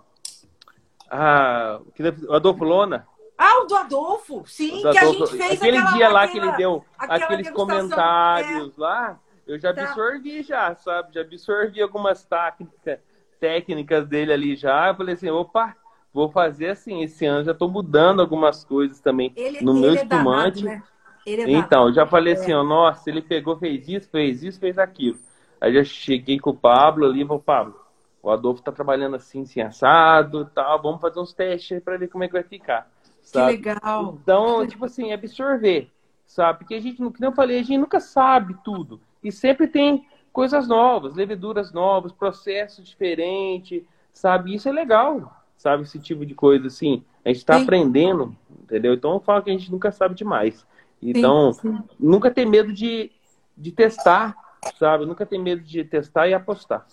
Ah, 1.10 1.80
o 2.28 2.32
Adolfo 2.32 2.64
Lona. 2.64 3.06
Ah, 3.36 3.60
o 3.62 3.66
do 3.66 3.74
Adolfo, 3.74 4.44
sim, 4.46 4.82
do 4.82 4.90
que 4.90 4.98
Adolfo. 4.98 5.24
a 5.24 5.26
gente 5.26 5.36
fez 5.36 5.52
Aquele 5.60 5.76
aquela, 5.76 5.96
dia 5.96 6.08
lá 6.08 6.22
aquela, 6.22 6.42
que 6.42 6.48
ele 6.48 6.56
deu 6.56 6.84
aqueles 6.96 7.50
comentários 7.50 8.78
é. 8.78 8.80
lá, 8.80 9.20
eu 9.46 9.58
já 9.58 9.74
tá. 9.74 9.82
absorvi 9.82 10.42
já, 10.42 10.74
sabe? 10.76 11.14
Já 11.14 11.22
absorvi 11.22 11.82
algumas 11.82 12.24
técnicas, 12.24 13.00
técnicas 13.42 14.06
dele 14.06 14.32
ali 14.32 14.54
já. 14.54 14.86
Eu 14.86 14.94
falei 14.94 15.16
assim, 15.16 15.28
opa, 15.28 15.74
vou 16.14 16.30
fazer 16.30 16.68
assim, 16.68 17.02
esse 17.02 17.26
ano 17.26 17.44
já 17.44 17.50
estou 17.50 17.68
mudando 17.68 18.20
algumas 18.20 18.64
coisas 18.64 19.00
também 19.00 19.32
ele, 19.34 19.60
no 19.60 19.74
meu 19.74 19.90
é 19.90 19.94
espumante. 19.94 20.64
Né? 20.64 20.80
É 21.26 21.50
então, 21.50 21.92
já 21.92 22.06
falei 22.06 22.34
assim, 22.34 22.52
é. 22.52 22.56
ó, 22.56 22.62
nossa, 22.62 23.10
ele 23.10 23.20
pegou, 23.20 23.56
fez 23.58 23.88
isso, 23.88 24.08
fez 24.08 24.44
isso, 24.44 24.60
fez 24.60 24.78
aquilo. 24.78 25.18
Aí 25.60 25.74
já 25.74 25.82
cheguei 25.82 26.38
com 26.38 26.50
o 26.50 26.56
Pablo 26.56 27.04
ali, 27.04 27.24
vou, 27.24 27.40
Pablo, 27.40 27.74
o 28.22 28.30
Adolfo 28.30 28.62
tá 28.62 28.70
trabalhando 28.70 29.16
assim, 29.16 29.42
assim, 29.42 29.60
assado 29.60 30.48
tal, 30.54 30.80
vamos 30.80 31.00
fazer 31.00 31.18
uns 31.18 31.34
testes 31.34 31.82
para 31.82 31.96
ver 31.96 32.06
como 32.08 32.22
é 32.22 32.28
que 32.28 32.34
vai 32.34 32.44
ficar. 32.44 32.88
Sabe? 33.22 33.58
Que 33.58 33.68
legal. 33.70 34.18
Então, 34.22 34.64
tipo 34.68 34.84
assim, 34.84 35.12
absorver, 35.12 35.90
sabe? 36.26 36.60
Porque 36.60 36.74
a 36.74 36.80
gente, 36.80 36.96
como 36.96 37.12
eu 37.20 37.32
falei, 37.32 37.58
a 37.58 37.62
gente 37.62 37.78
nunca 37.78 37.98
sabe 37.98 38.56
tudo. 38.64 39.00
E 39.22 39.32
sempre 39.32 39.66
tem 39.66 40.06
coisas 40.32 40.66
novas, 40.66 41.14
leveduras 41.14 41.72
novas, 41.72 42.12
processos 42.12 42.84
diferentes, 42.84 43.82
sabe? 44.12 44.54
Isso 44.54 44.68
é 44.68 44.72
legal, 44.72 45.32
sabe? 45.56 45.82
Esse 45.84 45.98
tipo 45.98 46.24
de 46.24 46.34
coisa, 46.34 46.66
assim. 46.66 47.04
A 47.24 47.28
gente 47.28 47.38
está 47.38 47.60
aprendendo, 47.60 48.34
entendeu? 48.62 48.94
Então 48.94 49.14
eu 49.14 49.20
falo 49.20 49.42
que 49.42 49.50
a 49.50 49.52
gente 49.52 49.70
nunca 49.70 49.92
sabe 49.92 50.14
demais. 50.14 50.66
Então, 51.00 51.52
sim, 51.52 51.76
sim. 51.76 51.82
nunca 51.98 52.30
ter 52.30 52.44
medo 52.44 52.72
de, 52.72 53.10
de 53.56 53.70
testar, 53.72 54.36
sabe? 54.78 55.06
Nunca 55.06 55.26
ter 55.26 55.38
medo 55.38 55.62
de 55.62 55.84
testar 55.84 56.28
e 56.28 56.34
apostar. 56.34 56.86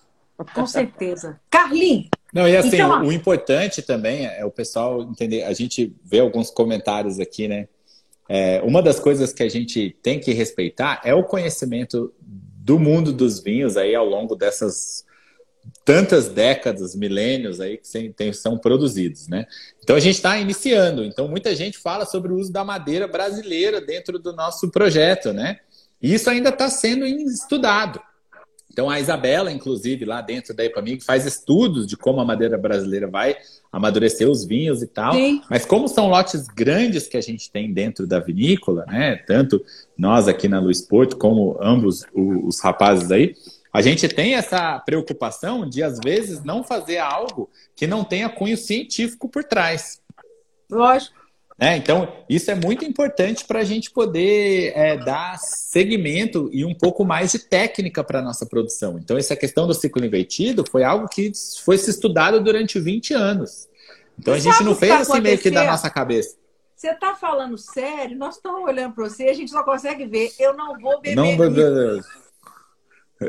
Com 0.53 0.65
certeza. 0.65 1.39
Carlinhos, 1.49 2.09
não, 2.33 2.47
e 2.47 2.55
assim, 2.55 2.75
então, 2.75 3.03
o, 3.03 3.11
importante 3.11 3.81
também 3.81 4.25
é 4.25 4.45
o 4.45 4.51
pessoal 4.51 5.01
entender. 5.01 5.43
A 5.43 5.53
gente 5.53 5.95
vê 6.03 6.19
alguns 6.19 6.51
comentários 6.51 7.19
aqui, 7.19 7.47
né? 7.47 7.67
É, 8.27 8.61
uma 8.63 8.81
das 8.83 8.99
coisas 8.99 9.33
que 9.33 9.41
a 9.41 9.49
gente 9.49 9.97
tem 10.03 10.19
que 10.19 10.31
respeitar 10.31 11.01
é 11.03 11.13
o 11.13 11.23
conhecimento 11.23 12.13
do 12.69 12.77
mundo 12.77 13.11
dos 13.11 13.39
vinhos 13.39 13.75
aí 13.75 13.95
ao 13.95 14.05
longo 14.05 14.35
dessas 14.35 15.03
tantas 15.83 16.29
décadas, 16.29 16.95
milênios 16.95 17.59
aí 17.59 17.79
que 17.79 18.31
são 18.31 18.59
produzidos, 18.59 19.27
né? 19.27 19.47
Então 19.83 19.95
a 19.95 19.99
gente 19.99 20.17
está 20.17 20.37
iniciando. 20.37 21.03
Então 21.03 21.27
muita 21.27 21.55
gente 21.55 21.79
fala 21.79 22.05
sobre 22.05 22.31
o 22.31 22.35
uso 22.35 22.53
da 22.53 22.63
madeira 22.63 23.07
brasileira 23.07 23.81
dentro 23.81 24.19
do 24.19 24.33
nosso 24.33 24.69
projeto, 24.69 25.33
né? 25.33 25.61
E 25.99 26.13
isso 26.13 26.29
ainda 26.29 26.49
está 26.49 26.69
sendo 26.69 27.07
estudado. 27.07 27.99
Então, 28.71 28.89
a 28.89 28.99
Isabela, 28.99 29.51
inclusive, 29.51 30.05
lá 30.05 30.21
dentro 30.21 30.53
da 30.53 30.63
Epamig, 30.63 31.03
faz 31.03 31.25
estudos 31.25 31.87
de 31.87 31.97
como 31.97 32.19
a 32.21 32.25
madeira 32.25 32.57
brasileira 32.57 33.07
vai 33.07 33.35
amadurecer 33.71 34.29
os 34.29 34.45
vinhos 34.45 34.81
e 34.81 34.87
tal. 34.87 35.13
Sim. 35.13 35.41
Mas 35.49 35.65
como 35.65 35.87
são 35.87 36.07
lotes 36.07 36.47
grandes 36.47 37.07
que 37.07 37.17
a 37.17 37.21
gente 37.21 37.51
tem 37.51 37.73
dentro 37.73 38.07
da 38.07 38.19
vinícola, 38.19 38.85
né? 38.87 39.15
Tanto 39.27 39.63
nós 39.97 40.27
aqui 40.27 40.47
na 40.47 40.59
Luiz 40.59 40.81
Porto, 40.81 41.17
como 41.17 41.57
ambos 41.59 42.05
os 42.13 42.59
rapazes 42.59 43.11
aí, 43.11 43.35
a 43.71 43.81
gente 43.81 44.07
tem 44.07 44.35
essa 44.35 44.79
preocupação 44.79 45.67
de, 45.67 45.83
às 45.83 45.99
vezes, 46.03 46.43
não 46.43 46.63
fazer 46.63 46.97
algo 46.97 47.49
que 47.75 47.85
não 47.85 48.03
tenha 48.03 48.29
cunho 48.29 48.57
científico 48.57 49.27
por 49.29 49.43
trás. 49.43 50.01
Lógico. 50.71 51.18
Né? 51.59 51.75
Então, 51.75 52.07
isso 52.29 52.49
é 52.49 52.55
muito 52.55 52.85
importante 52.85 53.43
para 53.43 53.59
a 53.59 53.63
gente 53.65 53.91
poder 53.91 54.71
é, 54.75 54.95
dar 54.95 55.37
segmento 55.37 56.49
e 56.53 56.63
um 56.63 56.73
pouco 56.73 57.03
mais 57.03 57.33
de 57.33 57.39
técnica 57.39 58.01
para 58.01 58.19
a 58.19 58.21
nossa 58.21 58.45
produção. 58.45 58.97
Então, 58.97 59.17
essa 59.17 59.35
questão 59.35 59.67
do 59.67 59.73
ciclo 59.73 60.05
invertido 60.05 60.63
foi 60.69 60.83
algo 60.83 61.09
que 61.09 61.31
foi 61.63 61.77
se 61.77 61.89
estudado 61.89 62.41
durante 62.41 62.79
20 62.79 63.13
anos. 63.13 63.67
Então, 64.17 64.33
a 64.33 64.39
gente 64.39 64.63
não 64.63 64.73
fez 64.73 64.91
tá 64.91 64.99
assim 64.99 65.19
meio 65.19 65.37
que 65.37 65.51
da 65.51 65.65
nossa 65.65 65.89
cabeça. 65.89 66.37
Você 66.75 66.91
está 66.91 67.13
falando 67.13 67.57
sério? 67.57 68.17
Nós 68.17 68.37
estamos 68.37 68.61
olhando 68.63 68.93
para 68.93 69.09
você, 69.09 69.23
a 69.23 69.33
gente 69.33 69.51
só 69.51 69.61
consegue 69.63 70.05
ver. 70.05 70.31
Eu 70.39 70.55
não 70.55 70.79
vou 70.79 71.01
beber. 71.01 71.15
Não, 71.15 71.35
beber. 71.35 72.01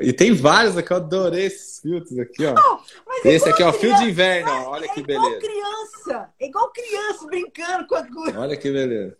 E 0.01 0.12
tem 0.12 0.32
vários 0.32 0.76
aqui, 0.76 0.93
eu 0.93 0.97
adorei 0.99 1.47
esses 1.47 1.80
filtros 1.80 2.16
aqui, 2.18 2.47
ó. 2.47 2.55
Não, 2.55 2.80
Esse 3.24 3.49
aqui, 3.49 3.62
ó, 3.62 3.72
fio 3.72 3.95
de 3.97 4.05
inverno, 4.05 4.49
ó. 4.49 4.70
olha 4.70 4.84
é 4.84 4.88
que 4.88 5.03
beleza. 5.03 5.26
É 5.26 5.36
igual 5.36 5.41
criança, 5.41 6.30
é 6.38 6.47
igual 6.47 6.72
criança 6.72 7.26
brincando 7.26 7.86
com 7.88 7.95
a 7.97 8.07
coisa. 8.07 8.41
Olha 8.41 8.57
que 8.57 8.70
beleza. 8.70 9.16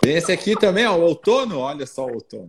Tem 0.00 0.16
esse 0.16 0.32
aqui 0.32 0.56
também, 0.56 0.84
ó, 0.86 0.96
o 0.96 1.02
outono, 1.02 1.60
olha 1.60 1.86
só 1.86 2.06
o 2.06 2.14
outono. 2.14 2.46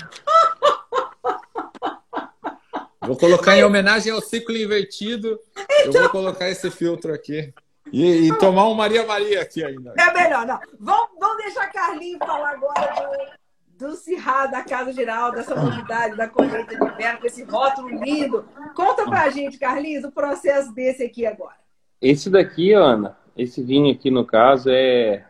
Vou 3.02 3.16
colocar 3.16 3.56
em 3.56 3.64
homenagem 3.64 4.12
ao 4.12 4.22
ciclo 4.22 4.58
invertido, 4.58 5.40
eu 5.86 5.92
vou 5.92 6.02
então- 6.02 6.10
colocar 6.10 6.50
esse 6.50 6.70
filtro 6.72 7.14
aqui. 7.14 7.54
E, 7.94 8.28
e, 8.28 8.38
tomar 8.38 8.68
um 8.68 8.74
Maria 8.74 9.06
Maria 9.06 9.42
aqui 9.42 9.64
ainda. 9.64 9.94
É 9.98 10.14
melhor, 10.14 10.46
não. 10.46 10.60
Vamos, 10.78 11.10
vamos 11.18 11.38
deixar 11.38 11.68
Carlinhos 11.72 12.20
falar 12.20 12.50
agora 12.50 12.82
do 12.82 13.47
do 13.78 13.94
Cirrá, 13.96 14.48
da 14.48 14.64
Casa 14.64 14.92
Geral, 14.92 15.32
dessa 15.32 15.56
novidade 15.56 16.18
da 16.18 16.28
colheita 16.28 16.76
de 16.76 16.84
inverno, 16.84 17.20
com 17.20 17.28
esse 17.28 17.44
rótulo 17.44 17.90
lindo. 17.90 18.46
Conta 18.76 19.06
pra 19.06 19.30
gente, 19.30 19.60
Carlinhos, 19.60 20.04
o 20.04 20.12
processo 20.12 20.74
desse 20.74 21.04
aqui 21.04 21.26
agora. 21.26 21.56
Esse 22.02 22.30
daqui, 22.30 22.74
Ana, 22.74 23.18
esse 23.38 23.62
vinho 23.62 23.94
aqui 23.94 24.10
no 24.10 24.26
caso 24.26 24.70
é, 24.70 25.26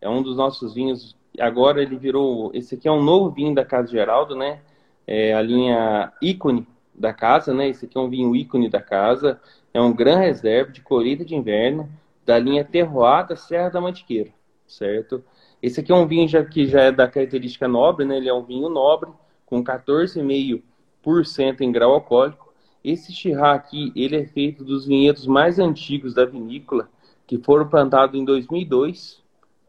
é 0.00 0.08
um 0.08 0.22
dos 0.22 0.36
nossos 0.36 0.74
vinhos. 0.74 1.16
Agora 1.40 1.82
ele 1.82 1.96
virou. 1.96 2.50
Esse 2.54 2.76
aqui 2.76 2.86
é 2.86 2.92
um 2.92 3.02
novo 3.02 3.30
vinho 3.30 3.54
da 3.54 3.64
Casa 3.64 3.88
Geraldo, 3.88 4.36
né? 4.36 4.60
É 5.06 5.34
a 5.34 5.42
linha 5.42 6.12
ícone 6.22 6.66
da 6.94 7.12
casa, 7.12 7.54
né? 7.54 7.68
Esse 7.68 7.86
aqui 7.86 7.96
é 7.96 8.00
um 8.00 8.08
vinho 8.08 8.34
ícone 8.34 8.68
da 8.68 8.80
casa. 8.80 9.40
É 9.72 9.80
um 9.80 9.92
Gran 9.92 10.18
Reserva 10.18 10.70
de 10.70 10.80
colheita 10.80 11.24
de 11.24 11.34
inverno 11.34 11.88
da 12.24 12.38
linha 12.38 12.64
Terroada 12.64 13.34
Serra 13.36 13.70
da 13.70 13.80
Mantiqueira, 13.80 14.30
certo? 14.68 15.24
Esse 15.62 15.80
aqui 15.80 15.90
é 15.90 15.94
um 15.94 16.06
vinho 16.06 16.28
já, 16.28 16.44
que 16.44 16.66
já 16.66 16.82
é 16.82 16.92
da 16.92 17.08
característica 17.08 17.66
nobre, 17.66 18.04
né? 18.04 18.16
Ele 18.18 18.28
é 18.28 18.34
um 18.34 18.44
vinho 18.44 18.68
nobre, 18.68 19.10
com 19.44 19.64
14,5% 19.64 21.60
em 21.62 21.72
grau 21.72 21.94
alcoólico. 21.94 22.52
Esse 22.84 23.12
Chirá 23.12 23.54
aqui, 23.54 23.92
ele 23.96 24.16
é 24.16 24.24
feito 24.24 24.62
dos 24.62 24.86
vinhedos 24.86 25.26
mais 25.26 25.58
antigos 25.58 26.14
da 26.14 26.24
vinícola, 26.24 26.88
que 27.26 27.38
foram 27.38 27.68
plantados 27.68 28.18
em 28.18 28.24
2002, 28.24 29.20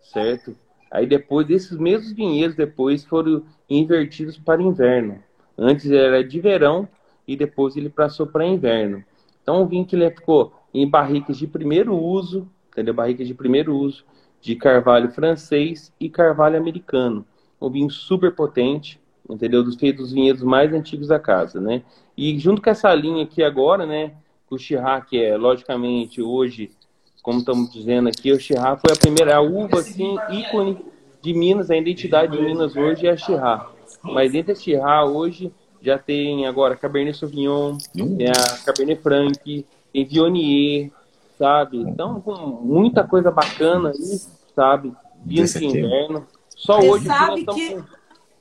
certo? 0.01 0.55
Aí 0.91 1.07
depois, 1.07 1.47
desses 1.47 1.77
mesmos 1.77 2.11
vinhedos, 2.11 2.55
depois 2.55 3.03
foram 3.03 3.43
invertidos 3.69 4.37
para 4.37 4.61
inverno. 4.61 5.23
Antes 5.57 5.89
era 5.91 6.23
de 6.23 6.39
verão 6.39 6.87
e 7.27 7.35
depois 7.35 7.75
ele 7.75 7.89
passou 7.89 8.25
para 8.25 8.45
inverno. 8.45 9.03
Então, 9.41 9.61
o 9.61 9.67
vinho 9.67 9.85
que 9.85 9.95
ele 9.95 10.09
ficou 10.11 10.53
em 10.73 10.87
barricas 10.87 11.37
de 11.37 11.47
primeiro 11.47 11.95
uso, 11.95 12.47
entendeu? 12.71 12.93
Barricas 12.93 13.27
de 13.27 13.33
primeiro 13.33 13.75
uso, 13.75 14.05
de 14.41 14.55
carvalho 14.55 15.09
francês 15.11 15.91
e 15.99 16.09
carvalho 16.09 16.57
americano. 16.57 17.25
Um 17.61 17.69
vinho 17.69 17.89
super 17.89 18.33
potente, 18.33 18.99
entendeu? 19.29 19.63
Dos 19.63 19.75
feitos 19.75 20.05
dos 20.05 20.13
vinhedos 20.13 20.43
mais 20.43 20.73
antigos 20.73 21.07
da 21.07 21.19
casa, 21.19 21.59
né? 21.59 21.83
E 22.17 22.37
junto 22.39 22.61
com 22.61 22.69
essa 22.69 22.93
linha 22.93 23.23
aqui 23.23 23.43
agora, 23.43 23.85
né? 23.85 24.13
O 24.49 24.57
Chirá, 24.57 24.99
que 25.01 25.21
é, 25.21 25.37
logicamente, 25.37 26.21
hoje, 26.21 26.71
como 27.21 27.39
estamos 27.39 27.71
dizendo 27.71 28.09
aqui, 28.09 28.31
o 28.31 28.39
Chirá 28.39 28.75
foi 28.77 28.91
a 28.91 28.99
primeira, 28.99 29.35
a 29.35 29.41
uva, 29.41 29.79
assim, 29.79 30.17
ícone 30.31 30.77
de 31.21 31.33
Minas, 31.33 31.69
a 31.69 31.77
identidade 31.77 32.35
de 32.35 32.41
Minas 32.41 32.75
hoje 32.75 33.05
é 33.05 33.11
a 33.11 33.17
Chirá. 33.17 33.69
Mas 34.03 34.33
entre 34.33 34.53
a 34.53 34.55
Chirá, 34.55 35.05
hoje, 35.05 35.51
já 35.81 35.97
tem 35.97 36.47
agora 36.47 36.75
Cabernet 36.75 37.17
Sauvignon, 37.17 37.77
tem 37.93 38.27
a 38.27 38.65
Cabernet 38.65 39.01
Franc, 39.01 39.65
tem 39.93 40.05
Viognier, 40.05 40.91
sabe? 41.39 41.77
Então, 41.77 42.19
com 42.19 42.35
muita 42.35 43.05
coisa 43.05 43.31
bacana 43.31 43.89
aí, 43.89 44.19
sabe? 44.53 44.93
Vinho 45.25 45.45
de 45.45 45.65
inverno. 45.65 46.27
Só 46.49 46.75
Você 46.75 46.89
hoje 46.89 47.05
sabe 47.05 47.45
que 47.45 47.75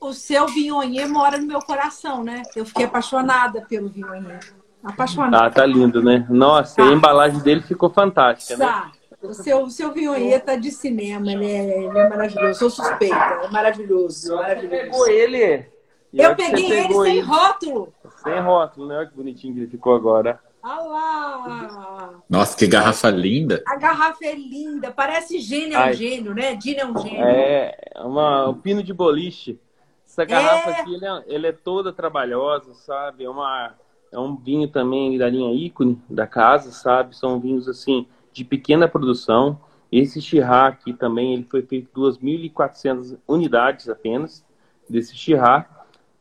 com... 0.00 0.08
o 0.08 0.12
seu 0.12 0.46
Viognier 0.48 1.08
mora 1.08 1.38
no 1.38 1.46
meu 1.46 1.60
coração, 1.60 2.24
né? 2.24 2.42
Eu 2.56 2.66
fiquei 2.66 2.84
apaixonada 2.84 3.62
pelo 3.62 3.88
Viognier. 3.88 4.40
Apaixonada. 4.82 5.46
Ah, 5.46 5.50
tá 5.50 5.64
lindo, 5.64 6.02
né? 6.02 6.26
Nossa, 6.28 6.76
tá. 6.76 6.88
a 6.88 6.92
embalagem 6.92 7.40
dele 7.40 7.62
ficou 7.62 7.88
fantástica, 7.88 8.56
né? 8.56 8.66
tá. 8.66 8.84
né? 8.86 8.92
O 9.20 9.34
seu, 9.34 9.62
o 9.62 9.70
seu 9.70 9.92
Viognier 9.92 10.44
tá 10.44 10.56
de 10.56 10.70
cinema, 10.70 11.30
ele 11.30 11.46
é, 11.46 11.84
ele 11.84 11.98
é 11.98 12.08
maravilhoso. 12.08 12.46
Eu 12.46 12.54
sou 12.54 12.70
suspeita, 12.70 13.16
é 13.16 13.48
maravilhoso. 13.50 14.34
maravilhoso. 14.34 14.70
Você 14.70 14.84
pegou 14.84 15.08
ele. 15.08 15.66
Eu 16.12 16.36
peguei 16.36 16.72
ele 16.72 16.94
sem 16.94 17.18
ele. 17.18 17.20
rótulo. 17.20 17.92
Sem 18.22 18.40
rótulo, 18.40 18.86
né? 18.86 18.98
Olha 18.98 19.06
que 19.06 19.16
bonitinho 19.16 19.54
que 19.54 19.60
ele 19.60 19.70
ficou 19.70 19.94
agora. 19.94 20.40
Olha 20.68 20.82
lá! 20.82 22.22
Nossa, 22.28 22.54
que 22.54 22.66
garrafa 22.66 23.08
linda! 23.08 23.62
A 23.66 23.76
garrafa 23.76 24.22
é 24.26 24.34
linda, 24.34 24.90
parece 24.90 25.38
gênio 25.38 25.78
é 25.78 25.90
um 25.90 25.92
gênio, 25.94 26.34
né? 26.34 26.60
Gênio 26.60 26.80
é 26.80 26.86
um 26.86 26.98
gênio. 26.98 27.24
É, 27.24 27.74
uma, 27.96 28.50
um 28.50 28.54
pino 28.54 28.82
de 28.82 28.92
boliche. 28.92 29.58
Essa 30.06 30.26
garrafa 30.26 30.70
é... 30.70 30.80
aqui, 30.80 30.94
ele 30.94 31.06
é, 31.06 31.24
ele 31.26 31.46
é, 31.46 31.52
toda 31.52 31.90
trabalhosa, 31.90 32.74
sabe? 32.74 33.24
É, 33.24 33.30
uma, 33.30 33.76
é 34.12 34.18
um 34.18 34.36
vinho 34.36 34.68
também 34.68 35.16
da 35.16 35.30
linha 35.30 35.54
ícone 35.54 35.98
da 36.06 36.26
casa, 36.26 36.70
sabe? 36.70 37.16
São 37.16 37.40
vinhos, 37.40 37.66
assim, 37.66 38.06
de 38.30 38.44
pequena 38.44 38.86
produção. 38.86 39.58
Esse 39.90 40.20
Chirá 40.20 40.66
aqui 40.66 40.92
também, 40.92 41.32
ele 41.32 41.46
foi 41.48 41.62
feito 41.62 41.88
2.400 41.98 43.16
unidades 43.26 43.88
apenas 43.88 44.44
desse 44.86 45.16
Chirá. 45.16 45.66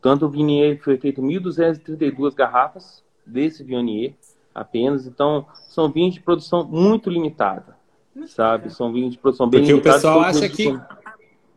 Tanto 0.00 0.24
o 0.24 0.30
Viognier 0.30 0.80
foi 0.82 0.96
feito 0.96 1.20
1.232 1.20 2.34
garrafas 2.34 3.04
desse 3.26 3.62
Viognier 3.62 4.14
apenas. 4.60 5.06
Então, 5.06 5.46
são 5.68 5.90
vinhos 5.90 6.14
de 6.14 6.20
produção 6.20 6.64
muito 6.64 7.08
limitada, 7.10 7.76
sabe? 8.26 8.70
São 8.72 8.92
vinhos 8.92 9.12
de 9.12 9.18
produção 9.18 9.48
bem 9.48 9.60
Porque 9.60 9.72
limitada. 9.72 9.96
o 9.96 10.00
pessoal 10.00 10.20
acha 10.20 10.48
que, 10.48 10.78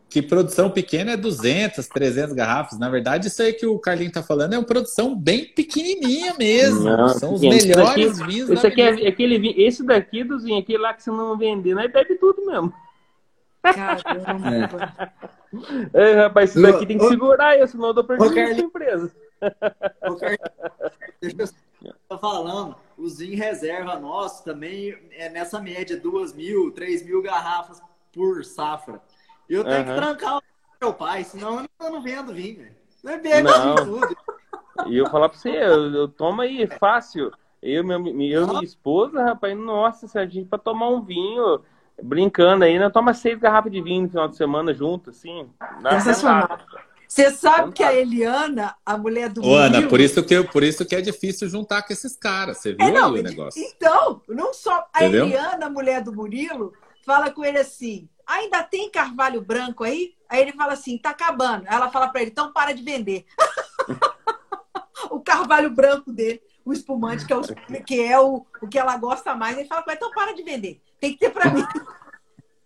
que 0.08 0.20
produção 0.22 0.70
pequena 0.70 1.12
é 1.12 1.16
200, 1.16 1.86
300 1.88 2.32
garrafas. 2.34 2.78
Na 2.78 2.88
verdade, 2.88 3.28
isso 3.28 3.42
aí 3.42 3.52
que 3.52 3.66
o 3.66 3.78
Carlinho 3.78 4.12
tá 4.12 4.22
falando 4.22 4.52
é 4.54 4.58
uma 4.58 4.64
produção 4.66 5.14
bem 5.16 5.46
pequenininha 5.46 6.34
mesmo. 6.38 6.84
Não, 6.84 7.08
São 7.08 7.34
os 7.34 7.40
pequeno. 7.40 7.56
Esse 7.58 7.68
melhores 7.68 8.18
daqui- 8.18 8.30
vinhos 8.32 8.50
Esse 8.50 8.66
aqui 8.66 8.82
é 8.82 9.08
aquele 9.08 9.38
vinho, 9.38 9.54
esse 9.56 9.82
daqui, 9.84 10.22
Duzinho, 10.24 10.58
aquele 10.60 10.78
lá 10.78 10.92
que 10.94 11.02
você 11.02 11.10
não 11.10 11.36
vender, 11.38 11.74
nós 11.74 11.90
bebe 11.92 12.14
tudo 12.16 12.44
mesmo. 12.46 12.72
Caramba. 13.62 14.92
É, 15.92 16.14
rapaz, 16.22 16.56
Ô, 16.56 16.62
daqui 16.62 16.86
tem 16.86 16.96
que 16.96 17.04
ô, 17.04 17.08
segurar 17.10 17.58
eu, 17.58 17.68
senão 17.68 17.88
eu 17.88 17.92
dou 17.92 18.04
Carlinhos. 18.04 18.32
pra 18.56 18.64
empresa. 18.64 19.12
Ô, 20.08 20.14
Carlinhos, 20.16 20.40
Deixa 21.20 21.54
eu 21.84 21.92
tô 22.08 22.16
falando, 22.18 22.74
o 23.02 23.08
Zin 23.08 23.34
reserva 23.34 23.98
nosso 23.98 24.44
também 24.44 24.96
é 25.10 25.28
nessa 25.28 25.60
média, 25.60 25.98
duas 25.98 26.32
mil, 26.32 26.70
três 26.70 27.04
mil 27.04 27.20
garrafas 27.20 27.82
por 28.12 28.44
safra. 28.44 29.02
Eu 29.48 29.64
tenho 29.64 29.84
que 29.84 29.90
Aham. 29.90 30.00
trancar 30.00 30.38
o 30.38 30.42
meu 30.80 30.94
pai, 30.94 31.24
senão 31.24 31.56
eu 31.56 31.62
não, 31.62 31.86
eu 31.86 31.92
não 31.92 32.02
vendo 32.02 32.32
vinho, 32.32 32.58
velho. 32.58 32.76
Não 33.02 33.12
é 33.12 33.18
vinho 33.18 33.84
tudo. 33.84 34.16
E 34.86 34.96
eu 34.96 35.08
falar 35.10 35.28
pra 35.28 35.36
você, 35.36 35.50
eu, 35.50 35.92
eu 35.92 36.08
tomo 36.08 36.42
aí, 36.42 36.66
fácil. 36.66 37.32
Eu, 37.60 37.84
meu, 37.84 37.98
eu 38.06 38.44
e 38.44 38.46
minha 38.46 38.64
esposa, 38.64 39.22
rapaz, 39.24 39.56
nossa, 39.56 40.06
se 40.06 40.18
a 40.18 40.24
gente 40.24 40.48
pra 40.48 40.58
tomar 40.58 40.88
um 40.88 41.02
vinho, 41.02 41.60
brincando 42.02 42.64
aí, 42.64 42.78
nós 42.78 42.92
toma 42.92 43.14
seis 43.14 43.38
garrafas 43.38 43.72
de 43.72 43.80
vinho 43.80 44.02
no 44.02 44.08
final 44.08 44.28
de 44.28 44.36
semana 44.36 44.72
junto, 44.72 45.10
assim. 45.10 45.50
na 45.80 45.98
Sensacional. 46.00 46.42
sentada. 46.42 46.91
Você 47.12 47.30
sabe 47.30 47.72
que 47.72 47.82
a 47.82 47.92
Eliana, 47.92 48.74
a 48.86 48.96
mulher 48.96 49.28
do 49.28 49.44
Ô, 49.44 49.54
Ana, 49.54 49.86
por 49.86 50.00
isso, 50.00 50.24
que, 50.24 50.42
por 50.44 50.62
isso 50.62 50.86
que 50.86 50.96
é 50.96 51.00
difícil 51.02 51.46
juntar 51.46 51.82
com 51.82 51.92
esses 51.92 52.16
caras. 52.16 52.56
Você 52.56 52.72
viu 52.72 52.86
É, 52.86 52.90
não, 52.90 53.12
aí 53.12 53.20
o 53.20 53.22
negócio? 53.22 53.62
Então, 53.62 54.22
não 54.26 54.54
só 54.54 54.88
a 54.94 55.04
Entendeu? 55.04 55.26
Eliana, 55.26 55.66
a 55.66 55.70
mulher 55.70 56.02
do 56.02 56.10
Murilo, 56.10 56.72
fala 57.04 57.30
com 57.30 57.44
ele 57.44 57.58
assim: 57.58 58.08
ainda 58.26 58.62
tem 58.62 58.90
carvalho 58.90 59.42
branco 59.42 59.84
aí? 59.84 60.14
Aí 60.26 60.40
ele 60.40 60.54
fala 60.54 60.72
assim: 60.72 60.96
tá 60.96 61.10
acabando. 61.10 61.66
Ela 61.68 61.90
fala 61.90 62.08
pra 62.08 62.22
ele: 62.22 62.30
então 62.30 62.50
para 62.50 62.72
de 62.72 62.82
vender. 62.82 63.26
o 65.10 65.20
carvalho 65.20 65.68
branco 65.68 66.10
dele, 66.10 66.40
o 66.64 66.72
espumante, 66.72 67.26
que 67.26 67.32
é, 67.34 67.36
o, 67.36 67.42
que, 67.84 68.00
é 68.00 68.18
o, 68.18 68.46
o 68.62 68.66
que 68.66 68.78
ela 68.78 68.96
gosta 68.96 69.34
mais. 69.34 69.58
Ele 69.58 69.68
fala: 69.68 69.84
então 69.90 70.10
para 70.12 70.32
de 70.32 70.42
vender. 70.42 70.80
Tem 70.98 71.12
que 71.12 71.18
ter 71.18 71.30
pra 71.30 71.52
mim. 71.52 71.62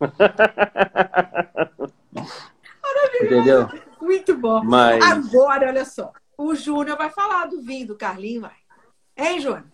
Entendeu? 3.20 3.68
Muito 4.01 4.36
bom. 4.36 4.62
Mas- 4.64 5.02
Agora, 5.05 5.68
olha 5.68 5.85
só. 5.85 6.12
O 6.36 6.55
Júnior 6.55 6.97
vai 6.98 7.10
falar 7.10 7.47
do 7.47 7.62
vinho 7.62 7.86
do 7.89 7.97
Carlinho, 7.97 8.43
vai. 8.43 8.52
Hein, 9.16 9.40
Júnior? 9.40 9.64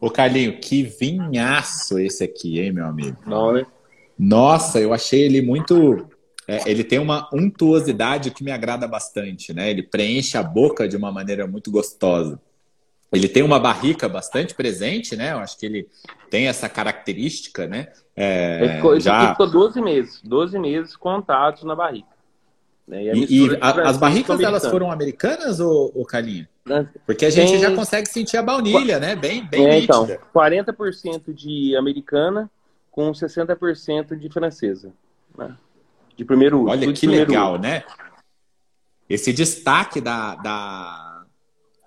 Ô, 0.00 0.10
Carlinho, 0.10 0.58
que 0.58 0.82
vinhaço 0.82 1.98
esse 1.98 2.24
aqui, 2.24 2.58
hein, 2.58 2.72
meu 2.72 2.86
amigo? 2.86 3.18
Não, 3.26 3.52
né? 3.52 3.66
Nossa, 4.18 4.80
eu 4.80 4.92
achei 4.94 5.22
ele 5.22 5.42
muito. 5.42 6.08
é, 6.48 6.68
ele 6.70 6.82
tem 6.82 6.98
uma 6.98 7.28
untuosidade 7.32 8.30
que 8.30 8.42
me 8.42 8.50
agrada 8.50 8.88
bastante, 8.88 9.52
né? 9.52 9.70
Ele 9.70 9.82
preenche 9.82 10.36
a 10.38 10.42
boca 10.42 10.88
de 10.88 10.96
uma 10.96 11.12
maneira 11.12 11.46
muito 11.46 11.70
gostosa. 11.70 12.40
Ele 13.12 13.28
tem 13.28 13.42
uma 13.42 13.58
barrica 13.58 14.08
bastante 14.08 14.54
presente, 14.54 15.16
né? 15.16 15.32
Eu 15.32 15.38
acho 15.38 15.58
que 15.58 15.66
ele 15.66 15.88
tem 16.30 16.46
essa 16.48 16.68
característica, 16.68 17.66
né? 17.66 17.88
É, 18.16 18.60
Ele 18.62 18.74
ficou, 18.76 19.00
já... 19.00 19.30
ficou 19.32 19.50
12 19.50 19.80
meses, 19.82 20.20
12 20.22 20.58
meses 20.58 20.96
contados 20.96 21.62
na 21.64 21.74
barriga. 21.74 22.06
Né? 22.90 23.04
E, 23.04 23.22
e 23.44 23.48
de 23.50 23.58
a- 23.60 23.88
as 23.88 23.96
barricas 23.96 24.40
elas 24.40 24.66
foram 24.66 24.90
americanas 24.90 25.60
ou, 25.60 25.92
ou 25.94 26.04
Carlinho? 26.04 26.48
Né? 26.66 26.88
Porque 27.06 27.24
a 27.24 27.30
gente 27.30 27.52
Tem- 27.52 27.60
já 27.60 27.72
consegue 27.72 28.08
sentir 28.08 28.36
a 28.36 28.42
baunilha, 28.42 28.98
né? 28.98 29.14
Bem, 29.14 29.46
bem 29.46 29.64
É, 29.64 29.74
nítida. 29.76 29.94
então, 29.94 30.18
40% 30.34 31.32
de 31.32 31.76
americana 31.76 32.50
com 32.90 33.12
60% 33.12 34.16
de 34.18 34.28
francesa. 34.28 34.92
né? 35.38 35.56
De 36.16 36.24
primeiro 36.24 36.62
uso. 36.62 36.70
Olha 36.72 36.92
que 36.92 37.06
legal, 37.06 37.52
uso. 37.52 37.62
né? 37.62 37.84
Esse 39.08 39.32
destaque 39.32 40.00
da, 40.00 40.34
da, 40.34 41.24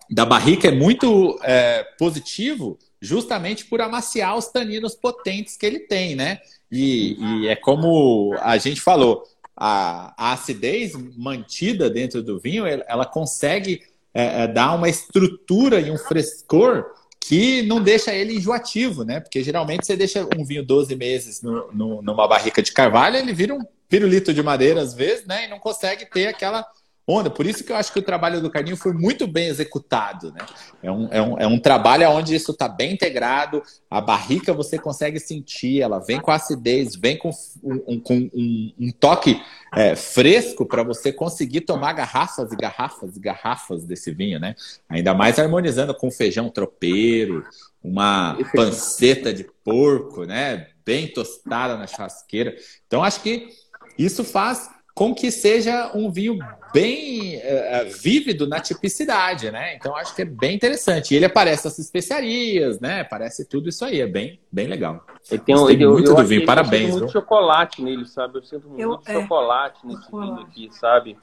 da 0.10 0.26
barrica 0.26 0.70
é 0.70 0.72
muito 0.72 1.38
é, 1.44 1.84
positivo, 2.00 2.80
justamente 3.02 3.66
por 3.66 3.82
amaciar 3.82 4.38
os 4.38 4.48
taninos 4.48 4.96
potentes 4.96 5.58
que 5.58 5.66
ele 5.66 5.80
tem, 5.80 6.16
né? 6.16 6.40
E, 6.72 7.18
e 7.44 7.48
é 7.50 7.56
como 7.58 8.34
a 8.40 8.58
gente 8.58 8.80
falou, 8.82 9.24
a, 9.66 10.14
a 10.18 10.34
acidez 10.34 10.92
mantida 11.16 11.90
dentro 11.90 12.22
do 12.22 12.38
vinho, 12.38 12.66
ela, 12.66 13.06
consegue 13.06 13.82
é, 14.14 14.44
é, 14.44 14.48
dar 14.48 14.74
uma 14.76 14.90
estrutura 14.90 15.80
e 15.80 15.90
um 15.90 15.98
frescor 15.98 16.86
que 17.18 17.62
não 17.62 17.82
deixa 17.82 18.14
ele 18.14 18.36
enjoativo, 18.36 19.06
né? 19.06 19.22
Porque 19.22 19.42
geralmente 19.42 19.86
você 19.86 19.96
deixa 19.96 20.28
um 20.38 20.44
vinho 20.44 20.66
12 20.66 20.94
meses 20.98 21.42
no- 21.42 21.72
no- 21.72 22.02
numa 22.02 22.28
barrica 22.28 22.62
de 22.62 22.74
carvalho, 22.74 23.16
ele 23.16 23.32
vira 23.32 23.54
um 23.54 23.62
pirulito 23.88 24.34
de 24.34 24.44
madeira 24.44 24.82
às 24.82 24.94
vezes, 24.94 25.26
né? 25.26 25.46
E 25.46 25.48
não 25.48 25.60
consegue 25.60 26.06
ter 26.10 26.28
aquela 26.28 26.66
onda. 27.08 27.30
Por 27.30 27.46
isso 27.46 27.64
que 27.64 27.72
eu 27.72 27.76
acho 27.76 27.92
que 27.92 28.00
o 28.00 28.04
trabalho 28.04 28.40
do 28.42 28.50
Carlinho 28.50 28.78
foi 28.78 28.94
muito 28.94 29.28
bem 29.28 29.48
executado, 29.48 30.32
né? 30.32 30.40
É 30.82 30.92
um, 30.92 31.08
é 31.12 31.22
um, 31.22 31.40
é 31.40 31.48
um 31.48 31.60
trabalho 31.60 32.10
onde 32.10 32.34
isso 32.36 32.52
está 32.52 32.68
bem 32.68 32.94
integrado, 32.94 33.62
a 33.90 34.00
barrica 34.00 34.54
você 34.54 34.78
consegue 34.80 35.20
sentir, 35.20 35.82
ela 35.82 36.00
vem 36.00 36.20
com 36.20 36.32
acidez, 36.32 36.96
vem 36.96 37.18
com 37.18 37.30
um, 37.64 38.00
com 38.00 38.30
um- 38.34 38.74
um 38.80 38.92
toque 38.92 39.42
é, 39.76 39.96
fresco 39.96 40.66
para 40.66 40.84
você 40.84 41.12
conseguir 41.12 41.62
tomar 41.62 41.94
garrafas 41.94 42.52
e 42.52 42.56
garrafas 42.56 43.18
e 43.18 43.20
garrafas 43.20 43.84
desse 43.86 44.12
vinho, 44.12 44.40
né? 44.40 44.56
Ainda 44.88 45.14
mais 45.14 45.40
harmonizando 45.40 45.94
com 45.96 46.12
feijão 46.12 46.50
tropeiro, 46.50 47.44
uma 47.84 48.38
panceta 48.56 49.34
de 49.34 49.44
porco, 49.64 50.24
né? 50.26 50.68
Bem 50.86 51.08
tostada 51.08 51.76
na 51.78 51.88
churrasqueira. 51.88 52.56
Então, 52.88 53.04
acho 53.04 53.22
que 53.22 53.50
isso 53.98 54.24
faz 54.24 54.70
com 54.94 55.14
que 55.14 55.32
seja 55.32 55.92
um 55.96 56.12
vinho 56.12 56.38
bem 56.74 57.36
eh, 57.36 57.42
eh, 57.82 57.84
vívido 57.86 58.48
na 58.48 58.60
tipicidade, 58.60 59.52
né? 59.52 59.76
Então, 59.76 59.96
acho 59.96 60.16
que 60.16 60.24
é 60.24 60.26
bem 60.26 60.56
interessante. 60.56 61.14
E 61.14 61.18
ele 61.18 61.26
aparece 61.26 61.66
nas 61.66 61.78
especiarias, 61.80 62.80
né? 62.80 63.02
Aparece 63.02 63.46
tudo 63.48 63.70
isso 63.70 63.86
aí. 63.86 64.02
É 64.02 64.08
bem, 64.08 64.40
bem 64.52 64.68
legal. 64.68 65.06
Ele 65.30 65.42
tem 65.42 65.56
um, 65.56 65.60
Gostei 65.60 65.84
eu- 65.86 65.92
muito 65.92 66.10
eu 66.12 66.16
do 66.16 66.24
vinho. 66.26 66.42
eu 66.42 66.46
Parabéns, 66.46 66.82
sinto 66.86 66.92
muito 66.92 67.06
viu? 67.06 67.14
chocolate 67.22 67.82
nele, 67.82 68.06
sabe? 68.08 68.38
Eu 68.40 68.44
sinto 68.44 68.68
Eu- 68.78 68.90
muito 68.90 69.10
é. 69.10 69.14
chocolate 69.14 69.86
nesse 69.86 70.04
Chocolate. 70.06 70.32
vinho 70.34 70.48
aqui, 70.48 70.70
sabe? 70.76 71.18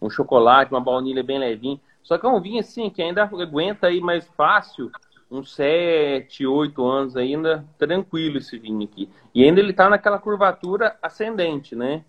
Um 0.00 0.10
chocolate, 0.10 0.70
uma 0.72 0.80
baunilha 0.80 1.22
bem 1.22 1.38
levinha. 1.38 1.80
Só 2.02 2.16
que 2.18 2.26
é 2.26 2.28
um 2.28 2.40
vinho 2.40 2.60
assim 2.60 2.90
que 2.90 3.02
ainda 3.02 3.22
aguenta 3.24 3.86
aí 3.86 4.00
mais 4.00 4.26
fácil, 4.36 4.90
uns 5.30 5.54
7, 5.54 6.44
8 6.46 6.84
anos 6.86 7.16
ainda, 7.16 7.64
tranquilo 7.78 8.38
esse 8.38 8.58
vinho 8.58 8.82
aqui. 8.82 9.08
E 9.34 9.44
ainda 9.44 9.60
ele 9.60 9.72
tá 9.72 9.88
naquela 9.88 10.18
curvatura 10.18 10.96
ascendente, 11.00 11.76
né? 11.76 12.02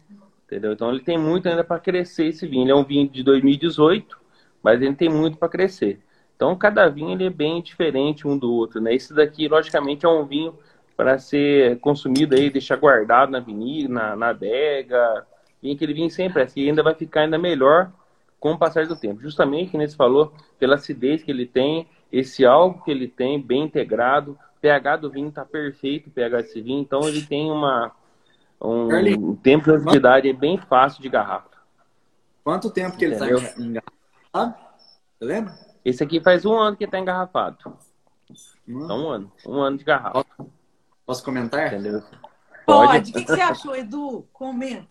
Entendeu? 0.51 0.73
Então 0.73 0.91
ele 0.91 0.99
tem 0.99 1.17
muito 1.17 1.47
ainda 1.47 1.63
para 1.63 1.79
crescer 1.79 2.25
esse 2.25 2.45
vinho. 2.45 2.65
Ele 2.65 2.71
é 2.71 2.75
um 2.75 2.83
vinho 2.83 3.07
de 3.07 3.23
2018, 3.23 4.17
mas 4.61 4.81
ele 4.81 4.93
tem 4.93 5.07
muito 5.07 5.37
para 5.37 5.47
crescer. 5.47 6.01
Então 6.35 6.53
cada 6.57 6.89
vinho 6.89 7.11
ele 7.11 7.25
é 7.25 7.29
bem 7.29 7.61
diferente 7.61 8.27
um 8.27 8.37
do 8.37 8.51
outro, 8.51 8.81
né? 8.81 8.93
Esse 8.93 9.13
daqui, 9.13 9.47
logicamente, 9.47 10.05
é 10.05 10.09
um 10.09 10.25
vinho 10.25 10.53
para 10.97 11.17
ser 11.17 11.79
consumido 11.79 12.35
aí, 12.35 12.49
deixar 12.49 12.75
guardado 12.75 13.31
na 13.31 13.37
avenida, 13.37 13.93
na, 13.93 14.15
na 14.17 14.29
adega. 14.29 15.25
Vinho 15.63 15.77
que 15.77 15.85
ele 15.85 15.93
vinho 15.93 16.09
sempre 16.09 16.41
assim, 16.41 16.59
e 16.59 16.69
ainda 16.69 16.83
vai 16.83 16.95
ficar 16.95 17.21
ainda 17.21 17.37
melhor 17.37 17.89
com 18.37 18.51
o 18.51 18.57
passar 18.57 18.85
do 18.85 18.95
tempo. 18.97 19.21
Justamente, 19.21 19.71
como 19.71 19.87
você 19.87 19.95
falou, 19.95 20.33
pela 20.59 20.75
acidez 20.75 21.23
que 21.23 21.31
ele 21.31 21.45
tem, 21.45 21.87
esse 22.11 22.43
álcool 22.43 22.83
que 22.83 22.91
ele 22.91 23.07
tem, 23.07 23.41
bem 23.41 23.63
integrado, 23.63 24.37
pH 24.59 24.97
do 24.97 25.09
vinho 25.09 25.29
está 25.29 25.45
perfeito, 25.45 26.07
o 26.07 26.11
pH 26.11 26.41
desse 26.41 26.59
vinho, 26.59 26.81
então 26.81 27.07
ele 27.07 27.21
tem 27.21 27.49
uma, 27.49 27.91
um 28.61 28.87
Carlinhos, 28.87 29.39
tempo 29.41 29.65
de 29.65 29.75
atividade 29.75 30.33
bem 30.33 30.57
fácil 30.57 31.01
de 31.01 31.09
garrafa. 31.09 31.49
Quanto 32.43 32.69
tempo 32.69 32.97
que 32.97 33.05
ele 33.05 33.15
tá 33.15 33.25
Entendeu? 33.25 33.53
engarrafado? 33.57 34.55
Você 35.17 35.25
lembra? 35.25 35.59
Esse 35.83 36.03
aqui 36.03 36.21
faz 36.21 36.45
um 36.45 36.57
ano 36.57 36.77
que 36.77 36.83
está 36.83 36.99
engarrafado. 36.99 37.57
Hum. 38.67 38.85
Então, 38.85 39.05
um 39.05 39.09
ano. 39.09 39.31
Um 39.45 39.59
ano 39.59 39.77
de 39.77 39.83
garrafa. 39.83 40.25
Posso 41.05 41.23
comentar? 41.23 41.73
Entendeu? 41.73 42.03
Pode. 42.65 43.11
O 43.11 43.13
que, 43.13 43.23
que 43.25 43.31
você 43.31 43.41
achou, 43.41 43.75
Edu? 43.75 44.27
Comenta. 44.31 44.87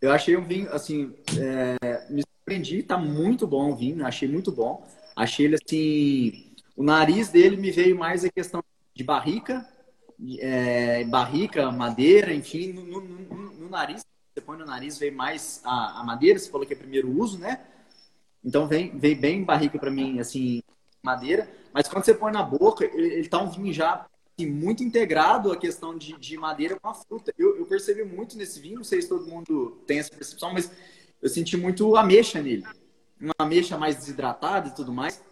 Eu 0.00 0.12
achei 0.12 0.36
um 0.36 0.44
vinho, 0.44 0.72
assim, 0.72 1.14
é, 1.38 2.06
me 2.10 2.22
surpreendi, 2.22 2.82
tá 2.82 2.96
muito 2.98 3.46
bom 3.46 3.72
o 3.72 3.76
vinho, 3.76 4.06
achei 4.06 4.28
muito 4.28 4.52
bom. 4.52 4.86
Achei 5.14 5.46
ele, 5.46 5.56
assim, 5.56 6.52
o 6.76 6.82
nariz 6.82 7.30
dele 7.30 7.56
me 7.56 7.70
veio 7.70 7.98
mais 7.98 8.24
a 8.24 8.30
questão 8.30 8.62
de 8.94 9.02
barrica, 9.02 9.66
é, 10.38 11.04
barrica, 11.04 11.70
madeira, 11.70 12.32
enfim, 12.34 12.72
no, 12.72 12.84
no- 12.84 13.00
no- 13.00 13.50
no 13.52 13.68
nariz, 13.68 14.04
você 14.34 14.40
põe 14.40 14.56
no 14.58 14.64
nariz, 14.66 14.98
veio 14.98 15.14
mais 15.14 15.60
a, 15.64 16.00
a 16.00 16.04
madeira, 16.04 16.38
você 16.38 16.50
falou 16.50 16.66
que 16.66 16.72
é 16.72 16.76
primeiro 16.76 17.10
uso, 17.10 17.38
né? 17.38 17.60
Então 18.44 18.66
vem, 18.66 18.96
veio 18.98 19.18
bem 19.20 19.44
barrica 19.44 19.78
para 19.78 19.90
mim, 19.90 20.18
assim, 20.20 20.62
madeira, 21.02 21.50
mas 21.72 21.88
quando 21.88 22.04
você 22.04 22.14
põe 22.14 22.32
na 22.32 22.42
boca, 22.42 22.84
ele, 22.84 23.14
ele 23.14 23.28
tá 23.28 23.40
um 23.42 23.50
vinho 23.50 23.72
já 23.72 24.06
assim, 24.38 24.50
muito 24.50 24.82
integrado 24.84 25.52
a 25.52 25.56
questão 25.56 25.96
de, 25.96 26.16
de 26.18 26.36
madeira 26.36 26.78
com 26.80 26.88
a 26.88 26.94
fruta. 26.94 27.32
Eu, 27.38 27.56
eu 27.58 27.66
percebi 27.66 28.04
muito 28.04 28.36
nesse 28.36 28.60
vinho, 28.60 28.76
não 28.76 28.84
sei 28.84 29.02
se 29.02 29.08
todo 29.08 29.26
mundo 29.26 29.82
tem 29.86 29.98
essa 29.98 30.10
percepção, 30.10 30.52
mas 30.52 30.70
eu 31.22 31.28
senti 31.28 31.56
muito 31.56 31.96
ameixa 31.96 32.40
nele. 32.42 32.64
uma 33.20 33.34
ameixa 33.38 33.76
mais 33.78 33.96
desidratada 33.96 34.68
e 34.68 34.74
tudo 34.74 34.92
mais. 34.92 35.22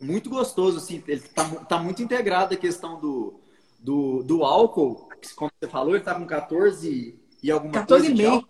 Muito 0.00 0.28
gostoso, 0.28 0.78
assim, 0.78 1.02
ele 1.06 1.20
tá, 1.20 1.44
tá 1.64 1.78
muito 1.78 2.02
integrado 2.02 2.54
a 2.54 2.56
questão 2.56 3.00
do, 3.00 3.40
do, 3.82 4.22
do 4.22 4.44
álcool, 4.44 5.08
como 5.34 5.50
você 5.60 5.68
falou, 5.68 5.94
ele 5.94 6.04
tá 6.04 6.14
com 6.14 6.26
14 6.26 7.20
e 7.42 7.50
alguma 7.50 7.72
14 7.72 8.14
coisa. 8.14 8.22
14,5. 8.22 8.44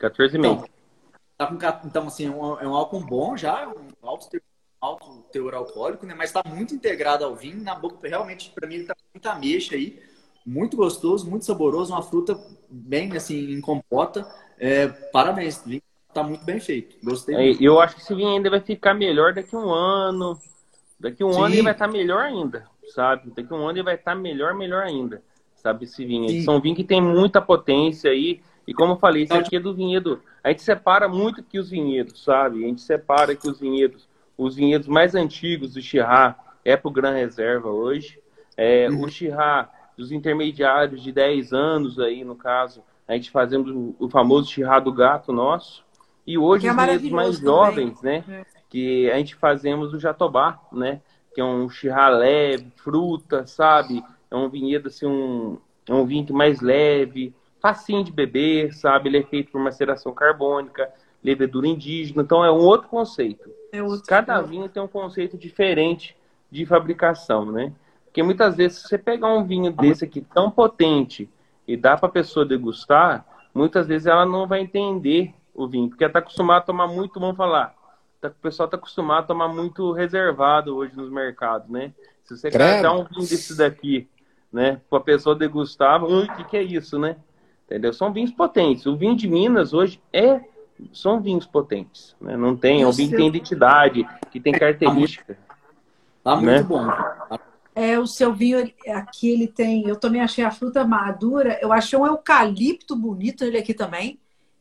14,5. 0.00 0.38
Então, 0.38 0.64
tá 1.36 1.46
com, 1.46 1.86
então, 1.86 2.06
assim, 2.08 2.26
é 2.26 2.30
um, 2.30 2.60
é 2.60 2.68
um 2.68 2.74
álcool 2.74 3.00
bom 3.00 3.36
já, 3.36 3.68
um 3.68 3.88
alto 4.02 4.28
teor, 4.28 4.42
alto 4.80 5.24
teor 5.32 5.54
alcoólico, 5.54 6.04
né? 6.04 6.14
Mas 6.14 6.32
tá 6.32 6.42
muito 6.44 6.74
integrado 6.74 7.24
ao 7.24 7.36
vinho. 7.36 7.62
Na 7.62 7.74
boca, 7.74 8.06
realmente, 8.06 8.50
para 8.50 8.66
mim, 8.66 8.74
ele 8.76 8.84
tá 8.84 8.94
com 8.94 9.02
muita 9.14 9.32
ameixa 9.32 9.76
aí. 9.76 10.02
Muito 10.44 10.76
gostoso, 10.76 11.28
muito 11.28 11.44
saboroso, 11.44 11.92
uma 11.92 12.02
fruta 12.02 12.38
bem, 12.68 13.16
assim, 13.16 13.52
em 13.52 13.60
compota. 13.60 14.26
É, 14.58 14.88
parabéns, 14.88 15.62
vinho 15.64 15.82
tá 16.12 16.22
muito 16.22 16.44
bem 16.44 16.58
feito. 16.58 16.96
Gostei. 17.04 17.34
É, 17.34 17.56
eu 17.60 17.80
acho 17.80 17.94
que 17.94 18.02
esse 18.02 18.14
vinho 18.14 18.30
ainda 18.30 18.50
vai 18.50 18.60
ficar 18.60 18.94
melhor 18.94 19.34
daqui 19.34 19.54
a 19.54 19.58
um 19.58 19.70
ano. 19.70 20.40
Daqui 20.98 21.22
a 21.22 21.26
um 21.26 21.32
Sim. 21.32 21.42
ano 21.42 21.54
ele 21.54 21.62
vai 21.62 21.72
estar 21.72 21.86
tá 21.86 21.92
melhor 21.92 22.24
ainda, 22.24 22.66
sabe? 22.88 23.30
Daqui 23.34 23.52
a 23.52 23.56
um 23.56 23.66
ano 23.66 23.78
ele 23.78 23.82
vai 23.82 23.94
estar 23.94 24.14
melhor, 24.14 24.54
melhor 24.54 24.82
ainda, 24.82 25.22
sabe? 25.54 25.84
Esse 25.84 26.04
vinho. 26.04 26.42
São 26.42 26.60
vinhos 26.60 26.76
que 26.76 26.84
tem 26.84 27.00
muita 27.00 27.40
potência 27.40 28.10
aí. 28.10 28.40
E 28.66 28.74
como 28.74 28.92
eu 28.92 28.96
falei, 28.96 29.22
esse 29.22 29.32
aqui 29.32 29.56
é 29.56 29.60
do 29.60 29.74
vinhedo. 29.74 30.20
A 30.44 30.50
gente 30.50 30.62
separa 30.62 31.08
muito 31.08 31.40
aqui 31.40 31.58
os 31.58 31.70
vinhedos, 31.70 32.22
sabe? 32.22 32.64
A 32.64 32.68
gente 32.68 32.82
separa 32.82 33.32
aqui 33.32 33.48
os 33.48 33.58
vinhedos. 33.58 34.08
Os 34.36 34.56
vinhedos 34.56 34.86
mais 34.86 35.14
antigos 35.14 35.74
do 35.74 35.80
Chirá 35.80 36.36
é 36.64 36.76
pro 36.76 36.90
Gran 36.90 37.12
Reserva 37.12 37.68
hoje. 37.70 38.20
É, 38.56 38.88
uhum. 38.88 39.04
O 39.04 39.08
Chirá 39.08 39.70
dos 39.96 40.12
intermediários 40.12 41.02
de 41.02 41.10
10 41.10 41.52
anos 41.52 41.98
aí, 41.98 42.24
no 42.24 42.36
caso, 42.36 42.84
a 43.06 43.14
gente 43.14 43.30
fazendo 43.30 43.96
o 43.98 44.08
famoso 44.08 44.50
Chirá 44.50 44.78
do 44.78 44.92
gato 44.92 45.32
nosso. 45.32 45.82
E 46.26 46.36
hoje 46.36 46.66
é 46.66 46.70
os 46.70 46.76
vinhedos 46.76 47.10
mais 47.10 47.38
também. 47.38 47.54
jovens, 47.54 48.02
né? 48.02 48.22
É. 48.28 48.44
Que 48.68 49.10
a 49.10 49.16
gente 49.16 49.34
fazemos 49.34 49.94
o 49.94 49.98
Jatobá, 49.98 50.60
né? 50.70 51.00
Que 51.38 51.42
é 51.42 51.44
um 51.44 51.70
chirra 51.70 52.08
leve, 52.08 52.66
fruta, 52.74 53.46
sabe? 53.46 54.02
É 54.28 54.34
um 54.34 54.48
vinhedo 54.48 54.88
assim, 54.88 55.06
um, 55.06 55.56
é 55.88 55.94
um 55.94 56.04
vinho 56.04 56.34
mais 56.34 56.60
leve, 56.60 57.32
facinho 57.60 58.02
de 58.02 58.10
beber, 58.10 58.74
sabe? 58.74 59.08
Ele 59.08 59.18
é 59.18 59.22
feito 59.22 59.52
por 59.52 59.60
maceração 59.60 60.12
carbônica, 60.12 60.92
levedura 61.22 61.68
indígena, 61.68 62.22
então 62.22 62.44
é 62.44 62.50
um 62.50 62.58
outro 62.58 62.88
conceito. 62.88 63.48
É 63.70 63.80
outro, 63.80 64.04
Cada 64.04 64.40
vinho 64.40 64.68
tem 64.68 64.82
um 64.82 64.88
conceito 64.88 65.38
diferente 65.38 66.16
de 66.50 66.66
fabricação, 66.66 67.52
né? 67.52 67.72
Porque 68.06 68.20
muitas 68.20 68.56
vezes, 68.56 68.78
se 68.78 68.88
você 68.88 68.98
pegar 68.98 69.32
um 69.32 69.44
vinho 69.44 69.70
desse 69.70 70.04
aqui 70.04 70.20
tão 70.20 70.50
potente 70.50 71.30
e 71.68 71.76
dá 71.76 71.96
para 71.96 72.08
a 72.08 72.10
pessoa 72.10 72.44
degustar, 72.44 73.24
muitas 73.54 73.86
vezes 73.86 74.08
ela 74.08 74.26
não 74.26 74.48
vai 74.48 74.58
entender 74.58 75.32
o 75.54 75.68
vinho, 75.68 75.88
porque 75.88 76.04
está 76.04 76.18
acostumado 76.18 76.62
a 76.62 76.66
tomar 76.66 76.88
muito, 76.88 77.20
vamos 77.20 77.36
falar, 77.36 77.76
tá, 78.20 78.28
o 78.28 78.42
pessoal 78.42 78.66
está 78.66 78.76
acostumado 78.76 79.24
a 79.24 79.26
tomar 79.26 79.48
muito 79.48 79.92
reservado 79.92 80.76
hoje 80.76 80.96
nos 80.96 81.10
mercados, 81.10 81.68
né? 81.68 81.92
Se 82.24 82.36
você 82.36 82.50
quer 82.50 82.82
dar 82.82 82.92
um 82.92 83.04
vinho 83.04 83.20
desse 83.20 83.56
daqui, 83.56 84.08
né, 84.52 84.80
para 84.88 84.98
a 84.98 85.02
pessoa 85.02 85.34
degustar, 85.34 86.02
o 86.02 86.26
que, 86.36 86.44
que 86.44 86.56
é 86.56 86.62
isso, 86.62 86.98
né? 86.98 87.16
Entendeu? 87.66 87.92
São 87.92 88.12
vinhos 88.12 88.30
potentes. 88.30 88.86
O 88.86 88.96
vinho 88.96 89.16
de 89.16 89.28
Minas 89.28 89.72
hoje 89.72 90.00
é 90.12 90.40
são 90.92 91.20
vinhos 91.20 91.46
potentes, 91.46 92.14
né? 92.20 92.36
Não 92.36 92.56
tem, 92.56 92.82
é 92.82 92.86
um 92.86 92.92
vinho 92.92 93.10
que 93.10 93.16
tem 93.16 93.28
identidade, 93.28 94.08
que 94.30 94.40
tem 94.40 94.52
característica. 94.52 95.36
Tá 96.22 96.36
muito 96.36 96.46
né? 96.46 96.62
bom. 96.62 96.86
É, 97.74 97.98
o 97.98 98.06
seu 98.06 98.32
vinho 98.32 98.72
aqui 98.88 99.30
ele 99.30 99.46
tem, 99.46 99.88
eu 99.88 99.96
também 99.96 100.20
achei 100.20 100.44
a 100.44 100.50
fruta 100.50 100.84
madura, 100.84 101.58
eu 101.62 101.72
achei 101.72 101.98
um 101.98 102.06
eucalipto 102.06 102.96
bonito 102.96 103.44
ele 103.44 103.58
aqui 103.58 103.72
também. 103.72 104.18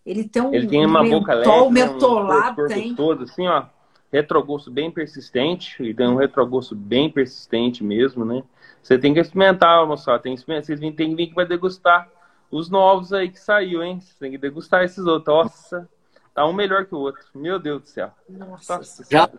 Ele 0.08 0.24
tem 0.24 0.42
um 0.42 0.54
Ele 0.54 0.68
tem 0.68 0.86
uma 0.86 1.04
mentol, 1.04 1.20
boca 1.20 1.34
leve, 1.34 1.70
mentolado, 1.74 2.64
um 2.64 2.68
tem. 2.68 2.96
todo 2.96 3.26
assim, 3.26 3.46
ó. 3.46 3.66
Retrogosto 4.10 4.72
bem 4.72 4.90
persistente, 4.90 5.84
e 5.84 5.94
tem 5.94 6.08
um 6.08 6.16
retrogosto 6.16 6.74
bem 6.74 7.10
persistente 7.10 7.84
mesmo, 7.84 8.24
né? 8.24 8.42
Você 8.82 8.98
tem 8.98 9.14
que 9.14 9.20
experimentar, 9.20 9.86
moçada. 9.86 10.20
Tem 10.20 10.34
que 10.34 10.40
experimentar. 10.40 10.66
Vocês 10.66 10.80
têm 10.80 10.94
que 10.94 11.16
vir 11.16 11.28
que 11.28 11.36
vai 11.36 11.46
degustar 11.46 12.10
os 12.50 12.70
novos 12.70 13.12
aí 13.12 13.30
que 13.30 13.38
saiu, 13.38 13.84
hein? 13.84 14.00
Você 14.00 14.14
tem 14.18 14.32
que 14.32 14.38
degustar 14.38 14.86
esses 14.86 15.06
outros. 15.06 15.28
Nossa, 15.36 15.90
tá 16.34 16.46
um 16.46 16.54
melhor 16.54 16.86
que 16.86 16.96
o 16.96 17.00
outro. 17.00 17.22
Meu 17.36 17.60
Deus 17.60 17.82
do 17.82 17.90
céu. 17.90 18.12
Nossa, 18.30 18.78
Nossa 18.78 19.06
já. 19.12 19.30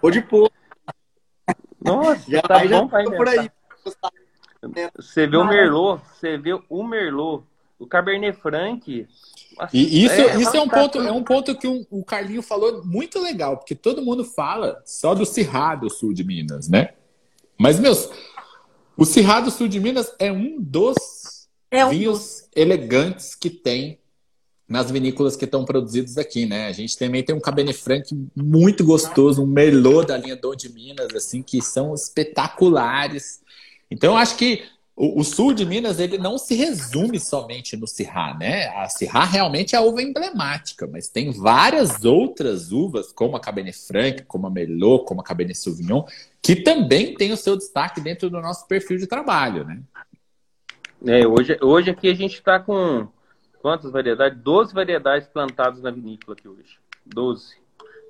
Vou 0.00 0.10
de 0.10 0.22
pôr. 0.22 0.50
Nossa, 1.84 2.30
já 2.30 2.40
tá 2.40 2.64
já 2.64 2.80
bom 2.80 2.88
pra 2.88 3.04
por 3.04 3.28
aí. 3.28 3.50
Você 4.96 5.26
vê 5.26 5.36
o 5.36 5.44
Merlot, 5.44 6.02
você 6.06 6.38
vê 6.38 6.58
o 6.66 6.82
Merlot, 6.82 7.44
o 7.78 7.86
Cabernet 7.86 8.36
Franc, 8.40 9.06
e 9.72 10.04
isso 10.04 10.14
é, 10.14 10.40
isso 10.40 10.56
é 10.56 10.60
um 10.60 10.68
ponto, 10.68 10.98
é 10.98 11.12
um 11.12 11.24
ponto 11.24 11.56
que 11.56 11.66
o, 11.66 11.86
o 11.90 12.04
Carlinho 12.04 12.42
falou 12.42 12.84
muito 12.84 13.20
legal, 13.20 13.56
porque 13.56 13.74
todo 13.74 14.02
mundo 14.02 14.24
fala 14.24 14.80
só 14.84 15.14
do 15.14 15.24
Cerrado 15.24 15.90
Sul 15.90 16.12
de 16.12 16.22
Minas, 16.22 16.68
né? 16.68 16.90
Mas, 17.58 17.80
meus, 17.80 18.08
o 18.96 19.04
Cerrado 19.04 19.50
Sul 19.50 19.66
de 19.66 19.80
Minas 19.80 20.12
é 20.18 20.30
um 20.30 20.60
dos 20.60 21.48
é 21.70 21.84
um 21.84 21.90
vinhos 21.90 22.18
dos... 22.18 22.48
elegantes 22.54 23.34
que 23.34 23.50
tem 23.50 23.98
nas 24.68 24.90
vinícolas 24.90 25.34
que 25.34 25.46
estão 25.46 25.64
produzidos 25.64 26.18
aqui, 26.18 26.44
né? 26.44 26.66
A 26.66 26.72
gente 26.72 26.96
também 26.96 27.22
tem 27.22 27.34
um 27.34 27.40
Cabernet 27.40 27.78
Franc 27.78 28.04
muito 28.36 28.84
gostoso, 28.84 29.42
um 29.42 29.46
Merlot 29.46 30.06
da 30.06 30.16
linha 30.16 30.36
Dom 30.36 30.54
de 30.54 30.70
Minas, 30.72 31.08
assim, 31.14 31.42
que 31.42 31.60
são 31.62 31.94
espetaculares. 31.94 33.40
Então, 33.90 34.12
eu 34.12 34.18
acho 34.18 34.36
que 34.36 34.62
o, 34.98 35.20
o, 35.20 35.24
sul 35.24 35.54
de 35.54 35.64
Minas 35.64 36.00
ele 36.00 36.18
não 36.18 36.36
se 36.36 36.56
resume 36.56 37.20
somente 37.20 37.76
no 37.76 37.86
Syrah, 37.86 38.36
né? 38.36 38.66
A 38.76 38.88
Syrah 38.88 39.24
realmente 39.24 39.76
é 39.76 39.78
a 39.78 39.80
uva 39.80 40.02
emblemática, 40.02 40.88
mas 40.90 41.08
tem 41.08 41.30
várias 41.30 42.04
outras 42.04 42.72
uvas, 42.72 43.12
como 43.12 43.36
a 43.36 43.40
Cabernet 43.40 43.78
Franc, 43.78 44.24
como 44.24 44.48
a 44.48 44.50
Merlot, 44.50 45.04
como 45.04 45.20
a 45.20 45.24
Cabernet 45.24 45.56
Sauvignon, 45.56 46.02
que 46.42 46.56
também 46.56 47.14
tem 47.14 47.30
o 47.30 47.36
seu 47.36 47.56
destaque 47.56 48.00
dentro 48.00 48.28
do 48.28 48.40
nosso 48.40 48.66
perfil 48.66 48.98
de 48.98 49.06
trabalho, 49.06 49.64
né? 49.64 49.80
É, 51.06 51.24
hoje, 51.24 51.56
hoje 51.62 51.90
aqui 51.90 52.08
a 52.10 52.14
gente 52.14 52.34
está 52.34 52.58
com 52.58 53.06
quantas 53.62 53.92
variedades? 53.92 54.36
12 54.42 54.74
variedades 54.74 55.28
plantadas 55.28 55.80
na 55.80 55.92
vinícola 55.92 56.36
aqui 56.36 56.48
hoje. 56.48 56.76
12. 57.06 57.54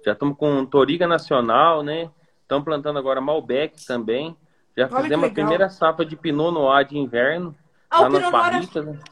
Já 0.06 0.12
estamos 0.12 0.38
com 0.38 0.64
Toriga 0.64 1.06
Nacional, 1.06 1.82
né? 1.82 2.10
Estamos 2.40 2.64
plantando 2.64 2.98
agora 2.98 3.20
Malbec 3.20 3.84
também. 3.84 4.34
Já 4.78 4.88
Olha 4.92 5.02
fizemos 5.02 5.28
a 5.28 5.32
primeira 5.32 5.68
safra 5.68 6.06
de 6.06 6.14
Pinot 6.14 6.52
Noir 6.52 6.86
de 6.86 6.96
inverno. 6.96 7.52
Ah, 7.90 8.02
tá 8.02 8.06
o 8.06 8.12
Pinot 8.12 8.30
Noir 8.30 8.62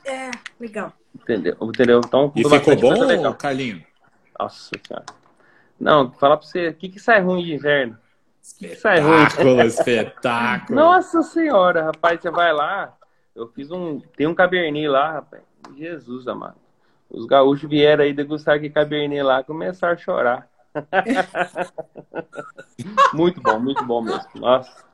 é... 0.05 0.13
é... 0.13 0.31
legal. 0.61 0.93
Entendeu? 1.13 1.57
Entendeu? 1.61 2.01
Então, 2.05 2.33
e 2.37 2.49
ficou 2.49 2.77
bom, 2.77 3.05
legal. 3.05 3.35
Carlinho? 3.35 3.85
Nossa, 4.39 4.71
cara. 4.89 5.05
Não, 5.81 6.13
falar 6.13 6.37
pra 6.37 6.47
você, 6.47 6.69
o 6.69 6.75
que, 6.75 6.89
que 6.89 7.01
sai 7.01 7.21
ruim 7.21 7.43
de 7.43 7.53
inverno? 7.53 7.99
Espetáculo, 8.41 9.61
espetáculo. 9.67 10.79
Nossa 10.79 11.21
senhora, 11.23 11.87
rapaz, 11.87 12.21
você 12.21 12.31
vai 12.31 12.53
lá. 12.53 12.97
Eu 13.35 13.49
fiz 13.49 13.69
um. 13.73 13.99
Tem 14.17 14.29
um 14.29 14.37
cabernet 14.37 14.87
lá, 14.87 15.15
rapaz. 15.15 15.43
Jesus 15.77 16.29
amado. 16.29 16.55
Os 17.11 17.27
gaúchos 17.27 17.69
vieram 17.69 18.05
aí 18.05 18.13
degustar 18.13 18.55
aqui 18.55 18.71
cabernet 18.71 19.21
lá 19.21 19.43
começaram 19.43 19.95
a 19.95 19.97
chorar. 19.97 20.49
muito 23.13 23.41
bom, 23.41 23.59
muito 23.59 23.85
bom 23.85 24.01
mesmo. 24.01 24.31
Nossa. 24.37 24.85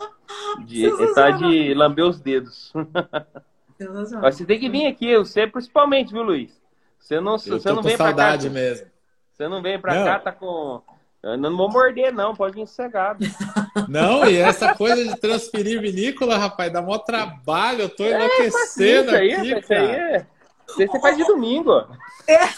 De, 0.65 1.15
tá 1.15 1.31
de 1.31 1.75
lamber 1.75 2.05
os 2.05 2.21
dedos. 2.21 2.73
Mas 4.21 4.37
você 4.37 4.45
tem 4.45 4.61
que 4.61 4.69
vir 4.69 4.87
aqui, 4.87 5.17
você 5.17 5.47
principalmente, 5.47 6.13
viu, 6.13 6.23
Luiz? 6.23 6.51
Você 6.99 7.21
não, 7.21 7.39
você 7.39 7.73
não 7.73 7.83
vem 7.83 7.97
pra 7.97 8.15
cá. 8.15 8.37
mesmo. 8.49 8.87
Você 9.33 9.49
não 9.49 9.61
vem 9.61 9.81
pra 9.81 9.95
não. 9.95 10.05
cá, 10.05 10.19
tá 10.19 10.33
com. 10.33 10.83
Eu 11.23 11.37
não 11.37 11.57
vou 11.57 11.71
morder, 11.71 12.13
não, 12.13 12.35
pode 12.35 12.55
vir 12.55 12.67
sossegado. 12.67 13.25
Não, 13.89 14.29
e 14.29 14.37
essa 14.37 14.75
coisa 14.75 15.03
de 15.03 15.19
transferir 15.19 15.81
vinícola, 15.81 16.37
rapaz, 16.37 16.71
dá 16.71 16.83
mó 16.83 16.99
trabalho, 16.99 17.83
eu 17.83 17.89
tô 17.89 18.05
é, 18.05 18.11
enlouquecendo 18.11 19.15
é, 19.15 19.17
aqui, 19.17 19.27
isso 19.29 19.41
aí, 19.43 19.51
cara. 19.51 19.61
Isso 19.61 19.73
aí 19.73 19.91
é... 19.91 20.27
Você 20.67 21.01
faz 21.01 21.17
de 21.17 21.25
domingo. 21.25 21.87
É. 22.29 22.49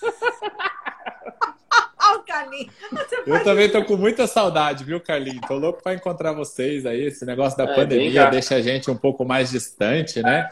Carlinhos. 2.20 2.72
Eu 3.26 3.42
também 3.42 3.68
tô 3.68 3.84
com 3.84 3.96
muita 3.96 4.26
saudade, 4.26 4.84
viu, 4.84 5.00
Carlinhos? 5.00 5.46
Tô 5.46 5.56
louco 5.56 5.82
para 5.82 5.94
encontrar 5.94 6.32
vocês 6.32 6.86
aí. 6.86 7.06
Esse 7.06 7.24
negócio 7.24 7.56
da 7.56 7.64
é, 7.64 7.74
pandemia 7.74 8.30
deixa 8.30 8.56
a 8.56 8.60
gente 8.60 8.90
um 8.90 8.96
pouco 8.96 9.24
mais 9.24 9.50
distante, 9.50 10.22
né? 10.22 10.48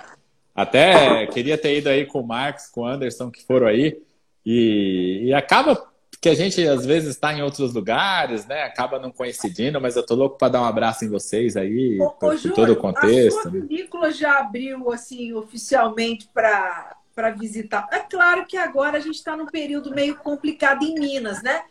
Até 0.55 1.26
queria 1.28 1.56
ter 1.56 1.78
ido 1.78 1.89
aí 1.89 2.05
com 2.05 2.20
o 2.20 2.26
Marcos, 2.26 2.66
com 2.66 2.82
o 2.82 2.86
Anderson, 2.86 3.30
que 3.30 3.44
foram 3.44 3.66
aí. 3.66 4.01
E, 4.44 5.22
e 5.24 5.34
acaba 5.34 5.90
que 6.20 6.28
a 6.28 6.34
gente 6.34 6.64
às 6.66 6.86
vezes 6.86 7.10
está 7.10 7.32
em 7.34 7.43
outros 7.43 7.74
lugares, 7.74 8.47
né? 8.47 8.62
Acaba 8.62 8.98
não 8.98 9.10
coincidindo, 9.10 9.80
mas 9.80 9.97
eu 9.97 10.06
tô 10.06 10.14
louco 10.14 10.39
para 10.39 10.52
dar 10.52 10.62
um 10.62 10.64
abraço 10.64 11.05
em 11.05 11.09
vocês 11.09 11.56
aí, 11.56 11.98
ô, 12.01 12.10
por, 12.10 12.34
ô, 12.34 12.39
por 12.39 12.52
todo 12.52 12.72
o 12.72 12.76
contexto. 12.76 13.39
A 13.39 13.43
sua 13.43 13.51
vinícola 13.51 14.12
já 14.12 14.39
abriu 14.39 14.93
assim 14.93 15.32
oficialmente 15.32 16.28
para 16.32 16.97
para 17.14 17.30
visitar. 17.30 17.89
É 17.93 17.98
claro 18.01 18.47
que 18.47 18.56
agora 18.56 18.98
a 18.98 19.01
gente 19.01 19.16
está 19.16 19.36
num 19.36 19.47
período 19.47 19.94
meio 19.94 20.16
complicado 20.16 20.84
em 20.84 20.94
Minas, 20.94 21.43
né? 21.43 21.62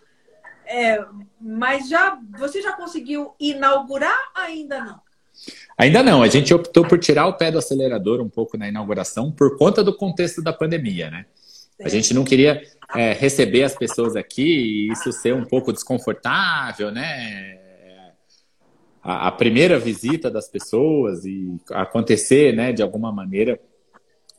É, 0.65 1.03
mas 1.39 1.89
já 1.89 2.17
você 2.37 2.61
já 2.61 2.73
conseguiu 2.73 3.33
inaugurar? 3.39 4.17
Ainda 4.35 4.83
não. 4.83 4.99
Ainda 5.77 6.03
não. 6.03 6.21
A 6.21 6.27
gente 6.27 6.53
optou 6.53 6.85
por 6.87 6.99
tirar 6.99 7.27
o 7.27 7.33
pé 7.33 7.51
do 7.51 7.57
acelerador 7.57 8.21
um 8.21 8.29
pouco 8.29 8.57
na 8.57 8.67
inauguração 8.67 9.31
por 9.31 9.57
conta 9.57 9.83
do 9.83 9.95
contexto 9.95 10.41
da 10.41 10.53
pandemia, 10.53 11.09
né? 11.09 11.25
A 11.83 11.89
gente 11.89 12.13
não 12.13 12.23
queria 12.23 12.61
é, 12.95 13.13
receber 13.13 13.63
as 13.63 13.75
pessoas 13.75 14.15
aqui 14.15 14.43
e 14.43 14.91
isso 14.91 15.11
ser 15.11 15.33
um 15.33 15.43
pouco 15.43 15.73
desconfortável, 15.73 16.91
né? 16.91 17.59
A, 19.03 19.29
a, 19.29 19.31
primeira 19.31 19.79
visita 19.79 20.29
das 20.29 20.47
pessoas 20.47 21.25
e 21.25 21.57
acontecer, 21.71 22.55
né, 22.55 22.71
de 22.71 22.83
alguma 22.83 23.11
maneira, 23.11 23.59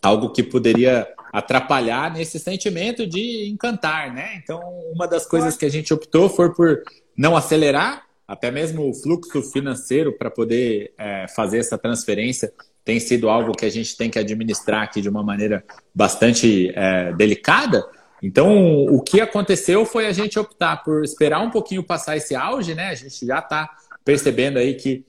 algo 0.03 0.31
que 0.31 0.43
poderia 0.43 1.07
atrapalhar 1.33 2.13
nesse 2.13 2.39
sentimento 2.39 3.07
de 3.07 3.49
encantar, 3.49 4.13
né? 4.13 4.35
Então, 4.43 4.61
uma 4.93 5.07
das 5.07 5.25
coisas 5.25 5.57
que 5.57 5.65
a 5.65 5.71
gente 5.71 5.95
optou 5.95 6.29
foi 6.29 6.53
por 6.53 6.83
não 7.17 7.37
acelerar, 7.37 8.05
até 8.27 8.51
mesmo 8.51 8.91
o 8.91 8.95
fluxo 8.95 9.43
financeiro 9.43 10.13
para 10.19 10.31
poder 10.31 10.93
é, 10.99 11.27
fazer 11.29 11.59
essa 11.59 11.79
transferência 11.79 12.53
tem 12.85 12.99
sido 12.99 13.29
algo 13.29 13.53
que 13.53 13.65
a 13.65 13.71
gente 13.71 13.97
tem 13.97 14.11
que 14.11 14.19
administrar 14.19 14.83
aqui 14.83 15.01
de 15.01 15.09
uma 15.09 15.23
maneira 15.23 15.65
bastante 15.95 16.73
é, 16.75 17.13
delicada. 17.13 17.87
Então, 18.21 18.85
o 18.87 19.01
que 19.01 19.21
aconteceu 19.21 19.85
foi 19.85 20.07
a 20.07 20.13
gente 20.13 20.39
optar 20.39 20.83
por 20.83 21.05
esperar 21.05 21.41
um 21.41 21.51
pouquinho 21.51 21.83
passar 21.83 22.17
esse 22.17 22.35
auge, 22.35 22.75
né? 22.75 22.89
A 22.89 22.95
gente 22.95 23.25
já 23.25 23.39
está 23.39 23.71
percebendo 24.05 24.59
aí 24.59 24.75
que 24.75 25.05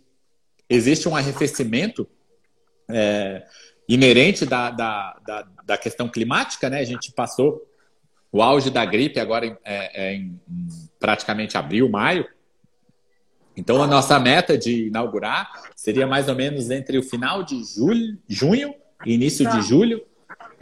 existe 0.70 1.10
um 1.10 1.16
arrefecimento 1.16 2.08
é, 2.90 3.44
inerente 3.88 4.46
da, 4.46 4.70
da, 4.70 5.20
da, 5.26 5.48
da, 5.66 5.78
questão 5.78 6.08
climática, 6.08 6.70
né? 6.70 6.80
A 6.80 6.86
gente 6.86 7.12
passou 7.12 7.62
o 8.32 8.42
auge 8.42 8.70
da 8.70 8.86
gripe 8.86 9.20
agora 9.20 9.46
em, 9.46 9.58
é, 9.64 10.08
é 10.08 10.16
em, 10.16 10.40
praticamente 11.00 11.58
abril, 11.58 11.90
maio. 11.90 12.28
Então, 13.56 13.84
a 13.84 13.88
nossa 13.88 14.20
meta 14.20 14.58
de 14.58 14.88
inaugurar 14.88 15.52
seria 15.76 16.08
mais 16.08 16.28
ou 16.28 16.36
menos 16.36 16.72
entre 16.72 16.98
o 16.98 17.04
final 17.04 17.44
de 17.44 17.64
julho, 17.64 18.18
junho 18.28 18.74
e 19.06 19.14
início 19.14 19.46
tá. 19.46 19.52
de 19.52 19.68
julho. 19.68 20.04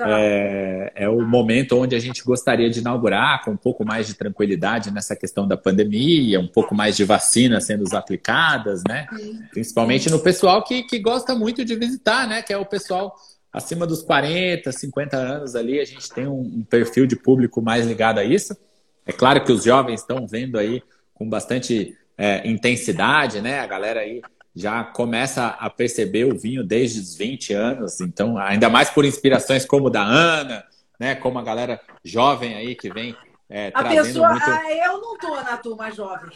É, 0.08 0.92
é, 0.96 1.10
o 1.10 1.22
momento 1.22 1.78
onde 1.78 1.96
a 1.96 2.00
gente 2.00 2.24
gostaria 2.24 2.70
de 2.70 2.80
inaugurar 2.80 3.44
com 3.44 3.52
um 3.52 3.58
pouco 3.58 3.86
mais 3.86 4.08
de 4.08 4.14
tranquilidade 4.14 4.92
nessa 4.92 5.16
questão 5.16 5.48
da 5.48 5.58
pandemia, 5.58 6.40
um 6.40 6.48
pouco 6.48 6.74
mais 6.74 6.96
de 6.96 7.04
vacinas 7.04 7.66
sendo 7.66 7.84
aplicadas, 7.96 8.82
né? 8.88 9.08
Principalmente 9.52 10.10
no 10.10 10.20
pessoal 10.20 10.64
que, 10.64 10.84
que 10.84 11.00
gosta 11.00 11.36
muito 11.36 11.64
de 11.64 11.76
visitar, 11.76 12.28
né? 12.28 12.42
Que 12.42 12.54
é 12.54 12.58
o 12.58 12.66
pessoal 12.66 13.16
acima 13.52 13.86
dos 13.86 14.02
40, 14.02 14.72
50 14.72 15.18
anos 15.18 15.56
ali, 15.56 15.80
a 15.80 15.86
gente 15.86 16.10
tem 16.10 16.26
um, 16.28 16.40
um 16.40 16.64
perfil 16.64 17.06
de 17.06 17.16
público 17.16 17.62
mais 17.62 17.86
ligado 17.86 18.20
a 18.20 18.24
isso. 18.24 18.56
É 19.06 19.12
claro 19.12 19.44
que 19.44 19.52
os 19.52 19.64
jovens 19.64 20.02
estão 20.02 20.26
vendo 20.26 20.58
aí 20.58 20.82
com 21.14 21.28
bastante 21.28 21.98
é, 22.18 22.48
intensidade, 22.48 23.42
né? 23.42 23.60
A 23.60 23.68
galera 23.68 24.00
aí 24.00 24.22
já 24.56 24.84
começa 24.84 25.48
a 25.48 25.70
perceber 25.70 26.26
o 26.26 26.38
vinho 26.38 26.64
desde 26.64 27.00
os 27.00 27.16
20 27.16 27.54
anos, 27.54 28.02
então, 28.02 28.38
ainda 28.38 28.70
mais 28.70 28.90
por 28.90 29.06
inspirações 29.06 29.66
como 29.66 29.90
da 29.90 30.04
Ana, 30.04 30.64
né? 31.00 31.16
Como 31.16 31.40
a 31.40 31.44
galera 31.44 31.80
jovem 32.04 32.56
aí 32.56 32.76
que 32.76 32.92
vem 32.92 33.16
é, 33.54 33.70
a 33.74 33.84
pessoa, 33.84 34.30
muito... 34.30 34.50
ah, 34.50 34.62
eu 34.74 35.02
não 35.02 35.18
tô 35.18 35.36
na 35.36 35.58
turma 35.58 35.92
jovem. 35.92 36.30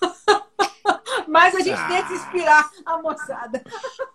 Mas 1.26 1.54
a 1.54 1.60
gente 1.60 1.78
ah. 1.78 1.88
tenta 1.88 2.12
inspirar 2.12 2.70
a 2.86 2.98
moçada. 2.98 3.62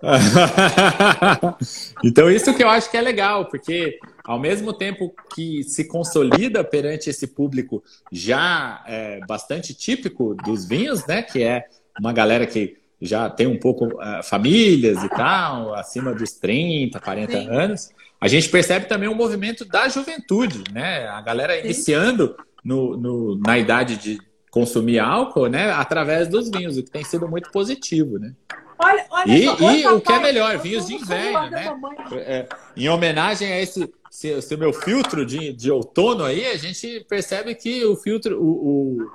então, 2.03 2.31
isso 2.31 2.53
que 2.53 2.63
eu 2.63 2.69
acho 2.69 2.89
que 2.89 2.95
é 2.95 3.01
legal, 3.01 3.45
porque 3.45 3.99
ao 4.23 4.39
mesmo 4.39 4.71
tempo 4.71 5.13
que 5.33 5.63
se 5.63 5.85
consolida 5.85 6.63
perante 6.63 7.09
esse 7.09 7.27
público 7.27 7.83
já 8.09 8.83
é, 8.87 9.19
bastante 9.27 9.73
típico 9.73 10.33
dos 10.35 10.65
vinhos, 10.65 11.05
né? 11.05 11.21
Que 11.21 11.43
é 11.43 11.65
uma 11.99 12.13
galera 12.13 12.45
que 12.45 12.77
já 13.01 13.29
tem 13.29 13.47
um 13.47 13.59
pouco 13.59 13.85
uh, 13.85 14.23
famílias 14.23 15.03
e 15.03 15.09
tal, 15.09 15.73
acima 15.73 16.13
dos 16.13 16.33
30, 16.33 16.99
40 16.99 17.31
Sim. 17.31 17.49
anos. 17.49 17.89
A 18.19 18.27
gente 18.27 18.49
percebe 18.49 18.87
também 18.87 19.09
um 19.09 19.15
movimento 19.15 19.65
da 19.65 19.87
juventude, 19.89 20.63
né? 20.71 21.07
A 21.07 21.21
galera 21.21 21.53
Sim. 21.55 21.65
iniciando 21.65 22.35
no, 22.63 22.97
no, 22.97 23.37
na 23.37 23.57
idade 23.57 23.97
de 23.97 24.19
consumir 24.49 24.99
álcool, 24.99 25.47
né? 25.47 25.71
Através 25.71 26.27
dos 26.27 26.49
vinhos, 26.49 26.77
o 26.77 26.83
que 26.83 26.89
tem 26.89 27.03
sido 27.03 27.27
muito 27.27 27.51
positivo, 27.51 28.17
né? 28.17 28.33
Olha, 28.77 29.05
olha 29.09 29.31
e, 29.37 29.45
só, 29.45 29.71
e 29.71 29.87
o 29.87 30.01
que 30.01 30.11
é 30.11 30.19
melhor, 30.19 30.57
vinhos 30.57 30.87
de 30.87 30.95
inverno, 30.95 31.49
né? 31.49 31.77
É, 32.13 32.47
em 32.75 32.89
homenagem 32.89 33.51
a 33.51 33.61
esse, 33.61 33.89
esse, 34.11 34.57
meu 34.57 34.73
filtro 34.73 35.25
de, 35.25 35.53
de 35.53 35.71
outono 35.71 36.23
aí, 36.23 36.45
a 36.47 36.57
gente 36.57 37.05
percebe 37.07 37.55
que 37.55 37.85
o 37.85 37.95
filtro, 37.95 38.41
o, 38.41 38.97
o, 38.97 39.11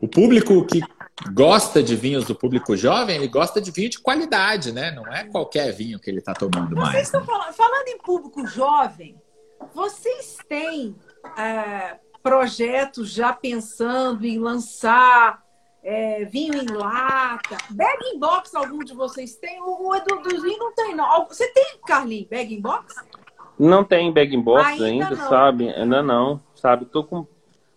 o 0.00 0.08
público 0.08 0.64
que 0.64 0.80
gosta 1.30 1.82
de 1.82 1.94
vinhos 1.94 2.24
do 2.24 2.34
público 2.34 2.76
jovem, 2.76 3.16
ele 3.16 3.28
gosta 3.28 3.60
de 3.60 3.70
vinho 3.70 3.90
de 3.90 3.98
qualidade, 3.98 4.72
né? 4.72 4.90
Não 4.90 5.06
é 5.06 5.24
qualquer 5.24 5.72
vinho 5.72 5.98
que 5.98 6.10
ele 6.10 6.18
está 6.18 6.32
tomando 6.32 6.74
vocês 6.74 6.92
mais. 6.92 7.02
Estão 7.06 7.20
né? 7.20 7.26
falando, 7.26 7.52
falando, 7.52 7.88
em 7.88 7.98
público 7.98 8.46
jovem, 8.46 9.16
vocês 9.74 10.36
têm 10.48 10.96
é, 11.36 11.96
projetos 12.22 13.10
já 13.10 13.32
pensando 13.32 14.24
em 14.24 14.38
lançar 14.38 15.42
é, 15.82 16.24
vinho 16.24 16.54
em 16.54 16.66
lata, 16.66 17.56
bag 17.70 17.98
in 18.14 18.18
box 18.18 18.54
algum 18.54 18.78
de 18.78 18.94
vocês 18.94 19.34
tem? 19.36 19.60
O, 19.60 19.88
o 19.88 19.94
Edu 19.94 20.22
Duzinho 20.22 20.58
não 20.58 20.74
tem, 20.74 20.94
não. 20.94 21.26
Você 21.26 21.48
tem, 21.48 21.78
Carlinhos, 21.86 22.28
bag 22.28 22.54
in 22.54 22.60
box? 22.60 22.94
Não 23.58 23.84
tem 23.84 24.12
bag 24.12 24.34
in 24.34 24.40
box 24.40 24.64
ainda, 24.82 25.08
ainda 25.08 25.16
sabe? 25.16 25.68
Ainda 25.68 26.02
não, 26.02 26.40
sabe? 26.54 26.84
Tô 26.86 27.04
com 27.04 27.20
um 27.20 27.26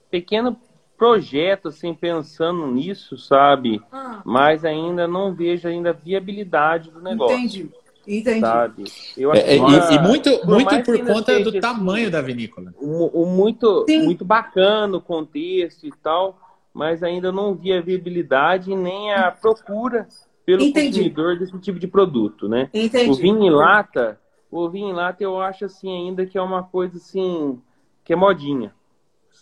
pequeno 0.10 0.60
projeto, 0.98 1.68
assim, 1.68 1.94
pensando 1.94 2.68
nisso, 2.68 3.18
sabe? 3.18 3.82
Ah. 3.92 4.22
Mas 4.26 4.64
ainda 4.64 5.08
não 5.08 5.34
vejo 5.34 5.68
ainda 5.68 5.90
a 5.90 5.94
viabilidade 5.94 6.92
do 6.92 7.02
negócio. 7.02 7.36
Entendi. 7.36 7.70
Entendi. 8.08 8.40
Sabe? 8.40 8.84
Eu 9.18 9.32
acho 9.32 9.42
é, 9.42 9.56
uma, 9.56 9.70
e, 9.70 9.96
e, 9.96 10.00
muito 10.00 10.38
por, 10.40 10.48
muito 10.48 10.84
por 10.84 11.06
conta 11.06 11.40
do 11.40 11.60
tamanho 11.60 12.04
assim, 12.04 12.12
da 12.12 12.22
vinícola. 12.22 12.74
O, 12.78 13.24
o 13.24 13.26
muito, 13.26 13.86
muito 13.90 14.24
bacana 14.24 14.98
o 14.98 15.02
contexto 15.02 15.88
e 15.88 15.92
tal, 16.04 16.38
mas 16.74 17.02
ainda 17.02 17.32
não 17.32 17.56
vi 17.56 17.74
a 17.74 17.82
viabilidade 17.82 18.76
nem 18.76 19.12
a 19.14 19.32
procura 19.32 20.08
pelo 20.46 20.62
Entendi. 20.62 20.88
consumidor 20.88 21.40
desse 21.40 21.58
tipo 21.60 21.80
de 21.80 21.88
produto, 21.88 22.48
né? 22.48 22.70
Entendi. 22.74 23.10
O 23.10 23.16
vinho 23.16 23.44
em 23.44 23.50
lata, 23.50 24.20
o 24.52 24.70
vinho 24.70 24.90
em 24.90 24.94
lata 24.94 25.24
eu 25.24 25.42
acho 25.42 25.66
assim 25.66 25.92
ainda 25.92 26.26
que 26.26 26.38
é 26.38 26.42
uma 26.42 26.62
coisa 26.62 26.98
assim 26.98 27.60
que 28.04 28.14
é 28.14 28.16
modinha, 28.16 28.72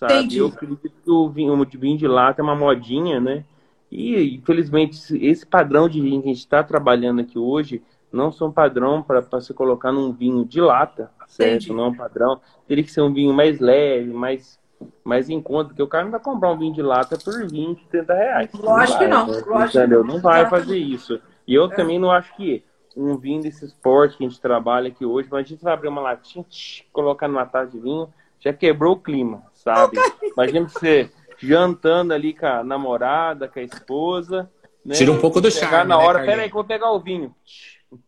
sabe? 0.08 0.20
Entendi. 0.20 0.38
Eu 0.38 0.48
acredito 0.48 0.92
que 1.04 1.12
o 1.12 1.30
vinho, 1.30 1.54
o 1.54 1.66
vinho 1.66 1.98
de 1.98 2.08
lata 2.08 2.42
é 2.42 2.44
uma 2.44 2.56
modinha, 2.56 3.20
né? 3.20 3.44
E 3.92 4.36
infelizmente 4.36 4.98
esse 5.26 5.46
padrão 5.46 5.88
de 5.88 6.02
vinho 6.02 6.22
que 6.22 6.30
a 6.30 6.34
gente 6.34 6.40
está 6.40 6.64
trabalhando 6.64 7.22
aqui 7.22 7.38
hoje 7.38 7.82
não 8.12 8.32
são 8.32 8.52
padrão 8.52 9.02
para 9.02 9.42
se 9.42 9.54
colocar 9.54 9.92
num 9.92 10.12
vinho 10.12 10.46
de 10.46 10.62
lata, 10.62 11.10
certo? 11.28 11.64
Entendi. 11.64 11.74
Não 11.74 11.86
é 11.86 11.88
um 11.88 11.96
padrão. 11.96 12.40
Teria 12.68 12.84
que 12.84 12.92
ser 12.92 13.02
um 13.02 13.14
vinho 13.14 13.34
mais 13.34 13.60
leve, 13.60 14.12
mais 14.14 14.62
mais 15.02 15.30
em 15.30 15.42
conta, 15.42 15.70
porque 15.70 15.82
o 15.82 15.88
cara 15.88 16.04
não 16.04 16.12
vai 16.12 16.20
comprar 16.20 16.52
um 16.52 16.58
vinho 16.58 16.74
de 16.74 16.82
lata 16.82 17.18
por 17.18 17.48
20, 17.48 17.88
30 17.88 18.14
reais. 18.14 18.50
Lógico 18.54 19.00
que 19.00 19.08
não. 19.08 19.28
Né? 19.28 19.42
Lógico 19.48 19.78
entendeu? 19.78 20.04
Não 20.04 20.20
vai 20.20 20.50
fazer 20.50 20.78
isso. 20.78 21.22
E 21.48 21.54
eu 21.54 21.66
é. 21.66 21.76
também 21.76 21.98
não 21.98 22.12
acho 22.12 22.36
que 22.36 22.64
um 22.96 23.18
vinho 23.18 23.42
desse 23.42 23.66
esporte 23.66 24.18
que 24.18 24.26
a 24.26 24.30
gente 24.30 24.42
trabalha 24.42 24.90
aqui 24.90 25.06
hoje, 25.06 25.28
mas 25.32 25.46
a 25.46 25.48
gente 25.48 25.64
vai 25.64 25.74
abrir 25.74 25.88
uma 25.88 26.02
latinha, 26.02 26.44
tch, 26.44 26.84
colocar 26.92 27.28
numa 27.28 27.46
taça 27.46 27.72
de 27.72 27.80
vinho, 27.80 28.08
já 28.40 28.54
quebrou 28.54 28.94
o 28.94 29.00
clima, 29.00 29.44
sabe? 29.64 29.98
Imagina 30.22 30.68
você 30.68 31.10
jantando 31.38 32.14
ali 32.14 32.34
com 32.34 32.46
a 32.46 32.64
namorada, 32.64 33.48
com 33.48 33.60
a 33.60 33.64
esposa. 33.64 34.52
Né? 34.86 34.96
Tira 34.96 35.12
um 35.12 35.20
pouco 35.20 35.40
do 35.40 35.50
charme. 35.50 35.90
na 35.90 35.98
hora, 35.98 36.20
né, 36.20 36.26
peraí 36.26 36.46
que 36.46 36.52
eu 36.52 36.60
vou 36.60 36.64
pegar 36.64 36.92
o 36.92 37.00
vinho. 37.00 37.34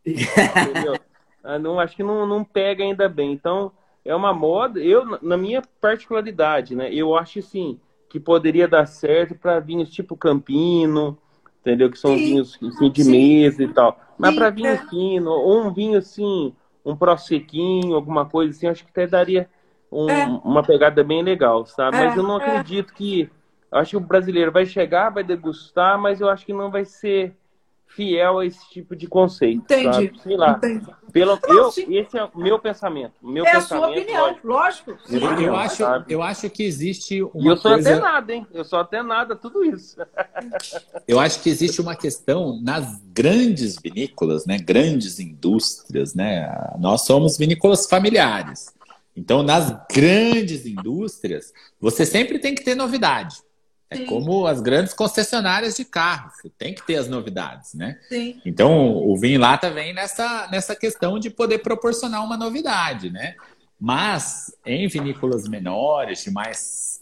Entendeu? 0.05 0.95
Ah, 1.47 1.59
não, 1.59 1.79
acho 1.79 1.95
que 1.95 2.01
não, 2.01 2.25
não 2.25 2.43
pega 2.43 2.83
ainda 2.83 3.07
bem. 3.07 3.31
Então, 3.31 3.71
é 4.03 4.15
uma 4.15 4.33
moda. 4.33 4.79
Eu, 4.79 5.19
na 5.21 5.37
minha 5.37 5.61
particularidade, 5.79 6.75
né? 6.75 6.91
Eu 6.91 7.15
acho 7.15 7.37
assim 7.37 7.79
que 8.09 8.19
poderia 8.19 8.67
dar 8.67 8.87
certo 8.87 9.35
para 9.35 9.59
vinhos 9.59 9.91
tipo 9.91 10.17
Campino, 10.17 11.19
entendeu? 11.61 11.91
Que 11.91 11.99
são 11.99 12.17
Sim. 12.17 12.23
vinhos 12.23 12.57
assim, 12.63 12.89
de 12.89 13.03
Sim. 13.03 13.11
mesa 13.11 13.63
e 13.63 13.67
tal. 13.67 13.99
Mas 14.17 14.33
para 14.33 14.49
vinho 14.49 14.69
é. 14.69 14.77
fino, 14.89 15.29
ou 15.29 15.65
um 15.65 15.71
vinho 15.71 15.99
assim, 15.99 16.51
um 16.83 16.95
prossequinho, 16.95 17.93
alguma 17.93 18.25
coisa 18.25 18.49
assim, 18.49 18.65
acho 18.65 18.83
que 18.83 18.89
até 18.89 19.05
daria 19.05 19.47
um, 19.91 20.09
é. 20.09 20.25
uma 20.43 20.63
pegada 20.63 21.03
bem 21.03 21.23
legal, 21.23 21.65
sabe? 21.65 21.97
É. 21.97 22.05
Mas 22.05 22.17
eu 22.17 22.23
não 22.23 22.39
é. 22.39 22.45
acredito 22.45 22.93
que. 22.93 23.29
Acho 23.71 23.91
que 23.91 23.97
o 23.97 24.01
brasileiro 24.01 24.51
vai 24.51 24.65
chegar, 24.65 25.09
vai 25.09 25.23
degustar, 25.23 25.99
mas 25.99 26.21
eu 26.21 26.29
acho 26.29 26.45
que 26.45 26.53
não 26.53 26.71
vai 26.71 26.85
ser 26.85 27.35
fiel 27.87 28.39
a 28.39 28.45
esse 28.45 28.69
tipo 28.69 28.95
de 28.95 29.07
conceito. 29.07 29.63
Entendi. 29.63 29.93
Sabe? 29.93 30.19
Sei 30.21 30.37
lá. 30.37 30.51
Entendi. 30.51 30.85
Pelo, 31.11 31.39
eu, 31.47 31.69
esse 31.69 32.17
é 32.17 32.23
o 32.25 32.29
meu 32.37 32.59
pensamento. 32.59 33.13
Meu 33.21 33.45
é 33.45 33.51
pensamento, 33.51 33.85
a 33.85 33.87
sua 33.87 33.89
opinião, 33.89 34.37
lógico. 34.43 34.91
lógico. 34.91 34.97
Eu, 35.09 35.41
eu, 35.41 35.55
acho, 35.55 35.83
eu 36.09 36.21
acho 36.21 36.49
que 36.49 36.63
existe 36.63 37.23
uma 37.23 37.43
E 37.43 37.47
eu 37.47 37.57
sou 37.57 37.71
coisa... 37.71 37.91
até 37.91 38.01
nada, 38.01 38.33
hein? 38.33 38.47
Eu 38.53 38.65
sou 38.65 38.79
até 38.79 39.01
nada, 39.01 39.33
tudo 39.33 39.63
isso. 39.63 39.95
eu 41.07 41.19
acho 41.19 41.41
que 41.41 41.49
existe 41.49 41.79
uma 41.79 41.95
questão 41.95 42.59
nas 42.61 43.01
grandes 43.13 43.77
vinícolas, 43.81 44.45
né? 44.45 44.57
Grandes 44.57 45.19
indústrias, 45.19 46.13
né? 46.13 46.53
Nós 46.77 47.05
somos 47.05 47.37
vinícolas 47.37 47.87
familiares. 47.87 48.74
Então, 49.15 49.41
nas 49.41 49.73
grandes 49.91 50.65
indústrias, 50.65 51.53
você 51.79 52.05
sempre 52.05 52.37
tem 52.37 52.53
que 52.53 52.63
ter 52.63 52.75
novidade. 52.75 53.37
É 53.89 53.97
Sim. 53.97 54.05
como 54.07 54.47
as 54.47 54.59
grandes 54.61 54.93
concessionárias 54.93 55.75
de 55.75 55.85
carros, 55.85 56.33
você 56.41 56.49
tem 56.49 56.73
que 56.73 56.85
ter 56.85 56.95
as 56.95 57.07
novidades, 57.07 57.75
né? 57.75 57.99
Sim. 58.09 58.41
Então, 58.43 58.97
o 58.97 59.15
vinho 59.15 59.39
lata 59.39 59.69
vem 59.69 59.93
nessa, 59.93 60.47
nessa 60.51 60.75
questão 60.75 61.19
de 61.19 61.29
poder 61.29 61.59
proporcionar 61.59 62.25
uma 62.25 62.35
novidade, 62.35 63.11
né? 63.11 63.35
Mas 63.79 64.53
em 64.65 64.87
vinícolas 64.87 65.47
menores, 65.47 66.23
de 66.23 66.31
mais 66.31 66.99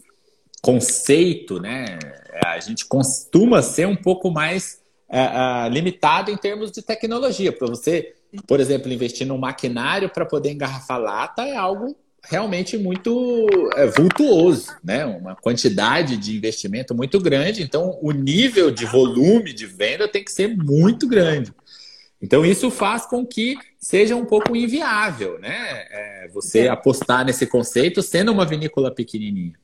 conceito, 0.60 1.58
né? 1.58 1.98
A 2.44 2.60
gente 2.60 2.84
costuma 2.84 3.62
ser 3.62 3.86
um 3.86 3.96
pouco 3.96 4.30
mais 4.30 4.80
uh, 5.08 5.66
uh, 5.66 5.68
limitado 5.68 6.30
em 6.30 6.36
termos 6.36 6.70
de 6.70 6.82
tecnologia. 6.82 7.52
Para 7.52 7.68
você, 7.68 8.14
por 8.46 8.60
exemplo, 8.60 8.92
investir 8.92 9.26
num 9.26 9.38
maquinário 9.38 10.10
para 10.10 10.26
poder 10.26 10.52
engarrafar 10.52 11.00
lata 11.00 11.42
é 11.42 11.56
algo 11.56 11.96
realmente 12.28 12.76
muito 12.76 13.46
é, 13.76 13.86
vultuoso, 13.86 14.74
né? 14.82 15.04
Uma 15.04 15.36
quantidade 15.36 16.16
de 16.16 16.36
investimento 16.36 16.94
muito 16.94 17.20
grande. 17.20 17.62
Então, 17.62 17.98
o 18.00 18.12
nível 18.12 18.70
de 18.70 18.86
volume 18.86 19.52
de 19.52 19.66
venda 19.66 20.08
tem 20.08 20.24
que 20.24 20.32
ser 20.32 20.56
muito 20.56 21.06
grande. 21.06 21.52
Então, 22.20 22.44
isso 22.44 22.70
faz 22.70 23.04
com 23.04 23.26
que 23.26 23.58
seja 23.78 24.16
um 24.16 24.24
pouco 24.24 24.56
inviável, 24.56 25.38
né? 25.38 25.86
É, 25.90 26.28
você 26.32 26.60
é. 26.60 26.68
apostar 26.68 27.24
nesse 27.24 27.46
conceito 27.46 28.02
sendo 28.02 28.32
uma 28.32 28.46
vinícola 28.46 28.90
pequenininha. 28.90 29.54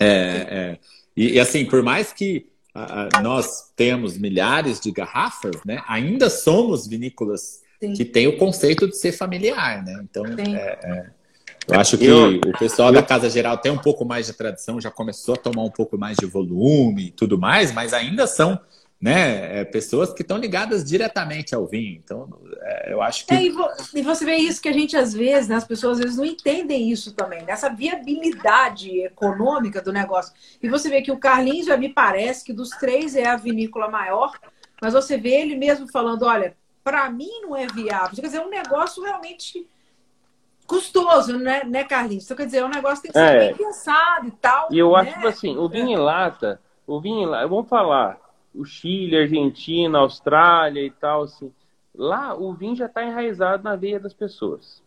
É, 0.00 0.06
é, 0.06 0.78
e, 1.16 1.34
e, 1.34 1.40
assim, 1.40 1.64
por 1.64 1.82
mais 1.82 2.12
que 2.12 2.46
a, 2.74 3.18
a, 3.18 3.22
nós 3.22 3.70
temos 3.76 4.18
milhares 4.18 4.80
de 4.80 4.90
garrafas, 4.90 5.56
né? 5.64 5.80
Ainda 5.86 6.28
somos 6.28 6.88
vinícolas 6.88 7.60
Sim. 7.80 7.92
que 7.92 8.04
têm 8.04 8.26
o 8.26 8.36
conceito 8.36 8.88
de 8.88 8.96
ser 8.96 9.12
familiar, 9.12 9.84
né? 9.84 10.00
Então, 10.02 10.24
é 10.26 11.10
eu 11.68 11.80
acho 11.80 11.98
que 11.98 12.06
eu, 12.06 12.36
o 12.38 12.58
pessoal 12.58 12.88
eu... 12.88 12.94
da 12.94 13.02
Casa 13.02 13.30
Geral 13.30 13.58
tem 13.58 13.70
um 13.70 13.78
pouco 13.78 14.04
mais 14.04 14.26
de 14.26 14.32
tradição, 14.32 14.80
já 14.80 14.90
começou 14.90 15.34
a 15.34 15.38
tomar 15.38 15.62
um 15.62 15.70
pouco 15.70 15.96
mais 15.98 16.16
de 16.16 16.26
volume 16.26 17.06
e 17.06 17.10
tudo 17.10 17.38
mais, 17.38 17.72
mas 17.72 17.92
ainda 17.92 18.26
são 18.26 18.58
né, 19.02 19.60
é, 19.60 19.64
pessoas 19.64 20.12
que 20.12 20.22
estão 20.22 20.38
ligadas 20.38 20.84
diretamente 20.84 21.56
ao 21.56 21.66
vinho. 21.66 22.00
Então, 22.02 22.28
é, 22.60 22.92
eu 22.92 23.02
acho 23.02 23.26
que. 23.26 23.34
É, 23.34 23.42
e, 23.42 23.50
vo 23.50 23.68
e, 23.92 24.00
você 24.00 24.24
vê 24.24 24.36
isso 24.36 24.62
que 24.62 24.68
a 24.68 24.72
gente, 24.72 24.96
às 24.96 25.12
vezes, 25.12 25.48
né, 25.48 25.56
as 25.56 25.64
pessoas 25.64 25.98
às 25.98 26.04
vezes 26.04 26.16
não 26.16 26.24
entendem 26.24 26.88
isso 26.88 27.12
também, 27.12 27.42
nessa 27.42 27.68
viabilidade 27.68 29.00
econômica 29.00 29.82
do 29.82 29.92
negócio. 29.92 30.32
E 30.62 30.68
você 30.68 30.88
vê 30.88 31.02
que 31.02 31.10
o 31.10 31.18
Carlinhos 31.18 31.66
já 31.66 31.76
me 31.76 31.88
parece 31.88 32.44
que 32.44 32.52
dos 32.52 32.70
três 32.70 33.16
é 33.16 33.26
a 33.26 33.36
vinícola 33.36 33.88
maior, 33.88 34.38
mas 34.80 34.94
você 34.94 35.16
vê 35.16 35.40
ele 35.40 35.56
mesmo 35.56 35.90
falando: 35.90 36.24
olha, 36.24 36.56
para 36.84 37.10
mim 37.10 37.40
não 37.42 37.56
é 37.56 37.66
viável. 37.66 38.14
Quer 38.14 38.22
dizer, 38.22 38.38
é 38.38 38.46
um 38.46 38.50
negócio 38.50 39.02
realmente 39.02 39.66
custoso, 40.66 41.38
né, 41.38 41.64
né, 41.64 41.84
Carlinhos? 41.84 42.24
Então, 42.24 42.36
quer 42.36 42.46
dizer, 42.46 42.58
é 42.58 42.64
um 42.64 42.68
negócio 42.68 43.02
que 43.02 43.12
tem 43.12 43.12
que 43.12 43.28
ser 43.28 43.36
é. 43.36 43.46
bem 43.48 43.56
pensado 43.56 44.26
e 44.26 44.30
tal. 44.32 44.68
E 44.70 44.78
eu 44.78 44.92
né? 44.92 45.00
acho, 45.00 45.14
tipo 45.14 45.26
assim, 45.26 45.56
o 45.56 45.68
vinho 45.68 45.88
em 45.88 45.96
lata, 45.96 46.60
o 46.86 47.00
vinho 47.00 47.22
em 47.22 47.26
lata, 47.26 47.48
vamos 47.48 47.68
falar, 47.68 48.18
o 48.54 48.64
Chile, 48.64 49.16
Argentina, 49.16 49.98
Austrália 49.98 50.84
e 50.84 50.90
tal, 50.90 51.22
assim, 51.22 51.52
lá 51.94 52.34
o 52.34 52.52
vinho 52.52 52.76
já 52.76 52.86
está 52.86 53.04
enraizado 53.04 53.62
na 53.62 53.76
veia 53.76 54.00
das 54.00 54.14
pessoas. 54.14 54.82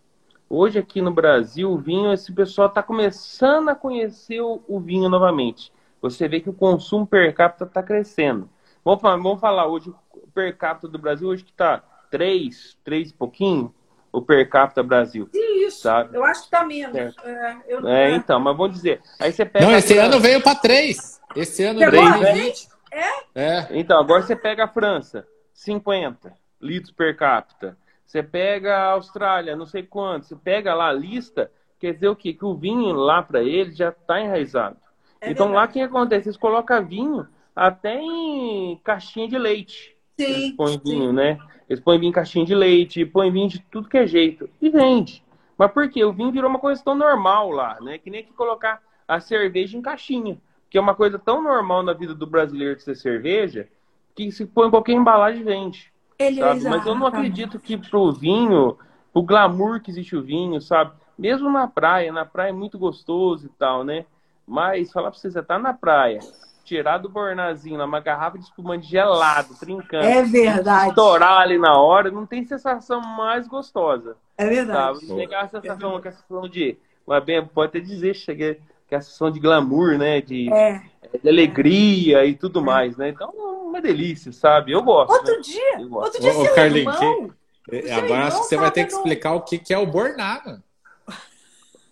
Hoje 0.47 0.77
aqui 0.77 1.01
no 1.01 1.11
Brasil, 1.11 1.71
o 1.71 1.77
vinho, 1.77 2.13
esse 2.13 2.31
pessoal 2.31 2.67
está 2.67 2.83
começando 2.83 3.69
a 3.69 3.75
conhecer 3.75 4.41
o, 4.41 4.61
o, 4.67 4.79
vinho 4.79 5.09
novamente. 5.09 5.73
Você 6.01 6.27
vê 6.27 6.39
que 6.39 6.49
o 6.49 6.53
consumo 6.53 7.05
per 7.05 7.33
capita 7.33 7.65
está 7.65 7.81
crescendo. 7.81 8.47
Vamos 8.83 9.01
falar, 9.01 9.17
vamos 9.17 9.39
falar 9.39 9.65
hoje, 9.65 9.89
o 9.89 10.27
per 10.33 10.55
capita 10.55 10.87
do 10.87 10.99
Brasil 10.99 11.27
hoje 11.27 11.43
que 11.43 11.49
está 11.49 11.83
3, 12.11 12.77
3 12.83 13.09
e 13.09 13.13
pouquinho, 13.13 13.73
o 14.15 14.21
per 14.21 14.47
capita 14.49 14.81
Brasil. 14.81 15.29
Isso, 15.33 15.81
sabe? 15.81 16.15
eu 16.15 16.23
acho 16.23 16.41
que 16.41 16.47
está 16.47 16.65
menos. 16.65 16.95
É, 16.95 17.55
eu... 17.67 17.87
é, 17.87 18.11
então, 18.11 18.39
mas 18.39 18.55
vamos 18.55 18.75
dizer. 18.75 19.01
Aí 19.19 19.31
você 19.31 19.45
pega. 19.45 19.65
Não, 19.65 19.75
esse 19.75 19.97
ano 19.97 20.19
veio 20.19 20.41
para 20.41 20.55
3. 20.55 21.21
Esse 21.35 21.63
ano 21.63 21.79
veio 21.79 21.91
2020. 21.91 22.69
É? 22.91 23.09
é? 23.35 23.67
Então, 23.71 23.99
agora 23.99 24.21
você 24.21 24.35
pega 24.35 24.63
a 24.63 24.67
França, 24.67 25.27
50 25.53 26.33
litros 26.61 26.91
per 26.91 27.15
capita. 27.17 27.77
Você 28.05 28.23
pega 28.23 28.77
a 28.77 28.91
Austrália, 28.91 29.55
não 29.55 29.65
sei 29.65 29.83
quanto. 29.83 30.25
Você 30.25 30.35
pega 30.35 30.73
lá 30.73 30.89
a 30.89 30.93
lista, 30.93 31.51
quer 31.79 31.93
dizer 31.93 32.07
o 32.07 32.15
quê? 32.15 32.33
Que 32.33 32.45
o 32.45 32.55
vinho 32.55 32.93
lá 32.93 33.21
para 33.21 33.43
eles 33.43 33.75
já 33.75 33.89
está 33.89 34.21
enraizado. 34.21 34.77
É 35.19 35.31
então 35.31 35.47
verdade. 35.47 35.65
lá 35.65 35.69
o 35.69 35.73
que 35.73 35.81
acontece? 35.81 36.29
Eles 36.29 36.37
colocam 36.37 36.85
vinho 36.85 37.27
até 37.55 37.99
em 37.99 38.79
caixinha 38.83 39.27
de 39.27 39.37
leite. 39.37 39.95
Sim. 40.17 40.25
Eles 40.25 40.51
põem 40.51 40.79
vinho, 40.83 41.11
né? 41.11 41.37
Eles 41.69 41.81
põem 41.81 41.99
vinho 41.99 42.09
em 42.09 42.13
caixinha 42.13 42.45
de 42.45 42.53
leite, 42.53 43.05
põem 43.05 43.31
vinho 43.31 43.49
de 43.49 43.59
tudo 43.59 43.89
que 43.89 43.97
é 43.97 44.05
jeito. 44.05 44.49
E 44.61 44.69
vende. 44.69 45.23
Mas 45.57 45.71
por 45.71 45.89
quê? 45.89 46.03
O 46.03 46.13
vinho 46.13 46.31
virou 46.31 46.49
uma 46.49 46.59
coisa 46.59 46.83
tão 46.83 46.95
normal 46.95 47.49
lá, 47.51 47.77
né? 47.81 47.97
Que 47.97 48.09
nem 48.09 48.23
que 48.23 48.33
colocar 48.33 48.81
a 49.07 49.19
cerveja 49.19 49.77
em 49.77 49.81
caixinha. 49.81 50.37
Que 50.69 50.77
é 50.77 50.81
uma 50.81 50.95
coisa 50.95 51.17
tão 51.17 51.41
normal 51.41 51.83
na 51.83 51.93
vida 51.93 52.13
do 52.13 52.27
brasileiro 52.27 52.75
de 52.75 52.83
ser 52.83 52.95
cerveja, 52.95 53.67
que 54.15 54.31
se 54.31 54.45
põe 54.45 54.69
qualquer 54.69 54.93
embalagem 54.93 55.43
vende. 55.43 55.91
Ele 56.19 56.39
sabe? 56.39 56.63
Mas 56.63 56.85
eu 56.85 56.95
não 56.95 57.07
acredito 57.07 57.59
que 57.59 57.77
pro 57.77 58.11
vinho, 58.11 58.77
o 59.13 59.21
glamour 59.21 59.81
que 59.81 59.91
existe 59.91 60.15
o 60.15 60.21
vinho, 60.21 60.61
sabe? 60.61 60.91
Mesmo 61.17 61.49
na 61.49 61.67
praia, 61.67 62.11
na 62.11 62.25
praia 62.25 62.49
é 62.49 62.53
muito 62.53 62.77
gostoso 62.77 63.47
e 63.47 63.49
tal, 63.49 63.83
né? 63.83 64.05
Mas 64.45 64.91
falar 64.91 65.11
pra 65.11 65.19
você, 65.19 65.31
você 65.31 65.41
tá 65.41 65.57
na 65.57 65.73
praia, 65.73 66.19
tirar 66.65 66.97
do 66.97 67.07
bornazinho 67.07 67.83
uma 67.83 67.99
garrafa 67.99 68.37
de 68.37 68.45
espumante 68.45 68.87
gelado, 68.87 69.55
trincando. 69.59 70.05
É 70.05 70.23
verdade. 70.23 70.89
Estourar 70.89 71.41
ali 71.41 71.57
na 71.57 71.77
hora, 71.77 72.09
não 72.09 72.25
tem 72.25 72.43
sensação 72.43 72.99
mais 72.99 73.47
gostosa. 73.47 74.17
É 74.37 74.47
verdade. 74.47 74.99
Sabe? 74.99 75.09
Não 75.09 75.15
tem 75.15 75.25
aquela 75.25 75.47
sensação, 75.47 75.93
é 75.93 75.97
aquela 75.97 76.15
sensação 76.15 76.49
de. 76.49 76.77
Mas 77.07 77.23
bem, 77.23 77.45
pode 77.45 77.69
até 77.69 77.79
dizer, 77.79 78.15
cheguei, 78.15 78.59
que 78.87 78.95
é 78.95 78.97
a 78.97 79.01
sensação 79.01 79.29
de 79.29 79.39
glamour, 79.39 79.97
né? 79.97 80.19
De, 80.19 80.51
é. 80.51 80.81
de 81.21 81.29
alegria 81.29 82.25
e 82.25 82.33
tudo 82.33 82.59
é. 82.59 82.63
mais, 82.63 82.97
né? 82.97 83.09
Então, 83.09 83.29
uma 83.29 83.79
delícia, 83.79 84.31
sabe? 84.31 84.71
Eu 84.71 84.81
gosto. 84.81 85.11
Outro 85.11 85.35
né? 85.35 85.41
dia, 85.41 85.87
outro 85.91 86.19
dia, 86.19 86.33
ô, 86.33 86.55
Carlinho, 86.55 86.89
irmão, 86.89 87.31
que... 87.69 87.91
Agora 87.91 88.25
acho 88.25 88.41
que 88.41 88.47
você 88.47 88.57
vai 88.57 88.71
ter 88.71 88.85
que 88.85 88.93
explicar 88.93 89.31
no... 89.31 89.37
o 89.37 89.41
que, 89.41 89.59
que 89.59 89.73
é 89.73 89.77
o 89.77 89.85
bornado. 89.85 90.63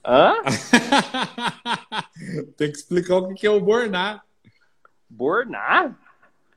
Hã? 0.05 0.33
Tem 2.57 2.71
que 2.71 2.77
explicar 2.77 3.17
o 3.17 3.33
que 3.33 3.47
é 3.47 3.49
o 3.49 3.61
borná. 3.61 4.21
Borná? 5.14 5.95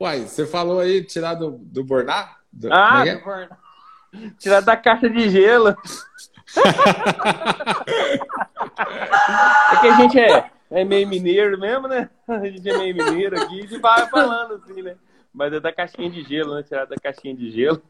Uai, 0.01 0.21
você 0.23 0.47
falou 0.47 0.81
aí 0.81 1.05
tirar 1.05 1.35
do, 1.35 1.53
do 1.59 1.85
borná? 1.85 2.37
Do, 2.51 2.73
ah, 2.73 3.05
é? 3.07 3.17
do 3.17 3.25
borná. 3.25 3.59
Tirar 4.39 4.61
da 4.61 4.77
caixa 4.77 5.11
de 5.11 5.29
gelo. 5.29 5.69
é 9.73 9.77
que 9.81 9.89
a 9.89 9.97
gente 9.97 10.19
é, 10.19 10.51
é 10.71 10.85
meio 10.85 11.07
mineiro 11.07 11.59
mesmo, 11.61 11.87
né? 11.87 12.09
A 12.27 12.49
gente 12.49 12.69
é 12.69 12.79
meio 12.79 12.95
mineiro 12.95 13.39
aqui 13.41 13.69
e 13.71 13.79
vai 13.79 14.09
falando 14.09 14.55
assim, 14.55 14.81
né? 14.81 14.97
Mas 15.33 15.53
é 15.53 15.61
da 15.61 15.71
caixinha 15.73 16.09
de 16.09 16.23
gelo, 16.23 16.55
né? 16.55 16.63
Tirar 16.63 16.87
da 16.87 16.97
caixinha 16.97 17.35
de 17.35 17.51
gelo. 17.51 17.83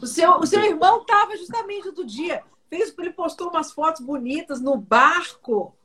O 0.00 0.06
seu, 0.06 0.30
o 0.36 0.46
seu 0.46 0.62
irmão 0.62 1.00
estava 1.00 1.36
justamente 1.36 1.88
outro 1.88 2.04
dia. 2.04 2.44
Fez, 2.68 2.94
ele 2.98 3.10
postou 3.10 3.48
umas 3.50 3.72
fotos 3.72 4.00
bonitas 4.00 4.60
no 4.60 4.76
barco. 4.76 5.76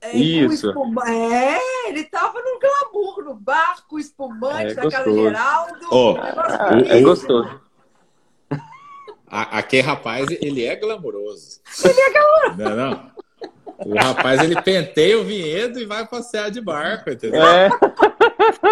É, 0.00 0.16
Isso. 0.16 0.72
É, 1.06 1.88
ele 1.88 2.00
estava 2.00 2.40
no 2.40 2.60
glamour, 2.60 3.24
no 3.24 3.34
barco 3.34 3.98
espumante 3.98 4.72
é, 4.72 4.74
da 4.74 4.90
Casa 4.90 5.12
Geraldo. 5.12 5.86
Oh, 5.90 6.16
é, 6.18 6.98
é 6.98 7.00
gostoso. 7.00 7.60
Aquele 9.28 9.82
rapaz, 9.82 10.26
ele 10.30 10.64
é 10.64 10.76
glamouroso. 10.76 11.60
Ele 11.84 12.00
é 12.00 12.12
glamouroso. 12.12 12.56
Não, 12.56 12.76
não. 12.76 13.16
O 13.78 13.94
rapaz, 13.94 14.42
ele 14.42 14.60
penteia 14.62 15.18
o 15.18 15.24
vinhedo 15.24 15.78
e 15.78 15.84
vai 15.84 16.06
passear 16.06 16.50
de 16.50 16.60
barco, 16.60 17.10
entendeu? 17.10 17.42
É. 17.44 17.68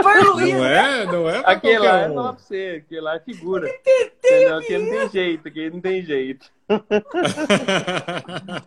Foi 0.03 0.19
o 0.21 0.33
Luiz, 0.35 0.55
não 0.55 0.65
é, 0.65 1.07
não 1.07 1.29
é 1.29 1.43
Aquele 1.45 1.79
lá 1.79 2.01
é 2.01 2.09
um. 2.09 2.13
é 2.13 2.23
pra 2.23 2.33
você, 2.33 2.83
aquele 2.85 3.01
lá 3.01 3.17
é 3.17 3.21
figura. 3.21 3.69
Entendeu? 3.69 4.57
Aquele 4.59 4.85
não 4.85 4.99
tem 4.99 5.11
jeito, 5.11 5.49
aquele 5.49 5.71
não 5.71 5.81
tem 5.81 6.03
jeito. 6.03 6.54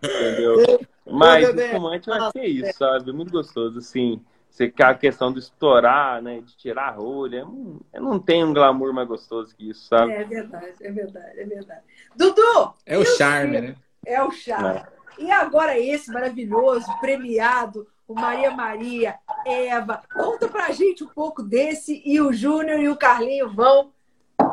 Entendeu? 0.02 0.80
Mas 1.06 1.50
o 1.50 1.60
espumante 1.60 2.08
eu 2.08 2.14
acho 2.14 2.32
que 2.32 2.40
é 2.40 2.48
isso, 2.48 2.78
sabe? 2.78 3.12
Muito 3.12 3.32
gostoso, 3.32 3.80
assim. 3.80 4.22
Você 4.50 4.74
a 4.80 4.94
questão 4.96 5.32
de 5.32 5.40
estourar, 5.40 6.22
né? 6.22 6.42
De 6.42 6.58
tirar 6.58 6.88
a 6.88 6.92
rolha. 6.92 7.46
Eu 7.94 8.02
não 8.02 8.20
tem 8.20 8.44
um 8.44 8.54
glamour 8.54 8.92
mais 8.94 9.08
gostoso 9.08 9.56
que 9.56 9.70
isso, 9.70 9.88
sabe? 9.88 10.14
É 10.14 10.24
verdade, 10.24 10.74
é 10.82 10.92
verdade, 10.92 11.40
é 11.40 11.46
verdade. 11.46 11.82
Dudu! 12.16 12.74
É 12.86 12.98
o 12.98 13.06
charme, 13.06 13.62
né? 13.62 13.76
É 14.06 14.24
o 14.24 14.32
charme. 14.32 14.80
É. 14.80 14.86
E 15.20 15.32
agora 15.32 15.78
esse 15.80 16.12
maravilhoso, 16.12 16.88
premiado, 17.00 17.88
o 18.08 18.14
Maria 18.14 18.52
Maria, 18.52 19.16
Eva. 19.46 20.02
Conta 20.12 20.48
pra 20.48 20.72
gente 20.72 21.04
um 21.04 21.08
pouco 21.08 21.44
desse 21.44 22.02
e 22.06 22.22
o 22.22 22.32
Júnior 22.32 22.80
e 22.80 22.90
o 22.90 22.96
Carlinho 22.96 23.50
vão 23.54 23.92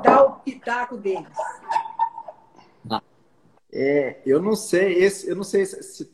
dar 0.03 0.25
o 0.25 0.33
pitaco 0.41 0.97
deles. 0.97 1.29
É, 3.76 4.22
eu 4.24 4.40
não 4.40 4.55
sei, 4.55 4.94
esse, 5.02 5.28
eu 5.28 5.34
não 5.34 5.42
sei 5.42 5.66
se, 5.66 5.82
se, 5.82 6.05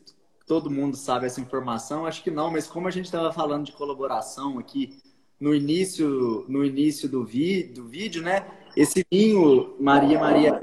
todo 0.47 0.71
mundo 0.71 0.97
sabe 0.97 1.27
essa 1.27 1.39
informação, 1.39 2.07
acho 2.07 2.23
que 2.23 2.31
não, 2.31 2.49
mas 2.49 2.65
como 2.65 2.87
a 2.87 2.91
gente 2.91 3.05
estava 3.05 3.31
falando 3.31 3.67
de 3.67 3.71
colaboração 3.71 4.57
aqui 4.57 4.99
no 5.39 5.53
início, 5.53 6.43
no 6.49 6.65
início 6.65 7.07
do, 7.07 7.23
vi, 7.23 7.61
do 7.63 7.87
vídeo, 7.87 8.23
né? 8.23 8.47
Esse 8.75 9.05
vinho 9.11 9.75
Maria 9.79 10.19
Maria, 10.19 10.59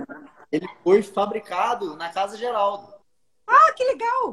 ele 0.50 0.68
foi 0.82 1.00
fabricado 1.00 1.94
na 1.94 2.08
Casa 2.08 2.36
Geraldo. 2.36 2.92
Ah, 3.46 3.72
que 3.76 3.84
legal! 3.84 4.32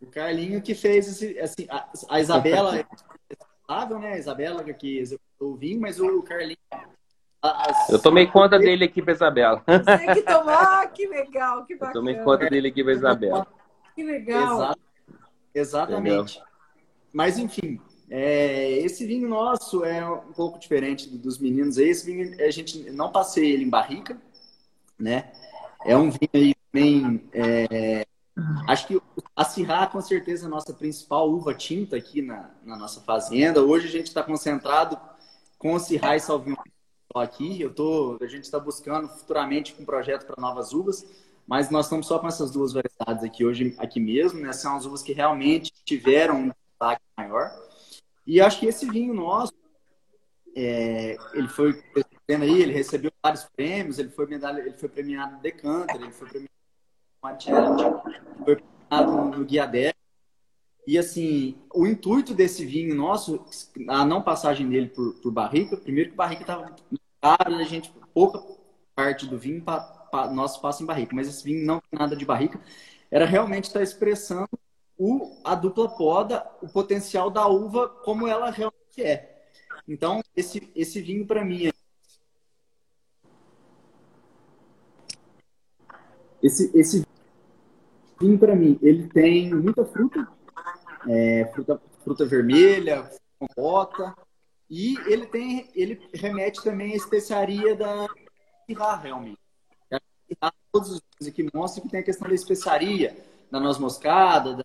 O 0.00 0.06
Carlinho 0.06 0.60
que 0.60 0.74
fez 0.74 1.06
esse, 1.06 1.38
assim, 1.38 1.66
a, 1.70 1.88
a 2.08 2.20
Isabela 2.20 2.76
é 2.76 2.86
responsável, 3.30 3.98
né? 4.00 4.14
A 4.14 4.18
Isabela 4.18 4.64
que 4.64 4.98
executou 4.98 5.52
o 5.52 5.56
vinho, 5.56 5.80
mas 5.80 6.00
o 6.00 6.22
Carlinho 6.22 6.58
As... 7.42 7.88
Eu 7.88 8.00
tomei 8.00 8.26
conta 8.26 8.58
dele 8.58 8.84
aqui 8.84 9.00
para 9.00 9.12
Isabela. 9.12 9.62
Você 9.66 10.14
que 10.14 10.22
tomou, 10.22 10.48
ah, 10.50 10.86
que 10.86 11.06
legal, 11.06 11.64
que 11.64 11.74
bacana. 11.74 11.90
Eu 11.90 11.92
tomei 11.92 12.14
conta 12.16 12.50
dele 12.50 12.68
aqui 12.68 12.82
para 12.82 12.92
Isabela. 12.92 13.46
Que 13.94 14.02
legal. 14.02 14.60
Exa 14.60 14.76
exatamente. 15.54 16.38
Entendeu? 16.38 16.48
Mas 17.12 17.38
enfim, 17.38 17.80
é, 18.10 18.70
esse 18.78 19.06
vinho 19.06 19.28
nosso 19.28 19.84
é 19.84 20.04
um 20.08 20.32
pouco 20.32 20.58
diferente 20.58 21.08
dos 21.08 21.38
meninos. 21.38 21.78
Esse 21.78 22.06
vinho 22.06 22.34
a 22.44 22.50
gente 22.50 22.90
não 22.90 23.12
passei 23.12 23.52
ele 23.52 23.64
em 23.64 23.70
barrica, 23.70 24.20
né? 24.98 25.30
É 25.84 25.96
um 25.96 26.10
vinho 26.10 26.30
aí 26.34 26.54
também. 26.72 27.28
É, 27.32 28.06
acho 28.66 28.86
que 28.88 29.00
a 29.34 29.44
Syrah, 29.44 29.86
com 29.86 30.00
certeza, 30.00 30.44
é 30.44 30.46
a 30.46 30.50
nossa 30.50 30.74
principal 30.74 31.30
uva 31.30 31.54
tinta 31.54 31.96
aqui 31.96 32.20
na, 32.20 32.50
na 32.64 32.76
nossa 32.76 33.00
fazenda. 33.00 33.62
Hoje 33.62 33.86
a 33.86 33.90
gente 33.90 34.06
está 34.06 34.22
concentrado 34.22 34.98
com 35.56 35.74
o 35.74 35.78
Syrah 35.78 36.16
e 36.16 36.20
Sauvignon 36.20 36.56
aqui. 37.16 37.60
Eu 37.60 37.72
tô, 37.72 38.18
a 38.20 38.26
gente 38.26 38.44
está 38.44 38.58
buscando 38.58 39.08
futuramente 39.08 39.74
um 39.78 39.84
projeto 39.84 40.26
para 40.26 40.40
novas 40.40 40.72
uvas, 40.72 41.06
mas 41.46 41.70
nós 41.70 41.86
estamos 41.86 42.06
só 42.06 42.18
com 42.18 42.26
essas 42.26 42.50
duas 42.50 42.72
variedades 42.72 43.24
aqui 43.24 43.44
hoje, 43.44 43.74
aqui 43.78 43.98
mesmo. 43.98 44.40
Né? 44.40 44.52
São 44.52 44.76
as 44.76 44.84
uvas 44.84 45.02
que 45.02 45.12
realmente 45.12 45.72
tiveram 45.84 46.36
um 46.36 46.50
destaque 46.68 47.02
maior. 47.16 47.50
E 48.26 48.40
acho 48.40 48.60
que 48.60 48.66
esse 48.66 48.84
vinho 48.86 49.14
nosso, 49.14 49.54
é, 50.54 51.16
ele 51.32 51.48
foi 51.48 51.82
aí, 52.28 52.62
ele 52.62 52.72
recebeu 52.72 53.10
vários 53.22 53.44
prêmios, 53.44 53.98
ele 53.98 54.10
foi, 54.10 54.26
medalha, 54.26 54.60
ele 54.60 54.76
foi 54.76 54.88
premiado 54.88 55.36
no 55.36 55.40
Decanter, 55.40 55.96
ele 55.96 56.12
foi 56.12 56.28
premiado 56.28 56.52
no 57.22 58.44
foi 58.44 58.56
premiado 58.56 59.36
no 59.36 59.44
Guia 59.44 59.66
10. 59.66 59.97
E 60.88 60.96
assim, 60.96 61.54
o 61.74 61.86
intuito 61.86 62.32
desse 62.32 62.64
vinho 62.64 62.94
nosso, 62.94 63.44
a 63.88 64.06
não 64.06 64.22
passagem 64.22 64.66
dele 64.70 64.88
por, 64.88 65.12
por 65.20 65.30
barrica, 65.30 65.76
primeiro 65.76 66.08
que 66.08 66.16
barrica 66.16 66.40
estava 66.40 66.74
caro, 67.20 67.56
a 67.56 67.64
gente, 67.64 67.92
pouca 68.14 68.42
parte 68.94 69.26
do 69.26 69.38
vinho 69.38 69.62
pa, 69.62 69.80
pa, 69.80 70.30
nosso 70.30 70.62
passa 70.62 70.82
em 70.82 70.86
barrica, 70.86 71.14
mas 71.14 71.28
esse 71.28 71.44
vinho 71.44 71.66
não 71.66 71.78
tem 71.78 71.98
nada 71.98 72.16
de 72.16 72.24
barrica, 72.24 72.58
era 73.10 73.26
realmente 73.26 73.64
estar 73.64 73.80
tá 73.80 73.82
expressando 73.82 74.48
o, 74.96 75.38
a 75.44 75.54
dupla 75.54 75.90
poda, 75.90 76.50
o 76.62 76.68
potencial 76.70 77.28
da 77.30 77.46
uva 77.46 77.86
como 77.86 78.26
ela 78.26 78.50
realmente 78.50 79.02
é. 79.02 79.44
Então, 79.86 80.22
esse, 80.34 80.72
esse 80.74 81.02
vinho 81.02 81.26
para 81.26 81.44
mim 81.44 81.68
Esse, 86.42 86.70
esse 86.74 87.04
vinho, 88.18 88.38
para 88.38 88.56
mim, 88.56 88.78
ele 88.80 89.06
tem 89.08 89.52
muita 89.52 89.84
fruta, 89.84 90.37
é, 91.08 91.50
fruta, 91.52 91.80
fruta 92.04 92.26
vermelha, 92.26 93.10
compota, 93.38 94.14
e 94.70 94.96
ele 95.06 95.26
tem, 95.26 95.70
ele 95.74 96.08
remete 96.12 96.62
também 96.62 96.92
à 96.92 96.96
especiaria 96.96 97.74
da 97.74 98.06
Syrah, 98.66 98.96
realmente. 98.96 99.38
Todos 100.70 100.90
os 100.90 101.00
vinhos 101.18 101.32
aqui 101.32 101.48
mostram 101.54 101.84
que 101.84 101.90
tem 101.90 102.00
a 102.00 102.04
questão 102.04 102.28
da 102.28 102.34
especiaria, 102.34 103.16
da 103.50 103.58
noz 103.58 103.78
moscada, 103.78 104.56
da 104.56 104.64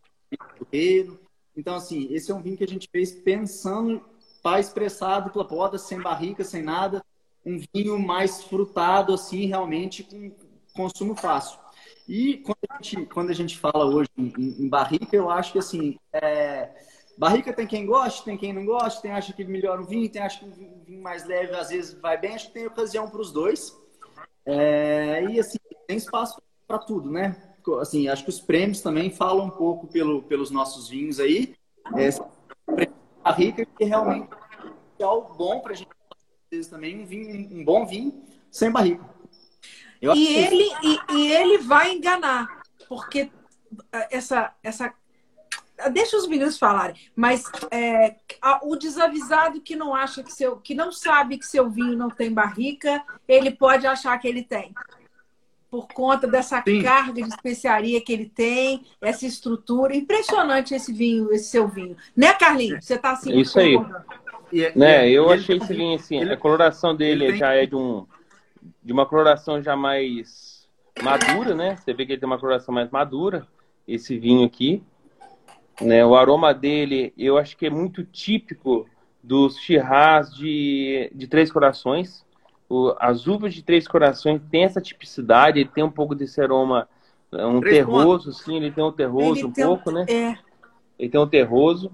do. 0.59 1.19
Então, 1.55 1.75
assim, 1.75 2.07
esse 2.11 2.31
é 2.31 2.35
um 2.35 2.41
vinho 2.41 2.57
que 2.57 2.63
a 2.63 2.67
gente 2.67 2.89
fez 2.91 3.11
pensando 3.11 4.03
para 4.41 4.59
expressar 4.59 5.15
a 5.15 5.19
dupla 5.21 5.47
poda, 5.47 5.77
sem 5.77 6.01
barrica, 6.01 6.43
sem 6.43 6.61
nada. 6.61 7.03
Um 7.45 7.61
vinho 7.73 7.97
mais 7.97 8.43
frutado, 8.43 9.13
assim, 9.13 9.45
realmente 9.45 10.03
com 10.03 10.31
consumo 10.75 11.15
fácil. 11.15 11.59
E 12.07 12.37
quando 12.37 12.57
a 12.69 12.75
gente, 12.75 13.05
quando 13.07 13.29
a 13.29 13.33
gente 13.33 13.57
fala 13.57 13.85
hoje 13.85 14.09
em, 14.17 14.33
em 14.37 14.69
barrica, 14.69 15.15
eu 15.15 15.29
acho 15.29 15.53
que 15.53 15.59
assim, 15.59 15.97
é, 16.11 16.69
barrica 17.17 17.53
tem 17.53 17.65
quem 17.65 17.85
gosta, 17.85 18.25
tem 18.25 18.37
quem 18.37 18.51
não 18.51 18.65
gosta, 18.65 19.01
tem 19.01 19.11
acha 19.11 19.33
que 19.33 19.43
melhora 19.45 19.81
o 19.81 19.85
vinho, 19.85 20.09
tem 20.09 20.21
acha 20.21 20.39
que 20.39 20.45
um 20.45 20.83
vinho 20.83 21.01
mais 21.01 21.25
leve 21.25 21.55
às 21.55 21.69
vezes 21.69 21.93
vai 21.99 22.17
bem, 22.17 22.35
acho 22.35 22.47
que 22.47 22.53
tem 22.53 22.67
ocasião 22.67 23.09
para 23.09 23.21
os 23.21 23.31
dois. 23.31 23.77
É, 24.45 25.23
e 25.29 25.39
assim, 25.39 25.57
tem 25.87 25.97
espaço 25.97 26.41
para 26.67 26.79
tudo, 26.79 27.09
né? 27.09 27.35
Assim, 27.79 28.09
acho 28.09 28.23
que 28.23 28.29
os 28.29 28.41
prêmios 28.41 28.81
também 28.81 29.09
falam 29.09 29.45
um 29.45 29.49
pouco 29.49 29.87
pelo, 29.87 30.23
pelos 30.23 30.51
nossos 30.51 30.89
vinhos 30.89 31.19
aí. 31.19 31.55
É, 31.95 32.09
barrica 33.23 33.65
que 33.65 33.85
realmente 33.85 34.29
é 34.99 35.05
bom 35.05 35.61
para 35.61 35.73
a 35.73 35.75
gente 35.75 35.89
também 36.69 37.01
um 37.01 37.05
vinho, 37.05 37.57
um 37.57 37.63
bom 37.63 37.85
vinho 37.85 38.23
sem 38.51 38.69
barrica. 38.71 39.12
E 40.11 40.35
ele, 40.35 40.69
e, 40.83 40.99
e, 41.13 41.31
ele 41.31 41.57
vai 41.59 41.93
enganar, 41.93 42.47
porque 42.89 43.31
essa, 44.11 44.51
essa. 44.61 44.93
Deixa 45.91 46.17
os 46.17 46.27
meninos 46.27 46.57
falarem, 46.57 46.95
mas 47.15 47.43
é, 47.71 48.15
o 48.61 48.75
desavisado 48.75 49.61
que 49.61 49.75
não 49.75 49.95
acha 49.95 50.21
que 50.21 50.31
seu, 50.31 50.57
que 50.57 50.75
não 50.75 50.91
sabe 50.91 51.37
que 51.37 51.45
seu 51.45 51.69
vinho 51.69 51.97
não 51.97 52.09
tem 52.09 52.31
barrica, 52.31 53.03
ele 53.27 53.51
pode 53.51 53.87
achar 53.87 54.17
que 54.19 54.27
ele 54.27 54.43
tem. 54.43 54.73
Por 55.71 55.87
conta 55.87 56.27
dessa 56.27 56.61
Sim. 56.61 56.83
carga 56.83 57.13
de 57.13 57.29
especiaria 57.29 57.99
que 57.99 58.13
ele 58.13 58.29
tem, 58.29 58.85
essa 59.01 59.25
estrutura. 59.25 59.95
Impressionante 59.95 60.75
esse 60.75 60.93
vinho, 60.93 61.33
esse 61.33 61.49
seu 61.49 61.67
vinho. 61.67 61.97
Né, 62.15 62.31
Carlinhos? 62.33 62.85
Você 62.85 62.93
está 62.93 63.11
assim. 63.11 63.35
Isso 63.39 63.59
aí. 63.59 63.75
E, 64.51 64.65
é, 64.65 64.71
né, 64.75 65.09
eu 65.09 65.31
achei 65.31 65.57
esse 65.57 65.73
vinho 65.73 65.95
assim, 65.95 66.19
ele, 66.19 66.33
a 66.33 66.37
coloração 66.37 66.95
dele 66.95 67.29
tem... 67.29 67.37
já 67.37 67.53
é 67.53 67.65
de 67.65 67.75
um 67.75 68.05
de 68.83 68.91
uma 68.91 69.05
coloração 69.05 69.61
já 69.61 69.75
mais 69.75 70.67
madura, 71.01 71.55
né? 71.55 71.75
Você 71.75 71.93
vê 71.93 72.05
que 72.05 72.13
ele 72.13 72.19
tem 72.19 72.27
uma 72.27 72.39
coloração 72.39 72.73
mais 72.73 72.89
madura, 72.89 73.47
esse 73.87 74.17
vinho 74.17 74.45
aqui. 74.45 74.83
Né? 75.81 76.05
O 76.05 76.15
aroma 76.15 76.53
dele, 76.53 77.13
eu 77.17 77.37
acho 77.37 77.57
que 77.57 77.65
é 77.65 77.69
muito 77.69 78.03
típico 78.03 78.87
dos 79.23 79.57
chirras 79.57 80.33
de, 80.35 81.09
de 81.15 81.27
Três 81.27 81.51
Corações. 81.51 82.25
O, 82.69 82.93
as 82.99 83.27
uvas 83.27 83.53
de 83.53 83.63
Três 83.63 83.87
Corações 83.87 84.41
tem 84.51 84.63
essa 84.63 84.81
tipicidade, 84.81 85.59
ele 85.59 85.69
tem 85.69 85.83
um 85.83 85.91
pouco 85.91 86.13
desse 86.13 86.41
aroma, 86.41 86.87
é, 87.31 87.45
um 87.45 87.61
terroso, 87.61 88.33
sim, 88.33 88.57
ele 88.57 88.71
tem 88.71 88.83
um 88.83 88.91
terroso 88.91 89.41
ele 89.41 89.45
um 89.45 89.51
pouco, 89.51 89.89
um... 89.89 89.93
né? 89.93 90.05
É. 90.09 90.37
Ele 90.99 91.09
tem 91.09 91.19
um 91.19 91.27
terroso. 91.27 91.91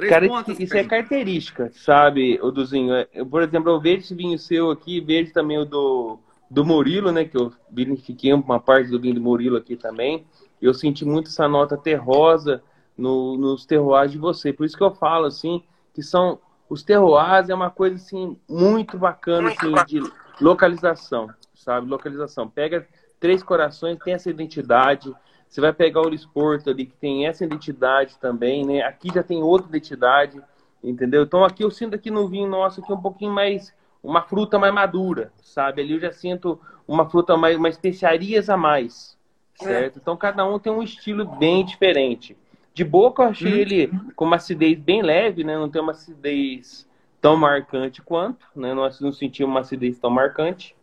Três 0.00 0.10
Cara, 0.14 0.26
pontos, 0.26 0.58
isso 0.58 0.74
é 0.74 0.82
característica, 0.82 1.70
sabe, 1.74 2.40
o 2.42 2.50
Duzinho? 2.50 3.06
Eu, 3.12 3.26
por 3.26 3.42
exemplo, 3.42 3.70
eu 3.70 3.78
vejo 3.78 3.98
esse 3.98 4.14
vinho 4.14 4.38
seu 4.38 4.70
aqui, 4.70 4.98
vejo 4.98 5.30
também 5.30 5.58
o 5.58 5.66
do, 5.66 6.18
do 6.50 6.64
Murilo, 6.64 7.12
né? 7.12 7.26
Que 7.26 7.36
eu 7.36 7.52
vinifiquei 7.70 8.32
uma 8.32 8.58
parte 8.58 8.90
do 8.90 8.98
vinho 8.98 9.16
do 9.16 9.20
Murilo 9.20 9.58
aqui 9.58 9.76
também. 9.76 10.24
Eu 10.60 10.72
senti 10.72 11.04
muito 11.04 11.28
essa 11.28 11.46
nota 11.46 11.76
terrosa 11.76 12.62
no, 12.96 13.36
nos 13.36 13.66
terroirs 13.66 14.10
de 14.10 14.16
você. 14.16 14.54
Por 14.54 14.64
isso 14.64 14.74
que 14.74 14.82
eu 14.82 14.94
falo, 14.94 15.26
assim, 15.26 15.62
que 15.92 16.02
são... 16.02 16.38
Os 16.66 16.82
terroirs 16.82 17.50
é 17.50 17.54
uma 17.54 17.70
coisa, 17.70 17.96
assim, 17.96 18.38
muito 18.48 18.96
bacana, 18.96 19.50
assim, 19.50 19.74
de 19.86 20.00
localização, 20.40 21.28
sabe? 21.54 21.86
Localização. 21.86 22.48
Pega 22.48 22.88
Três 23.18 23.42
Corações, 23.42 23.98
tem 23.98 24.14
essa 24.14 24.30
identidade 24.30 25.12
você 25.50 25.60
vai 25.60 25.72
pegar 25.72 26.00
o 26.00 26.08
Lisporto 26.08 26.70
ali, 26.70 26.86
que 26.86 26.96
tem 26.96 27.26
essa 27.26 27.44
identidade 27.44 28.16
também, 28.20 28.64
né? 28.64 28.82
Aqui 28.82 29.08
já 29.12 29.20
tem 29.20 29.42
outra 29.42 29.68
identidade, 29.68 30.40
entendeu? 30.82 31.24
Então 31.24 31.44
aqui 31.44 31.64
eu 31.64 31.72
sinto 31.72 31.96
aqui 31.96 32.08
no 32.08 32.28
vinho 32.28 32.48
nosso 32.48 32.80
aqui 32.80 32.92
um 32.92 33.00
pouquinho 33.00 33.32
mais, 33.32 33.74
uma 34.00 34.22
fruta 34.22 34.60
mais 34.60 34.72
madura, 34.72 35.32
sabe? 35.42 35.82
Ali 35.82 35.94
eu 35.94 36.00
já 36.00 36.12
sinto 36.12 36.60
uma 36.86 37.10
fruta 37.10 37.36
mais, 37.36 37.56
uma 37.56 37.68
especiarias 37.68 38.48
a 38.48 38.56
mais, 38.56 39.18
certo? 39.56 39.96
É. 39.96 40.00
Então 40.00 40.16
cada 40.16 40.46
um 40.46 40.56
tem 40.56 40.72
um 40.72 40.84
estilo 40.84 41.26
bem 41.26 41.64
diferente. 41.64 42.36
De 42.72 42.84
boca 42.84 43.24
eu 43.24 43.28
achei 43.30 43.52
hum. 43.52 43.56
ele 43.56 43.92
com 44.14 44.26
uma 44.26 44.36
acidez 44.36 44.78
bem 44.78 45.02
leve, 45.02 45.42
né? 45.42 45.58
Não 45.58 45.68
tem 45.68 45.82
uma 45.82 45.90
acidez 45.90 46.88
tão 47.20 47.36
marcante 47.36 48.00
quanto, 48.00 48.46
né? 48.54 48.72
Nós 48.72 49.00
não 49.00 49.12
sentimos 49.12 49.50
uma 49.50 49.60
acidez 49.60 49.98
tão 49.98 50.10
marcante. 50.10 50.76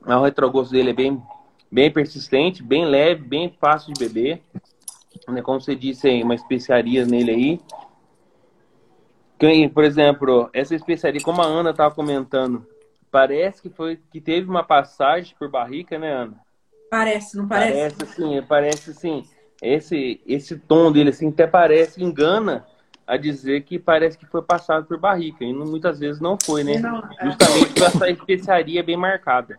Mas 0.00 0.16
o 0.16 0.24
retrogosto 0.24 0.72
dele 0.72 0.90
é 0.90 0.92
bem, 0.92 1.22
bem 1.70 1.90
persistente, 1.90 2.62
bem 2.62 2.84
leve, 2.84 3.22
bem 3.22 3.54
fácil 3.60 3.92
de 3.92 4.00
beber. 4.00 4.42
Né? 5.28 5.42
Como 5.42 5.60
você 5.60 5.74
disse 5.74 6.08
aí, 6.08 6.22
uma 6.22 6.34
especiaria 6.34 7.04
nele 7.04 7.30
aí. 7.30 7.60
Por 9.68 9.84
exemplo, 9.84 10.48
essa 10.52 10.74
especiaria, 10.74 11.20
como 11.20 11.42
a 11.42 11.46
Ana 11.46 11.70
estava 11.70 11.94
comentando, 11.94 12.66
parece 13.10 13.60
que 13.62 13.68
foi 13.68 13.98
que 14.10 14.20
teve 14.20 14.48
uma 14.48 14.64
passagem 14.64 15.34
por 15.38 15.50
barrica, 15.50 15.98
né, 15.98 16.12
Ana? 16.12 16.40
Parece, 16.90 17.36
não 17.36 17.46
parece? 17.46 17.96
Parece 17.96 18.14
sim, 18.14 18.42
parece 18.48 18.94
sim. 18.94 19.24
Esse, 19.60 20.20
esse 20.26 20.58
tom 20.58 20.92
dele 20.92 21.10
assim 21.10 21.28
até 21.28 21.46
parece 21.46 22.02
engana 22.02 22.66
a 23.06 23.16
dizer 23.16 23.62
que 23.62 23.78
parece 23.78 24.18
que 24.18 24.26
foi 24.26 24.42
passado 24.42 24.86
por 24.86 24.98
barrica 24.98 25.44
e 25.44 25.52
muitas 25.52 26.00
vezes 26.00 26.20
não 26.20 26.36
foi, 26.42 26.64
né? 26.64 26.78
Não, 26.78 26.98
é. 26.98 27.24
Justamente 27.24 27.72
por 27.72 27.82
essa 27.84 28.10
especiaria 28.10 28.82
bem 28.82 28.96
marcada. 28.96 29.58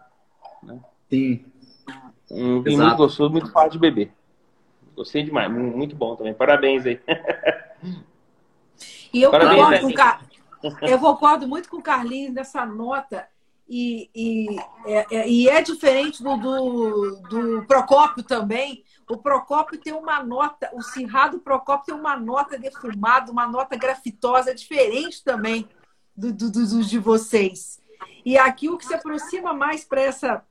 Né? 0.61 0.79
Sim. 1.09 1.45
Um 2.29 2.61
vinho 2.61 2.81
muito 2.81 2.97
gostoso, 2.97 3.31
muito 3.31 3.51
fácil 3.51 3.71
de 3.71 3.79
beber. 3.79 4.11
Gostei 4.95 5.23
demais, 5.23 5.51
muito 5.51 5.95
bom 5.95 6.15
também. 6.15 6.33
Parabéns 6.33 6.85
aí. 6.85 6.99
E 9.13 9.21
eu 9.21 9.31
Parabéns, 9.31 9.81
concordo, 9.81 9.87
com 9.87 9.93
Car... 9.93 10.25
eu 10.81 10.99
concordo 10.99 11.47
muito 11.47 11.69
com 11.69 11.77
o 11.77 11.81
Carlinhos 11.81 12.33
nessa 12.33 12.65
nota. 12.65 13.27
E, 13.69 14.09
e, 14.15 14.59
é, 14.85 15.05
é, 15.11 15.29
e 15.29 15.49
é 15.49 15.61
diferente 15.61 16.23
do, 16.23 16.37
do, 16.37 17.15
do 17.29 17.65
Procópio 17.65 18.23
também. 18.23 18.83
O 19.09 19.17
Procópio 19.17 19.79
tem 19.79 19.93
uma 19.93 20.23
nota, 20.23 20.69
o 20.73 20.81
Cirrado 20.81 21.39
Procópio 21.39 21.87
tem 21.87 21.95
uma 21.95 22.17
nota 22.17 22.57
defumada, 22.57 23.31
uma 23.31 23.47
nota 23.47 23.75
grafitosa 23.77 24.53
diferente 24.53 25.23
também. 25.23 25.67
do, 26.17 26.33
do, 26.33 26.49
do, 26.49 26.83
de 26.83 26.97
vocês. 26.97 27.79
E 28.25 28.37
aqui 28.37 28.69
o 28.69 28.77
que 28.77 28.85
se 28.85 28.93
aproxima 28.95 29.53
mais 29.53 29.85
para 29.85 30.01
essa, 30.01 30.43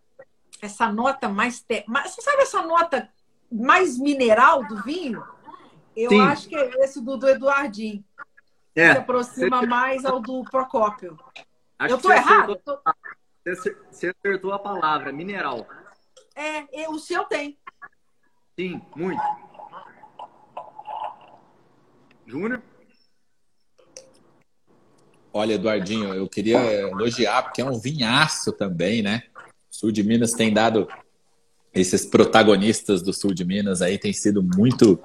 essa 0.62 0.90
nota 0.92 1.28
mais, 1.28 1.60
te... 1.60 1.84
Você 1.86 2.22
sabe 2.22 2.42
essa 2.42 2.62
nota 2.62 3.10
mais 3.50 3.98
mineral 3.98 4.66
do 4.66 4.82
vinho? 4.82 5.22
Eu 5.94 6.10
Sim. 6.10 6.20
acho 6.20 6.48
que 6.48 6.56
é 6.56 6.84
esse 6.84 7.02
do, 7.02 7.16
do 7.16 7.28
Eduardinho. 7.28 8.04
É. 8.74 8.92
Se 8.92 8.98
aproxima 8.98 9.60
você... 9.60 9.66
mais 9.66 10.04
ao 10.04 10.20
do 10.20 10.44
Procópio. 10.44 11.18
Acho 11.78 11.94
eu 11.94 11.98
tô 11.98 12.12
errado? 12.12 12.52
Acertou... 12.52 12.80
Você 13.90 14.08
acertou 14.10 14.52
a 14.52 14.58
palavra, 14.58 15.12
mineral. 15.12 15.66
É, 16.34 16.88
o 16.88 16.98
seu 16.98 17.24
tem. 17.24 17.58
Sim, 18.58 18.82
muito. 18.94 19.22
Júnior? 22.26 22.60
Olha, 25.32 25.54
Eduardinho, 25.54 26.12
eu 26.14 26.28
queria 26.28 26.58
elogiar, 26.58 27.42
porque 27.42 27.60
é 27.60 27.64
um 27.64 27.78
vinhaço 27.78 28.52
também, 28.52 29.02
né? 29.02 29.22
Sul 29.78 29.92
de 29.92 30.02
Minas 30.02 30.32
tem 30.32 30.52
dado. 30.52 30.88
Esses 31.74 32.06
protagonistas 32.06 33.02
do 33.02 33.12
sul 33.12 33.34
de 33.34 33.44
Minas 33.44 33.82
aí 33.82 33.98
tem 33.98 34.10
sido 34.10 34.42
muito 34.42 34.98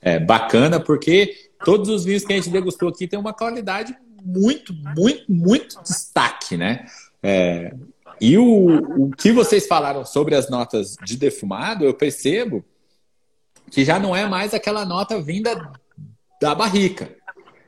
é, 0.00 0.18
bacana, 0.18 0.80
porque 0.80 1.50
todos 1.62 1.90
os 1.90 2.04
vinhos 2.04 2.24
que 2.24 2.32
a 2.32 2.36
gente 2.36 2.48
degustou 2.48 2.88
aqui 2.88 3.06
têm 3.06 3.18
uma 3.18 3.34
qualidade 3.34 3.94
muito, 4.22 4.72
muito, 4.96 5.30
muito 5.30 5.82
destaque, 5.82 6.56
né? 6.56 6.86
É, 7.22 7.74
e 8.18 8.38
o, 8.38 9.04
o 9.04 9.10
que 9.10 9.32
vocês 9.32 9.66
falaram 9.66 10.04
sobre 10.06 10.34
as 10.34 10.48
notas 10.48 10.96
de 11.04 11.18
defumado, 11.18 11.84
eu 11.84 11.92
percebo 11.92 12.64
que 13.70 13.84
já 13.84 13.98
não 13.98 14.16
é 14.16 14.26
mais 14.26 14.54
aquela 14.54 14.86
nota 14.86 15.20
vinda 15.20 15.72
da 16.40 16.54
barrica. 16.54 17.14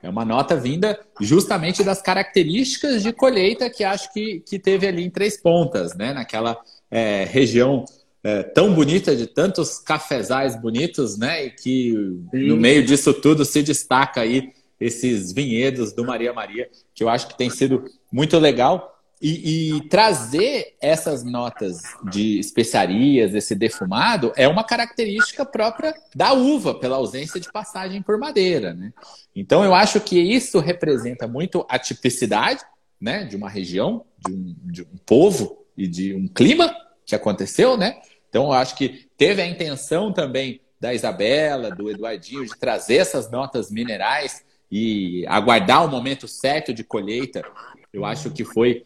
É 0.02 0.08
uma 0.08 0.24
nota 0.24 0.56
vinda 0.56 0.98
justamente 1.20 1.82
das 1.82 2.00
características 2.00 3.02
de 3.02 3.12
colheita 3.12 3.68
que 3.70 3.82
acho 3.82 4.12
que, 4.12 4.40
que 4.40 4.58
teve 4.58 4.86
ali 4.86 5.04
em 5.04 5.10
Três 5.10 5.36
Pontas, 5.36 5.96
né? 5.96 6.12
Naquela 6.12 6.56
é, 6.90 7.24
região 7.24 7.84
é, 8.22 8.42
tão 8.42 8.74
bonita, 8.74 9.14
de 9.14 9.26
tantos 9.26 9.78
cafezais 9.78 10.60
bonitos, 10.60 11.16
né? 11.16 11.46
E 11.46 11.50
que 11.50 11.92
Sim. 12.30 12.48
no 12.48 12.56
meio 12.56 12.84
disso 12.84 13.14
tudo 13.14 13.44
se 13.44 13.62
destaca 13.62 14.20
aí 14.20 14.52
esses 14.80 15.32
vinhedos 15.32 15.92
do 15.92 16.04
Maria 16.04 16.32
Maria, 16.32 16.68
que 16.94 17.02
eu 17.02 17.08
acho 17.08 17.28
que 17.28 17.38
tem 17.38 17.48
sido 17.48 17.84
muito 18.12 18.38
legal. 18.38 18.95
E, 19.20 19.76
e, 19.76 19.88
trazer 19.88 20.76
essas 20.78 21.24
notas 21.24 21.80
de 22.10 22.38
especiarias, 22.38 23.34
esse 23.34 23.54
defumado, 23.54 24.30
é 24.36 24.46
uma 24.46 24.62
característica 24.62 25.44
própria 25.44 25.94
da 26.14 26.34
uva, 26.34 26.74
pela 26.74 26.96
ausência 26.96 27.40
de 27.40 27.50
passagem 27.50 28.02
por 28.02 28.18
madeira. 28.18 28.74
Né? 28.74 28.92
Então, 29.34 29.64
eu 29.64 29.74
acho 29.74 30.00
que 30.00 30.20
isso 30.20 30.58
representa 30.58 31.26
muito 31.26 31.64
a 31.66 31.78
tipicidade 31.78 32.62
né, 33.00 33.24
de 33.24 33.36
uma 33.36 33.48
região, 33.48 34.04
de 34.18 34.34
um, 34.34 34.56
de 34.64 34.82
um 34.82 34.96
povo 35.06 35.64
e 35.74 35.88
de 35.88 36.14
um 36.14 36.28
clima 36.28 36.74
que 37.06 37.14
aconteceu. 37.14 37.74
Né? 37.74 37.98
Então, 38.28 38.44
eu 38.44 38.52
acho 38.52 38.76
que 38.76 39.08
teve 39.16 39.40
a 39.40 39.46
intenção 39.46 40.12
também 40.12 40.60
da 40.78 40.92
Isabela, 40.92 41.70
do 41.70 41.90
Eduardinho, 41.90 42.44
de 42.44 42.54
trazer 42.58 42.96
essas 42.96 43.30
notas 43.30 43.70
minerais 43.70 44.44
e 44.70 45.24
aguardar 45.26 45.86
o 45.86 45.88
momento 45.88 46.28
certo 46.28 46.74
de 46.74 46.84
colheita. 46.84 47.42
Eu 47.90 48.04
acho 48.04 48.30
que 48.30 48.44
foi 48.44 48.84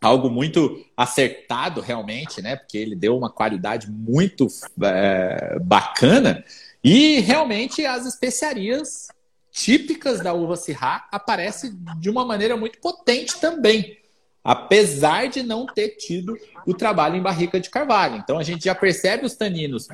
algo 0.00 0.30
muito 0.30 0.84
acertado 0.96 1.80
realmente, 1.80 2.40
né? 2.40 2.56
Porque 2.56 2.78
ele 2.78 2.94
deu 2.94 3.16
uma 3.16 3.30
qualidade 3.30 3.90
muito 3.90 4.46
é, 4.82 5.58
bacana 5.60 6.44
e 6.82 7.20
realmente 7.20 7.84
as 7.84 8.06
especiarias 8.06 9.08
típicas 9.50 10.20
da 10.20 10.32
uva 10.32 10.56
Syrah 10.56 11.06
aparecem 11.10 11.76
de 11.98 12.08
uma 12.08 12.24
maneira 12.24 12.56
muito 12.56 12.78
potente 12.78 13.40
também, 13.40 13.98
apesar 14.44 15.28
de 15.28 15.42
não 15.42 15.66
ter 15.66 15.96
tido 15.96 16.38
o 16.64 16.72
trabalho 16.72 17.16
em 17.16 17.22
barrica 17.22 17.58
de 17.58 17.68
carvalho. 17.68 18.16
Então 18.16 18.38
a 18.38 18.44
gente 18.44 18.64
já 18.64 18.74
percebe 18.74 19.26
os 19.26 19.34
taninos 19.34 19.88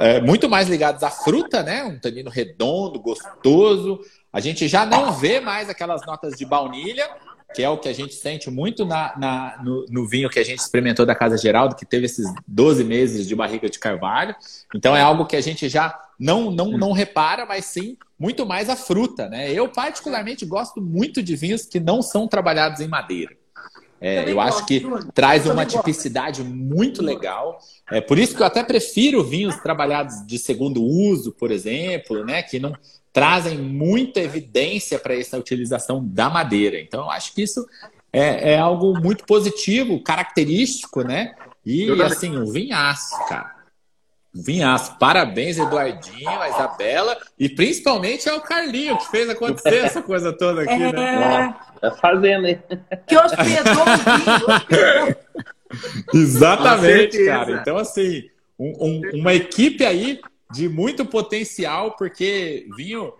é, 0.00 0.22
muito 0.22 0.48
mais 0.48 0.68
ligados 0.68 1.02
à 1.02 1.10
fruta, 1.10 1.62
né? 1.62 1.84
Um 1.84 1.98
tanino 1.98 2.30
redondo, 2.30 2.98
gostoso. 2.98 4.00
A 4.32 4.40
gente 4.40 4.66
já 4.66 4.86
não 4.86 5.12
vê 5.12 5.38
mais 5.38 5.68
aquelas 5.68 6.04
notas 6.06 6.34
de 6.38 6.46
baunilha, 6.46 7.08
que 7.54 7.62
é 7.62 7.68
o 7.68 7.78
que 7.78 7.88
a 7.88 7.92
gente 7.92 8.14
sente 8.14 8.50
muito 8.50 8.84
na, 8.84 9.16
na 9.16 9.62
no, 9.62 9.86
no, 9.88 10.06
vinho 10.06 10.28
que 10.28 10.38
a 10.38 10.44
gente 10.44 10.58
experimentou 10.58 11.06
da 11.06 11.14
Casa 11.14 11.38
Geraldo, 11.38 11.76
que 11.76 11.86
teve 11.86 12.06
esses 12.06 12.26
12 12.46 12.82
meses 12.82 13.28
de 13.28 13.34
barriga 13.34 13.70
de 13.70 13.78
carvalho. 13.78 14.34
Então 14.74 14.96
é 14.96 15.00
algo 15.00 15.24
que 15.24 15.36
a 15.36 15.40
gente 15.40 15.68
já 15.68 15.98
não, 16.18 16.50
não, 16.50 16.72
não 16.72 16.92
repara, 16.92 17.46
mas 17.46 17.66
sim 17.66 17.96
muito 18.18 18.44
mais 18.44 18.68
a 18.68 18.76
fruta. 18.76 19.28
Né? 19.28 19.52
Eu, 19.52 19.68
particularmente, 19.68 20.44
gosto 20.44 20.80
muito 20.80 21.22
de 21.22 21.36
vinhos 21.36 21.64
que 21.64 21.78
não 21.78 22.02
são 22.02 22.26
trabalhados 22.26 22.80
em 22.80 22.88
madeira. 22.88 23.36
É, 24.00 24.30
eu 24.30 24.38
acho 24.38 24.66
que 24.66 24.84
traz 25.14 25.46
uma 25.46 25.64
tipicidade 25.64 26.42
muito 26.42 27.02
legal. 27.02 27.58
É 27.90 28.02
por 28.02 28.18
isso 28.18 28.36
que 28.36 28.42
eu 28.42 28.46
até 28.46 28.62
prefiro 28.62 29.24
vinhos 29.24 29.56
trabalhados 29.56 30.26
de 30.26 30.38
segundo 30.38 30.82
uso, 30.82 31.32
por 31.32 31.50
exemplo, 31.50 32.22
né? 32.22 32.42
Que 32.42 32.58
não, 32.58 32.76
trazem 33.14 33.56
muita 33.56 34.18
evidência 34.18 34.98
para 34.98 35.14
essa 35.14 35.38
utilização 35.38 36.04
da 36.04 36.28
madeira. 36.28 36.80
Então, 36.80 37.04
eu 37.04 37.10
acho 37.12 37.32
que 37.32 37.42
isso 37.42 37.64
é, 38.12 38.54
é 38.54 38.58
algo 38.58 39.00
muito 39.00 39.24
positivo, 39.24 40.02
característico, 40.02 41.02
né? 41.02 41.32
E, 41.64 41.88
assim, 42.02 42.36
um 42.36 42.44
vinhaço, 42.50 43.16
cara. 43.28 43.54
Um 44.34 44.42
vinhaço. 44.42 44.98
Parabéns, 44.98 45.58
Eduardinho, 45.58 46.28
a 46.28 46.48
Isabela 46.48 47.16
e 47.38 47.48
principalmente 47.48 48.28
ao 48.28 48.40
Carlinho, 48.40 48.98
que 48.98 49.08
fez 49.08 49.30
acontecer 49.30 49.76
essa 49.76 50.02
coisa 50.02 50.32
toda 50.32 50.62
aqui, 50.62 50.76
né? 50.76 50.88
é... 50.88 50.92
né? 50.92 51.54
Tá 51.80 51.92
fazendo, 51.92 52.48
hein? 52.48 52.60
Que 53.06 53.16
hospedou 53.16 53.84
o. 56.12 56.16
Exatamente, 56.18 57.24
cara. 57.24 57.60
Então, 57.60 57.76
assim, 57.76 58.28
um, 58.58 58.72
um, 58.86 59.20
uma 59.20 59.32
equipe 59.34 59.84
aí 59.84 60.20
de 60.52 60.68
muito 60.68 61.04
potencial, 61.04 61.96
porque 61.96 62.66
vinho 62.76 63.12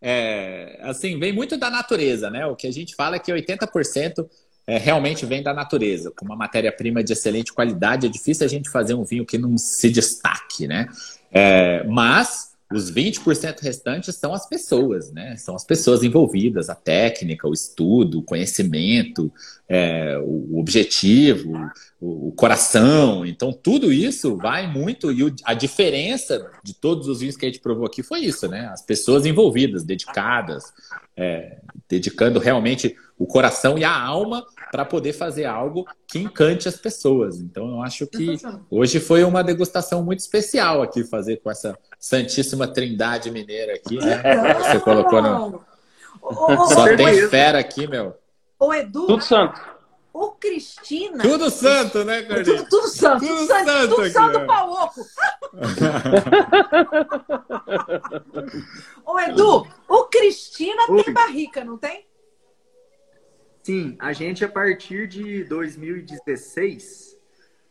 é, 0.00 0.78
assim, 0.82 1.18
vem 1.18 1.32
muito 1.32 1.56
da 1.56 1.70
natureza, 1.70 2.30
né? 2.30 2.46
O 2.46 2.54
que 2.54 2.66
a 2.66 2.72
gente 2.72 2.94
fala 2.94 3.16
é 3.16 3.18
que 3.18 3.32
80% 3.32 4.28
é, 4.66 4.78
realmente 4.78 5.26
vem 5.26 5.42
da 5.42 5.52
natureza. 5.52 6.10
Com 6.10 6.24
uma 6.24 6.36
matéria-prima 6.36 7.02
de 7.02 7.12
excelente 7.12 7.52
qualidade, 7.52 8.06
é 8.06 8.10
difícil 8.10 8.44
a 8.46 8.48
gente 8.48 8.70
fazer 8.70 8.94
um 8.94 9.04
vinho 9.04 9.26
que 9.26 9.38
não 9.38 9.56
se 9.58 9.90
destaque, 9.90 10.66
né? 10.68 10.88
É, 11.32 11.84
mas 11.84 12.47
os 12.70 12.92
20% 12.92 13.60
restantes 13.60 14.14
são 14.16 14.34
as 14.34 14.46
pessoas, 14.46 15.10
né? 15.10 15.36
São 15.36 15.54
as 15.54 15.64
pessoas 15.64 16.02
envolvidas, 16.02 16.68
a 16.68 16.74
técnica, 16.74 17.48
o 17.48 17.54
estudo, 17.54 18.18
o 18.18 18.22
conhecimento, 18.22 19.32
é, 19.66 20.18
o 20.18 20.58
objetivo, 20.58 21.52
o, 21.98 22.28
o, 22.28 22.32
coração. 22.32 23.24
Então, 23.24 23.54
tudo 23.54 23.90
isso 23.90 24.36
vai 24.36 24.66
muito. 24.66 25.10
E 25.10 25.24
o, 25.24 25.34
a 25.44 25.54
diferença 25.54 26.46
de 26.62 26.74
todos 26.74 27.08
os 27.08 27.20
vinhos 27.20 27.38
que 27.38 27.46
a 27.46 27.48
gente 27.48 27.60
provou 27.60 27.86
aqui 27.86 28.02
foi 28.02 28.20
isso, 28.20 28.46
né? 28.46 28.68
As 28.70 28.82
pessoas 28.82 29.24
envolvidas, 29.24 29.82
dedicadas, 29.82 30.64
é, 31.16 31.60
dedicando 31.88 32.38
realmente 32.38 32.94
o 33.18 33.26
coração 33.26 33.78
e 33.78 33.84
a 33.84 33.98
alma 33.98 34.44
para 34.70 34.84
poder 34.84 35.12
fazer 35.12 35.44
algo 35.44 35.86
que 36.06 36.18
encante 36.18 36.68
as 36.68 36.76
pessoas. 36.76 37.38
Então, 37.38 37.68
eu 37.68 37.82
acho 37.82 38.06
que 38.06 38.36
hoje 38.70 39.00
foi 39.00 39.24
uma 39.24 39.42
degustação 39.42 40.02
muito 40.02 40.20
especial 40.20 40.82
aqui 40.82 41.04
fazer 41.04 41.38
com 41.38 41.50
essa 41.50 41.78
Santíssima 41.98 42.68
Trindade 42.68 43.30
Mineira 43.30 43.74
aqui, 43.74 43.98
né? 43.98 44.22
Você 44.54 44.80
colocou 44.80 45.22
no. 45.22 45.64
Só 46.72 46.96
tem 46.96 47.28
fera 47.28 47.58
aqui, 47.58 47.86
meu. 47.86 48.16
Ô, 48.58 48.74
Edu. 48.74 49.06
Tudo 49.06 49.22
santo. 49.22 49.60
Ô, 50.12 50.32
Cristina. 50.32 51.22
Tudo 51.22 51.48
santo, 51.48 52.04
né, 52.04 52.22
Carlinhos? 52.22 52.62
Tudo, 52.62 52.68
tudo, 52.68 52.88
santo. 52.88 53.24
Tudo, 53.24 53.46
santo. 53.46 53.70
Santo, 53.70 53.94
tudo 53.94 54.10
santo 54.10 54.46
pauoco. 54.46 55.00
Ô, 59.06 59.18
Edu, 59.20 59.66
o 59.88 60.04
Cristina 60.04 60.82
Oi. 60.88 61.04
tem 61.04 61.14
barrica, 61.14 61.64
não 61.64 61.78
tem? 61.78 62.07
Sim, 63.68 63.96
a 63.98 64.14
gente, 64.14 64.42
a 64.42 64.48
partir 64.48 65.06
de 65.06 65.44
2016, 65.44 67.18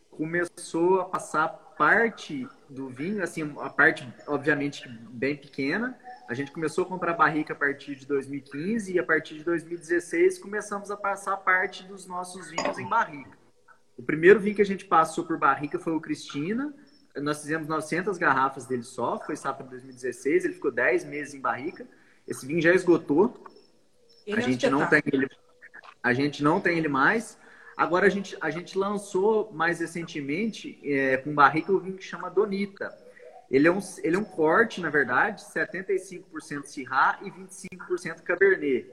começou 0.08 1.00
a 1.00 1.06
passar 1.06 1.48
parte 1.48 2.46
do 2.70 2.88
vinho, 2.88 3.20
assim, 3.20 3.52
a 3.58 3.68
parte, 3.68 4.08
obviamente, 4.28 4.88
bem 5.10 5.36
pequena. 5.36 5.98
A 6.28 6.34
gente 6.34 6.52
começou 6.52 6.84
a 6.84 6.86
comprar 6.86 7.14
barrica 7.14 7.52
a 7.52 7.56
partir 7.56 7.96
de 7.96 8.06
2015 8.06 8.92
e 8.92 8.98
a 9.00 9.02
partir 9.02 9.38
de 9.38 9.42
2016 9.42 10.38
começamos 10.38 10.88
a 10.92 10.96
passar 10.96 11.36
parte 11.38 11.82
dos 11.82 12.06
nossos 12.06 12.48
vinhos 12.48 12.78
em 12.78 12.88
barrica. 12.88 13.36
O 13.96 14.02
primeiro 14.04 14.38
vinho 14.38 14.54
que 14.54 14.62
a 14.62 14.64
gente 14.64 14.84
passou 14.84 15.24
por 15.24 15.36
barrica 15.36 15.80
foi 15.80 15.94
o 15.94 16.00
Cristina. 16.00 16.72
Nós 17.16 17.40
fizemos 17.40 17.66
900 17.66 18.16
garrafas 18.18 18.66
dele 18.66 18.84
só, 18.84 19.18
foi 19.18 19.34
safra 19.34 19.66
2016, 19.66 20.44
ele 20.44 20.54
ficou 20.54 20.70
10 20.70 21.06
meses 21.06 21.34
em 21.34 21.40
barrica. 21.40 21.84
Esse 22.24 22.46
vinho 22.46 22.62
já 22.62 22.72
esgotou. 22.72 23.34
Ele 24.24 24.36
a 24.36 24.44
é 24.44 24.46
gente 24.46 24.70
não 24.70 24.86
tem 24.86 25.02
ele, 25.12 25.26
a 26.02 26.12
gente 26.12 26.42
não 26.42 26.60
tem 26.60 26.78
ele 26.78 26.88
mais. 26.88 27.38
Agora 27.76 28.06
a 28.06 28.10
gente, 28.10 28.36
a 28.40 28.50
gente 28.50 28.76
lançou 28.76 29.52
mais 29.52 29.80
recentemente 29.80 30.80
é, 30.82 31.16
com 31.18 31.34
barrica 31.34 31.72
o 31.72 31.78
vinho 31.78 31.96
que 31.96 32.04
chama 32.04 32.30
Donita. 32.30 32.92
Ele 33.50 33.66
é 33.66 33.70
um, 33.70 33.78
ele 34.02 34.16
é 34.16 34.18
um 34.18 34.24
corte, 34.24 34.80
na 34.80 34.90
verdade, 34.90 35.42
75% 35.42 36.64
Syrah 36.64 37.18
e 37.22 37.30
25% 37.30 38.22
Cabernet. 38.22 38.90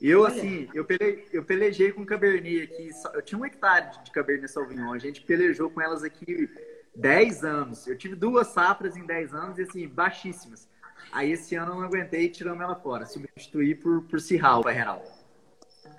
Eu, 0.00 0.24
assim, 0.24 0.68
eu, 0.72 0.84
pele, 0.84 1.26
eu 1.32 1.44
pelejei 1.44 1.90
com 1.90 2.06
Cabernet 2.06 2.62
aqui. 2.62 2.90
Eu 3.12 3.22
tinha 3.22 3.38
um 3.38 3.44
hectare 3.44 4.02
de 4.04 4.10
Cabernet 4.12 4.50
Sauvignon. 4.50 4.92
A 4.92 4.98
gente 4.98 5.20
pelejou 5.22 5.68
com 5.68 5.82
elas 5.82 6.04
aqui 6.04 6.48
10 6.94 7.44
anos. 7.44 7.86
Eu 7.86 7.98
tive 7.98 8.14
duas 8.14 8.46
safras 8.48 8.96
em 8.96 9.04
10 9.04 9.34
anos 9.34 9.58
e, 9.58 9.62
assim, 9.62 9.88
baixíssimas. 9.88 10.68
Aí, 11.10 11.32
esse 11.32 11.56
ano, 11.56 11.72
eu 11.72 11.76
não 11.76 11.82
aguentei 11.82 12.26
e 12.26 12.28
tiramos 12.30 12.62
ela 12.62 12.76
fora. 12.76 13.04
Substituí 13.04 13.74
por, 13.74 14.02
por 14.04 14.20
Cirral, 14.20 14.62
Real. 14.62 15.02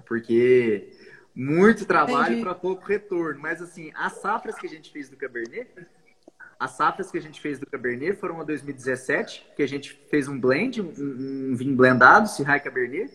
Porque 0.09 0.91
muito 1.35 1.85
trabalho 1.85 2.41
para 2.41 2.55
pouco 2.55 2.83
retorno. 2.83 3.39
Mas, 3.39 3.61
assim, 3.61 3.91
as 3.95 4.13
safras 4.13 4.55
que 4.55 4.65
a 4.65 4.69
gente 4.69 4.91
fez 4.91 5.07
do 5.07 5.15
Cabernet, 5.15 5.69
as 6.59 6.71
safras 6.71 7.11
que 7.11 7.17
a 7.19 7.21
gente 7.21 7.39
fez 7.39 7.59
do 7.59 7.67
Cabernet 7.67 8.19
foram 8.19 8.41
a 8.41 8.43
2017, 8.43 9.51
que 9.55 9.61
a 9.61 9.67
gente 9.67 9.93
fez 10.09 10.27
um 10.27 10.37
blend, 10.37 10.81
um, 10.81 11.51
um 11.51 11.55
vinho 11.55 11.75
blendado, 11.75 12.27
e 12.27 12.59
Cabernet. 12.59 13.13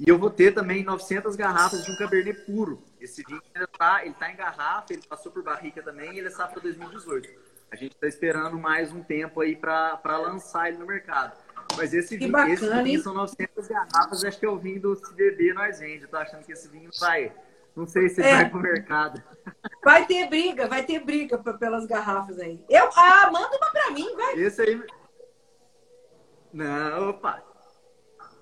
E 0.00 0.08
eu 0.08 0.18
vou 0.18 0.30
ter 0.30 0.54
também 0.54 0.82
900 0.82 1.36
garrafas 1.36 1.84
de 1.84 1.92
um 1.92 1.96
Cabernet 1.98 2.40
puro. 2.46 2.82
Esse 2.98 3.22
vinho 3.22 3.42
ainda 3.54 3.68
tá, 3.68 4.02
ele 4.02 4.14
tá 4.14 4.32
em 4.32 4.36
garrafa, 4.36 4.94
ele 4.94 5.02
passou 5.06 5.30
por 5.30 5.42
barrica 5.42 5.82
também, 5.82 6.14
e 6.14 6.18
ele 6.18 6.28
é 6.28 6.30
safra 6.30 6.58
2018. 6.58 7.28
A 7.70 7.76
gente 7.76 7.92
está 7.92 8.08
esperando 8.08 8.58
mais 8.58 8.90
um 8.90 9.02
tempo 9.02 9.42
aí 9.42 9.54
para 9.54 10.16
lançar 10.16 10.68
ele 10.68 10.78
no 10.78 10.86
mercado. 10.86 11.36
Mas 11.80 11.94
esse 11.94 12.10
Que 12.10 12.18
vinho, 12.18 12.32
bacana, 12.32 12.52
esse 12.54 12.68
vinho 12.68 12.86
hein? 12.86 13.02
são 13.02 13.14
900 13.14 13.68
garrafas, 13.68 14.22
acho 14.24 14.38
que 14.38 14.44
é 14.44 14.48
o 14.50 14.58
vinho 14.58 14.80
do 14.80 14.96
CBB 14.96 15.54
nós 15.54 15.78
vende. 15.80 16.02
Eu 16.04 16.08
tô 16.08 16.16
achando 16.18 16.44
que 16.44 16.52
esse 16.52 16.68
vinho 16.68 16.90
vai, 17.00 17.32
não 17.74 17.86
sei 17.86 18.08
se 18.10 18.20
ele 18.20 18.28
É. 18.28 18.36
vai 18.36 18.50
pro 18.50 18.60
mercado. 18.60 19.22
Vai 19.82 20.04
ter 20.06 20.28
briga, 20.28 20.68
vai 20.68 20.82
ter 20.84 20.98
briga 21.00 21.38
pelas 21.38 21.86
garrafas 21.86 22.38
aí. 22.38 22.62
Eu, 22.68 22.90
ah, 22.94 23.30
manda 23.32 23.56
uma 23.56 23.70
pra 23.70 23.90
mim, 23.92 24.14
vai. 24.14 24.34
Esse 24.38 24.60
aí. 24.60 24.82
Não, 26.52 27.08
opa. 27.10 27.42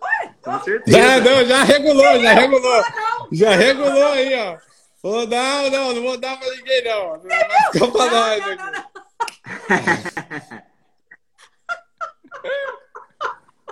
Ué, 0.03 0.35
Com 0.43 0.51
ó, 0.51 0.59
certeza. 0.61 0.99
Já, 0.99 1.21
não, 1.21 1.45
já 1.45 1.63
regulou, 1.63 2.21
já 2.21 2.33
regulou. 2.33 2.83
Já 3.31 3.51
regulou 3.55 4.07
aí, 4.13 4.35
ó. 4.35 4.59
Falou, 5.01 5.27
não, 5.29 5.71
não, 5.71 5.93
não 5.95 6.03
vou 6.03 6.19
dar 6.19 6.39
pra 6.41 6.51
ninguém, 6.51 6.83
não. 6.85 7.13
Não 7.13 7.91
pra 7.93 8.05
não, 8.07 8.11
não, 8.11 8.25
aqui. 8.33 8.57
não, 8.57 8.89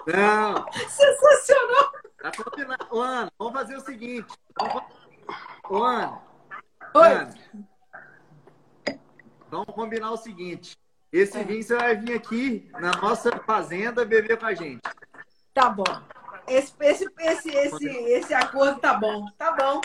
não. 0.06 0.72
Sensacional. 0.72 1.92
tá 2.22 2.32
combinado. 2.32 2.86
Ô, 2.90 3.00
Ana, 3.00 3.30
vamos 3.38 3.54
fazer 3.54 3.76
o 3.76 3.80
seguinte. 3.80 4.32
Vamos... 4.58 4.82
Ô, 5.68 5.82
Ana, 5.82 6.22
Oi. 6.94 7.08
Ana, 7.08 7.34
vamos 9.50 9.74
combinar 9.74 10.12
o 10.12 10.16
seguinte. 10.16 10.78
Esse 11.12 11.42
vinho 11.44 11.62
você 11.62 11.76
vai 11.76 11.96
vir 11.96 12.14
aqui 12.14 12.70
na 12.72 12.92
nossa 12.92 13.30
fazenda 13.46 14.04
beber 14.04 14.38
com 14.38 14.46
a 14.46 14.54
gente. 14.54 14.82
Tá 15.54 15.70
bom. 15.70 15.84
Esse, 16.46 16.72
esse, 16.80 17.06
esse, 17.18 17.48
esse, 17.50 17.86
esse 17.86 18.34
acordo 18.34 18.80
tá 18.80 18.94
bom. 18.94 19.26
Tá 19.36 19.52
bom. 19.52 19.80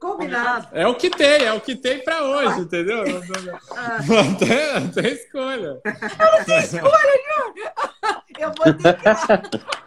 Combinado. 0.00 0.68
É 0.72 0.86
o 0.86 0.94
que 0.94 1.08
tem, 1.10 1.44
é 1.44 1.52
o 1.52 1.60
que 1.60 1.74
tem 1.74 2.02
pra 2.04 2.22
hoje, 2.22 2.60
entendeu? 2.60 2.98
Não, 2.98 3.20
não- 3.20 3.42
não- 3.42 4.06
não 4.24 4.34
tem, 4.36 4.80
não 4.80 4.88
tem 4.90 5.06
escolha. 5.12 5.80
Eu 8.38 8.52
vou 8.52 8.74
ter 8.74 8.94
que. 9.50 9.66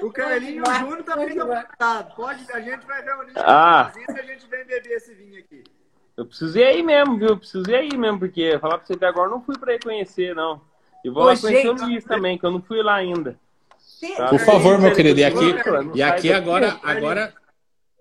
O 0.00 0.12
Carlinho 0.12 0.58
e 0.58 0.60
o 0.60 0.64
Vai, 0.64 0.78
Júnior 0.78 1.00
estão 1.00 1.16
vai. 1.16 1.26
convidados. 1.66 2.14
Pode, 2.14 2.52
a 2.52 2.60
gente 2.60 2.86
vai 2.86 3.02
reunir 3.02 3.32
Ah. 3.36 3.90
e 3.96 4.12
a 4.12 4.22
gente 4.22 4.46
vem 4.46 4.64
beber 4.64 4.92
esse 4.92 5.12
vinho 5.12 5.40
aqui. 5.40 5.64
Eu 6.16 6.24
preciso 6.24 6.56
ir 6.56 6.62
aí 6.64 6.82
mesmo, 6.84 7.18
viu? 7.18 7.28
Eu 7.30 7.36
preciso 7.38 7.68
ir 7.68 7.74
aí 7.74 7.96
mesmo, 7.96 8.18
porque 8.20 8.56
falar 8.60 8.78
pra 8.78 8.86
você 8.86 8.96
que 8.96 9.04
agora 9.04 9.26
eu 9.26 9.32
não 9.32 9.42
fui 9.42 9.58
pra 9.58 9.74
ir 9.74 9.82
conhecer, 9.82 10.36
não. 10.36 10.60
E 11.04 11.10
vou 11.10 11.24
Ô, 11.24 11.26
lá 11.26 11.36
conhecer 11.36 11.62
gente. 11.66 11.82
o 11.82 11.84
Luiz 11.86 12.04
também, 12.04 12.38
que 12.38 12.46
eu 12.46 12.50
não 12.52 12.62
fui 12.62 12.80
lá 12.80 12.94
ainda. 12.94 13.36
Tem- 14.00 14.14
Tá? 14.14 14.28
Por 14.28 14.38
favor, 14.38 14.78
meu 14.80 14.92
querido. 14.94 15.18
E 15.18 15.24
aqui, 15.24 15.52
Não 15.68 15.96
e 15.96 16.02
aqui 16.02 16.28
daqui. 16.28 16.32
agora, 16.32 16.78
agora, 16.84 17.34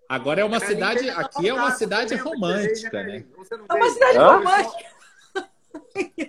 agora 0.07 0.41
é 0.41 0.45
uma 0.45 0.59
cidade, 0.59 0.99
tem 1.01 1.09
aqui 1.09 1.49
é 1.49 1.53
uma 1.53 1.71
cidade 1.71 2.15
que 2.15 2.21
romântica, 2.21 3.03
né? 3.03 3.23
Não 3.35 3.65
É 3.69 3.73
uma 3.73 3.89
cidade 3.89 4.17
Hã? 4.17 4.37
romântica. 4.37 4.85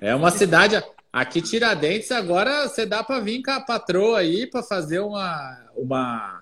É 0.00 0.14
uma 0.14 0.30
cidade. 0.30 0.82
Aqui 1.12 1.40
Tiradentes 1.40 2.10
agora 2.12 2.68
você 2.68 2.84
dá 2.84 3.02
pra 3.02 3.18
vir 3.20 3.42
com 3.42 3.50
a 3.50 3.60
patroa 3.60 4.18
aí 4.18 4.46
pra 4.46 4.62
fazer 4.62 5.00
uma 5.00 5.58
uma 5.74 6.40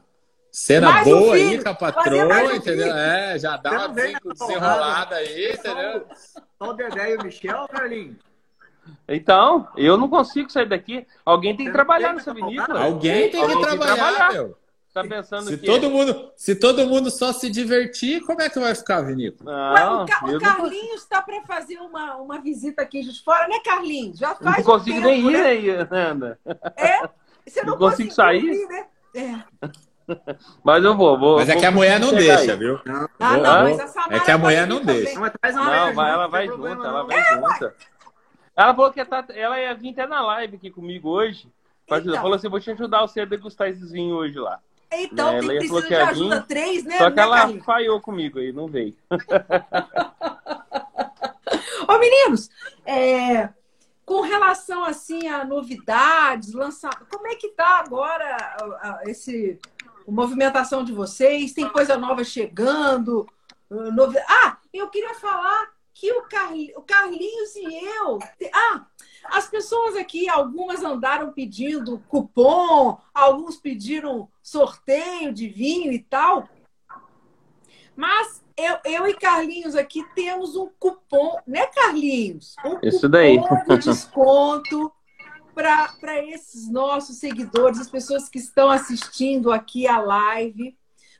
cena 0.51 0.91
Mais 0.91 1.07
um 1.07 1.11
boa 1.11 1.37
filho, 1.37 1.51
aí 1.51 1.63
com 1.63 1.69
a 1.69 1.75
patroa, 1.75 2.25
um 2.25 2.53
entendeu? 2.55 2.87
filho. 2.87 2.97
É, 2.97 3.39
já 3.39 3.57
dá 3.57 3.71
uma 3.71 3.89
desenrolada 3.89 5.17
aí, 5.17 5.53
entendeu? 5.53 6.07
Só 6.59 6.71
o 6.71 6.73
Dedé 6.73 7.13
e 7.13 7.17
o 7.17 7.23
Michel, 7.23 7.69
Carlinhos? 7.69 8.17
Então, 9.09 9.69
eu 9.77 9.97
não 9.97 10.09
consigo 10.09 10.51
sair 10.51 10.69
daqui. 10.69 11.07
Alguém 11.25 11.57
tem 11.57 11.67
que 11.67 11.73
trabalhar 11.73 12.13
nessa 12.13 12.33
tem 12.33 12.43
que 12.43 12.51
vinícola. 12.51 12.85
Alguém 12.85 13.31
tem 13.31 13.31
que 13.31 13.37
Alguém 13.53 13.61
trabalhar, 13.61 14.33
meu. 14.33 14.59
Tá 14.97 15.05
pensando 15.07 15.47
Se 15.51 15.59
que... 15.59 15.67
todo 15.67 15.91
mundo, 15.91 16.33
se 16.35 16.57
todo 16.57 16.87
mundo 16.87 17.11
só 17.11 17.31
se 17.31 17.51
divertir, 17.51 18.23
como 18.23 18.41
é 18.41 18.49
que 18.49 18.59
vai 18.59 18.75
ficar 18.75 19.03
Não, 19.03 20.05
o, 20.05 20.07
Ca- 20.07 20.25
o 20.25 20.41
Carlinhos 20.41 21.03
está 21.03 21.21
para 21.21 21.43
fazer 21.43 21.77
uma, 21.81 22.17
uma 22.17 22.41
visita 22.41 22.81
aqui 22.81 23.03
de 23.03 23.23
fora, 23.23 23.47
né, 23.47 23.59
Carlinhos? 23.63 24.19
Já 24.19 24.35
faz 24.35 24.57
não 24.57 24.75
um 24.75 24.79
consigo 24.79 24.97
tempo, 24.97 25.07
nem 25.09 25.21
ir 25.29 25.33
né? 25.33 25.43
aí, 25.43 25.69
Ana. 25.71 26.39
É? 26.77 27.09
Você 27.47 27.63
não, 27.63 27.73
Não 27.73 27.79
consigo 27.79 28.11
sair. 28.11 28.43
ir, 28.43 28.67
né? 28.69 28.87
É. 29.15 30.15
Mas 30.65 30.83
eu 30.83 30.97
vou, 30.97 31.19
vou. 31.19 31.37
Mas 31.41 31.49
é 31.51 31.53
vou 31.53 31.61
que 31.61 31.67
a 31.67 31.71
mulher 31.71 32.01
não 32.01 32.15
deixa, 32.15 32.53
aí. 32.53 32.57
viu? 32.57 32.81
Não, 32.87 33.09
Ah, 33.21 33.35
Vou- 33.35 33.43
não, 33.43 33.63
mas 33.65 33.81
a 33.81 33.87
Samara 33.89 34.17
é 34.17 34.21
que 34.21 34.31
a 34.31 34.39
mulher 34.39 34.67
não 34.67 34.79
também. 34.81 34.97
deixa. 35.03 35.15
não, 35.15 35.21
mas 35.43 35.55
Não, 35.55 35.95
vai, 35.95 36.11
ela 36.11 36.27
vai 36.27 36.47
junto, 36.47 36.55
problema, 36.59 36.87
ela 36.87 37.03
vai 37.05 37.23
junto. 37.35 37.73
Ela 38.57 38.75
falou 38.75 38.91
que 38.93 39.05
tá- 39.05 39.27
ela 39.35 39.61
ia 39.61 39.75
vir 39.75 39.91
até 39.91 40.07
na 40.07 40.23
live 40.23 40.57
aqui 40.57 40.71
comigo 40.71 41.11
hoje. 41.11 41.51
Mas 41.89 42.01
Então. 42.01 42.15
Ela 42.15 42.23
falou 42.23 42.37
assim: 42.37 42.49
vou 42.49 42.59
te 42.61 42.71
ajudar 42.71 43.03
você 43.03 43.21
a 43.21 43.25
degustar 43.27 43.69
esses 43.69 43.93
vinhos 43.93 44.17
hoje 44.17 44.39
lá. 44.39 44.59
Então, 44.93 45.33
Né, 45.33 45.41
tem 45.41 45.49
ela 45.51 45.59
precisa 45.59 45.83
de 45.83 45.93
ia 45.95 46.09
ajuda 46.09 46.41
vir, 46.41 46.47
três, 46.47 46.85
né, 46.85 46.99
Só 46.99 47.11
que 47.11 47.17
né, 47.17 47.23
ela 47.23 47.37
Carlinhos? 47.39 47.65
falhou 47.65 48.01
comigo 48.01 48.39
aí, 48.39 48.53
não 48.53 48.69
veio. 48.69 48.95
Ô, 51.89 51.99
meninos, 51.99 52.51
é, 52.85 53.49
com 54.05 54.21
relação 54.21 54.85
assim 54.85 55.29
a 55.29 55.45
novidades, 55.45 56.53
lançamento, 56.53 57.07
como 57.11 57.27
é 57.29 57.35
que 57.37 57.49
tá 57.51 57.79
agora 57.81 58.25
a, 58.37 58.65
a- 58.65 59.01
esse 59.07 59.59
a 60.07 60.11
movimentação 60.11 60.85
de 60.85 60.93
vocês? 60.93 61.53
Tem 61.53 61.69
coisa 61.69 61.97
nova 61.97 62.25
chegando? 62.25 63.27
Uh, 63.71 63.91
novi- 63.93 64.19
Ah, 64.29 64.59
eu 64.73 64.89
queria 64.89 65.15
falar 65.15 65.69
que 65.93 66.13
o, 66.13 66.23
Carli- 66.23 66.73
o 66.77 66.83
Carlinhos 66.83 67.55
e 67.57 67.65
eu. 67.85 68.19
Ah, 68.53 68.85
as 69.31 69.49
pessoas 69.49 69.97
aqui, 69.97 70.29
algumas 70.29 70.83
andaram 70.83 71.33
pedindo 71.33 72.03
cupom, 72.09 72.99
alguns 73.15 73.57
pediram 73.57 74.29
sorteio 74.43 75.33
de 75.33 75.49
vinho 75.49 75.93
e 75.93 75.99
tal. 75.99 76.49
Mas 77.95 78.45
eu, 78.57 78.79
eu 78.85 79.07
e 79.07 79.15
Carlinhos 79.15 79.75
aqui 79.75 80.05
temos 80.15 80.55
um 80.55 80.69
cupom, 80.79 81.39
né, 81.47 81.67
Carlinhos? 81.67 82.55
Um 82.65 82.79
Isso 82.83 83.09
daí. 83.09 83.39
cupom 83.39 83.79
de 83.79 83.85
desconto 83.87 84.93
para 85.55 86.23
esses 86.23 86.71
nossos 86.71 87.17
seguidores, 87.17 87.81
as 87.81 87.91
pessoas 87.91 88.29
que 88.29 88.39
estão 88.39 88.71
assistindo 88.71 89.51
aqui 89.51 89.87
a 89.87 89.99
live. 89.99 90.77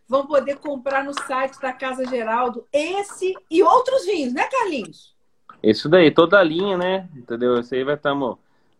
Vão 0.09 0.27
poder 0.27 0.59
comprar 0.59 1.03
no 1.03 1.13
site 1.25 1.61
da 1.61 1.73
Casa 1.73 2.07
Geraldo 2.07 2.69
esse 2.73 3.35
e 3.51 3.63
outros 3.63 4.05
vinhos, 4.05 4.33
né, 4.33 4.47
Carlinhos? 4.47 5.16
Isso 5.63 5.89
daí, 5.89 6.11
toda 6.11 6.39
a 6.39 6.43
linha, 6.43 6.77
né? 6.77 7.09
Entendeu? 7.15 7.59
Isso 7.59 7.75
aí 7.75 7.85
vai 7.85 7.95
estar. 7.95 8.15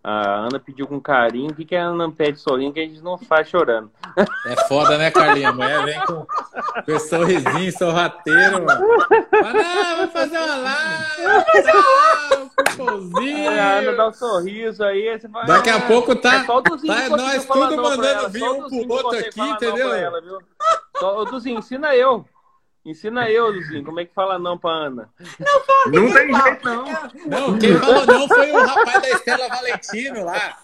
A 0.09 0.47
Ana 0.47 0.61
pediu 0.61 0.87
com 0.87 1.01
carinho. 1.01 1.51
O 1.51 1.55
que, 1.55 1.65
que 1.65 1.75
a 1.75 1.83
Ana 1.87 2.09
pede 2.13 2.39
solinho 2.39 2.73
que 2.73 2.79
a 2.79 2.85
gente 2.85 3.01
não 3.03 3.19
faz 3.19 3.49
chorando? 3.49 3.91
É 4.47 4.55
foda, 4.69 4.97
né, 4.97 5.11
Carlinha? 5.11 5.49
A 5.49 5.53
mulher 5.53 5.85
vem 5.85 5.99
com, 6.07 6.25
com 6.25 6.93
esse 6.93 7.09
sorrisinho, 7.09 7.73
sorrateiro, 7.77 8.65
mano. 8.65 8.87
Fala, 9.29 9.53
não, 9.53 9.97
vai 9.97 10.07
fazer 10.07 10.39
uma 10.39 10.57
live, 10.59 11.23
um 12.79 13.49
a 13.49 13.79
Ana 13.79 13.93
dá 13.97 14.07
um 14.07 14.13
sorriso 14.13 14.85
aí. 14.85 15.19
Você 15.19 15.29
fala, 15.29 15.45
Daqui 15.47 15.71
a 15.71 15.77
"Ah, 15.77 15.81
pouco 15.81 16.15
tá, 16.15 16.35
é 16.37 16.45
só 16.45 16.59
o 16.59 16.61
Duzinho 16.61 16.95
tá 16.95 17.09
conseguiu 17.09 17.17
nós 17.27 17.45
tudo 17.47 17.83
mandando 17.83 18.29
vir 18.29 18.45
um 18.45 18.69
pro 18.69 18.93
outro 18.93 19.19
aqui, 19.19 19.41
entendeu? 19.41 19.93
ela, 19.93 20.21
viu? 20.21 20.39
Só, 21.01 21.25
Duzinho, 21.25 21.59
ensina 21.59 21.97
eu. 21.97 22.25
Ensina 22.87 23.29
eu, 23.29 23.53
Duzinho, 23.53 23.85
como 23.85 23.99
é 23.99 24.05
que 24.05 24.15
fala 24.15 24.39
não 24.39 24.57
pra 24.57 24.71
Ana. 24.71 25.11
Não 25.87 26.13
tem 26.13 26.33
jeito, 26.33 26.65
não. 26.65 26.85
Não, 27.27 27.59
quem 27.59 27.77
falou 27.77 28.07
não 28.07 28.29
foi 28.29 28.53
o 28.53 28.65
rapaz 28.65 29.03
da 29.03 29.11
Estela 29.11 29.49
Valentino 29.49 30.25
lá. 30.25 30.59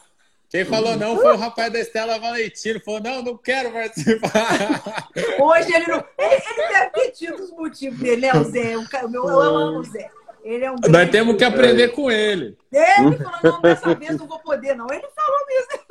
Quem 0.49 0.65
falou 0.65 0.97
não 0.97 1.17
foi 1.17 1.33
o 1.33 1.37
rapaz 1.37 1.73
da 1.73 1.81
Estela 1.81 2.21
Valentino. 2.21 2.79
Falou, 2.85 3.01
não, 3.01 3.23
não 3.23 3.37
quero 3.37 3.73
participar. 3.73 5.09
Hoje 5.41 5.75
ele 5.75 5.87
não. 5.89 6.05
Ele, 6.17 6.35
ele 6.35 6.69
deve 6.69 6.91
ter 6.91 7.11
tido 7.11 7.43
os 7.43 7.51
motivos 7.51 7.99
dele, 7.99 8.21
né, 8.21 8.33
o 8.35 8.45
Zé? 8.45 8.77
O 8.77 9.09
meu, 9.09 9.29
eu 9.29 9.41
amo 9.41 9.79
o 9.81 9.85
Zé. 9.85 10.09
Ele 10.45 10.65
é 10.65 10.71
um 10.71 10.77
Nós 10.91 11.11
temos 11.11 11.37
que 11.37 11.43
aprender 11.43 11.89
com 11.89 12.09
ele. 12.09 12.57
Ele 12.71 13.17
falou, 13.17 13.41
não, 13.43 13.61
dessa 13.63 13.95
vez 13.97 14.17
não 14.17 14.29
vou 14.29 14.39
poder, 14.39 14.77
não. 14.77 14.87
Ele 14.93 15.09
falou 15.09 15.47
mesmo. 15.49 15.87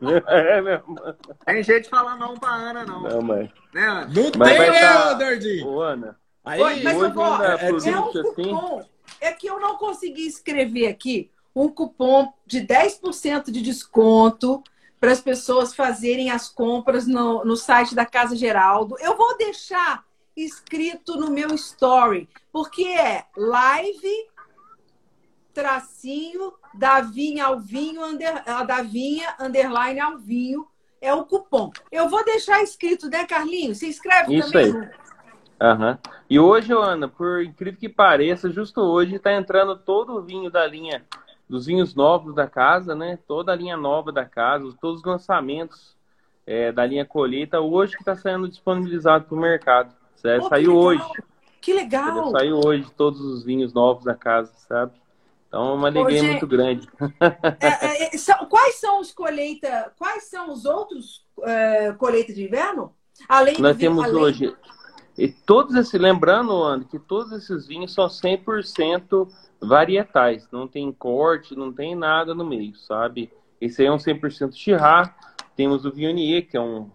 É 0.26 0.60
mesmo. 0.60 0.96
Tem 1.44 1.62
jeito 1.62 1.84
de 1.84 1.90
falar 1.90 2.16
não 2.16 2.34
pra 2.34 2.50
Ana, 2.50 2.84
não. 2.84 3.02
Não, 3.02 3.22
mas. 3.22 3.50
Né, 3.72 3.86
Ana? 3.86 4.06
Não 4.06 4.30
Mas 4.36 4.56
tem, 4.56 4.70
né, 4.70 4.80
tá- 4.80 5.18
ô, 5.66 5.80
Ana. 5.80 6.18
Aí, 6.44 6.62
Oi, 6.62 6.82
mas 6.82 6.96
hoje 6.96 7.06
eu 7.06 7.14
vou, 7.14 7.24
ainda 7.24 7.44
é 7.54 7.68
é 7.68 7.72
um 7.72 7.76
assim. 8.08 8.22
cupom. 8.22 8.84
É 9.20 9.32
que 9.32 9.46
eu 9.48 9.58
não 9.58 9.76
consegui 9.76 10.26
escrever 10.26 10.86
aqui 10.88 11.30
um 11.54 11.68
cupom 11.68 12.32
de 12.46 12.60
10% 12.60 13.50
de 13.50 13.62
desconto 13.62 14.62
para 15.00 15.10
as 15.12 15.20
pessoas 15.20 15.74
fazerem 15.74 16.30
as 16.30 16.48
compras 16.48 17.06
no, 17.06 17.44
no 17.44 17.56
site 17.56 17.94
da 17.94 18.04
Casa 18.06 18.36
Geraldo. 18.36 18.96
Eu 19.00 19.16
vou 19.16 19.36
deixar 19.36 20.04
escrito 20.36 21.16
no 21.16 21.30
meu 21.30 21.54
story, 21.54 22.28
porque 22.52 22.84
é 22.84 23.24
live 23.36 24.28
tracinho 25.54 26.52
Davinha 26.76 27.46
Alvinho, 27.46 28.04
under, 28.04 28.42
a 28.46 28.62
Davinha 28.64 29.34
underline 29.40 30.00
Alvinho 30.00 30.66
é 31.00 31.12
o 31.14 31.24
cupom. 31.24 31.70
Eu 31.90 32.08
vou 32.08 32.24
deixar 32.24 32.62
escrito, 32.62 33.08
né, 33.08 33.24
Carlinhos? 33.24 33.78
Você 33.78 33.86
escreve 33.88 34.36
Isso 34.36 34.52
também? 34.52 34.74
Aí. 35.60 35.72
Uhum. 35.72 35.98
E 36.28 36.38
hoje, 36.38 36.72
Ana, 36.72 37.08
por 37.08 37.42
incrível 37.42 37.80
que 37.80 37.88
pareça, 37.88 38.50
justo 38.50 38.80
hoje 38.80 39.16
está 39.16 39.32
entrando 39.32 39.76
todo 39.76 40.16
o 40.16 40.22
vinho 40.22 40.50
da 40.50 40.66
linha, 40.66 41.04
dos 41.48 41.66
vinhos 41.66 41.94
novos 41.94 42.34
da 42.34 42.46
casa, 42.46 42.94
né? 42.94 43.18
Toda 43.26 43.52
a 43.52 43.56
linha 43.56 43.76
nova 43.76 44.12
da 44.12 44.24
casa, 44.24 44.64
todos 44.80 45.00
os 45.00 45.06
lançamentos 45.06 45.96
é, 46.46 46.70
da 46.72 46.84
linha 46.84 47.06
colheita, 47.06 47.60
hoje 47.60 47.94
que 47.94 48.02
está 48.02 48.14
sendo 48.14 48.48
disponibilizado 48.48 49.24
para 49.24 49.34
o 49.34 49.40
mercado. 49.40 49.94
Certo? 50.16 50.48
Saiu 50.48 50.72
que 50.72 50.76
hoje. 50.76 51.04
Que 51.60 51.72
legal! 51.72 52.30
Saiu 52.30 52.60
hoje 52.64 52.90
todos 52.96 53.20
os 53.20 53.42
vinhos 53.42 53.72
novos 53.72 54.04
da 54.04 54.14
casa, 54.14 54.52
sabe? 54.68 54.92
Então, 55.48 55.70
é 55.70 55.74
uma 55.74 55.88
alegria 55.88 56.20
Hoje- 56.20 56.30
muito 56.30 56.46
grande. 56.46 56.88
É, 57.60 58.14
é, 58.14 58.18
são- 58.18 58.46
quais 58.46 58.76
são 58.80 59.00
os 59.00 59.12
colheita? 59.12 59.92
Quais 59.98 60.24
são 60.24 60.52
os 60.52 60.64
outros 60.64 61.24
é, 61.44 61.92
colheita 61.92 62.32
de 62.32 62.44
inverno? 62.44 62.92
Além 63.28 63.58
Nós 63.58 63.76
temos 63.76 64.04
além- 64.04 64.16
hoje. 64.22 64.56
E 65.16 65.28
todos 65.28 65.74
esses, 65.74 65.98
lembrando, 65.98 66.52
André, 66.62 66.88
que 66.90 66.98
todos 66.98 67.32
esses 67.32 67.66
vinhos 67.66 67.94
são 67.94 68.06
100% 68.08 69.26
varietais. 69.60 70.46
Não 70.52 70.68
tem 70.68 70.92
corte, 70.92 71.56
não 71.56 71.72
tem 71.72 71.94
nada 71.94 72.34
no 72.34 72.44
meio, 72.44 72.76
sabe? 72.76 73.32
Esse 73.58 73.80
aí 73.82 73.88
é 73.88 73.92
um 73.92 73.98
100% 73.98 74.54
Chirá. 74.54 75.16
Temos 75.56 75.86
o 75.86 75.90
Viognier, 75.90 76.46
que 76.46 76.56
é 76.56 76.60
um, 76.60 76.90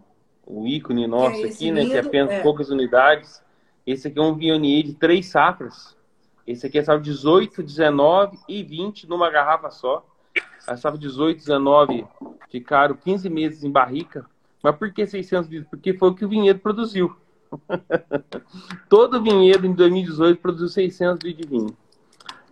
um 0.47 0.67
ícone 0.67 1.07
nosso 1.07 1.37
esse 1.37 1.55
aqui, 1.55 1.71
né? 1.71 1.83
Que 1.85 1.93
é 1.93 1.95
lindo, 1.95 2.07
apenas 2.07 2.31
é. 2.31 2.41
poucas 2.41 2.69
unidades. 2.69 3.41
Esse 3.87 4.07
aqui 4.07 4.19
é 4.19 4.21
um 4.21 4.35
Viognier 4.35 4.83
de 4.83 4.93
três 4.93 5.25
safras. 5.27 5.97
Esse 6.51 6.67
aqui 6.67 6.79
é 6.79 6.83
safra 6.83 7.01
18, 7.01 7.63
19 7.63 8.37
e 8.47 8.61
20 8.61 9.07
numa 9.07 9.29
garrafa 9.29 9.71
só. 9.71 10.05
A 10.67 10.75
safra 10.75 10.99
18, 10.99 11.37
19 11.37 12.05
ficaram 12.49 12.93
15 12.93 13.29
meses 13.29 13.63
em 13.63 13.71
barrica. 13.71 14.25
Mas 14.61 14.75
por 14.75 14.91
que 14.91 15.07
600 15.07 15.49
litros? 15.49 15.69
Porque 15.69 15.93
foi 15.93 16.09
o 16.09 16.13
que 16.13 16.25
o 16.25 16.29
vinhedo 16.29 16.59
produziu. 16.59 17.15
todo 18.89 19.21
vinhedo 19.21 19.65
em 19.65 19.73
2018 19.73 20.41
produziu 20.41 20.67
600 20.67 21.23
litros 21.23 21.47
de 21.47 21.49
vinho. 21.49 21.77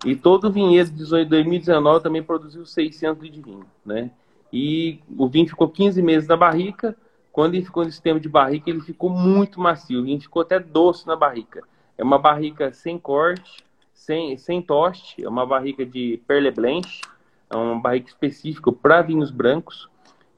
E 0.06 0.16
todo 0.16 0.50
vinhedo 0.50 0.90
de 0.90 1.24
2019 1.26 2.02
também 2.02 2.22
produziu 2.22 2.64
600 2.64 3.22
litros 3.22 3.44
de 3.44 3.50
vinho, 3.50 3.66
né? 3.84 4.10
E 4.50 5.00
o 5.16 5.28
vinho 5.28 5.46
ficou 5.46 5.68
15 5.68 6.00
meses 6.00 6.26
na 6.26 6.38
barrica. 6.38 6.96
Quando 7.30 7.54
ele 7.54 7.66
ficou 7.66 7.84
nesse 7.84 8.00
tempo 8.00 8.18
de 8.18 8.30
barrica, 8.30 8.70
ele 8.70 8.80
ficou 8.80 9.10
muito 9.10 9.60
macio. 9.60 10.00
O 10.00 10.04
vinho 10.04 10.20
ficou 10.20 10.40
até 10.40 10.58
doce 10.58 11.06
na 11.06 11.14
barrica. 11.14 11.62
É 11.98 12.02
uma 12.02 12.18
barrica 12.18 12.72
sem 12.72 12.98
corte, 12.98 13.62
sem, 14.00 14.36
sem 14.38 14.62
toste. 14.62 15.22
É 15.22 15.28
uma 15.28 15.44
barrica 15.46 15.84
de 15.84 16.20
Perle 16.26 16.50
Blanche. 16.50 17.02
É 17.50 17.56
uma 17.56 17.78
barrica 17.78 18.08
específica 18.08 18.72
para 18.72 19.02
vinhos 19.02 19.30
brancos. 19.30 19.88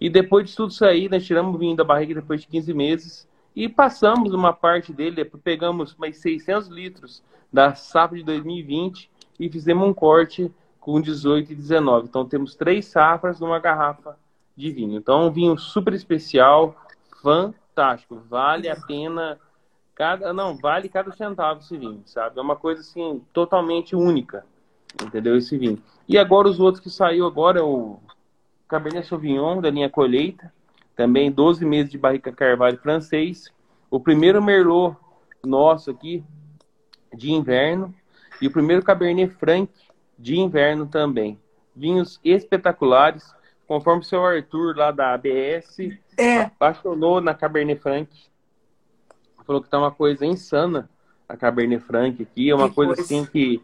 E 0.00 0.10
depois 0.10 0.50
de 0.50 0.56
tudo 0.56 0.70
isso 0.70 0.84
aí, 0.84 1.08
nós 1.08 1.24
tiramos 1.24 1.54
o 1.54 1.58
vinho 1.58 1.76
da 1.76 1.84
barriga 1.84 2.14
depois 2.14 2.40
de 2.40 2.48
15 2.48 2.74
meses 2.74 3.28
e 3.54 3.68
passamos 3.68 4.32
uma 4.32 4.52
parte 4.52 4.92
dele, 4.92 5.24
pegamos 5.24 5.94
mais 5.94 6.18
600 6.18 6.68
litros 6.68 7.22
da 7.52 7.74
safra 7.74 8.16
de 8.16 8.24
2020 8.24 9.08
e 9.38 9.48
fizemos 9.48 9.86
um 9.86 9.94
corte 9.94 10.50
com 10.80 11.00
18 11.00 11.52
e 11.52 11.54
19. 11.54 12.08
Então 12.08 12.26
temos 12.26 12.56
três 12.56 12.86
safras 12.86 13.38
numa 13.38 13.60
garrafa 13.60 14.18
de 14.56 14.72
vinho. 14.72 14.96
Então 14.96 15.28
um 15.28 15.30
vinho 15.30 15.56
super 15.56 15.94
especial, 15.94 16.74
fantástico, 17.22 18.20
vale 18.28 18.68
a 18.68 18.74
pena 18.74 19.38
cada, 19.94 20.32
não, 20.32 20.56
vale 20.56 20.88
cada 20.88 21.12
centavo 21.12 21.60
esse 21.60 21.76
vinho, 21.76 22.02
sabe? 22.06 22.38
É 22.38 22.42
uma 22.42 22.56
coisa 22.56 22.80
assim 22.80 23.22
totalmente 23.32 23.94
única, 23.94 24.44
entendeu 25.02 25.36
esse 25.36 25.56
vinho. 25.56 25.82
E 26.08 26.18
agora 26.18 26.48
os 26.48 26.60
outros 26.60 26.82
que 26.82 26.90
saiu 26.90 27.26
agora 27.26 27.60
é 27.60 27.62
o 27.62 27.98
Cabernet 28.68 29.06
Sauvignon 29.06 29.60
da 29.60 29.70
linha 29.70 29.90
colheita, 29.90 30.52
também 30.96 31.30
12 31.30 31.64
meses 31.64 31.90
de 31.90 31.98
barrica 31.98 32.32
carvalho 32.32 32.78
francês. 32.78 33.52
O 33.90 34.00
primeiro 34.00 34.42
Merlot 34.42 34.96
nosso 35.44 35.90
aqui 35.90 36.24
de 37.14 37.32
inverno 37.32 37.94
e 38.40 38.46
o 38.46 38.50
primeiro 38.50 38.82
Cabernet 38.82 39.32
Franc 39.34 39.70
de 40.18 40.38
inverno 40.38 40.86
também. 40.86 41.38
Vinhos 41.74 42.20
espetaculares, 42.24 43.34
conforme 43.66 44.02
o 44.02 44.04
seu 44.04 44.24
Arthur 44.24 44.76
lá 44.76 44.90
da 44.90 45.14
ABS 45.14 45.78
É, 46.18 46.42
apaixonou 46.42 47.20
na 47.20 47.34
Cabernet 47.34 47.80
Franc. 47.80 48.08
Falou 49.44 49.62
que 49.62 49.68
tá 49.68 49.78
uma 49.78 49.90
coisa 49.90 50.24
insana 50.26 50.88
a 51.28 51.36
Cabernet 51.36 51.82
Franc 51.82 52.22
aqui, 52.22 52.50
é 52.50 52.54
uma 52.54 52.68
Que 52.68 52.74
coisa 52.74 52.94
coisa. 52.94 53.02
assim 53.02 53.24
que 53.24 53.60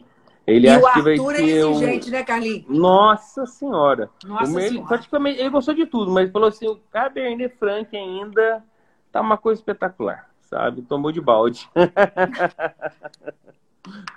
ele 0.47 0.67
e 0.67 0.71
o 0.71 0.87
acha 0.87 0.93
que 0.95 1.03
vai 1.03 1.13
Arthur 1.13 1.33
é 1.35 1.37
ser 1.37 1.65
um... 1.67 1.71
exigente, 1.73 2.11
né, 2.11 2.23
Carlinhos? 2.25 2.65
Nossa 2.69 3.47
senhora. 3.47 4.11
Nossa 4.25 4.61
ele, 4.61 4.69
Senhora. 4.71 4.89
praticamente, 4.89 5.41
ele 5.41 5.51
gostou 5.51 5.75
de 5.75 5.87
tudo, 5.87 6.11
mas 6.11 6.31
falou 6.31 6.49
assim, 6.49 6.67
o 6.67 6.77
Cabernet 6.91 7.55
Franc 7.59 7.95
ainda 7.95 8.65
tá 9.13 9.21
uma 9.21 9.37
coisa 9.37 9.61
espetacular, 9.61 10.29
sabe? 10.43 10.81
Tomou 10.83 11.13
de 11.13 11.21
balde. 11.21 11.69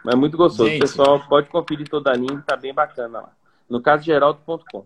mas 0.04 0.16
muito 0.16 0.38
gostoso. 0.38 0.70
Gente. 0.70 0.82
Pessoal, 0.82 1.20
pode 1.28 1.50
conferir 1.50 1.88
toda 1.90 2.12
a 2.12 2.16
linha, 2.16 2.44
tá 2.46 2.56
bem 2.56 2.74
bacana 2.74 3.22
lá. 3.22 3.30
No 3.70 3.82
caso 3.82 4.04
geraldo.com. 4.04 4.84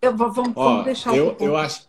Eu, 0.00 0.16
vou- 0.16 0.32
vamos, 0.32 0.52
Ó, 0.56 0.64
vamos 0.64 0.84
deixar 0.84 1.12
o 1.12 1.16
eu, 1.16 1.36
eu 1.38 1.56
acho, 1.56 1.88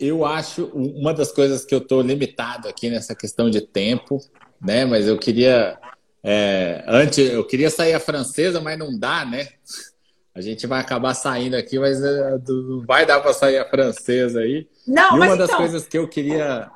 eu 0.00 0.24
acho 0.24 0.66
uma 0.66 1.12
das 1.12 1.30
coisas 1.30 1.64
que 1.64 1.74
eu 1.74 1.78
estou 1.78 2.00
limitado 2.00 2.68
aqui 2.68 2.88
nessa 2.88 3.14
questão 3.14 3.50
de 3.50 3.60
tempo, 3.60 4.18
né? 4.60 4.84
Mas 4.84 5.06
eu 5.06 5.18
queria 5.18 5.78
é, 6.22 6.84
antes 6.86 7.18
eu 7.18 7.46
queria 7.46 7.70
sair 7.70 7.94
a 7.94 8.00
francesa, 8.00 8.60
mas 8.60 8.78
não 8.78 8.98
dá, 8.98 9.24
né? 9.24 9.48
A 10.34 10.40
gente 10.40 10.66
vai 10.66 10.80
acabar 10.80 11.14
saindo 11.14 11.56
aqui, 11.56 11.78
mas 11.78 12.02
é, 12.02 12.38
não 12.48 12.84
vai 12.86 13.04
dar 13.04 13.20
para 13.20 13.32
sair 13.32 13.58
a 13.58 13.68
francesa 13.68 14.40
aí. 14.40 14.68
Não, 14.86 15.16
e 15.16 15.20
uma 15.20 15.36
das 15.36 15.48
então, 15.48 15.58
coisas 15.58 15.86
que 15.86 15.98
eu 15.98 16.08
queria 16.08 16.70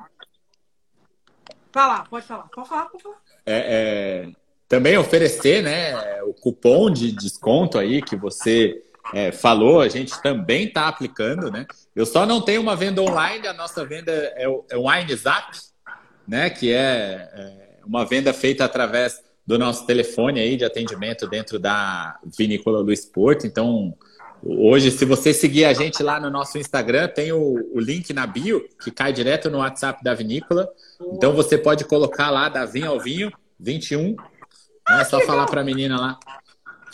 fala, 1.71 2.05
pode 2.05 2.25
falar, 2.25 2.47
pode 2.53 2.69
falar, 2.69 2.85
pode 2.85 3.03
falar. 3.03 3.17
é, 3.45 4.27
é, 4.27 4.31
também 4.67 4.97
oferecer 4.97 5.61
né, 5.61 6.23
o 6.23 6.33
cupom 6.33 6.89
de 6.89 7.11
desconto 7.11 7.77
aí 7.77 8.01
que 8.01 8.15
você 8.15 8.81
é, 9.13 9.31
falou, 9.31 9.81
a 9.81 9.89
gente 9.89 10.19
também 10.21 10.65
está 10.65 10.87
aplicando, 10.87 11.51
né? 11.51 11.65
Eu 11.95 12.05
só 12.05 12.25
não 12.25 12.41
tenho 12.41 12.61
uma 12.61 12.75
venda 12.75 13.01
online, 13.01 13.47
a 13.47 13.53
nossa 13.53 13.85
venda 13.85 14.11
é 14.11 14.47
o, 14.47 14.65
é 14.69 14.77
o 14.77 14.87
WineZap, 14.87 15.51
né? 16.27 16.49
Que 16.49 16.73
é, 16.73 17.29
é 17.33 17.79
uma 17.85 18.05
venda 18.05 18.33
feita 18.33 18.65
através 18.65 19.23
do 19.45 19.59
nosso 19.59 19.85
telefone 19.85 20.39
aí 20.39 20.57
de 20.57 20.65
atendimento 20.65 21.27
dentro 21.27 21.59
da 21.59 22.17
Vinícola 22.37 22.79
Luiz 22.79 23.05
Porto. 23.05 23.45
Então, 23.45 23.95
hoje, 24.43 24.89
se 24.89 25.05
você 25.05 25.33
seguir 25.33 25.65
a 25.65 25.73
gente 25.73 26.01
lá 26.01 26.19
no 26.19 26.31
nosso 26.31 26.57
Instagram, 26.57 27.07
tem 27.07 27.31
o, 27.31 27.71
o 27.73 27.79
link 27.79 28.11
na 28.11 28.25
bio 28.25 28.67
que 28.83 28.89
cai 28.89 29.13
direto 29.13 29.49
no 29.51 29.59
WhatsApp 29.59 30.03
da 30.03 30.15
vinícola. 30.15 30.67
Então 31.13 31.33
você 31.33 31.57
pode 31.57 31.85
colocar 31.85 32.31
lá 32.31 32.49
da 32.49 32.65
vinho 32.65 32.89
ao 32.89 32.99
vinho 32.99 33.31
21. 33.59 34.15
Não 34.87 34.99
é 34.99 35.05
só 35.05 35.19
falar 35.21 35.45
para 35.45 35.61
a 35.61 35.63
menina 35.63 35.99
lá 35.99 36.19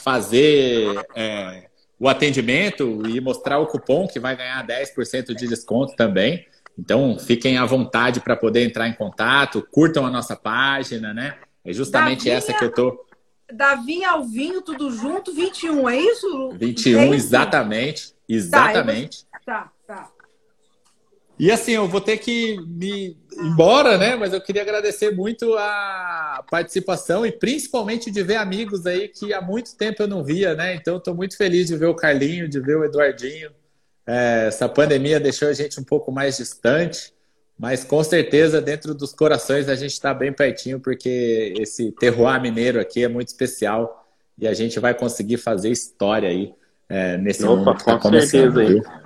fazer 0.02 1.00
é, 1.16 1.70
o 2.02 2.10
atendimento 2.10 3.04
e 3.08 3.22
mostrar 3.22 3.60
o 3.60 3.68
cupom 3.68 4.08
que 4.08 4.20
vai 4.20 4.36
ganhar 4.36 4.66
10% 4.66 5.36
de 5.36 5.48
desconto 5.48 5.96
também. 5.96 6.48
Então 6.78 7.16
fiquem 7.20 7.60
à 7.60 7.66
vontade 7.66 8.20
para 8.20 8.36
poder 8.36 8.66
entrar 8.66 8.88
em 8.88 8.94
contato, 8.94 9.62
curtam 9.72 10.04
a 10.04 10.10
nossa 10.10 10.36
página, 10.36 11.14
né? 11.14 11.36
É 11.64 11.72
justamente 11.72 12.18
Davinha- 12.26 12.36
essa 12.38 12.54
que 12.56 12.66
eu 12.66 12.72
tô 12.74 13.06
Da 13.54 13.76
vinha 13.76 14.10
ao 14.12 14.24
vinho, 14.24 14.64
tudo 14.64 14.90
junto, 14.90 15.32
21, 15.32 15.88
é 15.88 15.96
isso? 16.00 16.50
21 16.54 17.00
É 17.00 17.06
isso? 17.06 17.14
exatamente, 17.14 18.14
exatamente. 18.28 19.26
Tá, 19.26 19.40
tá. 19.46 19.72
E 21.42 21.50
assim, 21.50 21.72
eu 21.72 21.88
vou 21.88 22.00
ter 22.00 22.18
que 22.18 22.56
me 22.68 23.18
embora, 23.36 23.98
né? 23.98 24.16
Mas 24.16 24.32
eu 24.32 24.40
queria 24.40 24.62
agradecer 24.62 25.10
muito 25.10 25.56
a 25.58 26.46
participação 26.52 27.26
e 27.26 27.32
principalmente 27.32 28.12
de 28.12 28.22
ver 28.22 28.36
amigos 28.36 28.86
aí 28.86 29.08
que 29.08 29.34
há 29.34 29.42
muito 29.42 29.76
tempo 29.76 30.04
eu 30.04 30.08
não 30.08 30.24
via, 30.24 30.54
né? 30.54 30.76
Então, 30.76 30.98
estou 30.98 31.16
muito 31.16 31.36
feliz 31.36 31.66
de 31.66 31.76
ver 31.76 31.88
o 31.88 31.96
Carlinho, 31.96 32.48
de 32.48 32.60
ver 32.60 32.78
o 32.78 32.86
Eduardinho. 32.86 33.50
É, 34.06 34.46
essa 34.50 34.70
pandemia 34.70 35.20
deixou 35.20 35.48
a 35.48 35.54
gente 35.54 35.80
um 35.80 35.84
pouco 35.84 36.12
mais 36.12 36.38
distante, 36.38 37.12
mas 37.58 37.84
com 37.84 38.04
certeza 38.04 38.62
dentro 38.62 38.94
dos 38.94 39.12
corações 39.12 39.68
a 39.68 39.74
gente 39.74 39.94
está 39.94 40.14
bem 40.14 40.32
pertinho, 40.32 40.80
porque 40.80 41.56
esse 41.58 41.92
terroir 41.94 42.40
mineiro 42.40 42.80
aqui 42.80 43.04
é 43.04 43.08
muito 43.08 43.30
especial 43.30 44.08
e 44.38 44.48
a 44.48 44.54
gente 44.54 44.80
vai 44.80 44.94
conseguir 44.94 45.38
fazer 45.38 45.72
história 45.72 46.30
aí 46.30 46.54
é, 46.88 47.18
nesse 47.18 47.44
Opa, 47.44 47.56
mundo 47.56 47.74
que 47.74 47.80
está 47.80 47.94
com 47.94 48.00
começando. 48.00 48.54
certeza 48.54 48.62
aí. 48.62 49.01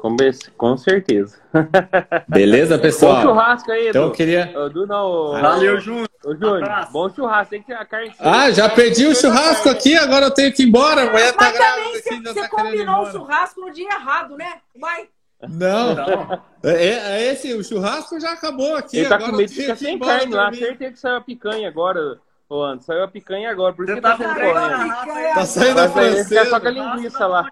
Com, 0.00 0.16
com 0.56 0.76
certeza. 0.76 1.38
Beleza, 2.28 2.78
pessoal? 2.78 3.16
Bom 3.16 3.22
churrasco 3.22 3.72
aí. 3.72 3.88
Então 3.88 4.04
eu 4.04 4.12
queria. 4.12 4.52
Edu, 4.66 4.86
não. 4.86 5.32
Valeu, 5.32 5.80
Júnior. 5.80 6.08
Ô, 6.24 6.34
Júnior, 6.34 6.88
bom 6.92 7.08
churrasco. 7.10 7.50
Tem 7.50 7.62
que 7.62 7.72
a 7.72 7.84
carne. 7.84 8.14
Ah, 8.20 8.50
já 8.50 8.68
perdi 8.68 9.06
o 9.06 9.14
churrasco 9.14 9.68
aqui, 9.68 9.96
agora 9.96 10.26
eu 10.26 10.30
tenho 10.30 10.52
que 10.52 10.62
ir 10.62 10.68
embora. 10.68 11.02
A 11.02 11.10
mulher 11.10 11.32
tá 11.32 11.46
Mas 11.46 11.58
grávida 11.58 11.88
você, 11.90 12.20
você 12.20 12.40
tá 12.40 12.48
combinou 12.48 13.02
o 13.02 13.10
churrasco 13.10 13.60
no 13.60 13.72
dia 13.72 13.88
errado, 13.88 14.36
né? 14.36 14.54
Vai. 14.78 15.08
Não, 15.48 15.94
Não. 15.94 16.42
é, 16.64 16.86
é 16.86 17.32
esse, 17.32 17.54
o 17.54 17.62
churrasco 17.62 18.18
já 18.18 18.32
acabou 18.32 18.74
aqui. 18.76 18.98
Ele 18.98 19.08
tá 19.08 19.14
agora 19.16 19.30
com 19.30 19.36
medo 19.36 19.48
de 19.48 19.54
ficar 19.54 19.76
sem 19.76 19.98
carne 19.98 20.34
lá. 20.34 20.52
Certeza 20.52 20.92
que 20.92 20.98
saiu 20.98 21.16
a 21.16 21.20
picanha 21.20 21.68
agora, 21.68 22.18
ô 22.48 22.62
Anderson. 22.62 22.86
Saiu 22.86 23.04
a 23.04 23.08
picanha 23.08 23.50
agora. 23.50 23.72
Por 23.72 23.84
isso 23.84 23.94
que 23.94 24.00
tá 24.00 24.16
tá 24.16 24.24
saindo 24.24 24.34
correndo. 24.34 25.34
Tá 25.34 25.46
saindo 25.46 25.80
a 25.80 25.88
francesa. 25.88 26.50
só 26.50 26.60
com 26.60 26.66
a 26.66 26.70
linguiça 26.70 27.26
lá. 27.26 27.48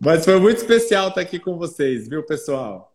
Mas 0.00 0.24
foi 0.24 0.38
muito 0.38 0.58
especial 0.58 1.08
estar 1.08 1.20
aqui 1.20 1.38
com 1.38 1.56
vocês, 1.58 2.08
viu, 2.08 2.24
pessoal? 2.24 2.94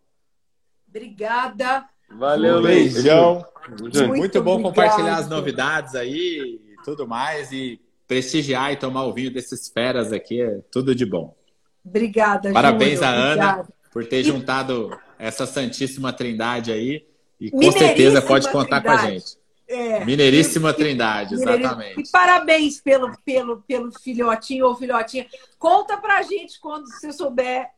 Obrigada. 0.88 1.86
Valeu, 2.12 2.60
um 2.60 2.62
beijão. 2.64 3.46
Muito 3.80 4.08
Muito, 4.08 4.42
bom 4.44 4.56
obrigada. 4.56 4.62
compartilhar 4.64 5.16
as 5.18 5.28
novidades 5.30 5.96
aí 5.96 6.62
e 6.72 6.76
tudo 6.84 7.08
mais. 7.08 7.52
E 7.52 7.80
prestigiar 8.08 8.72
e 8.72 8.76
tomar 8.78 9.06
o 9.06 9.14
vinho 9.14 9.32
desses 9.32 9.70
feras 9.70 10.12
aqui 10.14 10.42
é 10.42 10.60
tudo 10.72 10.94
de 10.94 11.06
bom. 11.06 11.36
Obrigada, 11.84 12.52
Parabéns 12.54 13.00
Júnior. 13.00 13.06
a 13.06 13.10
Ana 13.14 13.32
Obrigada. 13.34 13.70
por 13.92 14.06
ter 14.06 14.24
juntado 14.24 14.98
essa 15.18 15.46
santíssima 15.46 16.14
trindade 16.14 16.72
aí. 16.72 17.06
E 17.40 17.52
com 17.52 17.72
certeza 17.72 18.22
pode 18.22 18.50
contar 18.52 18.82
com 18.82 18.90
a 18.90 18.98
trindade. 18.98 19.20
gente. 19.20 19.38
É. 19.74 20.06
Mineiríssima 20.06 20.70
E- 20.70 20.74
trindade, 20.74 21.36
Mineiríssima. 21.36 21.68
exatamente. 21.70 22.02
E 22.02 22.12
parabéns 22.12 22.80
pelo, 22.82 23.18
pelo, 23.26 23.62
pelo 23.62 23.92
filhotinho 24.00 24.68
ou 24.68 24.76
filhotinha. 24.76 25.28
Conta 25.58 25.98
pra 25.98 26.22
gente 26.22 26.60
quando 26.60 26.86
você 26.88 27.12
souber 27.12 27.70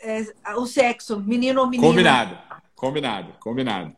é, 0.00 0.24
o 0.56 0.66
sexo, 0.66 1.20
menino 1.20 1.60
ou 1.60 1.66
menina. 1.66 1.86
Combinado, 1.88 2.38
combinado, 2.74 3.32
combinado. 3.40 3.96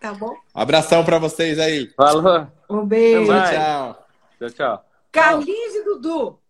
Tá 0.00 0.12
bom? 0.12 0.34
Abração 0.52 1.04
pra 1.04 1.18
vocês 1.18 1.60
aí. 1.60 1.88
Falou. 1.96 2.48
Um 2.68 2.84
beijo. 2.84 3.26
Tchau. 3.30 4.06
Tchau, 4.38 4.50
tchau. 4.50 4.84
Carlinhos 5.12 5.74
e 5.76 5.84
Dudu. 5.84 6.40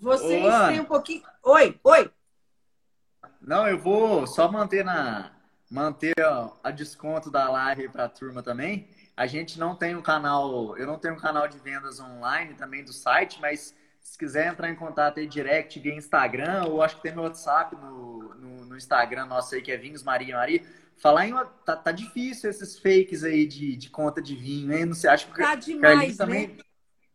Vocês 0.00 0.44
Ana. 0.44 0.68
têm 0.68 0.80
um 0.80 0.84
pouquinho. 0.84 1.22
Oi, 1.44 1.78
oi. 1.84 2.10
Não, 3.40 3.68
eu 3.68 3.78
vou 3.78 4.26
só 4.26 4.50
manter 4.50 4.84
na 4.84 5.30
manter 5.70 6.14
a 6.64 6.70
desconto 6.70 7.30
da 7.30 7.48
live 7.48 7.88
para 7.88 8.04
a 8.04 8.08
turma 8.08 8.42
também. 8.42 8.88
A 9.16 9.26
gente 9.26 9.58
não 9.58 9.76
tem 9.76 9.94
um 9.94 10.02
canal, 10.02 10.76
eu 10.76 10.86
não 10.86 10.98
tenho 10.98 11.14
um 11.14 11.18
canal 11.18 11.46
de 11.46 11.58
vendas 11.58 12.00
online 12.00 12.54
também 12.54 12.82
do 12.82 12.92
site, 12.92 13.40
mas 13.40 13.74
se 14.00 14.18
quiser 14.18 14.48
entrar 14.48 14.70
em 14.70 14.74
contato 14.74 15.20
aí 15.20 15.26
direct 15.26 15.78
via 15.78 15.94
Instagram, 15.94 16.64
ou 16.64 16.82
acho 16.82 16.96
que 16.96 17.02
tem 17.02 17.12
meu 17.12 17.22
WhatsApp 17.22 17.76
no, 17.76 18.34
no, 18.34 18.64
no 18.64 18.76
Instagram 18.76 19.26
nosso 19.26 19.54
aí 19.54 19.62
que 19.62 19.70
é 19.70 19.76
Vinhos 19.76 20.02
Maria 20.02 20.36
Maria. 20.36 20.62
Falar 20.96 21.26
em 21.26 21.34
tá, 21.64 21.76
tá 21.76 21.92
difícil 21.92 22.50
esses 22.50 22.78
fakes 22.78 23.24
aí 23.24 23.46
de, 23.46 23.76
de 23.76 23.88
conta 23.88 24.20
de 24.20 24.34
vinho, 24.34 24.72
hein? 24.72 24.86
Não 24.86 24.94
sei, 24.94 25.08
acho 25.08 25.28
que 25.28 25.40
Tá 25.40 25.54
demais, 25.54 26.16
Carlinhos 26.16 26.58
né? 26.58 26.64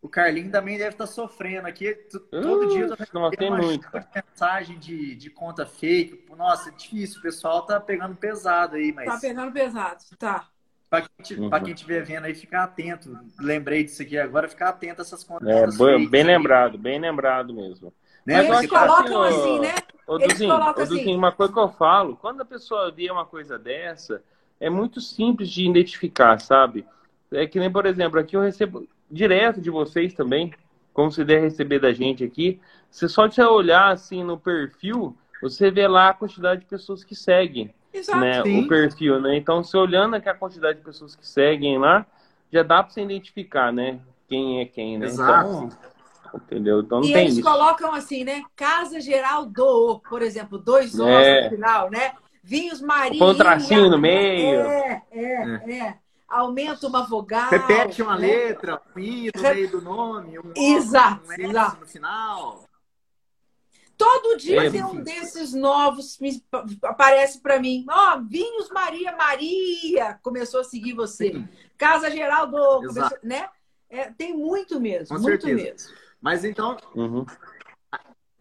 O 0.05 0.09
Carlinho 0.09 0.51
também 0.51 0.77
deve 0.77 0.91
estar 0.91 1.07
sofrendo 1.07 1.67
aqui. 1.67 1.93
Todo 2.41 2.67
dia 2.67 2.81
eu 2.85 2.89
tô 2.89 3.03
Uh, 3.03 3.17
uma 3.17 3.31
muito, 3.57 3.87
mensagem 4.13 4.77
de, 4.77 5.15
de 5.15 5.29
conta 5.29 5.65
fake. 5.65 6.25
Nossa, 6.35 6.69
é 6.69 6.71
difícil. 6.73 7.19
O 7.19 7.21
pessoal 7.21 7.65
tá 7.65 7.79
pegando 7.79 8.15
pesado 8.15 8.75
aí, 8.75 8.91
mas 8.93 9.05
Tá 9.05 9.17
pegando 9.19 9.51
pesado. 9.51 10.03
Tá. 10.17 10.47
pra 10.89 11.01
quem, 11.23 11.37
Uhum. 11.39 11.49
pra 11.49 11.59
quem 11.59 11.73
estiver 11.73 12.03
vendo 12.03 12.25
aí, 12.25 12.35
ficar 12.35 12.63
atento. 12.63 13.17
Lembrei 13.39 13.83
disso 13.83 14.01
aqui 14.01 14.17
agora, 14.17 14.47
ficar 14.47 14.69
atento 14.69 15.01
a 15.01 15.03
essas 15.03 15.23
contas. 15.23 15.47
É, 15.47 15.65
bem 16.07 16.21
aí, 16.21 16.27
lembrado, 16.27 16.77
bem 16.77 16.99
lembrado 16.99 17.53
mesmo. 17.53 17.91
Né? 18.25 18.41
Mas 18.43 18.47
Eles 18.47 18.59
que 18.59 18.67
colocam 18.67 19.23
assim, 19.23 19.39
assim, 19.39 19.59
né? 19.59 19.75
Ô, 20.07 20.19
Eles 20.19 20.33
Duzinho, 20.33 20.51
colocam 20.51 20.83
ô, 20.83 20.85
Duzinho, 20.87 21.01
assim. 21.01 21.15
uma 21.17 21.31
coisa 21.31 21.53
que 21.53 21.59
eu 21.59 21.69
falo, 21.69 22.15
quando 22.17 22.41
a 22.41 22.45
pessoa 22.45 22.91
vê 22.91 23.09
uma 23.09 23.25
coisa 23.25 23.57
dessa, 23.57 24.23
é 24.59 24.69
muito 24.69 25.01
simples 25.01 25.49
de 25.49 25.67
identificar, 25.67 26.39
sabe? 26.39 26.85
É 27.31 27.47
que 27.47 27.59
nem, 27.59 27.71
por 27.71 27.85
exemplo, 27.85 28.19
aqui 28.19 28.35
eu 28.37 28.41
recebo 28.41 28.87
direto 29.09 29.61
de 29.61 29.69
vocês 29.69 30.13
também, 30.13 30.53
como 30.93 31.11
você 31.11 31.23
deve 31.23 31.41
receber 31.41 31.79
da 31.79 31.91
gente 31.91 32.23
aqui. 32.23 32.59
Você 32.89 33.07
só 33.07 33.27
de 33.27 33.41
olhar 33.41 33.91
assim 33.91 34.23
no 34.23 34.37
perfil, 34.37 35.15
você 35.41 35.69
vê 35.69 35.87
lá 35.87 36.09
a 36.09 36.13
quantidade 36.13 36.61
de 36.61 36.67
pessoas 36.67 37.03
que 37.03 37.15
seguem 37.15 37.73
Exato. 37.93 38.19
né, 38.19 38.41
sim. 38.43 38.63
o 38.63 38.67
perfil, 38.67 39.19
né? 39.21 39.35
Então, 39.35 39.63
se 39.63 39.75
olhando 39.77 40.15
aqui 40.15 40.29
a 40.29 40.33
quantidade 40.33 40.79
de 40.79 40.85
pessoas 40.85 41.15
que 41.15 41.27
seguem 41.27 41.77
lá, 41.77 42.05
já 42.51 42.63
dá 42.63 42.81
para 42.81 42.91
você 42.93 43.01
identificar, 43.01 43.71
né? 43.71 43.99
Quem 44.27 44.61
é 44.61 44.65
quem, 44.65 44.97
né? 44.97 45.07
Exato. 45.07 45.69
Então, 46.27 46.41
entendeu? 46.43 46.79
Então 46.81 46.99
não 46.99 47.07
E 47.07 47.13
tem 47.13 47.23
eles 47.23 47.35
isso. 47.37 47.43
colocam 47.43 47.93
assim, 47.93 48.23
né? 48.23 48.43
Casa 48.55 48.99
Geral 48.99 49.45
do, 49.45 50.01
por 50.09 50.21
exemplo, 50.21 50.57
dois 50.57 50.97
O's 50.99 51.07
É. 51.07 51.43
no 51.43 51.49
final, 51.55 51.89
né? 51.89 52.13
Vinhos 52.43 52.81
Maria. 52.81 53.17
Põe 53.19 53.33
um 53.33 53.37
tracinho 53.37 53.89
no 53.89 53.97
meio. 53.97 54.59
É, 54.61 55.01
é, 55.11 55.71
é. 55.71 55.97
Aumenta 56.27 56.87
uma 56.87 57.03
vogal. 57.07 57.49
Repete 57.49 58.01
uma 58.01 58.17
né? 58.17 58.27
letra, 58.27 58.81
um 58.95 58.99
i 58.99 59.29
no 59.35 59.41
Re- 59.41 59.53
meio 59.53 59.71
do 59.71 59.81
nome, 59.81 60.39
um, 60.39 60.53
Exato, 60.55 61.25
um 61.27 61.31
S 61.31 61.41
exato. 61.43 61.79
no 61.79 61.85
final. 61.87 62.65
Todo 63.97 64.37
dia 64.37 64.65
É, 64.65 64.69
tem 64.69 64.83
um 64.83 65.01
desses 65.01 65.53
novos 65.53 66.17
me- 66.19 66.43
aparece 66.83 67.39
para 67.39 67.59
mim. 67.59 67.85
Ó, 67.89 68.19
Vinhos 68.27 68.69
Maria 68.69 69.15
Maria 69.15 70.19
começou 70.21 70.59
a 70.59 70.63
seguir 70.65 70.93
você. 70.93 71.31
Sim. 71.31 71.47
Casa 71.77 72.11
Geral 72.11 72.47
do, 72.47 72.87
começou, 72.87 73.17
né? 73.23 73.47
É, 73.89 74.11
tem 74.11 74.35
muito 74.35 74.81
mesmo, 74.81 75.15
Com 75.15 75.21
muito 75.21 75.45
certeza. 75.45 75.63
mesmo. 75.63 75.95
Mas 76.19 76.43
então, 76.43 76.75
Uhum. 76.93 77.25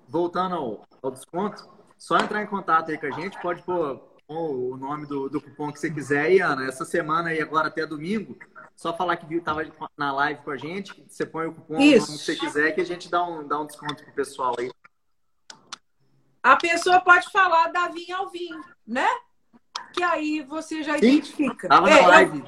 voltando 0.08 0.54
ao, 0.56 0.84
ao 1.02 1.10
desconto, 1.10 1.68
só 1.98 2.16
entrar 2.16 2.42
em 2.42 2.46
contato 2.46 2.90
aí 2.90 2.98
com 2.98 3.06
a 3.06 3.10
gente, 3.10 3.40
pode 3.40 3.62
pôr 3.62 4.13
pôr 4.26 4.72
o 4.72 4.76
nome 4.76 5.06
do, 5.06 5.28
do 5.28 5.40
cupom 5.40 5.72
que 5.72 5.78
você 5.78 5.90
quiser 5.90 6.26
aí, 6.26 6.40
Ana. 6.40 6.66
Essa 6.66 6.84
semana 6.84 7.30
aí, 7.30 7.40
agora 7.40 7.68
até 7.68 7.86
domingo, 7.86 8.36
só 8.74 8.96
falar 8.96 9.16
que 9.16 9.26
viu 9.26 9.42
tava 9.42 9.64
na 9.96 10.12
live 10.12 10.40
com 10.42 10.50
a 10.50 10.56
gente, 10.56 11.04
você 11.08 11.24
põe 11.26 11.46
o 11.46 11.52
cupom, 11.54 11.78
Isso. 11.80 12.06
que 12.06 12.18
você 12.18 12.36
quiser, 12.36 12.72
que 12.72 12.80
a 12.80 12.86
gente 12.86 13.10
dá 13.10 13.24
um, 13.24 13.46
dá 13.46 13.60
um 13.60 13.66
desconto 13.66 14.02
pro 14.02 14.12
pessoal 14.12 14.54
aí. 14.58 14.70
A 16.42 16.56
pessoa 16.56 17.00
pode 17.00 17.30
falar 17.30 17.68
da 17.68 17.88
vinha 17.88 18.16
ao 18.18 18.28
vinho, 18.30 18.62
né? 18.86 19.08
Que 19.92 20.02
aí 20.02 20.42
você 20.42 20.82
já 20.82 20.98
Sim. 20.98 21.06
identifica. 21.06 21.68
Tava 21.68 21.88
É, 21.88 21.94
na 21.94 22.00
eu- 22.00 22.08
live, 22.08 22.44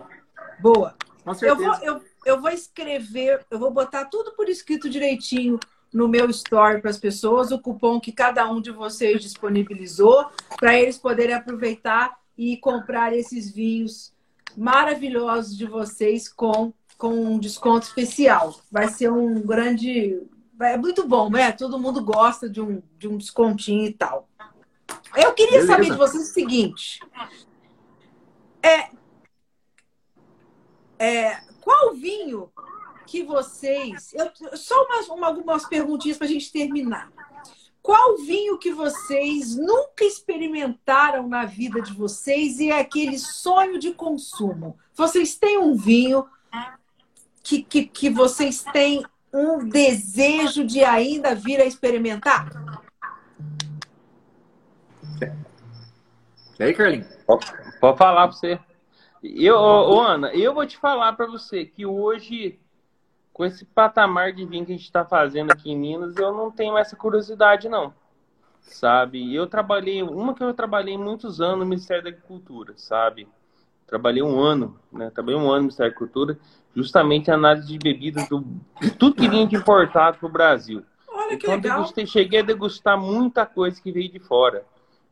boa. 0.61 0.95
com 1.25 1.31
Eu 1.31 1.35
certeza. 1.35 1.57
vou, 1.71 1.75
eu, 1.83 2.05
eu 2.25 2.41
vou 2.41 2.51
escrever, 2.51 3.45
eu 3.51 3.59
vou 3.59 3.71
botar 3.71 4.05
tudo 4.07 4.33
por 4.33 4.49
escrito 4.49 4.89
direitinho 4.91 5.59
no 5.97 6.07
meu 6.07 6.29
story 6.29 6.83
para 6.83 6.91
as 6.91 6.99
pessoas, 6.99 7.51
o 7.51 7.59
cupom 7.59 7.99
que 7.99 8.13
cada 8.13 8.47
um 8.51 8.61
de 8.61 8.71
vocês 8.71 9.23
disponibilizou, 9.23 10.27
para 10.59 10.79
eles 10.79 10.99
poderem 10.99 11.35
aproveitar 11.35 12.21
e 12.37 12.59
comprar 12.59 13.17
esses 13.17 13.51
vinhos 13.51 14.13
maravilhosos 14.55 15.57
de 15.57 15.65
vocês 15.65 16.29
com, 16.29 16.71
com 16.99 17.15
um 17.15 17.39
desconto 17.39 17.87
especial. 17.87 18.61
Vai 18.71 18.89
ser 18.89 19.11
um 19.11 19.41
grande. 19.41 20.21
É 20.61 20.77
muito 20.77 21.09
bom, 21.09 21.31
né? 21.31 21.51
Todo 21.53 21.79
mundo 21.79 22.05
gosta 22.05 22.47
de 22.47 22.61
um, 22.61 22.83
de 22.99 23.09
um 23.09 23.17
descontinho 23.17 23.87
e 23.87 23.93
tal. 23.95 24.29
Eu 25.17 25.33
queria 25.33 25.61
Beleza. 25.61 25.73
saber 25.73 25.91
de 25.91 25.97
vocês 25.97 26.29
o 26.29 26.33
seguinte: 26.33 27.01
é, 28.63 28.91
é, 30.99 31.41
qual 31.63 31.95
vinho 31.95 32.51
que 33.07 33.23
vocês. 33.23 34.13
Eu, 34.13 34.31
só 34.57 34.85
umas, 34.85 35.09
uma- 35.09 35.27
algumas 35.29 35.65
perguntinhas 35.67 36.19
para 36.19 36.27
a 36.27 36.31
gente 36.31 36.51
terminar. 36.53 37.11
Qual 37.83 38.17
vinho 38.19 38.59
que 38.59 38.73
vocês 38.73 39.57
nunca 39.57 40.05
experimentaram 40.05 41.29
na 41.29 41.45
vida 41.45 41.81
de 41.81 41.93
vocês 41.95 42.59
e 42.59 42.71
é 42.71 42.81
aquele 42.81 43.17
sonho 43.19 43.79
de 43.79 43.93
consumo? 43.95 44.77
Vocês 44.93 45.37
têm 45.37 45.57
um 45.59 45.77
vinho 45.77 46.27
que, 47.45 47.63
que, 47.63 47.85
que 47.87 48.11
vocês 48.11 48.65
têm 48.73 49.05
um 49.33 49.69
desejo 49.69 50.65
de 50.65 50.83
ainda 50.83 51.35
vir 51.35 51.61
a 51.61 51.65
experimentar? 51.65 52.49
E 56.59 56.65
aí, 56.65 56.75
Carlinhos? 56.75 57.07
Pode 57.81 57.99
falar 57.99 58.29
pra 58.29 58.37
você. 58.37 58.59
Eu, 59.23 59.57
ô, 59.57 59.95
ô, 59.97 60.01
Ana, 60.01 60.33
eu 60.35 60.55
vou 60.55 60.67
te 60.67 60.77
falar 60.79 61.13
pra 61.13 61.27
você 61.27 61.65
que 61.65 61.85
hoje, 61.85 62.59
com 63.37 63.45
esse 63.45 63.67
patamar 63.67 64.33
de 64.33 64.47
vinho 64.47 64.65
que 64.65 64.73
a 64.73 64.77
gente 64.79 64.91
tá 64.91 65.05
fazendo 65.05 65.53
aqui 65.53 65.71
em 65.71 65.77
Minas, 65.79 66.17
eu 66.17 66.33
não 66.33 66.51
tenho 66.51 66.75
essa 66.79 66.97
curiosidade, 66.97 67.69
não. 67.69 67.93
Sabe? 68.63 69.35
Eu 69.35 69.47
trabalhei, 69.47 70.03
uma 70.03 70.33
que 70.33 70.43
eu 70.43 70.55
trabalhei 70.55 70.97
muitos 70.97 71.39
anos 71.39 71.59
no 71.59 71.67
Ministério 71.67 72.03
da 72.03 72.09
Agricultura, 72.09 72.73
sabe? 72.79 73.29
Trabalhei 73.87 74.23
um 74.23 74.41
ano, 74.41 74.81
né? 74.91 75.11
Trabalhei 75.11 75.39
um 75.39 75.49
ano 75.49 75.57
no 75.57 75.61
Ministério 75.65 75.93
da 75.93 75.97
Agricultura, 75.97 76.39
justamente 76.75 77.31
análise 77.31 77.69
de 77.69 77.79
bebidas 77.79 78.27
do, 78.27 78.43
de 78.81 78.91
tudo 78.93 79.17
que 79.17 79.29
vinha 79.29 79.47
de 79.47 79.55
importado 79.55 80.17
pro 80.17 80.31
Brasil. 80.31 80.83
Olha 81.07 81.37
que 81.37 81.45
Então, 81.45 81.57
legal. 81.57 81.77
degustei, 81.77 82.07
cheguei 82.07 82.41
a 82.41 82.43
degustar 82.43 82.99
muita 82.99 83.45
coisa 83.45 83.79
que 83.83 83.93
veio 83.93 84.11
de 84.11 84.19
fora, 84.19 84.65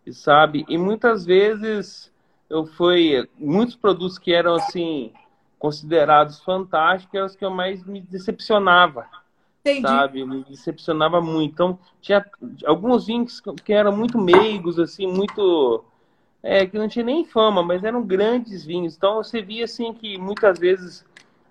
e 0.06 0.14
sabe? 0.14 0.64
E 0.66 0.78
muitas 0.78 1.26
vezes 1.26 2.10
eu 2.48 2.64
fui 2.64 3.28
muitos 3.36 3.76
produtos 3.76 4.18
que 4.18 4.32
eram 4.32 4.54
assim 4.54 5.12
considerados 5.64 6.40
fantásticos 6.40 7.14
eram 7.14 7.26
os 7.26 7.34
que 7.34 7.42
eu 7.42 7.50
mais 7.50 7.82
me 7.86 8.02
decepcionava, 8.02 9.06
Entendi. 9.62 9.80
sabe? 9.80 10.22
Me 10.22 10.44
decepcionava 10.44 11.22
muito. 11.22 11.54
Então, 11.54 11.78
tinha 12.02 12.22
alguns 12.66 13.06
vinhos 13.06 13.40
que 13.64 13.72
eram 13.72 13.96
muito 13.96 14.20
meigos, 14.20 14.78
assim, 14.78 15.06
muito. 15.06 15.82
É, 16.42 16.66
que 16.66 16.76
não 16.76 16.86
tinha 16.86 17.02
nem 17.02 17.24
fama, 17.24 17.62
mas 17.62 17.82
eram 17.82 18.02
grandes 18.02 18.62
vinhos. 18.62 18.94
Então, 18.94 19.14
você 19.24 19.40
via, 19.40 19.64
assim, 19.64 19.94
que 19.94 20.18
muitas 20.18 20.58
vezes 20.58 21.02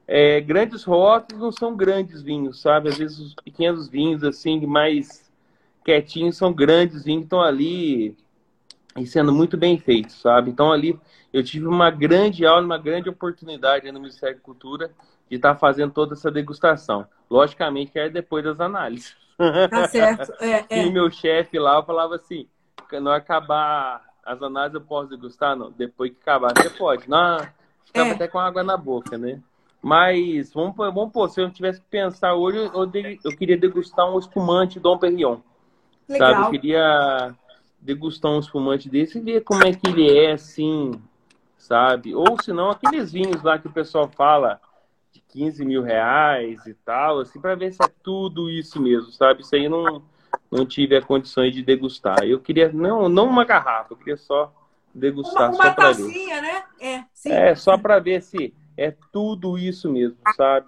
é, 0.07 0.39
grandes 0.39 0.83
rótulos 0.83 1.41
não 1.41 1.51
são 1.51 1.75
grandes 1.75 2.21
vinhos, 2.21 2.61
sabe? 2.61 2.89
Às 2.89 2.99
vezes 2.99 3.17
os 3.17 3.33
pequenos 3.33 3.89
vinhos, 3.89 4.23
assim, 4.23 4.63
mais 4.67 5.27
quietinhos, 5.83 6.37
são 6.37 6.53
grandes 6.53 7.03
vinhos 7.03 7.21
que 7.21 7.25
estão 7.25 7.41
ali 7.41 8.15
e 8.97 9.05
sendo 9.05 9.31
muito 9.31 9.57
bem 9.57 9.77
feitos, 9.77 10.21
sabe? 10.21 10.51
Então, 10.51 10.71
ali 10.71 10.99
eu 11.31 11.43
tive 11.43 11.65
uma 11.65 11.89
grande 11.89 12.45
aula, 12.45 12.63
uma 12.63 12.77
grande 12.77 13.09
oportunidade 13.09 13.91
no 13.91 13.99
Ministério 13.99 14.35
da 14.35 14.41
Cultura 14.41 14.91
de 15.29 15.35
estar 15.35 15.53
tá 15.53 15.59
fazendo 15.59 15.91
toda 15.91 16.13
essa 16.13 16.29
degustação. 16.29 17.07
Logicamente 17.29 17.91
que 17.91 17.99
é 17.99 18.09
depois 18.09 18.43
das 18.43 18.59
análises. 18.59 19.15
Tá 19.69 19.87
certo. 19.87 20.31
É, 20.39 20.65
é. 20.69 20.85
E 20.85 20.91
meu 20.91 21.09
chefe 21.09 21.57
lá 21.57 21.81
falava 21.83 22.15
assim, 22.15 22.47
não 23.01 23.11
acabar 23.11 24.03
as 24.23 24.41
análises 24.41 24.75
eu 24.75 24.81
posso 24.81 25.09
degustar? 25.09 25.55
Não, 25.55 25.71
depois 25.71 26.11
que 26.11 26.17
acabar 26.21 26.53
você 26.55 26.69
pode. 26.69 27.09
Não, 27.09 27.39
ficava 27.85 28.09
é. 28.09 28.11
até 28.13 28.27
com 28.27 28.39
água 28.39 28.63
na 28.63 28.77
boca, 28.77 29.17
né? 29.17 29.41
Mas, 29.81 30.53
vamos, 30.53 30.75
vamos 30.77 31.11
pôr, 31.11 31.29
se 31.29 31.41
eu 31.41 31.51
tivesse 31.51 31.81
que 31.81 31.87
pensar 31.87 32.35
hoje, 32.35 32.57
eu, 32.57 32.71
eu 33.25 33.37
queria 33.37 33.57
degustar 33.57 34.09
um 34.09 34.17
espumante 34.17 34.79
Dom 34.79 34.97
Perignon. 34.97 35.39
Legal. 36.07 36.31
Sabe? 36.31 36.45
Eu 36.45 36.51
queria 36.51 37.35
degustar 37.83 38.31
um 38.31 38.39
espumante 38.39 38.89
desse 38.89 39.17
e 39.17 39.21
ver 39.21 39.41
como 39.41 39.65
é 39.65 39.73
que 39.73 39.87
ele 39.87 40.09
é, 40.17 40.31
assim, 40.31 40.91
sabe? 41.57 42.15
Ou 42.15 42.41
se 42.41 42.53
não, 42.53 42.71
aqueles 42.71 43.11
vinhos 43.11 43.43
lá 43.43 43.59
que 43.59 43.67
o 43.67 43.71
pessoal 43.71 44.07
fala 44.07 44.59
de 45.11 45.19
15 45.19 45.65
mil 45.65 45.83
reais 45.83 46.65
e 46.65 46.73
tal, 46.73 47.19
assim, 47.19 47.39
para 47.39 47.55
ver 47.55 47.73
se 47.73 47.83
é 47.83 47.89
tudo 48.01 48.49
isso 48.49 48.81
mesmo, 48.81 49.11
sabe? 49.11 49.41
Isso 49.41 49.53
aí 49.53 49.67
não, 49.67 50.01
não 50.49 50.65
tive 50.65 50.95
a 50.95 51.01
condições 51.01 51.53
de 51.53 51.61
degustar. 51.61 52.23
Eu 52.23 52.39
queria, 52.39 52.71
não, 52.71 53.09
não 53.09 53.27
uma 53.27 53.43
garrafa, 53.43 53.93
eu 53.93 53.97
queria 53.97 54.17
só 54.17 54.53
degustar, 54.95 55.51
uma, 55.51 55.55
uma 55.55 55.63
só 55.63 55.73
para 55.73 55.91
ver. 55.91 56.41
né? 56.41 56.63
É, 56.79 57.03
sim. 57.13 57.31
é 57.31 57.55
só 57.55 57.77
para 57.77 57.99
ver 57.99 58.21
se 58.21 58.53
é 58.77 58.95
tudo 59.11 59.57
isso 59.57 59.91
mesmo, 59.91 60.17
sabe? 60.37 60.67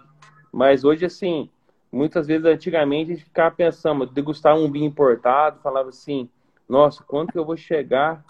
Mas 0.51 0.83
hoje, 0.83 1.05
assim, 1.05 1.49
muitas 1.89 2.27
vezes, 2.27 2.45
antigamente, 2.45 3.11
a 3.11 3.15
gente 3.15 3.25
ficava 3.25 3.55
pensando, 3.55 4.05
degustar 4.05 4.55
um 4.55 4.69
vinho 4.69 4.85
importado, 4.85 5.61
falava 5.61 5.89
assim, 5.89 6.29
nossa, 6.67 7.03
quando 7.03 7.31
que 7.31 7.37
eu 7.37 7.45
vou 7.45 7.57
chegar 7.57 8.23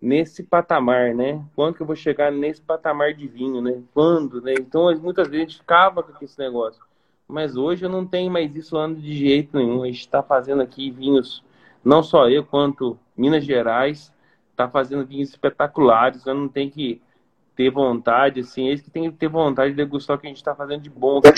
nesse 0.00 0.42
patamar, 0.42 1.14
né? 1.14 1.44
Quando 1.54 1.74
que 1.74 1.82
eu 1.82 1.86
vou 1.86 1.96
chegar 1.96 2.30
nesse 2.30 2.60
patamar 2.60 3.14
de 3.14 3.26
vinho, 3.26 3.60
né? 3.60 3.82
Quando, 3.92 4.40
né? 4.40 4.54
Então, 4.58 4.94
muitas 4.98 5.28
vezes 5.28 5.46
a 5.46 5.48
gente 5.48 5.58
ficava 5.58 6.02
com 6.02 6.24
esse 6.24 6.38
negócio. 6.38 6.82
Mas 7.28 7.56
hoje 7.56 7.84
eu 7.84 7.90
não 7.90 8.06
tenho 8.06 8.30
mais 8.30 8.54
isso 8.54 8.76
ano 8.76 8.96
de 8.96 9.16
jeito 9.16 9.56
nenhum. 9.56 9.82
A 9.82 9.86
gente 9.86 10.00
está 10.00 10.22
fazendo 10.22 10.62
aqui 10.62 10.90
vinhos, 10.90 11.42
não 11.84 12.02
só 12.02 12.28
eu, 12.28 12.44
quanto 12.44 12.98
Minas 13.16 13.44
Gerais, 13.44 14.12
está 14.50 14.68
fazendo 14.68 15.04
vinhos 15.04 15.30
espetaculares. 15.30 16.24
Eu 16.24 16.34
não 16.34 16.48
tenho 16.48 16.70
que 16.70 17.02
ter 17.56 17.70
vontade, 17.70 18.40
assim, 18.40 18.68
eles 18.68 18.82
que 18.82 18.90
tem 18.90 19.10
que 19.10 19.16
ter 19.16 19.28
vontade 19.28 19.70
de 19.70 19.76
degustar 19.76 20.16
o 20.16 20.20
que 20.20 20.26
a 20.26 20.28
gente 20.28 20.36
está 20.36 20.54
fazendo 20.54 20.82
de 20.82 20.90
bom. 20.90 21.20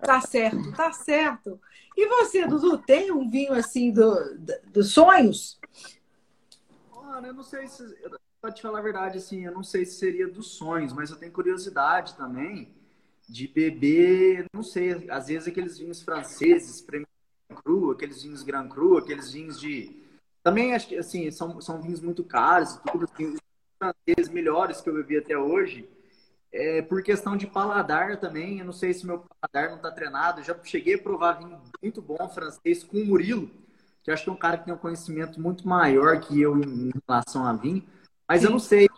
Tá 0.00 0.22
certo, 0.22 0.72
tá 0.72 0.90
certo. 0.90 1.60
E 1.94 2.06
você, 2.06 2.46
Dudu, 2.46 2.78
tem 2.78 3.12
um 3.12 3.28
vinho 3.28 3.52
assim 3.52 3.92
dos 3.92 4.38
do 4.72 4.82
sonhos? 4.82 5.60
Mano, 6.94 7.26
eu 7.26 7.34
não 7.34 7.42
sei 7.42 7.66
se. 7.66 7.84
Pra 8.40 8.52
te 8.52 8.62
falar 8.62 8.78
a 8.78 8.82
verdade, 8.82 9.18
assim, 9.18 9.44
eu 9.44 9.52
não 9.52 9.64
sei 9.64 9.84
se 9.84 9.98
seria 9.98 10.28
dos 10.28 10.52
sonhos, 10.52 10.92
mas 10.92 11.10
eu 11.10 11.16
tenho 11.16 11.32
curiosidade 11.32 12.14
também 12.16 12.72
de 13.28 13.46
beber, 13.46 14.46
não 14.54 14.62
sei, 14.62 15.10
às 15.10 15.26
vezes 15.26 15.48
aqueles 15.48 15.76
vinhos 15.76 16.00
franceses, 16.00 16.80
Premier 16.80 17.06
Cru, 17.62 17.90
aqueles 17.90 18.22
vinhos 18.22 18.42
Grand 18.42 18.68
Cru, 18.68 18.96
aqueles 18.96 19.32
vinhos 19.32 19.60
de. 19.60 20.02
Também 20.42 20.74
acho 20.74 20.88
que, 20.88 20.96
assim, 20.96 21.30
são, 21.30 21.60
são 21.60 21.82
vinhos 21.82 22.00
muito 22.00 22.24
caros, 22.24 22.80
tudo, 22.90 23.04
assim, 23.12 23.36
os 23.80 23.92
franceses 24.06 24.32
melhores 24.32 24.80
que 24.80 24.88
eu 24.88 24.94
bebi 24.94 25.18
até 25.18 25.36
hoje. 25.36 25.88
É, 26.50 26.80
por 26.82 27.02
questão 27.02 27.36
de 27.36 27.46
paladar 27.46 28.18
também, 28.18 28.58
eu 28.58 28.64
não 28.64 28.72
sei 28.72 28.94
se 28.94 29.06
meu 29.06 29.18
paladar 29.18 29.70
não 29.70 29.76
está 29.76 29.90
treinado. 29.90 30.40
Eu 30.40 30.44
já 30.44 30.58
cheguei 30.64 30.94
a 30.94 31.02
provar 31.02 31.34
vinho 31.34 31.60
muito 31.82 32.00
bom 32.00 32.28
francês 32.28 32.82
com 32.82 32.98
o 32.98 33.06
Murilo 33.06 33.50
que 34.08 34.12
acho 34.12 34.24
que 34.24 34.30
é 34.30 34.32
um 34.32 34.36
cara 34.36 34.56
que 34.56 34.64
tem 34.64 34.72
um 34.72 34.78
conhecimento 34.78 35.38
muito 35.38 35.68
maior 35.68 36.18
que 36.18 36.40
eu 36.40 36.58
em 36.58 36.90
relação 37.06 37.46
a 37.46 37.52
vinho, 37.52 37.86
mas 38.26 38.40
Sim. 38.40 38.46
eu 38.46 38.52
não 38.52 38.58
sei, 38.58 38.88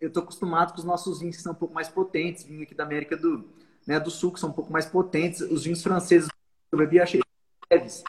eu 0.00 0.06
estou 0.06 0.22
acostumado 0.22 0.72
com 0.72 0.78
os 0.78 0.84
nossos 0.84 1.18
vinhos 1.18 1.34
que 1.34 1.42
são 1.42 1.50
um 1.50 1.56
pouco 1.56 1.74
mais 1.74 1.88
potentes, 1.88 2.44
vinho 2.44 2.62
aqui 2.62 2.76
da 2.76 2.84
América 2.84 3.16
do, 3.16 3.44
né, 3.84 3.98
do 3.98 4.08
Sul, 4.08 4.32
que 4.32 4.38
são 4.38 4.50
um 4.50 4.52
pouco 4.52 4.72
mais 4.72 4.86
potentes, 4.86 5.40
os 5.40 5.64
vinhos 5.64 5.82
franceses 5.82 6.28
que 6.28 6.34
eu 6.70 6.78
bebi 6.78 7.00
achei 7.00 7.20
leves, 7.68 8.04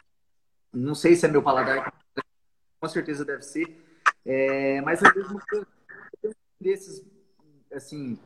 não 0.72 0.94
sei 0.94 1.16
se 1.16 1.26
é 1.26 1.28
meu 1.28 1.42
paladar, 1.42 1.92
com 2.80 2.88
certeza 2.88 3.24
deve 3.24 3.42
ser, 3.42 3.87
é, 4.24 4.80
mas 4.82 5.00
eu 5.02 5.14
mesmo 5.14 5.40
desses, 6.60 7.04
assim, 7.72 8.18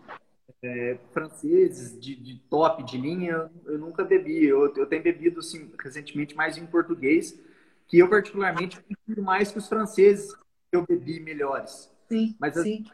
é, 0.62 0.98
franceses 1.12 1.98
de, 2.00 2.14
de, 2.16 2.38
top, 2.48 2.82
de 2.82 2.96
linha, 2.96 3.50
eu 3.66 3.78
nunca 3.78 4.04
bebi. 4.04 4.46
Eu, 4.46 4.74
eu 4.74 4.86
tenho 4.86 5.02
bebido, 5.02 5.40
assim, 5.40 5.70
recentemente 5.82 6.34
mais 6.34 6.56
em 6.56 6.66
português, 6.66 7.38
que 7.86 7.98
eu 7.98 8.08
particularmente 8.08 8.80
prefiro 8.80 9.22
mais 9.22 9.52
que 9.52 9.58
os 9.58 9.68
franceses 9.68 10.34
que 10.34 10.76
eu 10.76 10.86
bebi 10.86 11.20
melhores. 11.20 11.90
Sim, 12.08 12.36
Mas 12.38 12.54
sim. 12.54 12.84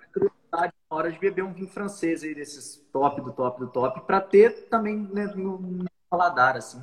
a 0.52 0.66
na 0.66 0.96
hora 0.96 1.12
de 1.12 1.18
beber 1.18 1.42
um 1.44 1.52
vinho 1.52 1.68
francês 1.68 2.22
aí, 2.22 2.34
desses 2.34 2.76
top, 2.92 3.20
do 3.20 3.32
top, 3.32 3.60
do 3.60 3.68
top, 3.68 4.00
para 4.06 4.20
ter 4.20 4.68
também 4.68 4.96
né, 4.96 5.26
no, 5.36 5.58
no 5.58 5.84
paladar, 6.08 6.56
assim. 6.56 6.82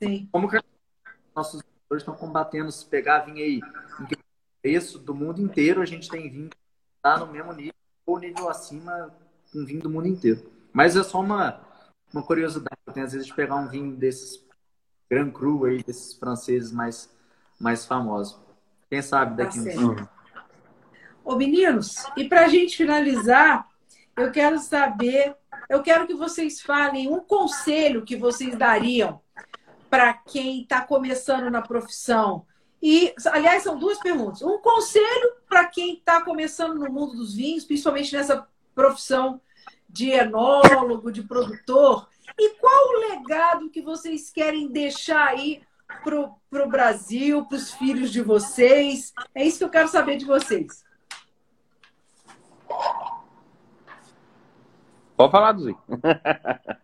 Sim. 0.00 0.28
Como 0.30 0.48
que 0.48 0.58
nossos 1.34 1.62
estão 1.92 2.14
combatendo, 2.14 2.70
se 2.70 2.86
pegar 2.86 3.20
vinho 3.20 3.38
aí 3.38 3.60
em 4.00 4.06
preço 4.62 4.98
do 4.98 5.14
mundo 5.14 5.42
inteiro, 5.42 5.82
a 5.82 5.84
gente 5.84 6.08
tem 6.08 6.30
vinho 6.30 6.50
tá 7.02 7.18
no 7.18 7.26
mesmo 7.26 7.52
nível, 7.52 7.74
ou 8.06 8.18
nível 8.18 8.48
acima, 8.48 9.12
com 9.52 9.64
vinho 9.64 9.82
do 9.82 9.90
mundo 9.90 10.06
inteiro. 10.06 10.50
Mas 10.72 10.96
é 10.96 11.02
só 11.02 11.20
uma, 11.20 11.60
uma 12.12 12.22
curiosidade. 12.22 12.78
Tem 12.94 13.02
às 13.02 13.12
vezes 13.12 13.26
de 13.26 13.34
pegar 13.34 13.56
um 13.56 13.68
vinho 13.68 13.96
desses 13.96 14.42
Grand 15.10 15.30
Cru 15.30 15.64
aí, 15.64 15.82
desses 15.82 16.14
franceses 16.14 16.72
mais, 16.72 17.10
mais 17.60 17.84
famosos. 17.84 18.40
Quem 18.88 19.02
sabe 19.02 19.36
daqui 19.36 19.58
tá 19.62 19.80
uns 19.80 20.08
Ô 21.24 21.36
meninos, 21.36 22.04
e 22.16 22.28
para 22.28 22.46
a 22.46 22.48
gente 22.48 22.76
finalizar, 22.76 23.68
eu 24.16 24.32
quero 24.32 24.58
saber, 24.58 25.36
eu 25.68 25.82
quero 25.82 26.06
que 26.06 26.14
vocês 26.14 26.60
falem 26.60 27.08
um 27.08 27.20
conselho 27.20 28.04
que 28.04 28.16
vocês 28.16 28.56
dariam 28.56 29.20
para 29.88 30.14
quem 30.14 30.62
está 30.62 30.80
começando 30.80 31.50
na 31.50 31.62
profissão. 31.62 32.44
E, 32.82 33.14
aliás, 33.26 33.62
são 33.62 33.78
duas 33.78 33.98
perguntas. 33.98 34.42
Um 34.42 34.58
conselho 34.58 35.36
para 35.48 35.66
quem 35.66 35.94
está 35.94 36.20
começando 36.22 36.74
no 36.74 36.90
mundo 36.90 37.14
dos 37.14 37.34
vinhos, 37.34 37.64
principalmente 37.64 38.12
nessa 38.12 38.48
profissão 38.74 39.40
de 39.88 40.10
enólogo, 40.10 41.12
de 41.12 41.22
produtor. 41.22 42.08
E 42.36 42.50
qual 42.56 42.88
o 42.88 43.08
legado 43.10 43.70
que 43.70 43.80
vocês 43.80 44.30
querem 44.30 44.66
deixar 44.66 45.28
aí 45.28 45.62
para 46.02 46.18
o 46.18 46.68
Brasil, 46.68 47.44
para 47.44 47.56
os 47.56 47.70
filhos 47.72 48.10
de 48.10 48.20
vocês? 48.20 49.12
É 49.32 49.44
isso 49.44 49.58
que 49.58 49.64
eu 49.64 49.70
quero 49.70 49.86
saber 49.86 50.16
de 50.16 50.24
vocês. 50.24 50.84
Pode 55.16 55.30
falar, 55.30 55.52
Duzi. 55.52 55.76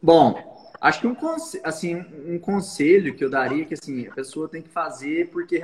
Bom, 0.00 0.55
acho 0.80 1.00
que 1.00 1.06
um, 1.06 1.16
assim, 1.64 1.96
um 2.26 2.38
conselho 2.38 3.14
que 3.16 3.24
eu 3.24 3.30
daria 3.30 3.62
é 3.62 3.66
que 3.66 3.74
assim, 3.74 4.06
a 4.06 4.14
pessoa 4.14 4.48
tem 4.48 4.62
que 4.62 4.68
fazer 4.68 5.30
porque 5.30 5.62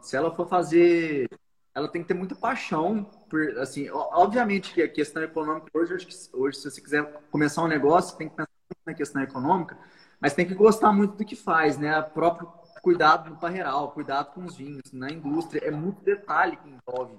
se 0.00 0.16
ela 0.16 0.34
for 0.34 0.48
fazer 0.48 1.28
ela 1.74 1.88
tem 1.88 2.00
que 2.00 2.08
ter 2.08 2.14
muita 2.14 2.34
paixão 2.34 3.04
por, 3.28 3.58
assim, 3.58 3.90
obviamente 3.90 4.72
que 4.72 4.80
a 4.80 4.88
questão 4.88 5.22
econômica 5.22 5.68
hoje, 5.74 5.92
hoje 6.32 6.58
se 6.58 6.70
você 6.70 6.80
quiser 6.80 7.04
começar 7.30 7.62
um 7.62 7.68
negócio, 7.68 8.16
tem 8.16 8.30
que 8.30 8.34
pensar 8.34 8.48
na 8.86 8.94
questão 8.94 9.22
econômica, 9.22 9.76
mas 10.18 10.32
tem 10.32 10.46
que 10.46 10.54
gostar 10.54 10.90
muito 10.90 11.16
do 11.16 11.24
que 11.24 11.36
faz, 11.36 11.76
né? 11.76 11.98
O 11.98 12.10
próprio 12.10 12.50
cuidado 12.80 13.28
no 13.28 13.36
parreiral, 13.36 13.92
cuidado 13.92 14.32
com 14.32 14.44
os 14.44 14.56
vinhos, 14.56 14.90
na 14.90 15.10
indústria, 15.10 15.66
é 15.66 15.70
muito 15.70 16.02
detalhe 16.02 16.56
que 16.56 16.70
envolve 16.70 17.14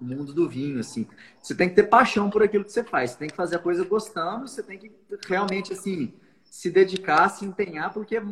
mundo 0.00 0.32
do 0.32 0.48
vinho, 0.48 0.80
assim. 0.80 1.06
Você 1.42 1.54
tem 1.54 1.68
que 1.68 1.74
ter 1.74 1.84
paixão 1.84 2.30
por 2.30 2.42
aquilo 2.42 2.64
que 2.64 2.72
você 2.72 2.84
faz, 2.84 3.12
você 3.12 3.18
tem 3.18 3.28
que 3.28 3.36
fazer 3.36 3.56
a 3.56 3.58
coisa 3.58 3.84
gostando, 3.84 4.46
você 4.46 4.62
tem 4.62 4.78
que 4.78 4.92
realmente, 5.26 5.72
assim, 5.72 6.12
se 6.44 6.70
dedicar, 6.70 7.28
se 7.28 7.44
empenhar, 7.44 7.92
porque 7.92 8.16
é 8.16 8.22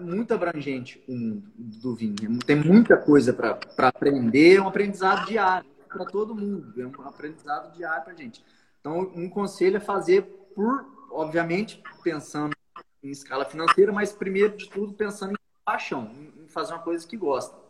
muito 0.00 0.34
abrangente 0.34 1.02
o 1.08 1.12
mundo 1.12 1.44
do 1.56 1.94
vinho. 1.94 2.38
Tem 2.44 2.56
muita 2.56 2.96
coisa 2.96 3.32
para 3.32 3.88
aprender, 3.88 4.56
é 4.56 4.60
um 4.60 4.68
aprendizado 4.68 5.26
diário 5.26 5.68
para 5.88 6.04
todo 6.04 6.34
mundo, 6.34 6.72
é 6.80 6.86
um 6.86 7.06
aprendizado 7.06 7.74
diário 7.74 8.04
para 8.04 8.14
gente. 8.14 8.44
Então, 8.80 9.12
um 9.14 9.28
conselho 9.28 9.76
é 9.76 9.80
fazer 9.80 10.22
por, 10.54 10.84
obviamente, 11.10 11.82
pensando 12.02 12.54
em 13.02 13.10
escala 13.10 13.44
financeira, 13.44 13.92
mas 13.92 14.12
primeiro 14.12 14.56
de 14.56 14.68
tudo 14.68 14.92
pensando 14.92 15.32
em 15.32 15.64
paixão, 15.64 16.10
em 16.38 16.46
fazer 16.48 16.72
uma 16.72 16.82
coisa 16.82 17.06
que 17.06 17.16
gosta. 17.16 17.63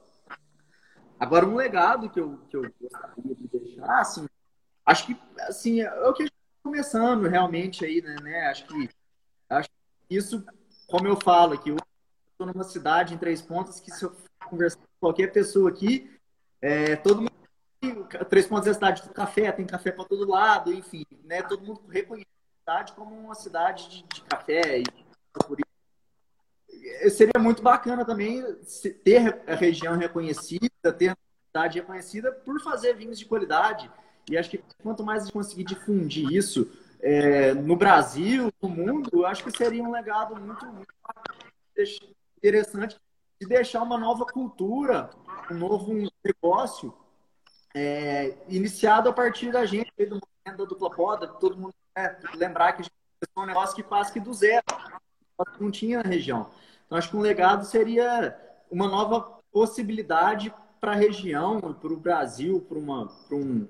Agora, 1.18 1.46
um 1.46 1.54
legado 1.54 2.10
que 2.10 2.20
eu, 2.20 2.38
que 2.48 2.56
eu 2.56 2.62
gostaria 2.80 3.34
de 3.34 3.48
deixar, 3.48 4.00
assim, 4.00 4.26
acho 4.84 5.06
que, 5.06 5.16
assim, 5.40 5.80
é 5.80 6.08
o 6.08 6.12
que 6.12 6.22
a 6.22 6.26
gente 6.26 6.34
começando 6.62 7.28
realmente 7.28 7.84
aí, 7.84 8.00
né? 8.02 8.16
né? 8.22 8.46
Acho 8.48 8.66
que 8.66 8.90
acho 9.48 9.68
que 9.68 10.16
isso, 10.16 10.44
como 10.86 11.06
eu 11.06 11.16
falo 11.16 11.54
aqui, 11.54 11.70
eu 11.70 11.76
estou 12.32 12.46
numa 12.46 12.64
cidade 12.64 13.14
em 13.14 13.18
Três 13.18 13.40
Pontas 13.42 13.80
que 13.80 13.90
se 13.90 14.04
eu 14.04 14.16
conversar 14.46 14.78
com 14.78 14.86
qualquer 15.00 15.32
pessoa 15.32 15.70
aqui, 15.70 16.10
é, 16.60 16.96
todo 16.96 17.20
mundo 17.20 17.34
Três 18.28 18.46
Pontos 18.46 18.66
é 18.66 18.70
a 18.70 18.74
cidade 18.74 19.02
do 19.02 19.10
café, 19.10 19.52
tem 19.52 19.66
café 19.66 19.92
para 19.92 20.04
todo 20.04 20.30
lado, 20.30 20.72
enfim, 20.72 21.04
né? 21.24 21.42
Todo 21.42 21.64
mundo 21.64 21.82
reconhece 21.88 22.26
a 22.26 22.58
cidade 22.60 22.92
como 22.94 23.14
uma 23.14 23.34
cidade 23.34 23.88
de, 23.88 24.02
de 24.02 24.22
café 24.22 24.78
e 24.78 24.84
por. 25.46 25.63
Seria 27.10 27.40
muito 27.40 27.62
bacana 27.62 28.04
também 28.04 28.42
ter 29.02 29.42
a 29.46 29.54
região 29.54 29.96
reconhecida, 29.96 30.92
ter 30.96 31.10
a 31.10 31.16
cidade 31.46 31.80
reconhecida 31.80 32.32
por 32.32 32.60
fazer 32.60 32.94
vinhos 32.94 33.18
de 33.18 33.24
qualidade. 33.24 33.90
E 34.30 34.36
acho 34.36 34.50
que 34.50 34.62
quanto 34.82 35.04
mais 35.04 35.22
a 35.22 35.24
gente 35.26 35.34
conseguir 35.34 35.64
difundir 35.64 36.30
isso 36.32 36.70
é, 37.00 37.52
no 37.52 37.76
Brasil, 37.76 38.50
no 38.62 38.68
mundo, 38.68 39.26
acho 39.26 39.44
que 39.44 39.56
seria 39.56 39.82
um 39.82 39.90
legado 39.92 40.34
muito, 40.36 40.66
muito 40.66 40.94
interessante 42.38 42.96
de 43.40 43.46
deixar 43.46 43.82
uma 43.82 43.98
nova 43.98 44.24
cultura, 44.24 45.10
um 45.50 45.54
novo 45.54 45.92
negócio 46.24 46.94
é, 47.74 48.36
iniciado 48.48 49.08
a 49.08 49.12
partir 49.12 49.52
da 49.52 49.66
gente, 49.66 49.92
do 49.98 50.20
movimento 50.20 50.58
da 50.58 50.64
dupla 50.64 50.90
poda, 50.90 51.26
todo 51.26 51.56
mundo 51.56 51.74
né, 51.96 52.16
lembrar 52.34 52.72
que 52.72 52.82
a 52.82 52.84
gente 52.84 52.94
é 53.36 53.40
um 53.40 53.46
negócio 53.46 53.74
que 53.74 53.82
quase 53.82 54.12
que 54.12 54.20
do 54.20 54.32
zero, 54.32 54.64
não 55.60 55.70
tinha 55.70 56.02
na 56.02 56.08
região. 56.08 56.48
Então, 56.86 56.98
acho 56.98 57.10
que 57.10 57.16
um 57.16 57.20
legado 57.20 57.64
seria 57.64 58.36
uma 58.70 58.88
nova 58.88 59.20
possibilidade 59.52 60.52
para 60.80 60.92
a 60.92 60.96
região, 60.96 61.60
para 61.60 61.92
o 61.92 61.96
Brasil, 61.96 62.60
para 62.68 62.78
um, 63.36 63.68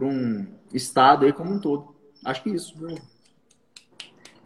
um 0.00 0.46
estado 0.72 1.24
aí 1.24 1.32
como 1.32 1.52
um 1.52 1.60
todo. 1.60 1.94
Acho 2.24 2.42
que 2.42 2.50
isso. 2.50 2.74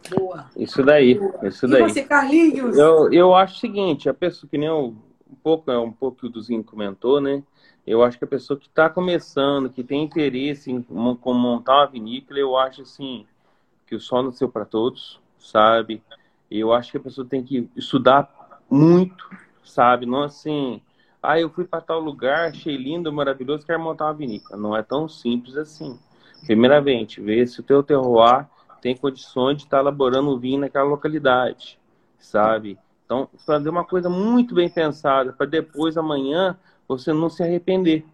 Boa. 0.09 0.49
Isso 0.57 0.83
daí, 0.83 1.19
isso 1.43 1.67
daí. 1.67 1.83
E 1.83 1.89
você, 1.89 2.03
Carlinhos? 2.03 2.77
Eu, 2.77 3.11
eu 3.13 3.33
acho 3.33 3.55
o 3.55 3.59
seguinte, 3.59 4.09
a 4.09 4.13
pessoa 4.13 4.49
que 4.49 4.57
nem 4.57 4.67
eu, 4.67 4.95
um 5.29 5.35
pouco, 5.41 5.71
é 5.71 5.79
um 5.79 5.91
pouco 5.91 6.17
que 6.19 6.25
o 6.25 6.29
Duzinho 6.29 6.63
comentou, 6.63 7.21
né? 7.21 7.41
Eu 7.87 8.03
acho 8.03 8.17
que 8.17 8.25
a 8.25 8.27
pessoa 8.27 8.59
que 8.59 8.67
está 8.67 8.89
começando, 8.89 9.69
que 9.69 9.83
tem 9.83 10.03
interesse 10.03 10.71
em 10.71 10.81
como 10.81 11.39
montar 11.39 11.77
uma 11.77 11.87
vinícola, 11.87 12.39
eu 12.39 12.57
acho 12.57 12.83
assim 12.83 13.25
que 13.87 13.95
o 13.95 13.99
sol 13.99 14.23
nasceu 14.23 14.47
para 14.47 14.65
todos, 14.65 15.19
sabe? 15.39 16.03
Eu 16.51 16.73
acho 16.73 16.91
que 16.91 16.97
a 16.97 17.01
pessoa 17.01 17.25
tem 17.25 17.41
que 17.41 17.69
estudar 17.75 18.59
muito, 18.69 19.29
sabe? 19.63 20.05
Não 20.05 20.23
assim, 20.23 20.81
ah, 21.23 21.39
eu 21.39 21.49
fui 21.49 21.65
para 21.65 21.81
tal 21.81 21.99
lugar, 21.99 22.49
achei 22.49 22.75
lindo, 22.75 23.13
maravilhoso, 23.13 23.65
quero 23.65 23.79
montar 23.79 24.05
uma 24.05 24.13
vinícola. 24.13 24.59
Não 24.59 24.75
é 24.75 24.83
tão 24.83 25.07
simples 25.07 25.55
assim. 25.55 25.97
Primeiramente, 26.45 27.21
ver 27.21 27.47
se 27.47 27.59
o 27.59 27.63
teu 27.63 27.81
terroir 27.83 28.47
tem 28.81 28.97
condições 28.97 29.57
de 29.57 29.63
estar 29.63 29.77
tá 29.77 29.81
elaborando 29.83 30.31
o 30.31 30.39
vinho 30.39 30.59
naquela 30.59 30.89
localidade, 30.89 31.79
sabe? 32.17 32.77
Então, 33.05 33.29
fazer 33.45 33.69
uma 33.69 33.85
coisa 33.85 34.09
muito 34.09 34.55
bem 34.55 34.69
pensada 34.69 35.31
para 35.31 35.45
depois, 35.45 35.97
amanhã, 35.97 36.57
você 36.87 37.13
não 37.13 37.29
se 37.29 37.43
arrepender. 37.43 38.05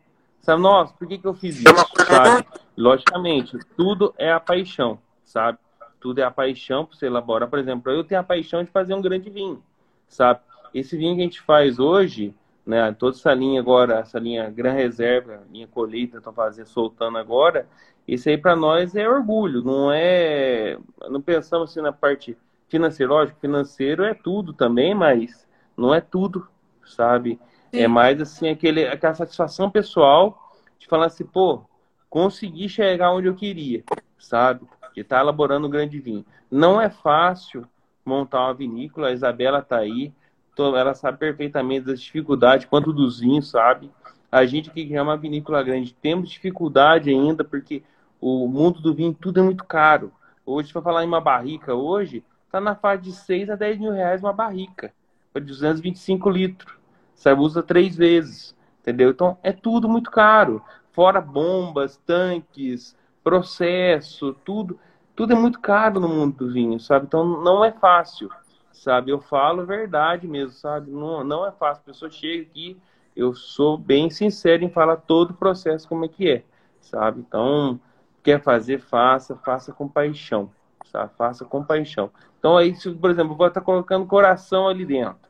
Sabe, 0.41 0.61
nossa, 0.61 0.93
por 0.93 1.07
que, 1.07 1.17
que 1.17 1.27
eu 1.27 1.33
fiz 1.33 1.59
isso? 1.59 2.05
Sabe? 2.05 2.45
Logicamente, 2.75 3.57
tudo 3.75 4.13
é 4.17 4.31
a 4.31 4.39
paixão, 4.39 4.99
sabe? 5.23 5.57
Tudo 5.99 6.19
é 6.19 6.23
a 6.23 6.31
paixão 6.31 6.85
para 6.85 6.95
você 6.95 7.07
elaborar. 7.07 7.49
Por 7.49 7.59
exemplo, 7.59 7.91
eu 7.91 8.03
tenho 8.03 8.21
a 8.21 8.23
paixão 8.23 8.63
de 8.63 8.71
fazer 8.71 8.93
um 8.93 9.01
grande 9.01 9.29
vinho, 9.29 9.63
sabe? 10.07 10.41
Esse 10.73 10.97
vinho 10.97 11.15
que 11.15 11.21
a 11.21 11.23
gente 11.23 11.41
faz 11.41 11.79
hoje, 11.79 12.33
né? 12.65 12.91
Toda 12.93 13.15
essa 13.15 13.33
linha 13.33 13.59
agora, 13.59 13.99
essa 13.99 14.19
linha 14.19 14.49
Gran 14.49 14.73
Reserva, 14.73 15.43
linha 15.51 15.67
colheita, 15.67 16.17
estão 16.17 16.33
fazendo, 16.33 16.67
soltando 16.67 17.17
agora. 17.17 17.67
Isso 18.07 18.29
aí 18.29 18.37
para 18.37 18.55
nós 18.55 18.95
é 18.95 19.07
orgulho, 19.07 19.63
não 19.63 19.91
é. 19.91 20.77
Não 21.09 21.21
pensamos 21.21 21.71
assim 21.71 21.81
na 21.81 21.91
parte 21.91 22.37
financeira, 22.69 23.11
lógico, 23.11 23.39
financeiro 23.39 24.03
é 24.03 24.13
tudo 24.13 24.53
também, 24.53 24.93
mas 24.93 25.47
não 25.75 25.93
é 25.93 26.01
tudo, 26.01 26.47
sabe? 26.85 27.39
É 27.71 27.77
Sim. 27.77 27.83
É 27.83 27.87
mais 27.87 28.21
assim, 28.21 28.49
aquele, 28.49 28.85
aquela 28.87 29.13
satisfação 29.13 29.69
pessoal 29.69 30.51
de 30.77 30.87
falar 30.87 31.07
assim, 31.07 31.25
pô, 31.25 31.63
consegui 32.09 32.69
chegar 32.69 33.11
onde 33.13 33.27
eu 33.27 33.35
queria, 33.35 33.83
sabe? 34.17 34.65
De 34.97 35.01
estar 35.01 35.17
tá 35.17 35.21
elaborando 35.21 35.67
um 35.67 35.69
grande 35.69 35.99
vinho. 35.99 36.25
Não 36.49 36.81
é 36.81 36.89
fácil 36.89 37.67
montar 38.03 38.45
uma 38.45 38.53
vinícola, 38.55 39.09
a 39.09 39.11
Isabela 39.11 39.61
tá 39.61 39.77
aí, 39.77 40.11
ela 40.57 40.95
sabe 40.95 41.19
perfeitamente 41.19 41.85
das 41.85 42.01
dificuldades, 42.01 42.65
quanto 42.65 42.91
dos 42.91 43.19
vinhos, 43.19 43.47
sabe? 43.47 43.91
A 44.31 44.43
gente 44.43 44.71
que 44.71 44.95
é 44.95 44.99
uma 44.99 45.15
vinícola 45.15 45.61
grande, 45.61 45.93
temos 45.93 46.31
dificuldade 46.31 47.11
ainda, 47.11 47.43
porque 47.43 47.83
o 48.19 48.47
mundo 48.47 48.81
do 48.81 48.91
vinho 48.91 49.13
tudo 49.13 49.39
é 49.39 49.43
muito 49.43 49.65
caro. 49.65 50.11
Hoje, 50.43 50.73
para 50.73 50.81
falar 50.81 51.03
em 51.03 51.07
uma 51.07 51.21
barrica, 51.21 51.75
hoje, 51.75 52.23
tá 52.51 52.59
na 52.59 52.73
faixa 52.73 53.03
de 53.03 53.11
6 53.11 53.51
a 53.51 53.55
10 53.55 53.77
mil 53.77 53.91
reais 53.91 54.23
uma 54.23 54.33
barrica, 54.33 54.91
para 55.31 55.43
225 55.43 56.27
litros. 56.27 56.73
Você 57.13 57.31
usa 57.33 57.61
três 57.61 57.95
vezes, 57.95 58.57
entendeu? 58.81 59.11
Então 59.11 59.37
é 59.43 59.51
tudo 59.51 59.87
muito 59.87 60.09
caro. 60.09 60.59
Fora 60.91 61.21
bombas, 61.21 61.97
tanques, 61.97 62.97
processo, 63.27 64.33
tudo. 64.45 64.79
Tudo 65.13 65.33
é 65.33 65.35
muito 65.35 65.59
caro 65.59 65.99
no 65.99 66.07
mundo 66.07 66.37
do 66.37 66.53
vinho, 66.53 66.79
sabe? 66.79 67.07
Então 67.07 67.25
não 67.41 67.65
é 67.65 67.71
fácil, 67.71 68.29
sabe? 68.71 69.11
Eu 69.11 69.19
falo 69.19 69.65
verdade 69.65 70.27
mesmo, 70.27 70.51
sabe? 70.51 70.91
Não, 70.91 71.23
não 71.23 71.45
é 71.45 71.51
fácil. 71.51 71.81
A 71.81 71.85
pessoa 71.85 72.09
chega 72.09 72.43
aqui, 72.43 72.77
eu 73.15 73.33
sou 73.33 73.77
bem 73.77 74.09
sincero 74.09 74.63
em 74.63 74.69
falar 74.69 74.95
todo 74.97 75.31
o 75.31 75.33
processo 75.33 75.89
como 75.89 76.05
é 76.05 76.07
que 76.07 76.29
é, 76.29 76.43
sabe? 76.79 77.19
Então, 77.19 77.79
quer 78.23 78.41
fazer, 78.41 78.79
faça, 78.79 79.35
faça 79.35 79.73
com 79.73 79.89
paixão, 79.89 80.49
sabe? 80.85 81.11
Faça 81.17 81.43
com 81.43 81.63
paixão. 81.63 82.09
Então 82.39 82.55
aí, 82.55 82.75
se, 82.75 82.89
por 82.91 83.09
exemplo, 83.09 83.35
vou 83.35 83.47
estar 83.47 83.61
colocando 83.61 84.05
coração 84.05 84.69
ali 84.69 84.85
dentro, 84.85 85.29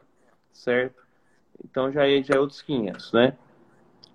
certo? 0.52 1.02
Então 1.64 1.91
já 1.91 2.07
é, 2.07 2.22
já 2.22 2.36
é 2.36 2.40
outros 2.40 2.61
500, 2.61 3.14
né? 3.14 3.38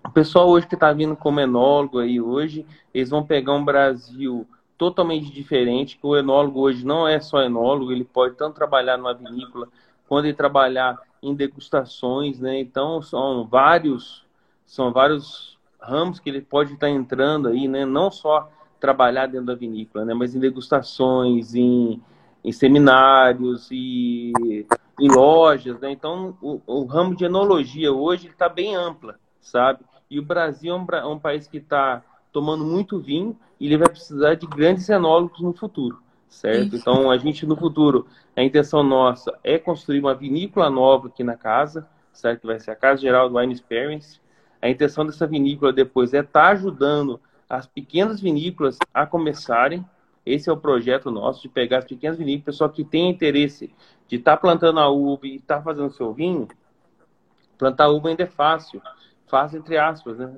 O 0.05 0.11
pessoal 0.11 0.49
hoje 0.49 0.67
que 0.67 0.75
está 0.75 0.91
vindo 0.91 1.15
como 1.15 1.39
enólogo 1.39 1.99
aí 1.99 2.19
hoje, 2.19 2.65
eles 2.93 3.09
vão 3.09 3.25
pegar 3.25 3.53
um 3.53 3.63
Brasil 3.63 4.47
totalmente 4.77 5.31
diferente, 5.31 5.97
que 5.97 6.05
o 6.05 6.17
enólogo 6.17 6.59
hoje 6.59 6.85
não 6.85 7.07
é 7.07 7.19
só 7.19 7.41
enólogo, 7.41 7.91
ele 7.91 8.03
pode 8.03 8.35
tanto 8.35 8.55
trabalhar 8.55 8.97
numa 8.97 9.13
vinícola, 9.13 9.67
quanto 10.07 10.25
ele 10.25 10.33
trabalhar 10.33 10.99
em 11.21 11.33
degustações, 11.33 12.39
né? 12.39 12.59
Então 12.59 13.01
são 13.01 13.45
vários, 13.45 14.25
são 14.65 14.91
vários 14.91 15.57
ramos 15.79 16.19
que 16.19 16.29
ele 16.29 16.41
pode 16.41 16.73
estar 16.73 16.87
tá 16.87 16.91
entrando 16.91 17.47
aí, 17.47 17.67
né? 17.67 17.85
Não 17.85 18.11
só 18.11 18.51
trabalhar 18.79 19.27
dentro 19.27 19.47
da 19.47 19.55
vinícola, 19.55 20.03
né? 20.03 20.13
Mas 20.13 20.35
em 20.35 20.39
degustações, 20.39 21.55
em, 21.55 22.01
em 22.43 22.51
seminários 22.51 23.69
e 23.71 24.33
em 24.99 25.07
lojas, 25.07 25.79
né? 25.79 25.91
Então, 25.91 26.37
o, 26.41 26.61
o, 26.67 26.83
ramo 26.83 27.15
de 27.15 27.23
enologia 27.23 27.93
hoje 27.93 28.27
está 28.27 28.49
bem 28.49 28.75
ampla, 28.75 29.17
sabe? 29.39 29.79
E 30.09 30.19
o 30.19 30.23
Brasil 30.23 30.73
é 30.73 30.77
um, 30.77 30.85
é 30.97 31.05
um 31.05 31.19
país 31.19 31.47
que 31.47 31.57
está 31.57 32.03
tomando 32.31 32.65
muito 32.65 32.99
vinho 32.99 33.37
e 33.59 33.67
ele 33.67 33.77
vai 33.77 33.89
precisar 33.89 34.35
de 34.35 34.47
grandes 34.47 34.89
enólogos 34.89 35.39
no 35.39 35.53
futuro, 35.53 36.01
certo? 36.27 36.75
Isso. 36.75 36.77
Então, 36.77 37.09
a 37.09 37.17
gente 37.17 37.45
no 37.45 37.55
futuro, 37.55 38.07
a 38.35 38.43
intenção 38.43 38.83
nossa 38.83 39.37
é 39.43 39.57
construir 39.57 39.99
uma 39.99 40.15
vinícola 40.15 40.69
nova 40.69 41.07
aqui 41.07 41.23
na 41.23 41.35
casa, 41.35 41.87
certo? 42.11 42.47
Vai 42.47 42.59
ser 42.59 42.71
a 42.71 42.75
Casa 42.75 43.01
Geral 43.01 43.29
do 43.29 43.37
Wine 43.37 43.53
Experience. 43.53 44.19
A 44.61 44.69
intenção 44.69 45.05
dessa 45.05 45.27
vinícola 45.27 45.71
depois 45.71 46.13
é 46.13 46.19
estar 46.19 46.41
tá 46.41 46.49
ajudando 46.49 47.19
as 47.49 47.67
pequenas 47.67 48.19
vinícolas 48.19 48.77
a 48.93 49.05
começarem, 49.05 49.85
esse 50.25 50.49
é 50.49 50.53
o 50.53 50.57
projeto 50.57 51.11
nosso, 51.11 51.41
de 51.41 51.49
pegar 51.49 51.79
as 51.79 51.85
pequenas 51.85 52.17
vinícolas, 52.17 52.55
pessoal 52.55 52.69
que 52.69 52.83
tem 52.83 53.09
interesse 53.09 53.73
de 54.07 54.15
estar 54.15 54.37
tá 54.37 54.37
plantando 54.37 54.79
a 54.79 54.89
uva 54.89 55.27
e 55.27 55.35
estar 55.35 55.57
tá 55.57 55.61
fazendo 55.61 55.91
seu 55.91 56.13
vinho. 56.13 56.47
Plantar 57.57 57.89
uva 57.89 58.09
ainda 58.09 58.23
é 58.23 58.27
fácil, 58.27 58.81
fácil 59.27 59.59
entre 59.59 59.77
aspas, 59.77 60.17
né? 60.17 60.33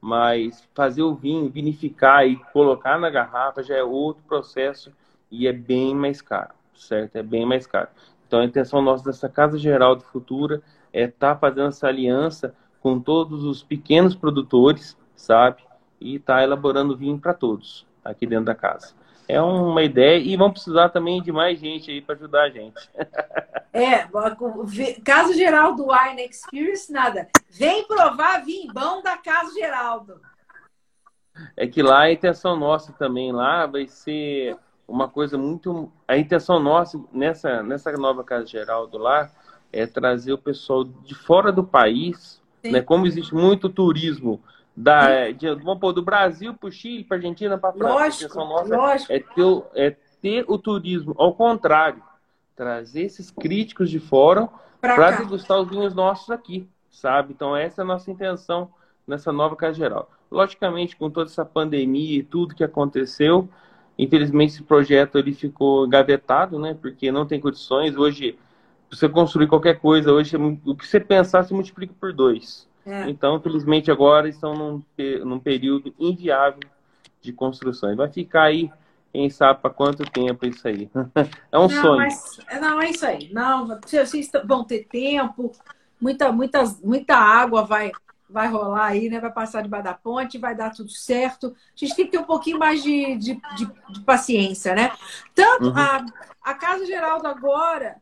Mas 0.00 0.68
fazer 0.74 1.02
o 1.02 1.14
vinho, 1.14 1.50
vinificar 1.50 2.26
e 2.26 2.36
colocar 2.52 2.98
na 2.98 3.10
garrafa 3.10 3.62
já 3.62 3.76
é 3.76 3.82
outro 3.82 4.22
processo 4.24 4.92
e 5.30 5.46
é 5.46 5.52
bem 5.52 5.94
mais 5.94 6.22
caro, 6.22 6.54
certo? 6.74 7.16
É 7.16 7.22
bem 7.22 7.44
mais 7.44 7.66
caro. 7.66 7.88
Então 8.26 8.40
a 8.40 8.44
intenção 8.44 8.80
nossa 8.80 9.04
dessa 9.04 9.28
Casa 9.28 9.58
Geral 9.58 9.96
do 9.96 10.04
Futura 10.04 10.62
é 10.92 11.04
estar 11.04 11.34
tá 11.34 11.40
fazendo 11.40 11.68
essa 11.68 11.88
aliança 11.88 12.54
com 12.80 13.00
todos 13.00 13.44
os 13.44 13.62
pequenos 13.62 14.14
produtores, 14.14 14.96
sabe? 15.16 15.62
E 16.00 16.16
estar 16.16 16.36
tá 16.36 16.42
elaborando 16.42 16.96
vinho 16.96 17.18
para 17.18 17.34
todos 17.34 17.86
aqui 18.04 18.26
dentro 18.26 18.44
da 18.44 18.54
casa 18.54 18.97
é 19.28 19.40
uma 19.42 19.82
ideia 19.82 20.16
e 20.16 20.34
vão 20.36 20.50
precisar 20.50 20.88
também 20.88 21.22
de 21.22 21.30
mais 21.30 21.60
gente 21.60 21.90
aí 21.90 22.00
para 22.00 22.14
ajudar 22.14 22.44
a 22.44 22.50
gente. 22.50 22.90
É, 23.70 24.08
caso 25.04 25.34
geral 25.34 25.76
do 25.76 25.88
Wine 25.88 26.24
Experience, 26.24 26.90
nada. 26.90 27.28
Vem 27.50 27.86
provar 27.86 28.42
bom 28.72 29.02
da 29.02 29.18
Caso 29.18 29.52
Geraldo. 29.52 30.18
É 31.54 31.66
que 31.66 31.82
lá 31.82 32.00
a 32.00 32.12
intenção 32.12 32.56
nossa 32.56 32.92
também 32.92 33.30
lá 33.30 33.66
vai 33.66 33.86
ser 33.86 34.56
uma 34.88 35.06
coisa 35.06 35.36
muito. 35.36 35.92
A 36.08 36.16
intenção 36.16 36.58
nossa 36.58 36.98
nessa, 37.12 37.62
nessa 37.62 37.92
nova 37.92 38.24
Casa 38.24 38.46
Geraldo 38.46 38.96
lá 38.96 39.30
é 39.70 39.86
trazer 39.86 40.32
o 40.32 40.38
pessoal 40.38 40.82
de 40.82 41.14
fora 41.14 41.52
do 41.52 41.62
país, 41.62 42.40
né? 42.64 42.80
Como 42.80 43.06
existe 43.06 43.34
muito 43.34 43.68
turismo 43.68 44.42
da, 44.82 45.30
de, 45.30 45.54
vamos 45.56 45.78
pôr, 45.80 45.92
do 45.92 46.02
Brasil 46.02 46.54
para 46.54 46.68
o 46.68 46.72
Chile, 46.72 47.04
para 47.04 47.16
a 47.16 47.18
Argentina, 47.18 47.58
para 47.58 47.70
a 47.70 47.72
França. 47.72 47.94
Lógico, 47.94 48.38
nossa 48.44 48.76
lógico. 48.76 49.12
É 49.12 49.18
ter, 49.20 49.42
o- 49.42 49.66
é 49.74 49.90
ter 50.22 50.44
o 50.48 50.58
turismo, 50.58 51.14
ao 51.18 51.34
contrário, 51.34 52.02
trazer 52.56 53.02
esses 53.02 53.30
críticos 53.30 53.90
de 53.90 53.98
fora 54.00 54.48
para 54.94 55.10
degustar 55.12 55.60
os 55.60 55.68
vinhos 55.68 55.94
nossos 55.94 56.30
aqui, 56.30 56.68
sabe? 56.90 57.32
Então 57.32 57.56
essa 57.56 57.82
é 57.82 57.84
a 57.84 57.86
nossa 57.86 58.10
intenção 58.10 58.70
nessa 59.06 59.32
nova 59.32 59.56
Casa 59.56 59.74
Geral. 59.74 60.10
Logicamente, 60.30 60.96
com 60.96 61.10
toda 61.10 61.30
essa 61.30 61.44
pandemia 61.44 62.18
e 62.18 62.22
tudo 62.22 62.54
que 62.54 62.64
aconteceu, 62.64 63.48
infelizmente 63.98 64.54
esse 64.54 64.62
projeto 64.62 65.18
ele 65.18 65.32
ficou 65.32 65.86
engavetado, 65.86 66.58
né? 66.58 66.74
Porque 66.74 67.10
não 67.10 67.26
tem 67.26 67.40
condições. 67.40 67.96
Hoje, 67.96 68.38
você 68.90 69.08
construir 69.08 69.46
qualquer 69.48 69.80
coisa, 69.80 70.12
hoje 70.12 70.36
o 70.36 70.74
que 70.76 70.86
você 70.86 71.00
pensar 71.00 71.44
se 71.44 71.54
multiplica 71.54 71.94
por 71.98 72.12
dois. 72.12 72.67
É. 72.88 73.10
Então, 73.10 73.36
infelizmente, 73.36 73.90
agora 73.90 74.28
estão 74.28 74.54
num, 74.54 74.82
num 75.24 75.38
período 75.38 75.94
inviável 75.98 76.60
de 77.20 77.32
construção. 77.32 77.92
E 77.92 77.96
vai 77.96 78.08
ficar 78.08 78.44
aí, 78.44 78.70
quem 79.12 79.28
sabe, 79.28 79.60
para 79.60 79.70
quanto 79.70 80.02
tempo 80.10 80.46
isso 80.46 80.66
aí. 80.66 80.90
É 81.52 81.58
um 81.58 81.68
não, 81.68 81.82
sonho. 81.82 81.96
Mas, 81.98 82.38
não, 82.60 82.80
é 82.80 82.90
isso 82.90 83.04
aí. 83.06 83.30
Não, 83.32 83.66
vocês 83.66 84.30
vão 84.44 84.64
ter 84.64 84.86
tempo, 84.90 85.52
muita, 86.00 86.32
muitas, 86.32 86.80
muita 86.80 87.16
água 87.16 87.62
vai, 87.62 87.92
vai 88.28 88.48
rolar 88.48 88.86
aí, 88.86 89.10
né? 89.10 89.20
Vai 89.20 89.32
passar 89.32 89.62
debaixo 89.62 89.84
da 89.84 89.94
ponte, 89.94 90.38
vai 90.38 90.54
dar 90.54 90.70
tudo 90.70 90.90
certo. 90.90 91.48
A 91.48 91.52
gente 91.74 91.94
tem 91.94 92.04
que 92.06 92.12
ter 92.12 92.18
um 92.18 92.24
pouquinho 92.24 92.58
mais 92.58 92.82
de, 92.82 93.16
de, 93.16 93.34
de- 93.56 93.72
de 93.90 94.00
paciência, 94.00 94.74
né? 94.74 94.92
Tanto 95.34 95.68
Uhum. 95.68 95.76
a, 95.76 96.04
a 96.42 96.54
Casa 96.54 96.86
Geraldo 96.86 97.26
agora 97.26 97.96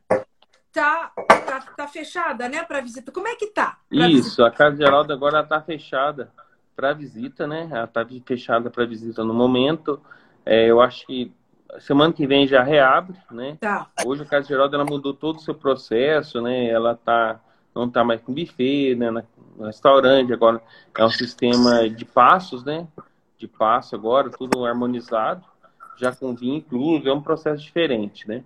tá, 0.77 1.11
tá, 1.47 1.61
tá 1.75 1.89
fechada, 1.89 2.51
né, 2.51 2.63
para 2.63 2.83
visita. 2.83 3.11
Como 3.11 3.27
é 3.27 3.35
que 3.35 3.47
tá? 3.47 3.79
Isso, 3.91 4.45
a 4.45 4.51
Casa 4.51 4.77
Geraldo 4.77 5.11
agora 5.11 5.41
está 5.41 5.59
fechada 5.63 6.31
para 6.77 6.93
visita, 6.93 7.47
né? 7.47 7.67
Ela 7.71 7.85
está 7.85 8.07
fechada 8.27 8.69
para 8.69 8.85
visita 8.85 9.25
no 9.25 9.33
momento. 9.33 9.99
É, 10.45 10.67
eu 10.67 10.83
acho 10.83 11.07
que 11.07 11.33
semana 11.81 12.13
que 12.13 12.27
vem 12.27 12.47
já 12.47 12.63
reabre, 12.63 13.17
né? 13.31 13.57
Tá. 13.59 13.87
Hoje 14.05 14.23
a 14.23 14.27
Casa 14.27 14.47
Geraldo 14.47 14.77
ela 14.77 14.85
mudou 14.85 15.15
todo 15.15 15.37
o 15.37 15.41
seu 15.41 15.55
processo, 15.55 16.43
né? 16.43 16.67
Ela 16.67 16.95
tá 16.95 17.41
não 17.75 17.89
tá 17.89 18.05
mais 18.05 18.21
com 18.21 18.35
buffet, 18.35 18.95
né? 18.95 19.11
Na- 19.11 19.25
No 19.57 19.65
restaurante 19.67 20.31
agora 20.31 20.63
é 20.95 21.05
um 21.05 21.11
sistema 21.11 21.89
de 21.89 22.05
passos, 22.05 22.63
né? 22.65 22.87
De 23.39 23.49
passo 23.49 23.95
agora, 23.95 24.29
tudo 24.29 24.67
harmonizado, 24.67 25.43
já 25.97 26.15
com 26.15 26.35
vinho 26.35 26.57
incluso, 26.57 27.09
é 27.09 27.13
um 27.15 27.23
processo 27.23 27.63
diferente, 27.63 28.29
né? 28.29 28.45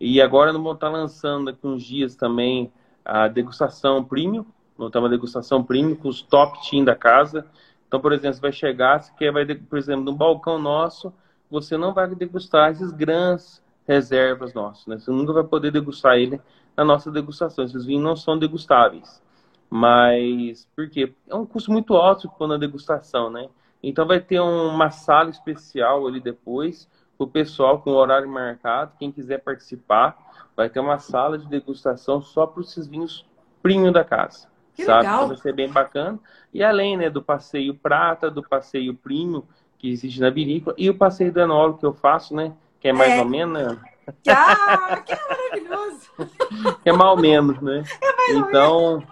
E 0.00 0.20
agora 0.20 0.52
nós 0.52 0.60
vamos 0.62 0.76
estar 0.76 0.88
lançando 0.88 1.50
aqui 1.50 1.66
uns 1.66 1.82
dias 1.82 2.14
também 2.16 2.72
a 3.04 3.28
degustação 3.28 4.02
premium, 4.04 4.44
vamos 4.76 4.92
ter 4.92 4.98
uma 4.98 5.08
degustação 5.08 5.62
premium 5.62 5.94
com 5.94 6.08
os 6.08 6.22
top 6.22 6.58
team 6.68 6.84
da 6.84 6.94
casa. 6.94 7.46
Então, 7.86 8.00
por 8.00 8.12
exemplo, 8.12 8.34
você 8.34 8.40
vai 8.40 8.52
chegar, 8.52 9.00
você 9.02 9.12
quer, 9.16 9.30
vai, 9.32 9.44
por 9.46 9.78
exemplo, 9.78 10.04
no 10.04 10.14
balcão 10.14 10.58
nosso, 10.58 11.12
você 11.50 11.76
não 11.76 11.92
vai 11.94 12.12
degustar 12.14 12.72
esses 12.72 12.90
grandes 12.90 13.62
reservas 13.86 14.54
nossos, 14.54 14.86
né? 14.86 14.98
Você 14.98 15.10
nunca 15.10 15.32
vai 15.32 15.44
poder 15.44 15.70
degustar 15.70 16.16
ele 16.16 16.40
na 16.76 16.84
nossa 16.84 17.10
degustação. 17.10 17.64
Esses 17.64 17.84
vinhos 17.84 18.02
não 18.02 18.16
são 18.16 18.38
degustáveis. 18.38 19.22
Mas, 19.70 20.66
por 20.74 20.88
quê? 20.88 21.12
É 21.28 21.34
um 21.34 21.44
custo 21.46 21.70
muito 21.70 21.94
alto 21.94 22.28
quando 22.28 22.54
a 22.54 22.58
degustação, 22.58 23.30
né? 23.30 23.48
Então 23.82 24.06
vai 24.06 24.20
ter 24.20 24.40
um- 24.40 24.68
uma 24.68 24.90
sala 24.90 25.30
especial 25.30 26.06
ali 26.06 26.20
depois, 26.20 26.88
o 27.18 27.26
pessoal 27.26 27.80
com 27.80 27.90
horário 27.90 28.28
marcado, 28.28 28.92
quem 28.98 29.12
quiser 29.12 29.38
participar, 29.38 30.16
vai 30.56 30.68
ter 30.68 30.80
uma 30.80 30.98
sala 30.98 31.38
de 31.38 31.46
degustação 31.46 32.20
só 32.20 32.46
para 32.46 32.62
esses 32.62 32.86
vinhos 32.86 33.26
premium 33.62 33.92
da 33.92 34.04
casa. 34.04 34.48
Que 34.74 34.84
sabe? 34.84 35.02
legal. 35.02 35.16
Então 35.16 35.28
vai 35.28 35.36
ser 35.36 35.52
bem 35.52 35.70
bacana. 35.70 36.18
E 36.52 36.62
além 36.62 36.96
né, 36.96 37.08
do 37.08 37.22
passeio 37.22 37.74
prata, 37.74 38.30
do 38.30 38.42
passeio 38.42 38.94
premium, 38.94 39.42
que 39.78 39.90
existe 39.90 40.20
na 40.20 40.30
vinícola, 40.30 40.74
e 40.78 40.90
o 40.90 40.96
passeio 40.96 41.32
do 41.32 41.40
enólogo 41.40 41.78
que 41.78 41.86
eu 41.86 41.94
faço, 41.94 42.34
né? 42.34 42.52
Que 42.80 42.88
é 42.88 42.92
mais 42.92 43.12
É. 43.12 43.20
ou 43.20 43.24
menos, 43.24 43.62
né? 43.62 43.78
Ah, 44.28 45.00
que 45.00 45.14
maravilhoso! 45.14 46.10
que 46.82 46.88
é 46.90 46.92
ou 46.92 47.16
menos, 47.16 47.58
né? 47.62 47.82
mais 48.02 48.36
ou 48.36 48.48
então, 48.48 49.02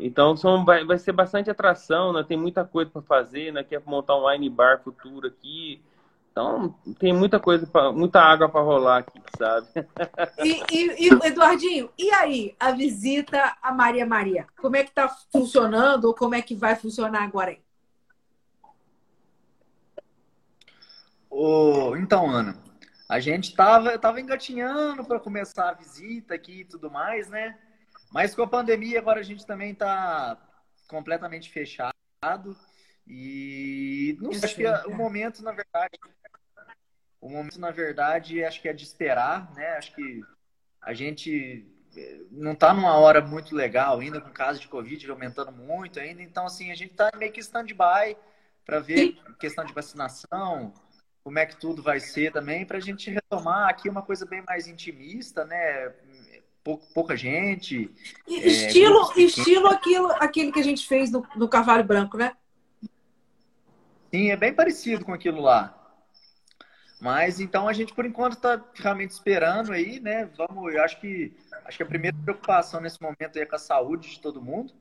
então 0.00 0.36
são, 0.36 0.64
vai, 0.64 0.84
vai 0.84 0.98
ser 0.98 1.12
bastante 1.12 1.50
atração, 1.50 2.12
né? 2.12 2.24
Tem 2.26 2.36
muita 2.36 2.64
coisa 2.64 2.90
para 2.90 3.02
fazer, 3.02 3.52
né? 3.52 3.62
Quer 3.62 3.82
montar 3.84 4.16
um 4.16 4.26
wine 4.26 4.48
bar 4.48 4.80
futuro 4.82 5.26
aqui. 5.26 5.82
Então, 6.38 6.72
tem 7.00 7.12
muita 7.12 7.40
coisa, 7.40 7.66
pra, 7.66 7.90
muita 7.90 8.20
água 8.20 8.48
para 8.48 8.60
rolar 8.60 8.98
aqui, 8.98 9.20
sabe? 9.36 9.66
E, 10.38 10.62
e- 10.70 11.08
e, 11.08 11.26
Eduardinho, 11.26 11.90
e 11.98 12.12
aí, 12.12 12.54
a 12.60 12.70
visita 12.70 13.56
a 13.60 13.72
Maria 13.72 14.06
Maria? 14.06 14.46
Como 14.56 14.76
é 14.76 14.84
que 14.84 14.92
tá 14.92 15.08
funcionando 15.32 16.04
ou 16.04 16.14
como 16.14 16.36
é 16.36 16.40
que 16.40 16.54
vai 16.54 16.76
funcionar 16.76 17.24
agora 17.24 17.50
aí? 17.50 17.60
Ô, 21.28 21.96
então, 21.96 22.30
Ana, 22.30 22.56
a 23.08 23.18
gente 23.18 23.56
tava, 23.56 23.98
tava 23.98 24.20
engatinhando 24.20 25.04
para 25.04 25.18
começar 25.18 25.70
a 25.70 25.74
visita 25.74 26.34
aqui 26.34 26.60
e 26.60 26.64
tudo 26.64 26.88
mais, 26.88 27.28
né? 27.28 27.58
Mas 28.12 28.32
com 28.32 28.42
a 28.42 28.46
pandemia 28.46 29.00
agora 29.00 29.18
a 29.18 29.24
gente 29.24 29.44
também 29.44 29.74
tá 29.74 30.38
completamente 30.86 31.50
fechado 31.50 31.92
e 33.04 34.16
não 34.20 34.32
sei, 34.32 34.44
acho 34.44 34.54
que 34.54 34.64
é 34.66 34.86
o 34.86 34.94
momento, 34.94 35.42
na 35.42 35.50
verdade, 35.50 35.98
o 37.20 37.28
momento, 37.28 37.58
na 37.60 37.70
verdade, 37.70 38.44
acho 38.44 38.60
que 38.62 38.68
é 38.68 38.72
de 38.72 38.84
esperar, 38.84 39.52
né? 39.54 39.70
Acho 39.76 39.94
que 39.94 40.22
a 40.80 40.94
gente 40.94 41.66
eh, 41.96 42.20
não 42.30 42.54
tá 42.54 42.72
numa 42.72 42.96
hora 42.96 43.20
muito 43.20 43.54
legal 43.54 43.98
ainda, 44.00 44.20
com 44.20 44.30
casos 44.30 44.60
de 44.60 44.68
Covid 44.68 45.10
aumentando 45.10 45.52
muito 45.52 45.98
ainda, 45.98 46.22
então 46.22 46.46
assim, 46.46 46.70
a 46.70 46.74
gente 46.74 46.94
tá 46.94 47.10
meio 47.16 47.32
que 47.32 47.40
stand-by 47.40 48.16
para 48.64 48.78
ver 48.80 49.16
questão 49.38 49.64
de 49.64 49.72
vacinação, 49.72 50.72
como 51.24 51.38
é 51.38 51.46
que 51.46 51.56
tudo 51.56 51.82
vai 51.82 52.00
ser 52.00 52.32
também, 52.32 52.64
para 52.64 52.78
a 52.78 52.80
gente 52.80 53.10
retomar 53.10 53.68
aqui 53.68 53.88
uma 53.88 54.02
coisa 54.02 54.24
bem 54.24 54.42
mais 54.46 54.66
intimista, 54.66 55.44
né? 55.44 55.92
Pou- 56.62 56.78
pouca 56.94 57.16
gente. 57.16 57.90
E- 58.26 58.36
É, 58.36 58.46
estilo 58.46 59.12
estilo 59.16 59.66
aquilo, 59.68 60.10
aquele 60.20 60.52
que 60.52 60.60
a 60.60 60.64
gente 60.64 60.86
fez 60.86 61.10
no, 61.10 61.26
no 61.36 61.48
Cavalo 61.48 61.82
Branco, 61.84 62.16
né? 62.16 62.32
Sim, 64.12 64.30
é 64.30 64.36
bem 64.36 64.54
parecido 64.54 65.04
com 65.04 65.12
aquilo 65.12 65.40
lá. 65.40 65.77
Mas 67.00 67.38
então 67.38 67.68
a 67.68 67.72
gente 67.72 67.94
por 67.94 68.04
enquanto 68.04 68.34
está 68.34 68.62
realmente 68.74 69.10
esperando 69.10 69.72
aí, 69.72 70.00
né? 70.00 70.28
Vamos, 70.36 70.74
eu 70.74 70.82
acho 70.82 71.00
que 71.00 71.36
acho 71.64 71.76
que 71.76 71.82
a 71.82 71.86
primeira 71.86 72.16
preocupação 72.24 72.80
nesse 72.80 73.00
momento 73.00 73.36
é 73.36 73.46
com 73.46 73.54
a 73.56 73.58
saúde 73.58 74.10
de 74.10 74.20
todo 74.20 74.42
mundo. 74.42 74.72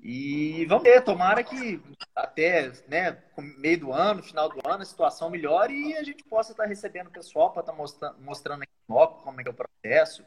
E 0.00 0.66
vamos 0.66 0.82
ver, 0.82 1.02
tomara 1.02 1.44
que 1.44 1.80
até 2.14 2.72
né, 2.88 3.22
meio 3.58 3.78
do 3.78 3.92
ano, 3.92 4.22
final 4.22 4.48
do 4.48 4.60
ano, 4.68 4.82
a 4.82 4.84
situação 4.84 5.30
melhore 5.30 5.72
e 5.72 5.96
a 5.96 6.02
gente 6.02 6.24
possa 6.24 6.50
estar 6.50 6.64
recebendo 6.64 7.06
o 7.06 7.12
pessoal 7.12 7.52
para 7.52 7.60
estar 7.60 7.72
mostrando, 7.72 8.20
mostrando 8.20 8.64
loco 8.88 9.22
como 9.22 9.40
é 9.40 9.44
que 9.44 9.48
é 9.48 9.52
o 9.52 9.54
processo, 9.54 10.24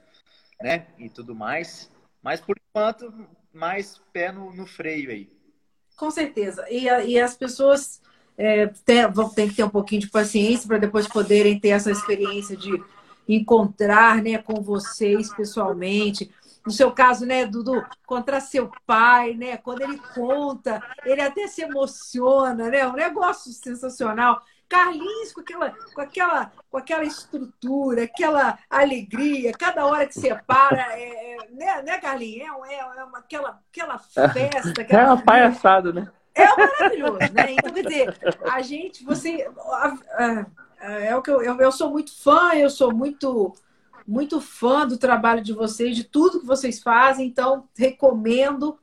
né? 0.61 0.87
E 0.97 1.09
tudo 1.09 1.35
mais. 1.35 1.91
Mas 2.21 2.39
por 2.39 2.57
enquanto, 2.57 3.13
mais 3.53 4.01
pé 4.13 4.31
no, 4.31 4.53
no 4.53 4.65
freio 4.65 5.11
aí. 5.11 5.29
Com 5.97 6.09
certeza. 6.09 6.65
E, 6.69 6.85
e 6.85 7.19
as 7.19 7.35
pessoas 7.35 8.01
é, 8.37 8.67
têm, 8.85 9.07
vão 9.07 9.29
ter 9.29 9.49
que 9.49 9.55
ter 9.55 9.63
um 9.63 9.69
pouquinho 9.69 10.01
de 10.01 10.09
paciência 10.09 10.67
para 10.67 10.77
depois 10.77 11.07
poderem 11.07 11.59
ter 11.59 11.69
essa 11.69 11.91
experiência 11.91 12.55
de 12.55 12.81
encontrar 13.27 14.21
né, 14.21 14.37
com 14.37 14.61
vocês 14.61 15.33
pessoalmente. 15.33 16.31
No 16.65 16.71
seu 16.71 16.91
caso, 16.91 17.25
né, 17.25 17.45
Dudu, 17.45 17.85
encontrar 18.03 18.39
seu 18.39 18.71
pai, 18.87 19.35
né? 19.35 19.55
Quando 19.57 19.81
ele 19.81 19.99
conta, 20.15 20.81
ele 21.05 21.21
até 21.21 21.47
se 21.47 21.61
emociona, 21.61 22.69
né? 22.69 22.87
Um 22.87 22.93
negócio 22.93 23.51
sensacional. 23.53 24.41
Carlinhos 24.67 25.31
com 25.31 25.41
aquela, 25.41 25.75
com 25.93 26.01
aquela, 26.01 26.51
com 26.71 26.77
aquela 26.77 27.03
estrutura, 27.03 28.05
aquela 28.05 28.57
alegria, 28.67 29.51
cada 29.51 29.85
hora 29.85 30.07
que 30.07 30.15
você 30.15 30.33
para, 30.47 30.97
é, 30.97 31.35
é, 31.35 31.37
né, 31.51 31.83
né, 31.83 31.99
Carlinhos? 31.99 32.49
É, 32.67 32.73
é, 32.73 32.79
é 32.79 33.03
uma, 33.03 33.19
aquela, 33.19 33.61
aquela 33.71 33.99
festa, 33.99 34.73
É 34.81 34.81
aquela 34.81 35.13
uma 35.13 35.21
palhaçada, 35.21 35.93
né? 35.93 36.11
É 36.35 36.47
maravilhoso, 36.55 37.19
né? 37.33 37.51
Então, 37.51 37.73
quer 37.73 37.83
dizer, 37.83 38.17
a 38.51 38.61
gente, 38.61 39.03
você. 39.03 39.47
é 40.79 41.15
o 41.15 41.21
que 41.21 41.31
eu, 41.31 41.41
eu, 41.41 41.59
eu 41.59 41.71
sou 41.71 41.89
muito 41.89 42.15
fã, 42.21 42.53
eu 42.53 42.69
sou 42.69 42.93
muito, 42.93 43.55
muito 44.05 44.41
fã 44.41 44.85
do 44.85 44.97
trabalho 44.97 45.41
de 45.41 45.53
vocês, 45.53 45.95
de 45.95 46.03
tudo 46.03 46.41
que 46.41 46.45
vocês 46.45 46.81
fazem, 46.81 47.27
então 47.27 47.67
recomendo 47.75 48.77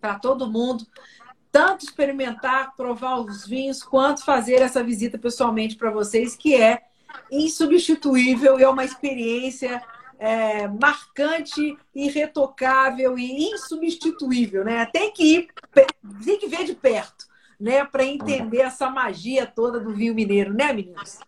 para 0.00 0.18
todo 0.18 0.50
mundo 0.50 0.86
tanto 1.50 1.86
experimentar, 1.86 2.76
provar 2.76 3.18
os 3.18 3.46
vinhos, 3.46 3.82
quanto 3.82 4.22
fazer 4.22 4.56
essa 4.56 4.84
visita 4.84 5.16
pessoalmente 5.16 5.74
para 5.74 5.90
vocês, 5.90 6.36
que 6.36 6.54
é 6.54 6.82
insubstituível 7.32 8.60
e 8.60 8.62
é 8.62 8.68
uma 8.68 8.84
experiência 8.84 9.82
é, 10.18 10.66
marcante, 10.68 11.76
irretocável 11.94 13.18
e 13.18 13.50
insubstituível, 13.50 14.64
né? 14.64 14.86
Tem 14.86 15.12
que 15.12 15.36
ir, 15.36 15.48
tem 16.24 16.38
que 16.38 16.48
ver 16.48 16.64
de 16.64 16.74
perto, 16.74 17.26
né? 17.58 17.84
Para 17.84 18.04
entender 18.04 18.60
essa 18.60 18.88
magia 18.90 19.46
toda 19.46 19.80
do 19.80 19.94
vinho 19.94 20.14
mineiro, 20.14 20.52
né, 20.52 20.72
meninos? 20.72 21.18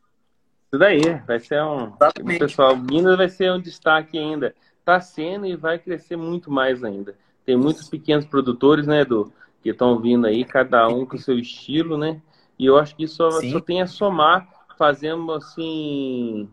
Isso 0.70 0.78
daí, 0.78 1.00
vai 1.26 1.40
ser 1.40 1.62
um. 1.62 1.94
Exatamente. 1.94 2.36
O 2.36 2.46
pessoal, 2.46 2.76
Minas 2.76 3.16
vai 3.16 3.28
ser 3.28 3.52
um 3.52 3.60
destaque 3.60 4.18
ainda. 4.18 4.54
Está 4.80 5.00
sendo 5.00 5.46
e 5.46 5.56
vai 5.56 5.78
crescer 5.78 6.16
muito 6.16 6.50
mais 6.50 6.84
ainda. 6.84 7.14
Tem 7.44 7.56
muitos 7.56 7.88
pequenos 7.88 8.26
produtores, 8.26 8.86
né, 8.86 9.00
Edu? 9.00 9.32
que 9.62 9.70
estão 9.70 9.98
vindo 9.98 10.26
aí, 10.26 10.44
cada 10.44 10.88
um 10.88 11.04
com 11.04 11.16
o 11.16 11.20
seu 11.20 11.38
estilo, 11.38 11.98
né? 11.98 12.20
E 12.58 12.66
eu 12.66 12.76
acho 12.76 12.94
que 12.96 13.04
isso 13.04 13.16
só, 13.16 13.30
só 13.30 13.60
tem 13.60 13.82
a 13.82 13.86
somar, 13.86 14.48
fazendo 14.76 15.32
assim, 15.32 16.48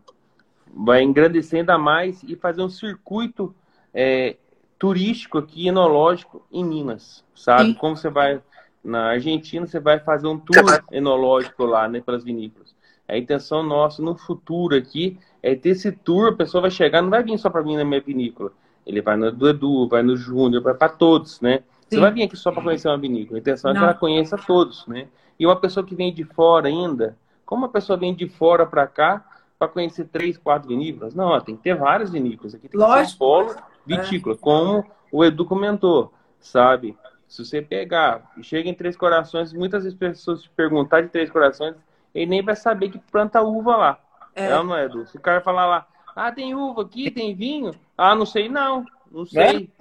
vai 0.76 1.02
engrandecer 1.02 1.60
ainda 1.60 1.78
mais 1.78 2.22
e 2.24 2.36
fazer 2.36 2.62
um 2.62 2.70
circuito 2.70 3.56
é, 3.94 4.36
turístico 4.78 5.38
aqui, 5.38 5.68
enológico, 5.68 6.46
em 6.52 6.66
Minas, 6.66 7.24
sabe? 7.34 7.70
Sim. 7.70 7.74
Como 7.76 7.96
você 7.96 8.10
vai 8.10 8.42
na 8.84 9.12
Argentina, 9.12 9.66
você 9.66 9.80
vai 9.80 10.00
fazer 10.00 10.28
um 10.28 10.38
tour 10.38 10.84
enológico 10.92 11.66
lá, 11.66 11.88
né, 11.88 12.02
pelas 12.02 12.24
vinícolas. 12.24 12.76
A 13.08 13.18
intenção 13.18 13.64
nossa 13.64 14.02
no 14.02 14.16
futuro 14.16 14.76
aqui 14.76 15.18
é 15.42 15.56
ter 15.56 15.70
esse 15.70 15.92
tour, 15.92 16.30
a 16.30 16.36
pessoa 16.36 16.62
vai 16.62 16.72
chegar, 16.72 17.02
não 17.02 17.10
vai 17.10 17.24
vir 17.24 17.38
só 17.38 17.50
para 17.50 17.64
mim 17.64 17.78
na 17.78 17.86
minha 17.86 18.02
vinícola. 18.02 18.52
Ele 18.86 19.02
vai 19.02 19.16
no 19.16 19.28
Edu, 19.28 19.88
vai 19.88 20.04
no 20.04 20.18
Júnior, 20.18 20.62
vai 20.62 20.74
para 20.74 20.90
todos, 20.90 21.40
né? 21.40 21.64
Você 21.88 22.00
vai 22.00 22.12
vir 22.12 22.24
aqui 22.24 22.36
só 22.36 22.52
para 22.52 22.64
conhecer 22.64 22.88
uma 22.88 22.98
vinícola. 22.98 23.38
A 23.38 23.42
intenção 23.42 23.72
não. 23.72 23.78
é 23.78 23.80
que 23.80 23.86
ela 23.86 23.94
conheça 23.94 24.38
todos, 24.38 24.86
né? 24.88 25.08
E 25.40 25.46
uma 25.46 25.56
pessoa 25.56 25.86
que 25.86 25.96
vem 25.96 26.14
de 26.14 26.24
fora 26.24 26.68
ainda, 26.68 27.16
como 27.46 27.64
uma 27.64 27.70
pessoa 27.70 27.98
vem 27.98 28.14
de 28.14 28.28
fora 28.28 28.66
para 28.66 28.88
cá 28.88 29.24
para 29.58 29.68
conhecer 29.68 30.06
três, 30.06 30.38
quatro 30.38 30.68
vinícolas? 30.68 31.16
Não, 31.16 31.28
ó, 31.28 31.40
tem 31.40 31.56
que 31.56 31.64
ter 31.64 31.76
várias 31.76 32.12
vinícolas. 32.12 32.54
Aqui 32.54 32.68
tem 32.68 32.72
que 32.72 32.78
Lógico. 32.78 33.16
um 33.16 33.18
polo 33.18 33.56
vitícola, 33.86 34.36
é. 34.36 34.38
como 34.40 34.86
o 35.12 35.24
Edu 35.24 35.46
comentou, 35.46 36.14
sabe? 36.40 36.98
Se 37.28 37.44
você 37.44 37.62
pegar, 37.62 38.32
chega 38.42 38.70
em 38.70 38.74
Três 38.74 38.96
Corações, 38.96 39.54
muitas 39.54 39.84
vezes 39.84 39.98
pessoas 39.98 40.44
te 40.44 40.50
perguntar 40.50 41.02
de 41.02 41.10
Três 41.10 41.30
Corações, 41.30 41.76
ele 42.14 42.28
nem 42.28 42.42
vai 42.44 42.56
saber 42.56 42.90
que 42.90 43.00
planta 43.00 43.42
uva 43.42 43.76
lá. 43.76 44.00
É, 44.36 44.48
é 44.48 44.58
ou 44.58 44.64
não 44.64 44.76
é, 44.76 44.86
Edu? 44.86 45.06
Se 45.08 45.18
o 45.18 45.22
cara 45.22 45.42
falar 45.42 45.66
lá, 45.66 45.88
ah, 46.16 46.32
tem 46.32 46.54
uva 46.56 46.82
aqui, 46.82 47.10
tem 47.10 47.36
vinho? 47.36 47.72
Ah, 47.98 48.16
não 48.16 48.26
sei 48.26 48.48
não, 48.48 48.86
não 49.12 49.26
sei. 49.26 49.72
É? 49.72 49.76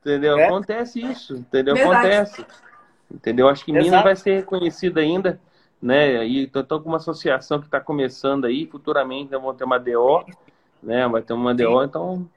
Entendeu? 0.00 0.38
É? 0.38 0.46
Acontece 0.46 1.00
isso, 1.00 1.34
entendeu? 1.34 1.74
Verdade. 1.74 2.08
Acontece. 2.08 2.46
Entendeu? 3.12 3.48
Acho 3.48 3.64
que 3.64 3.70
Exato. 3.70 3.84
Minas 3.84 4.02
vai 4.02 4.16
ser 4.16 4.36
reconhecida 4.36 5.00
ainda, 5.00 5.40
né? 5.80 6.26
E 6.26 6.44
estou 6.44 6.80
com 6.80 6.88
uma 6.88 6.96
associação 6.96 7.58
que 7.58 7.66
está 7.66 7.80
começando 7.80 8.44
aí, 8.44 8.66
futuramente 8.66 9.30
vamos 9.30 9.56
ter 9.56 9.64
uma 9.64 9.78
DO, 9.78 10.24
né? 10.82 11.06
Vai 11.08 11.22
ter 11.22 11.32
uma 11.32 11.54
DO, 11.54 11.84
então 11.84 12.28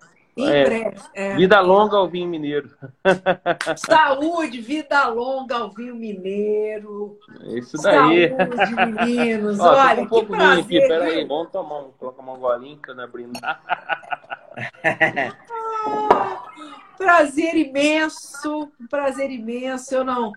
é, 0.47 0.93
é. 1.13 1.35
Vida 1.35 1.59
longa 1.59 1.97
ao 1.97 2.07
vinho 2.07 2.29
mineiro. 2.29 2.69
Saúde, 3.75 4.61
vida 4.61 5.07
longa 5.07 5.57
ao 5.57 5.71
vinho 5.71 5.95
mineiro. 5.95 7.17
Isso 7.47 7.77
daí. 7.81 8.29
Saúde, 8.29 8.75
meninos. 8.75 9.59
Ó, 9.61 9.73
Olha, 9.73 10.03
um 10.03 10.07
pouco 10.07 10.31
que 10.31 10.37
prazer, 10.37 10.63
aqui, 10.63 10.87
peraí, 10.87 11.25
vamos 11.25 11.51
tomar 11.51 11.79
um, 11.79 11.91
colocar 11.91 12.21
uma 12.21 12.37
golinha 12.37 12.77
que 12.81 12.91
eu 12.91 12.95
não 12.95 13.03
abrindo. 13.03 13.39
prazer 16.97 17.55
imenso, 17.55 18.71
prazer 18.89 19.31
imenso. 19.31 19.93
Eu 19.93 20.05
não, 20.05 20.31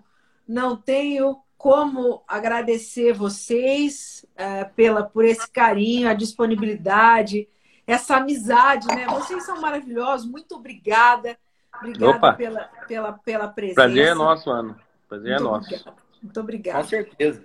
não 0.47 0.75
tenho 0.75 1.37
como 1.63 2.21
agradecer 2.27 3.13
vocês 3.13 4.25
uh, 4.33 4.69
pela, 4.75 5.01
por 5.01 5.23
esse 5.23 5.49
carinho, 5.49 6.09
a 6.09 6.13
disponibilidade 6.13 7.47
essa 7.87 8.17
amizade, 8.17 8.85
né? 8.87 9.05
Vocês 9.07 9.45
são 9.45 9.61
maravilhosos, 9.61 10.29
muito 10.29 10.55
obrigada. 10.55 11.37
Obrigada 11.77 12.33
pela, 12.33 12.63
pela, 12.85 13.13
pela 13.13 13.47
presença. 13.47 13.75
Prazer 13.75 14.07
é 14.07 14.13
nosso, 14.13 14.49
Ana. 14.49 14.77
Prazer 15.07 15.31
é 15.31 15.35
muito 15.35 15.47
é 15.47 15.51
nosso. 15.51 15.67
Obrigada. 15.67 15.97
Muito 16.21 16.39
obrigada. 16.41 16.81
Com 16.81 16.89
certeza. 16.89 17.43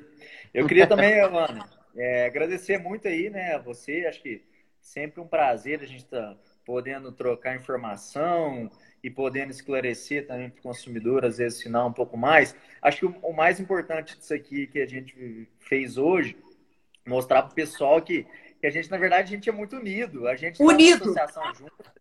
Eu 0.53 0.67
queria 0.67 0.87
também, 0.89 1.15
Ana, 1.23 1.69
é, 1.97 2.27
agradecer 2.27 2.79
muito 2.79 3.07
aí, 3.07 3.31
né, 3.31 3.55
a 3.55 3.59
você. 3.59 4.05
Acho 4.09 4.21
que 4.21 4.45
sempre 4.81 5.21
um 5.21 5.29
prazer 5.29 5.81
a 5.81 5.87
gente 5.87 6.05
estar 6.05 6.35
tá 6.35 6.37
podendo 6.65 7.13
trocar 7.13 7.55
informação 7.55 8.69
e 9.03 9.11
podendo 9.11 9.51
esclarecer 9.51 10.27
também 10.27 10.51
para 10.51 10.61
o 10.61 10.63
consumidor, 10.63 11.25
às 11.25 11.39
vezes, 11.39 11.61
ensinar 11.61 11.85
um 11.87 11.93
pouco 11.93 12.17
mais. 12.17 12.55
Acho 12.83 12.99
que 12.99 13.07
o, 13.07 13.15
o 13.23 13.33
mais 13.33 13.61
importante 13.61 14.19
disso 14.19 14.35
aqui 14.35 14.67
que 14.67 14.81
a 14.81 14.87
gente 14.87 15.49
fez 15.59 15.97
hoje, 15.97 16.37
mostrar 17.07 17.43
para 17.43 17.53
o 17.53 17.55
pessoal 17.55 18.03
que 18.03 18.27
que 18.61 18.67
a 18.67 18.71
gente, 18.71 18.91
na 18.91 18.97
verdade, 18.97 19.33
a 19.33 19.37
gente 19.37 19.49
é 19.49 19.53
muito 19.53 19.77
unido. 19.77 20.27
A 20.27 20.35
gente 20.35 20.63
unido. 20.63 21.15
Tá 21.15 21.25
associação 21.25 21.55
junto. 21.55 21.93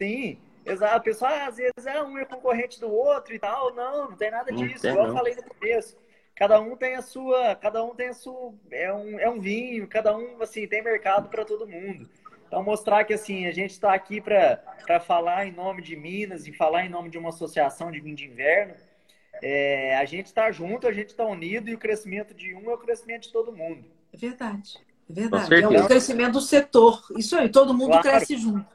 Sim, 0.00 0.38
exato. 0.64 0.98
O 0.98 1.02
pessoal, 1.02 1.32
às 1.46 1.56
vezes, 1.56 1.86
é 1.86 2.02
um 2.02 2.16
é 2.18 2.24
concorrente 2.24 2.80
do 2.80 2.90
outro 2.90 3.34
e 3.34 3.38
tal. 3.38 3.74
Não, 3.74 4.10
não 4.10 4.16
tem 4.16 4.30
nada 4.30 4.50
disso. 4.50 4.86
Igual 4.86 5.08
eu 5.08 5.14
falei 5.14 5.34
no 5.34 5.42
começo. 5.42 5.96
Cada 6.34 6.58
um 6.60 6.74
tem 6.76 6.94
a 6.94 7.02
sua, 7.02 7.54
cada 7.54 7.84
um 7.84 7.94
tem 7.94 8.08
a 8.08 8.14
sua, 8.14 8.54
é 8.70 8.92
um, 8.92 9.20
é 9.20 9.28
um 9.28 9.38
vinho, 9.38 9.86
cada 9.86 10.16
um, 10.16 10.42
assim, 10.42 10.66
tem 10.66 10.82
mercado 10.82 11.28
para 11.28 11.44
todo 11.44 11.68
mundo. 11.68 12.08
Então, 12.52 12.62
mostrar 12.62 13.02
que, 13.04 13.14
assim, 13.14 13.46
a 13.46 13.50
gente 13.50 13.70
está 13.70 13.94
aqui 13.94 14.20
para 14.20 15.00
falar 15.00 15.46
em 15.46 15.52
nome 15.52 15.80
de 15.80 15.96
Minas 15.96 16.46
e 16.46 16.52
falar 16.52 16.84
em 16.84 16.88
nome 16.90 17.08
de 17.08 17.16
uma 17.16 17.30
associação 17.30 17.90
de 17.90 17.98
vinho 17.98 18.14
de 18.14 18.26
inverno. 18.26 18.74
É, 19.42 19.96
a 19.96 20.04
gente 20.04 20.26
está 20.26 20.52
junto, 20.52 20.86
a 20.86 20.92
gente 20.92 21.08
está 21.08 21.24
unido 21.24 21.70
e 21.70 21.74
o 21.74 21.78
crescimento 21.78 22.34
de 22.34 22.54
um 22.54 22.70
é 22.70 22.74
o 22.74 22.76
crescimento 22.76 23.22
de 23.22 23.32
todo 23.32 23.56
mundo. 23.56 23.86
É 24.12 24.18
verdade. 24.18 24.78
É 25.08 25.12
verdade. 25.14 25.54
É 25.54 25.66
o 25.66 25.86
crescimento 25.86 26.32
do 26.32 26.40
setor. 26.42 27.02
Isso 27.16 27.34
aí, 27.38 27.48
todo 27.48 27.72
mundo 27.72 27.92
claro. 27.92 28.02
cresce 28.02 28.36
junto. 28.36 28.66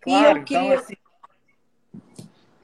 Claro, 0.00 0.24
e 0.24 0.24
eu 0.24 0.30
então, 0.32 0.44
queria. 0.44 0.64
Então, 0.64 0.78
assim, 0.78 0.96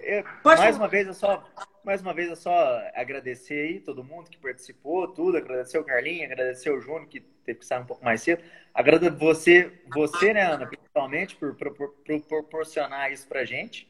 eu, 0.04 0.24
mais 0.44 0.76
uma 0.76 0.88
vez, 0.88 1.06
eu 1.06 1.14
só. 1.14 1.44
Mais 1.84 2.00
uma 2.00 2.14
vez, 2.14 2.30
é 2.30 2.34
só 2.34 2.80
agradecer 2.94 3.68
aí 3.68 3.80
todo 3.80 4.02
mundo 4.02 4.30
que 4.30 4.38
participou, 4.38 5.06
tudo. 5.08 5.36
Agradecer 5.36 5.76
o 5.78 5.84
Carlinhos, 5.84 6.30
agradecer 6.30 6.70
o 6.70 6.80
Júnior, 6.80 7.06
que 7.06 7.20
teve 7.20 7.58
que 7.58 7.66
sair 7.66 7.80
um 7.80 7.86
pouco 7.86 8.02
mais 8.02 8.22
cedo. 8.22 8.42
Agradecer 8.72 9.10
você, 9.10 9.72
você, 9.92 10.32
né, 10.32 10.42
Ana, 10.42 10.66
principalmente, 10.66 11.36
por, 11.36 11.54
por, 11.54 11.74
por, 11.74 11.90
por 11.90 12.22
proporcionar 12.22 13.12
isso 13.12 13.28
pra 13.28 13.44
gente. 13.44 13.86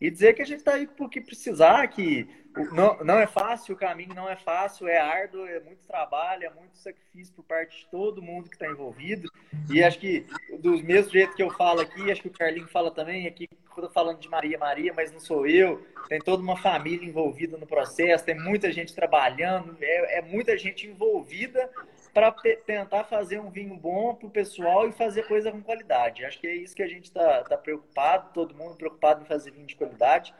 E 0.00 0.10
dizer 0.10 0.34
que 0.34 0.42
a 0.42 0.46
gente 0.46 0.58
está 0.58 0.74
aí 0.74 0.86
por 0.86 1.10
que 1.10 1.20
precisar, 1.20 1.86
que 1.88 2.28
não, 2.72 2.98
não 3.04 3.18
é 3.18 3.26
fácil, 3.26 3.74
o 3.74 3.78
caminho 3.78 4.14
não 4.14 4.28
é 4.28 4.36
fácil, 4.36 4.86
é 4.86 4.98
árduo, 4.98 5.44
é 5.44 5.60
muito 5.60 5.86
trabalho, 5.86 6.44
é 6.44 6.50
muito 6.50 6.78
sacrifício 6.78 7.34
por 7.34 7.44
parte 7.44 7.80
de 7.80 7.86
todo 7.90 8.22
mundo 8.22 8.48
que 8.48 8.54
está 8.56 8.68
envolvido. 8.68 9.28
E 9.70 9.82
acho 9.82 9.98
que, 9.98 10.24
do 10.60 10.82
mesmo 10.82 11.10
jeito 11.10 11.34
que 11.34 11.42
eu 11.42 11.50
falo 11.50 11.80
aqui, 11.80 12.10
acho 12.10 12.22
que 12.22 12.28
o 12.28 12.32
Carlinho 12.32 12.68
fala 12.68 12.90
também, 12.90 13.26
aqui 13.26 13.48
estou 13.78 13.90
falando 13.90 14.18
de 14.18 14.28
Maria 14.28 14.58
Maria, 14.58 14.92
mas 14.94 15.12
não 15.12 15.20
sou 15.20 15.46
eu, 15.46 15.84
tem 16.08 16.18
toda 16.20 16.42
uma 16.42 16.56
família 16.56 17.06
envolvida 17.06 17.56
no 17.56 17.66
processo, 17.66 18.24
tem 18.24 18.38
muita 18.38 18.72
gente 18.72 18.94
trabalhando, 18.94 19.76
é, 19.80 20.18
é 20.18 20.22
muita 20.22 20.56
gente 20.56 20.86
envolvida 20.86 21.70
para 22.12 22.32
tentar 22.66 23.04
fazer 23.04 23.40
um 23.40 23.50
vinho 23.50 23.76
bom 23.76 24.14
para 24.14 24.26
o 24.26 24.30
pessoal 24.30 24.88
e 24.88 24.92
fazer 24.92 25.26
coisa 25.26 25.50
com 25.52 25.62
qualidade. 25.62 26.24
Acho 26.24 26.38
que 26.40 26.46
é 26.46 26.54
isso 26.54 26.74
que 26.74 26.82
a 26.82 26.88
gente 26.88 27.04
está 27.04 27.44
tá 27.44 27.56
preocupado, 27.56 28.32
todo 28.32 28.54
mundo 28.54 28.76
preocupado 28.76 29.22
em 29.22 29.26
fazer 29.26 29.50
vinho 29.50 29.66
de 29.66 29.76
qualidade. 29.76 30.34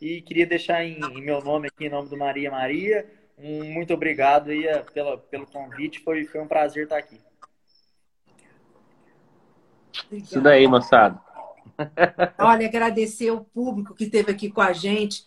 E 0.00 0.20
queria 0.22 0.46
deixar 0.46 0.84
em, 0.84 0.98
em 1.00 1.22
meu 1.22 1.40
nome 1.40 1.68
aqui, 1.68 1.86
em 1.86 1.90
nome 1.90 2.08
do 2.08 2.16
Maria 2.16 2.50
Maria, 2.50 3.08
um 3.38 3.64
muito 3.64 3.92
obrigado 3.92 4.50
aí 4.50 4.66
eh, 4.66 4.84
pela, 4.92 5.18
pelo 5.18 5.46
convite. 5.46 6.00
Foi, 6.00 6.24
foi 6.24 6.40
um 6.40 6.46
prazer 6.46 6.84
estar 6.84 6.98
aqui. 6.98 7.20
Isso 10.10 10.40
daí, 10.40 10.66
moçada. 10.66 11.20
Olha, 12.38 12.66
agradecer 12.66 13.30
o 13.30 13.40
público 13.40 13.94
que 13.94 14.04
esteve 14.04 14.30
aqui 14.30 14.50
com 14.50 14.60
a 14.60 14.72
gente. 14.72 15.24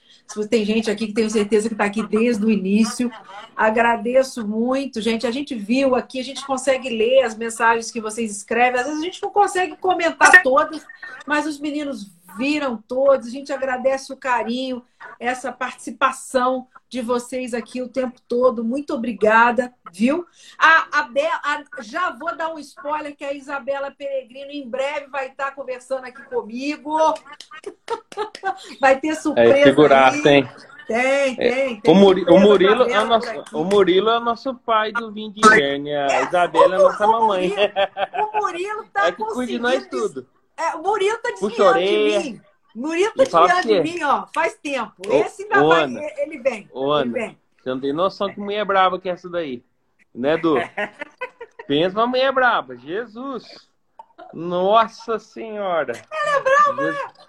Tem 0.50 0.64
gente 0.66 0.90
aqui 0.90 1.08
que 1.08 1.14
tenho 1.14 1.30
certeza 1.30 1.68
que 1.68 1.74
está 1.74 1.86
aqui 1.86 2.06
desde 2.06 2.46
o 2.46 2.50
início. 2.50 3.12
Agradeço 3.56 4.48
muito, 4.48 5.02
gente. 5.02 5.28
A 5.28 5.32
gente 5.32 5.56
viu 5.56 5.96
aqui, 5.96 6.20
a 6.20 6.24
gente 6.24 6.46
consegue 6.46 6.90
ler 6.90 7.24
as 7.24 7.36
mensagens 7.36 7.92
que 7.92 8.02
vocês 8.02 8.32
escrevem. 8.32 8.80
Às 8.80 8.88
vezes 8.88 9.02
a 9.02 9.06
gente 9.06 9.22
não 9.22 9.30
consegue 9.30 9.76
comentar 9.78 10.42
todas, 10.44 10.86
mas 11.26 11.46
os 11.46 11.60
meninos 11.60 12.10
viram 12.38 12.78
todos. 12.78 13.28
A 13.28 13.32
gente 13.32 13.52
agradece 13.52 14.14
o 14.14 14.18
carinho, 14.18 14.84
essa 15.20 15.52
participação 15.52 16.68
de 16.90 17.02
vocês 17.02 17.54
aqui 17.54 17.82
o 17.82 17.90
tempo 17.90 18.20
todo. 18.28 18.64
Muito 18.64 18.94
obrigada, 18.94 19.74
viu? 19.92 20.26
A, 20.58 21.00
a, 21.00 21.04
Be 21.04 21.22
a 21.22 21.64
já 21.82 22.12
vou 22.12 22.36
dar 22.36 22.54
um 22.54 22.60
spoiler 22.60 23.16
que 23.16 23.26
a 23.26 23.34
Isabela 23.34 23.92
Peregrino 23.92 24.52
em 24.52 24.70
breve 24.70 25.08
vai 25.08 25.28
estar 25.28 25.52
conversando 25.52 26.06
aqui 26.06 26.24
comigo. 26.24 26.98
vai 28.80 29.00
ter 29.00 29.16
surpresa. 29.16 29.58
É, 29.58 29.64
figuraça, 29.64 30.24
tem. 30.24 30.48
Tem, 30.88 31.36
tem, 31.36 31.82
tem. 31.82 31.92
O, 31.92 31.94
Muri, 31.94 32.24
o, 32.24 32.40
Murilo 32.40 32.84
é 32.84 33.02
o, 33.02 33.06
nosso, 33.06 33.28
o 33.52 33.64
Murilo 33.66 34.10
é 34.10 34.18
o 34.18 34.22
nosso 34.22 34.56
pai 34.56 34.94
do 34.94 35.12
vinho 35.12 35.34
de 35.34 35.46
inverno. 35.46 35.90
A 35.90 35.92
é, 35.92 36.24
Isabela 36.24 36.76
é 36.76 36.80
a 36.80 36.82
nossa 36.82 37.06
mamãe. 37.08 37.54
O 38.14 38.40
Murilo 38.40 38.86
tá 38.94 39.08
é 39.08 39.12
que 39.12 39.22
cuide 39.26 39.52
de 39.54 39.60
nós 39.60 39.86
tudo. 39.88 40.26
É, 40.58 40.76
o 40.76 40.82
Murilo 40.82 41.18
tá 41.20 41.30
desviando 41.30 41.80
de 41.80 41.98
mim. 41.98 42.42
Murilo 42.76 43.14
tá 43.14 43.24
desviando 43.24 43.68
de 43.68 43.82
mim, 43.82 44.04
ó, 44.04 44.26
faz 44.34 44.56
tempo. 44.56 44.94
Ô, 45.08 45.14
Esse 45.14 45.44
ainda 45.44 45.64
ô, 45.64 45.68
vai, 45.70 45.84
Ana, 45.84 46.02
ele 46.18 46.40
vem. 46.40 46.70
Ô, 46.72 46.92
Ana, 46.92 47.06
ele 47.06 47.28
vem. 47.28 47.40
Você 47.62 47.70
não 47.70 47.80
tem 47.80 47.94
noção 47.94 48.34
que 48.34 48.40
mulher 48.40 48.66
brava 48.66 49.00
que 49.00 49.10
é 49.10 49.14
essa 49.14 49.30
daí. 49.30 49.64
Né, 50.14 50.38
Du? 50.38 50.56
Pensa 51.68 52.00
uma 52.00 52.08
mulher 52.08 52.32
brava. 52.32 52.76
Jesus. 52.78 53.70
Nossa 54.34 55.20
Senhora. 55.20 55.94
Ela 56.12 56.38
é 56.38 56.42
brava, 56.42 56.84
Jesus. 56.84 57.28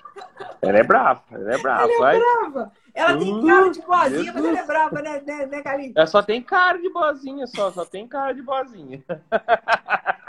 Ela 0.61 0.79
é 0.79 0.83
brava, 0.83 1.23
ela 1.31 1.55
é 1.55 1.59
brava. 1.59 1.83
Ela 1.83 1.93
é 1.93 1.99
vai. 1.99 2.19
brava. 2.19 2.73
Ela 2.95 3.19
tem 3.19 3.47
cara 3.47 3.71
de 3.71 3.83
boazinha, 3.83 4.33
mas 4.33 4.45
ela 4.45 4.59
é 4.59 4.67
brava, 4.67 5.03
né, 5.03 5.23
né, 5.25 5.47
né 5.47 5.93
Ela 5.95 6.07
só 6.07 6.23
tem 6.23 6.43
cara 6.43 6.79
de 6.79 6.91
boazinha, 6.91 7.47
só. 7.47 7.71
Só 7.71 7.85
tem 7.85 8.09
cara 8.09 8.33
de 8.33 8.43
boazinha. 8.43 9.03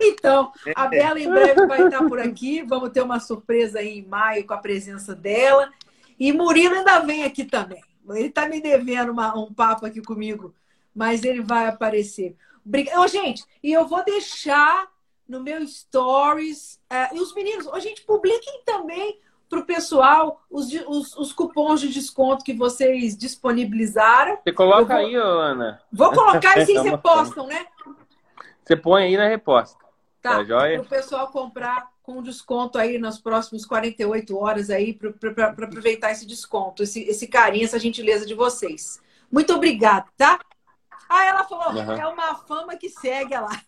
Então, 0.00 0.52
a 0.74 0.86
Bela 0.86 1.18
em 1.18 1.28
breve 1.28 1.66
vai 1.66 1.84
estar 1.84 2.06
por 2.06 2.18
aqui. 2.18 2.62
Vamos 2.62 2.90
ter 2.90 3.02
uma 3.02 3.20
surpresa 3.20 3.78
aí 3.78 3.98
em 3.98 4.06
maio 4.06 4.46
com 4.46 4.54
a 4.54 4.58
presença 4.58 5.14
dela. 5.14 5.70
E 6.18 6.32
Murilo 6.32 6.74
ainda 6.74 7.00
vem 7.00 7.24
aqui 7.24 7.44
também. 7.44 7.82
Ele 8.10 8.26
está 8.26 8.48
me 8.48 8.60
devendo 8.60 9.12
uma, 9.12 9.36
um 9.36 9.52
papo 9.52 9.86
aqui 9.86 10.02
comigo, 10.02 10.54
mas 10.94 11.24
ele 11.24 11.40
vai 11.40 11.66
aparecer. 11.66 12.36
Obrigada. 12.64 13.00
Oh, 13.00 13.06
gente, 13.06 13.44
e 13.62 13.72
eu 13.72 13.86
vou 13.86 14.04
deixar 14.04 14.88
no 15.28 15.40
meu 15.40 15.66
stories. 15.66 16.80
Uh, 16.90 17.16
e 17.16 17.20
os 17.20 17.34
meninos, 17.34 17.66
oh, 17.66 17.80
gente, 17.80 18.02
publiquem 18.02 18.62
também 18.64 19.18
para 19.48 19.60
o 19.60 19.66
pessoal 19.66 20.42
os, 20.50 20.72
os, 20.86 21.16
os, 21.16 21.32
cupons 21.32 21.80
de 21.80 21.88
desconto 21.88 22.44
que 22.44 22.54
vocês 22.54 23.16
disponibilizaram. 23.16 24.38
Você 24.42 24.52
coloca 24.52 24.94
vou, 24.94 24.96
aí, 24.96 25.14
Ana. 25.14 25.80
Vou 25.92 26.10
colocar 26.10 26.58
e 26.58 26.64
vocês 26.64 26.82
repostam, 26.82 27.46
né? 27.46 27.66
Você 28.64 28.76
põe 28.76 29.04
aí 29.04 29.16
na 29.16 29.28
reposta. 29.28 29.82
Tá, 30.20 30.38
tá 30.38 30.44
para 30.44 30.80
o 30.80 30.84
pessoal 30.84 31.28
comprar 31.28 31.90
com 32.02 32.22
desconto 32.22 32.78
aí 32.78 32.98
nas 32.98 33.18
próximas 33.18 33.64
48 33.64 34.36
horas 34.36 34.70
aí 34.70 34.94
para 34.94 35.48
aproveitar 35.48 36.10
esse 36.10 36.26
desconto, 36.26 36.82
esse, 36.82 37.02
esse 37.02 37.26
carinho, 37.26 37.64
essa 37.64 37.78
gentileza 37.78 38.26
de 38.26 38.34
vocês. 38.34 39.00
Muito 39.30 39.54
obrigada, 39.54 40.06
tá? 40.16 40.38
Ah, 41.08 41.24
ela 41.24 41.44
falou, 41.44 41.72
uhum. 41.72 41.92
é 41.92 42.06
uma 42.06 42.34
fama 42.34 42.76
que 42.76 42.88
segue 42.88 43.34
lá. 43.34 43.50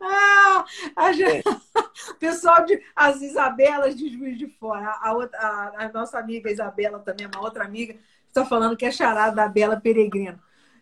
ah, 0.00 0.64
a 0.96 1.12
gente... 1.12 1.44
pessoal 2.18 2.64
de 2.64 2.82
as 2.94 3.22
Isabelas 3.22 3.96
de 3.96 4.10
Juiz 4.10 4.38
de 4.38 4.46
Fora, 4.46 4.98
a, 5.00 5.12
outra, 5.12 5.38
a, 5.38 5.84
a 5.84 5.92
nossa 5.92 6.18
amiga 6.18 6.50
Isabela 6.50 6.98
também, 6.98 7.26
uma 7.26 7.42
outra 7.42 7.64
amiga, 7.64 7.96
está 8.26 8.44
falando 8.44 8.76
que 8.76 8.84
é 8.84 8.90
charada 8.90 9.34
da 9.34 9.48
Bela 9.48 9.80
Peregrino. 9.80 10.38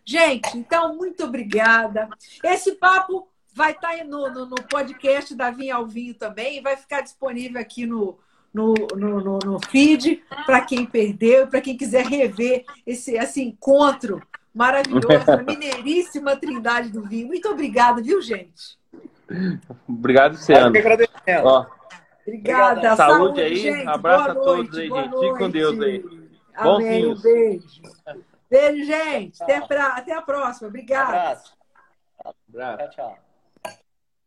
Gente, 0.06 0.56
então, 0.56 0.94
muito 0.96 1.24
obrigada. 1.24 2.08
Esse 2.44 2.76
papo 2.76 3.28
vai 3.52 3.72
estar 3.72 3.96
tá 3.96 4.04
no, 4.04 4.30
no, 4.30 4.46
no 4.46 4.56
podcast 4.62 5.34
da 5.34 5.50
Vinha 5.50 5.74
ao 5.74 5.86
Vinho 5.86 6.14
também, 6.14 6.58
e 6.58 6.60
vai 6.60 6.76
ficar 6.76 7.00
disponível 7.00 7.60
aqui 7.60 7.86
no, 7.86 8.16
no, 8.54 8.74
no, 8.94 9.38
no 9.38 9.60
feed 9.68 10.22
para 10.46 10.60
quem 10.60 10.86
perdeu, 10.86 11.48
para 11.48 11.60
quem 11.60 11.76
quiser 11.76 12.06
rever 12.06 12.64
esse, 12.86 13.16
esse 13.16 13.42
encontro 13.42 14.22
maravilhoso, 14.54 15.30
a 15.30 15.36
mineiríssima 15.42 16.36
Trindade 16.36 16.90
do 16.90 17.02
Vinho. 17.02 17.26
Muito 17.26 17.48
obrigada, 17.48 18.00
viu, 18.00 18.22
gente? 18.22 18.78
Obrigado, 19.88 20.36
Ciano. 20.36 20.68
Obrigada. 22.26 22.96
Saúde, 22.96 22.96
saúde 22.96 23.40
aí. 23.40 23.56
Gente. 23.56 23.88
Abraço 23.88 24.24
boa 24.24 24.32
a 24.32 24.34
todos 24.34 24.70
noite, 24.72 24.80
aí, 24.80 24.88
gente. 24.88 25.20
Fique 25.20 25.38
com 25.38 25.50
Deus 25.50 25.80
aí. 25.80 26.04
Amém. 26.54 27.06
Um 27.06 27.20
beijo. 27.20 27.82
Beijo, 28.50 28.84
gente. 28.84 29.42
Até, 29.42 29.60
pra, 29.60 29.88
até 29.88 30.12
a 30.12 30.22
próxima. 30.22 30.68
Obrigada. 30.68 31.08
Abraço. 31.08 31.56
Abraço. 32.48 32.78
Tchau, 32.78 32.90
tchau. 32.90 33.25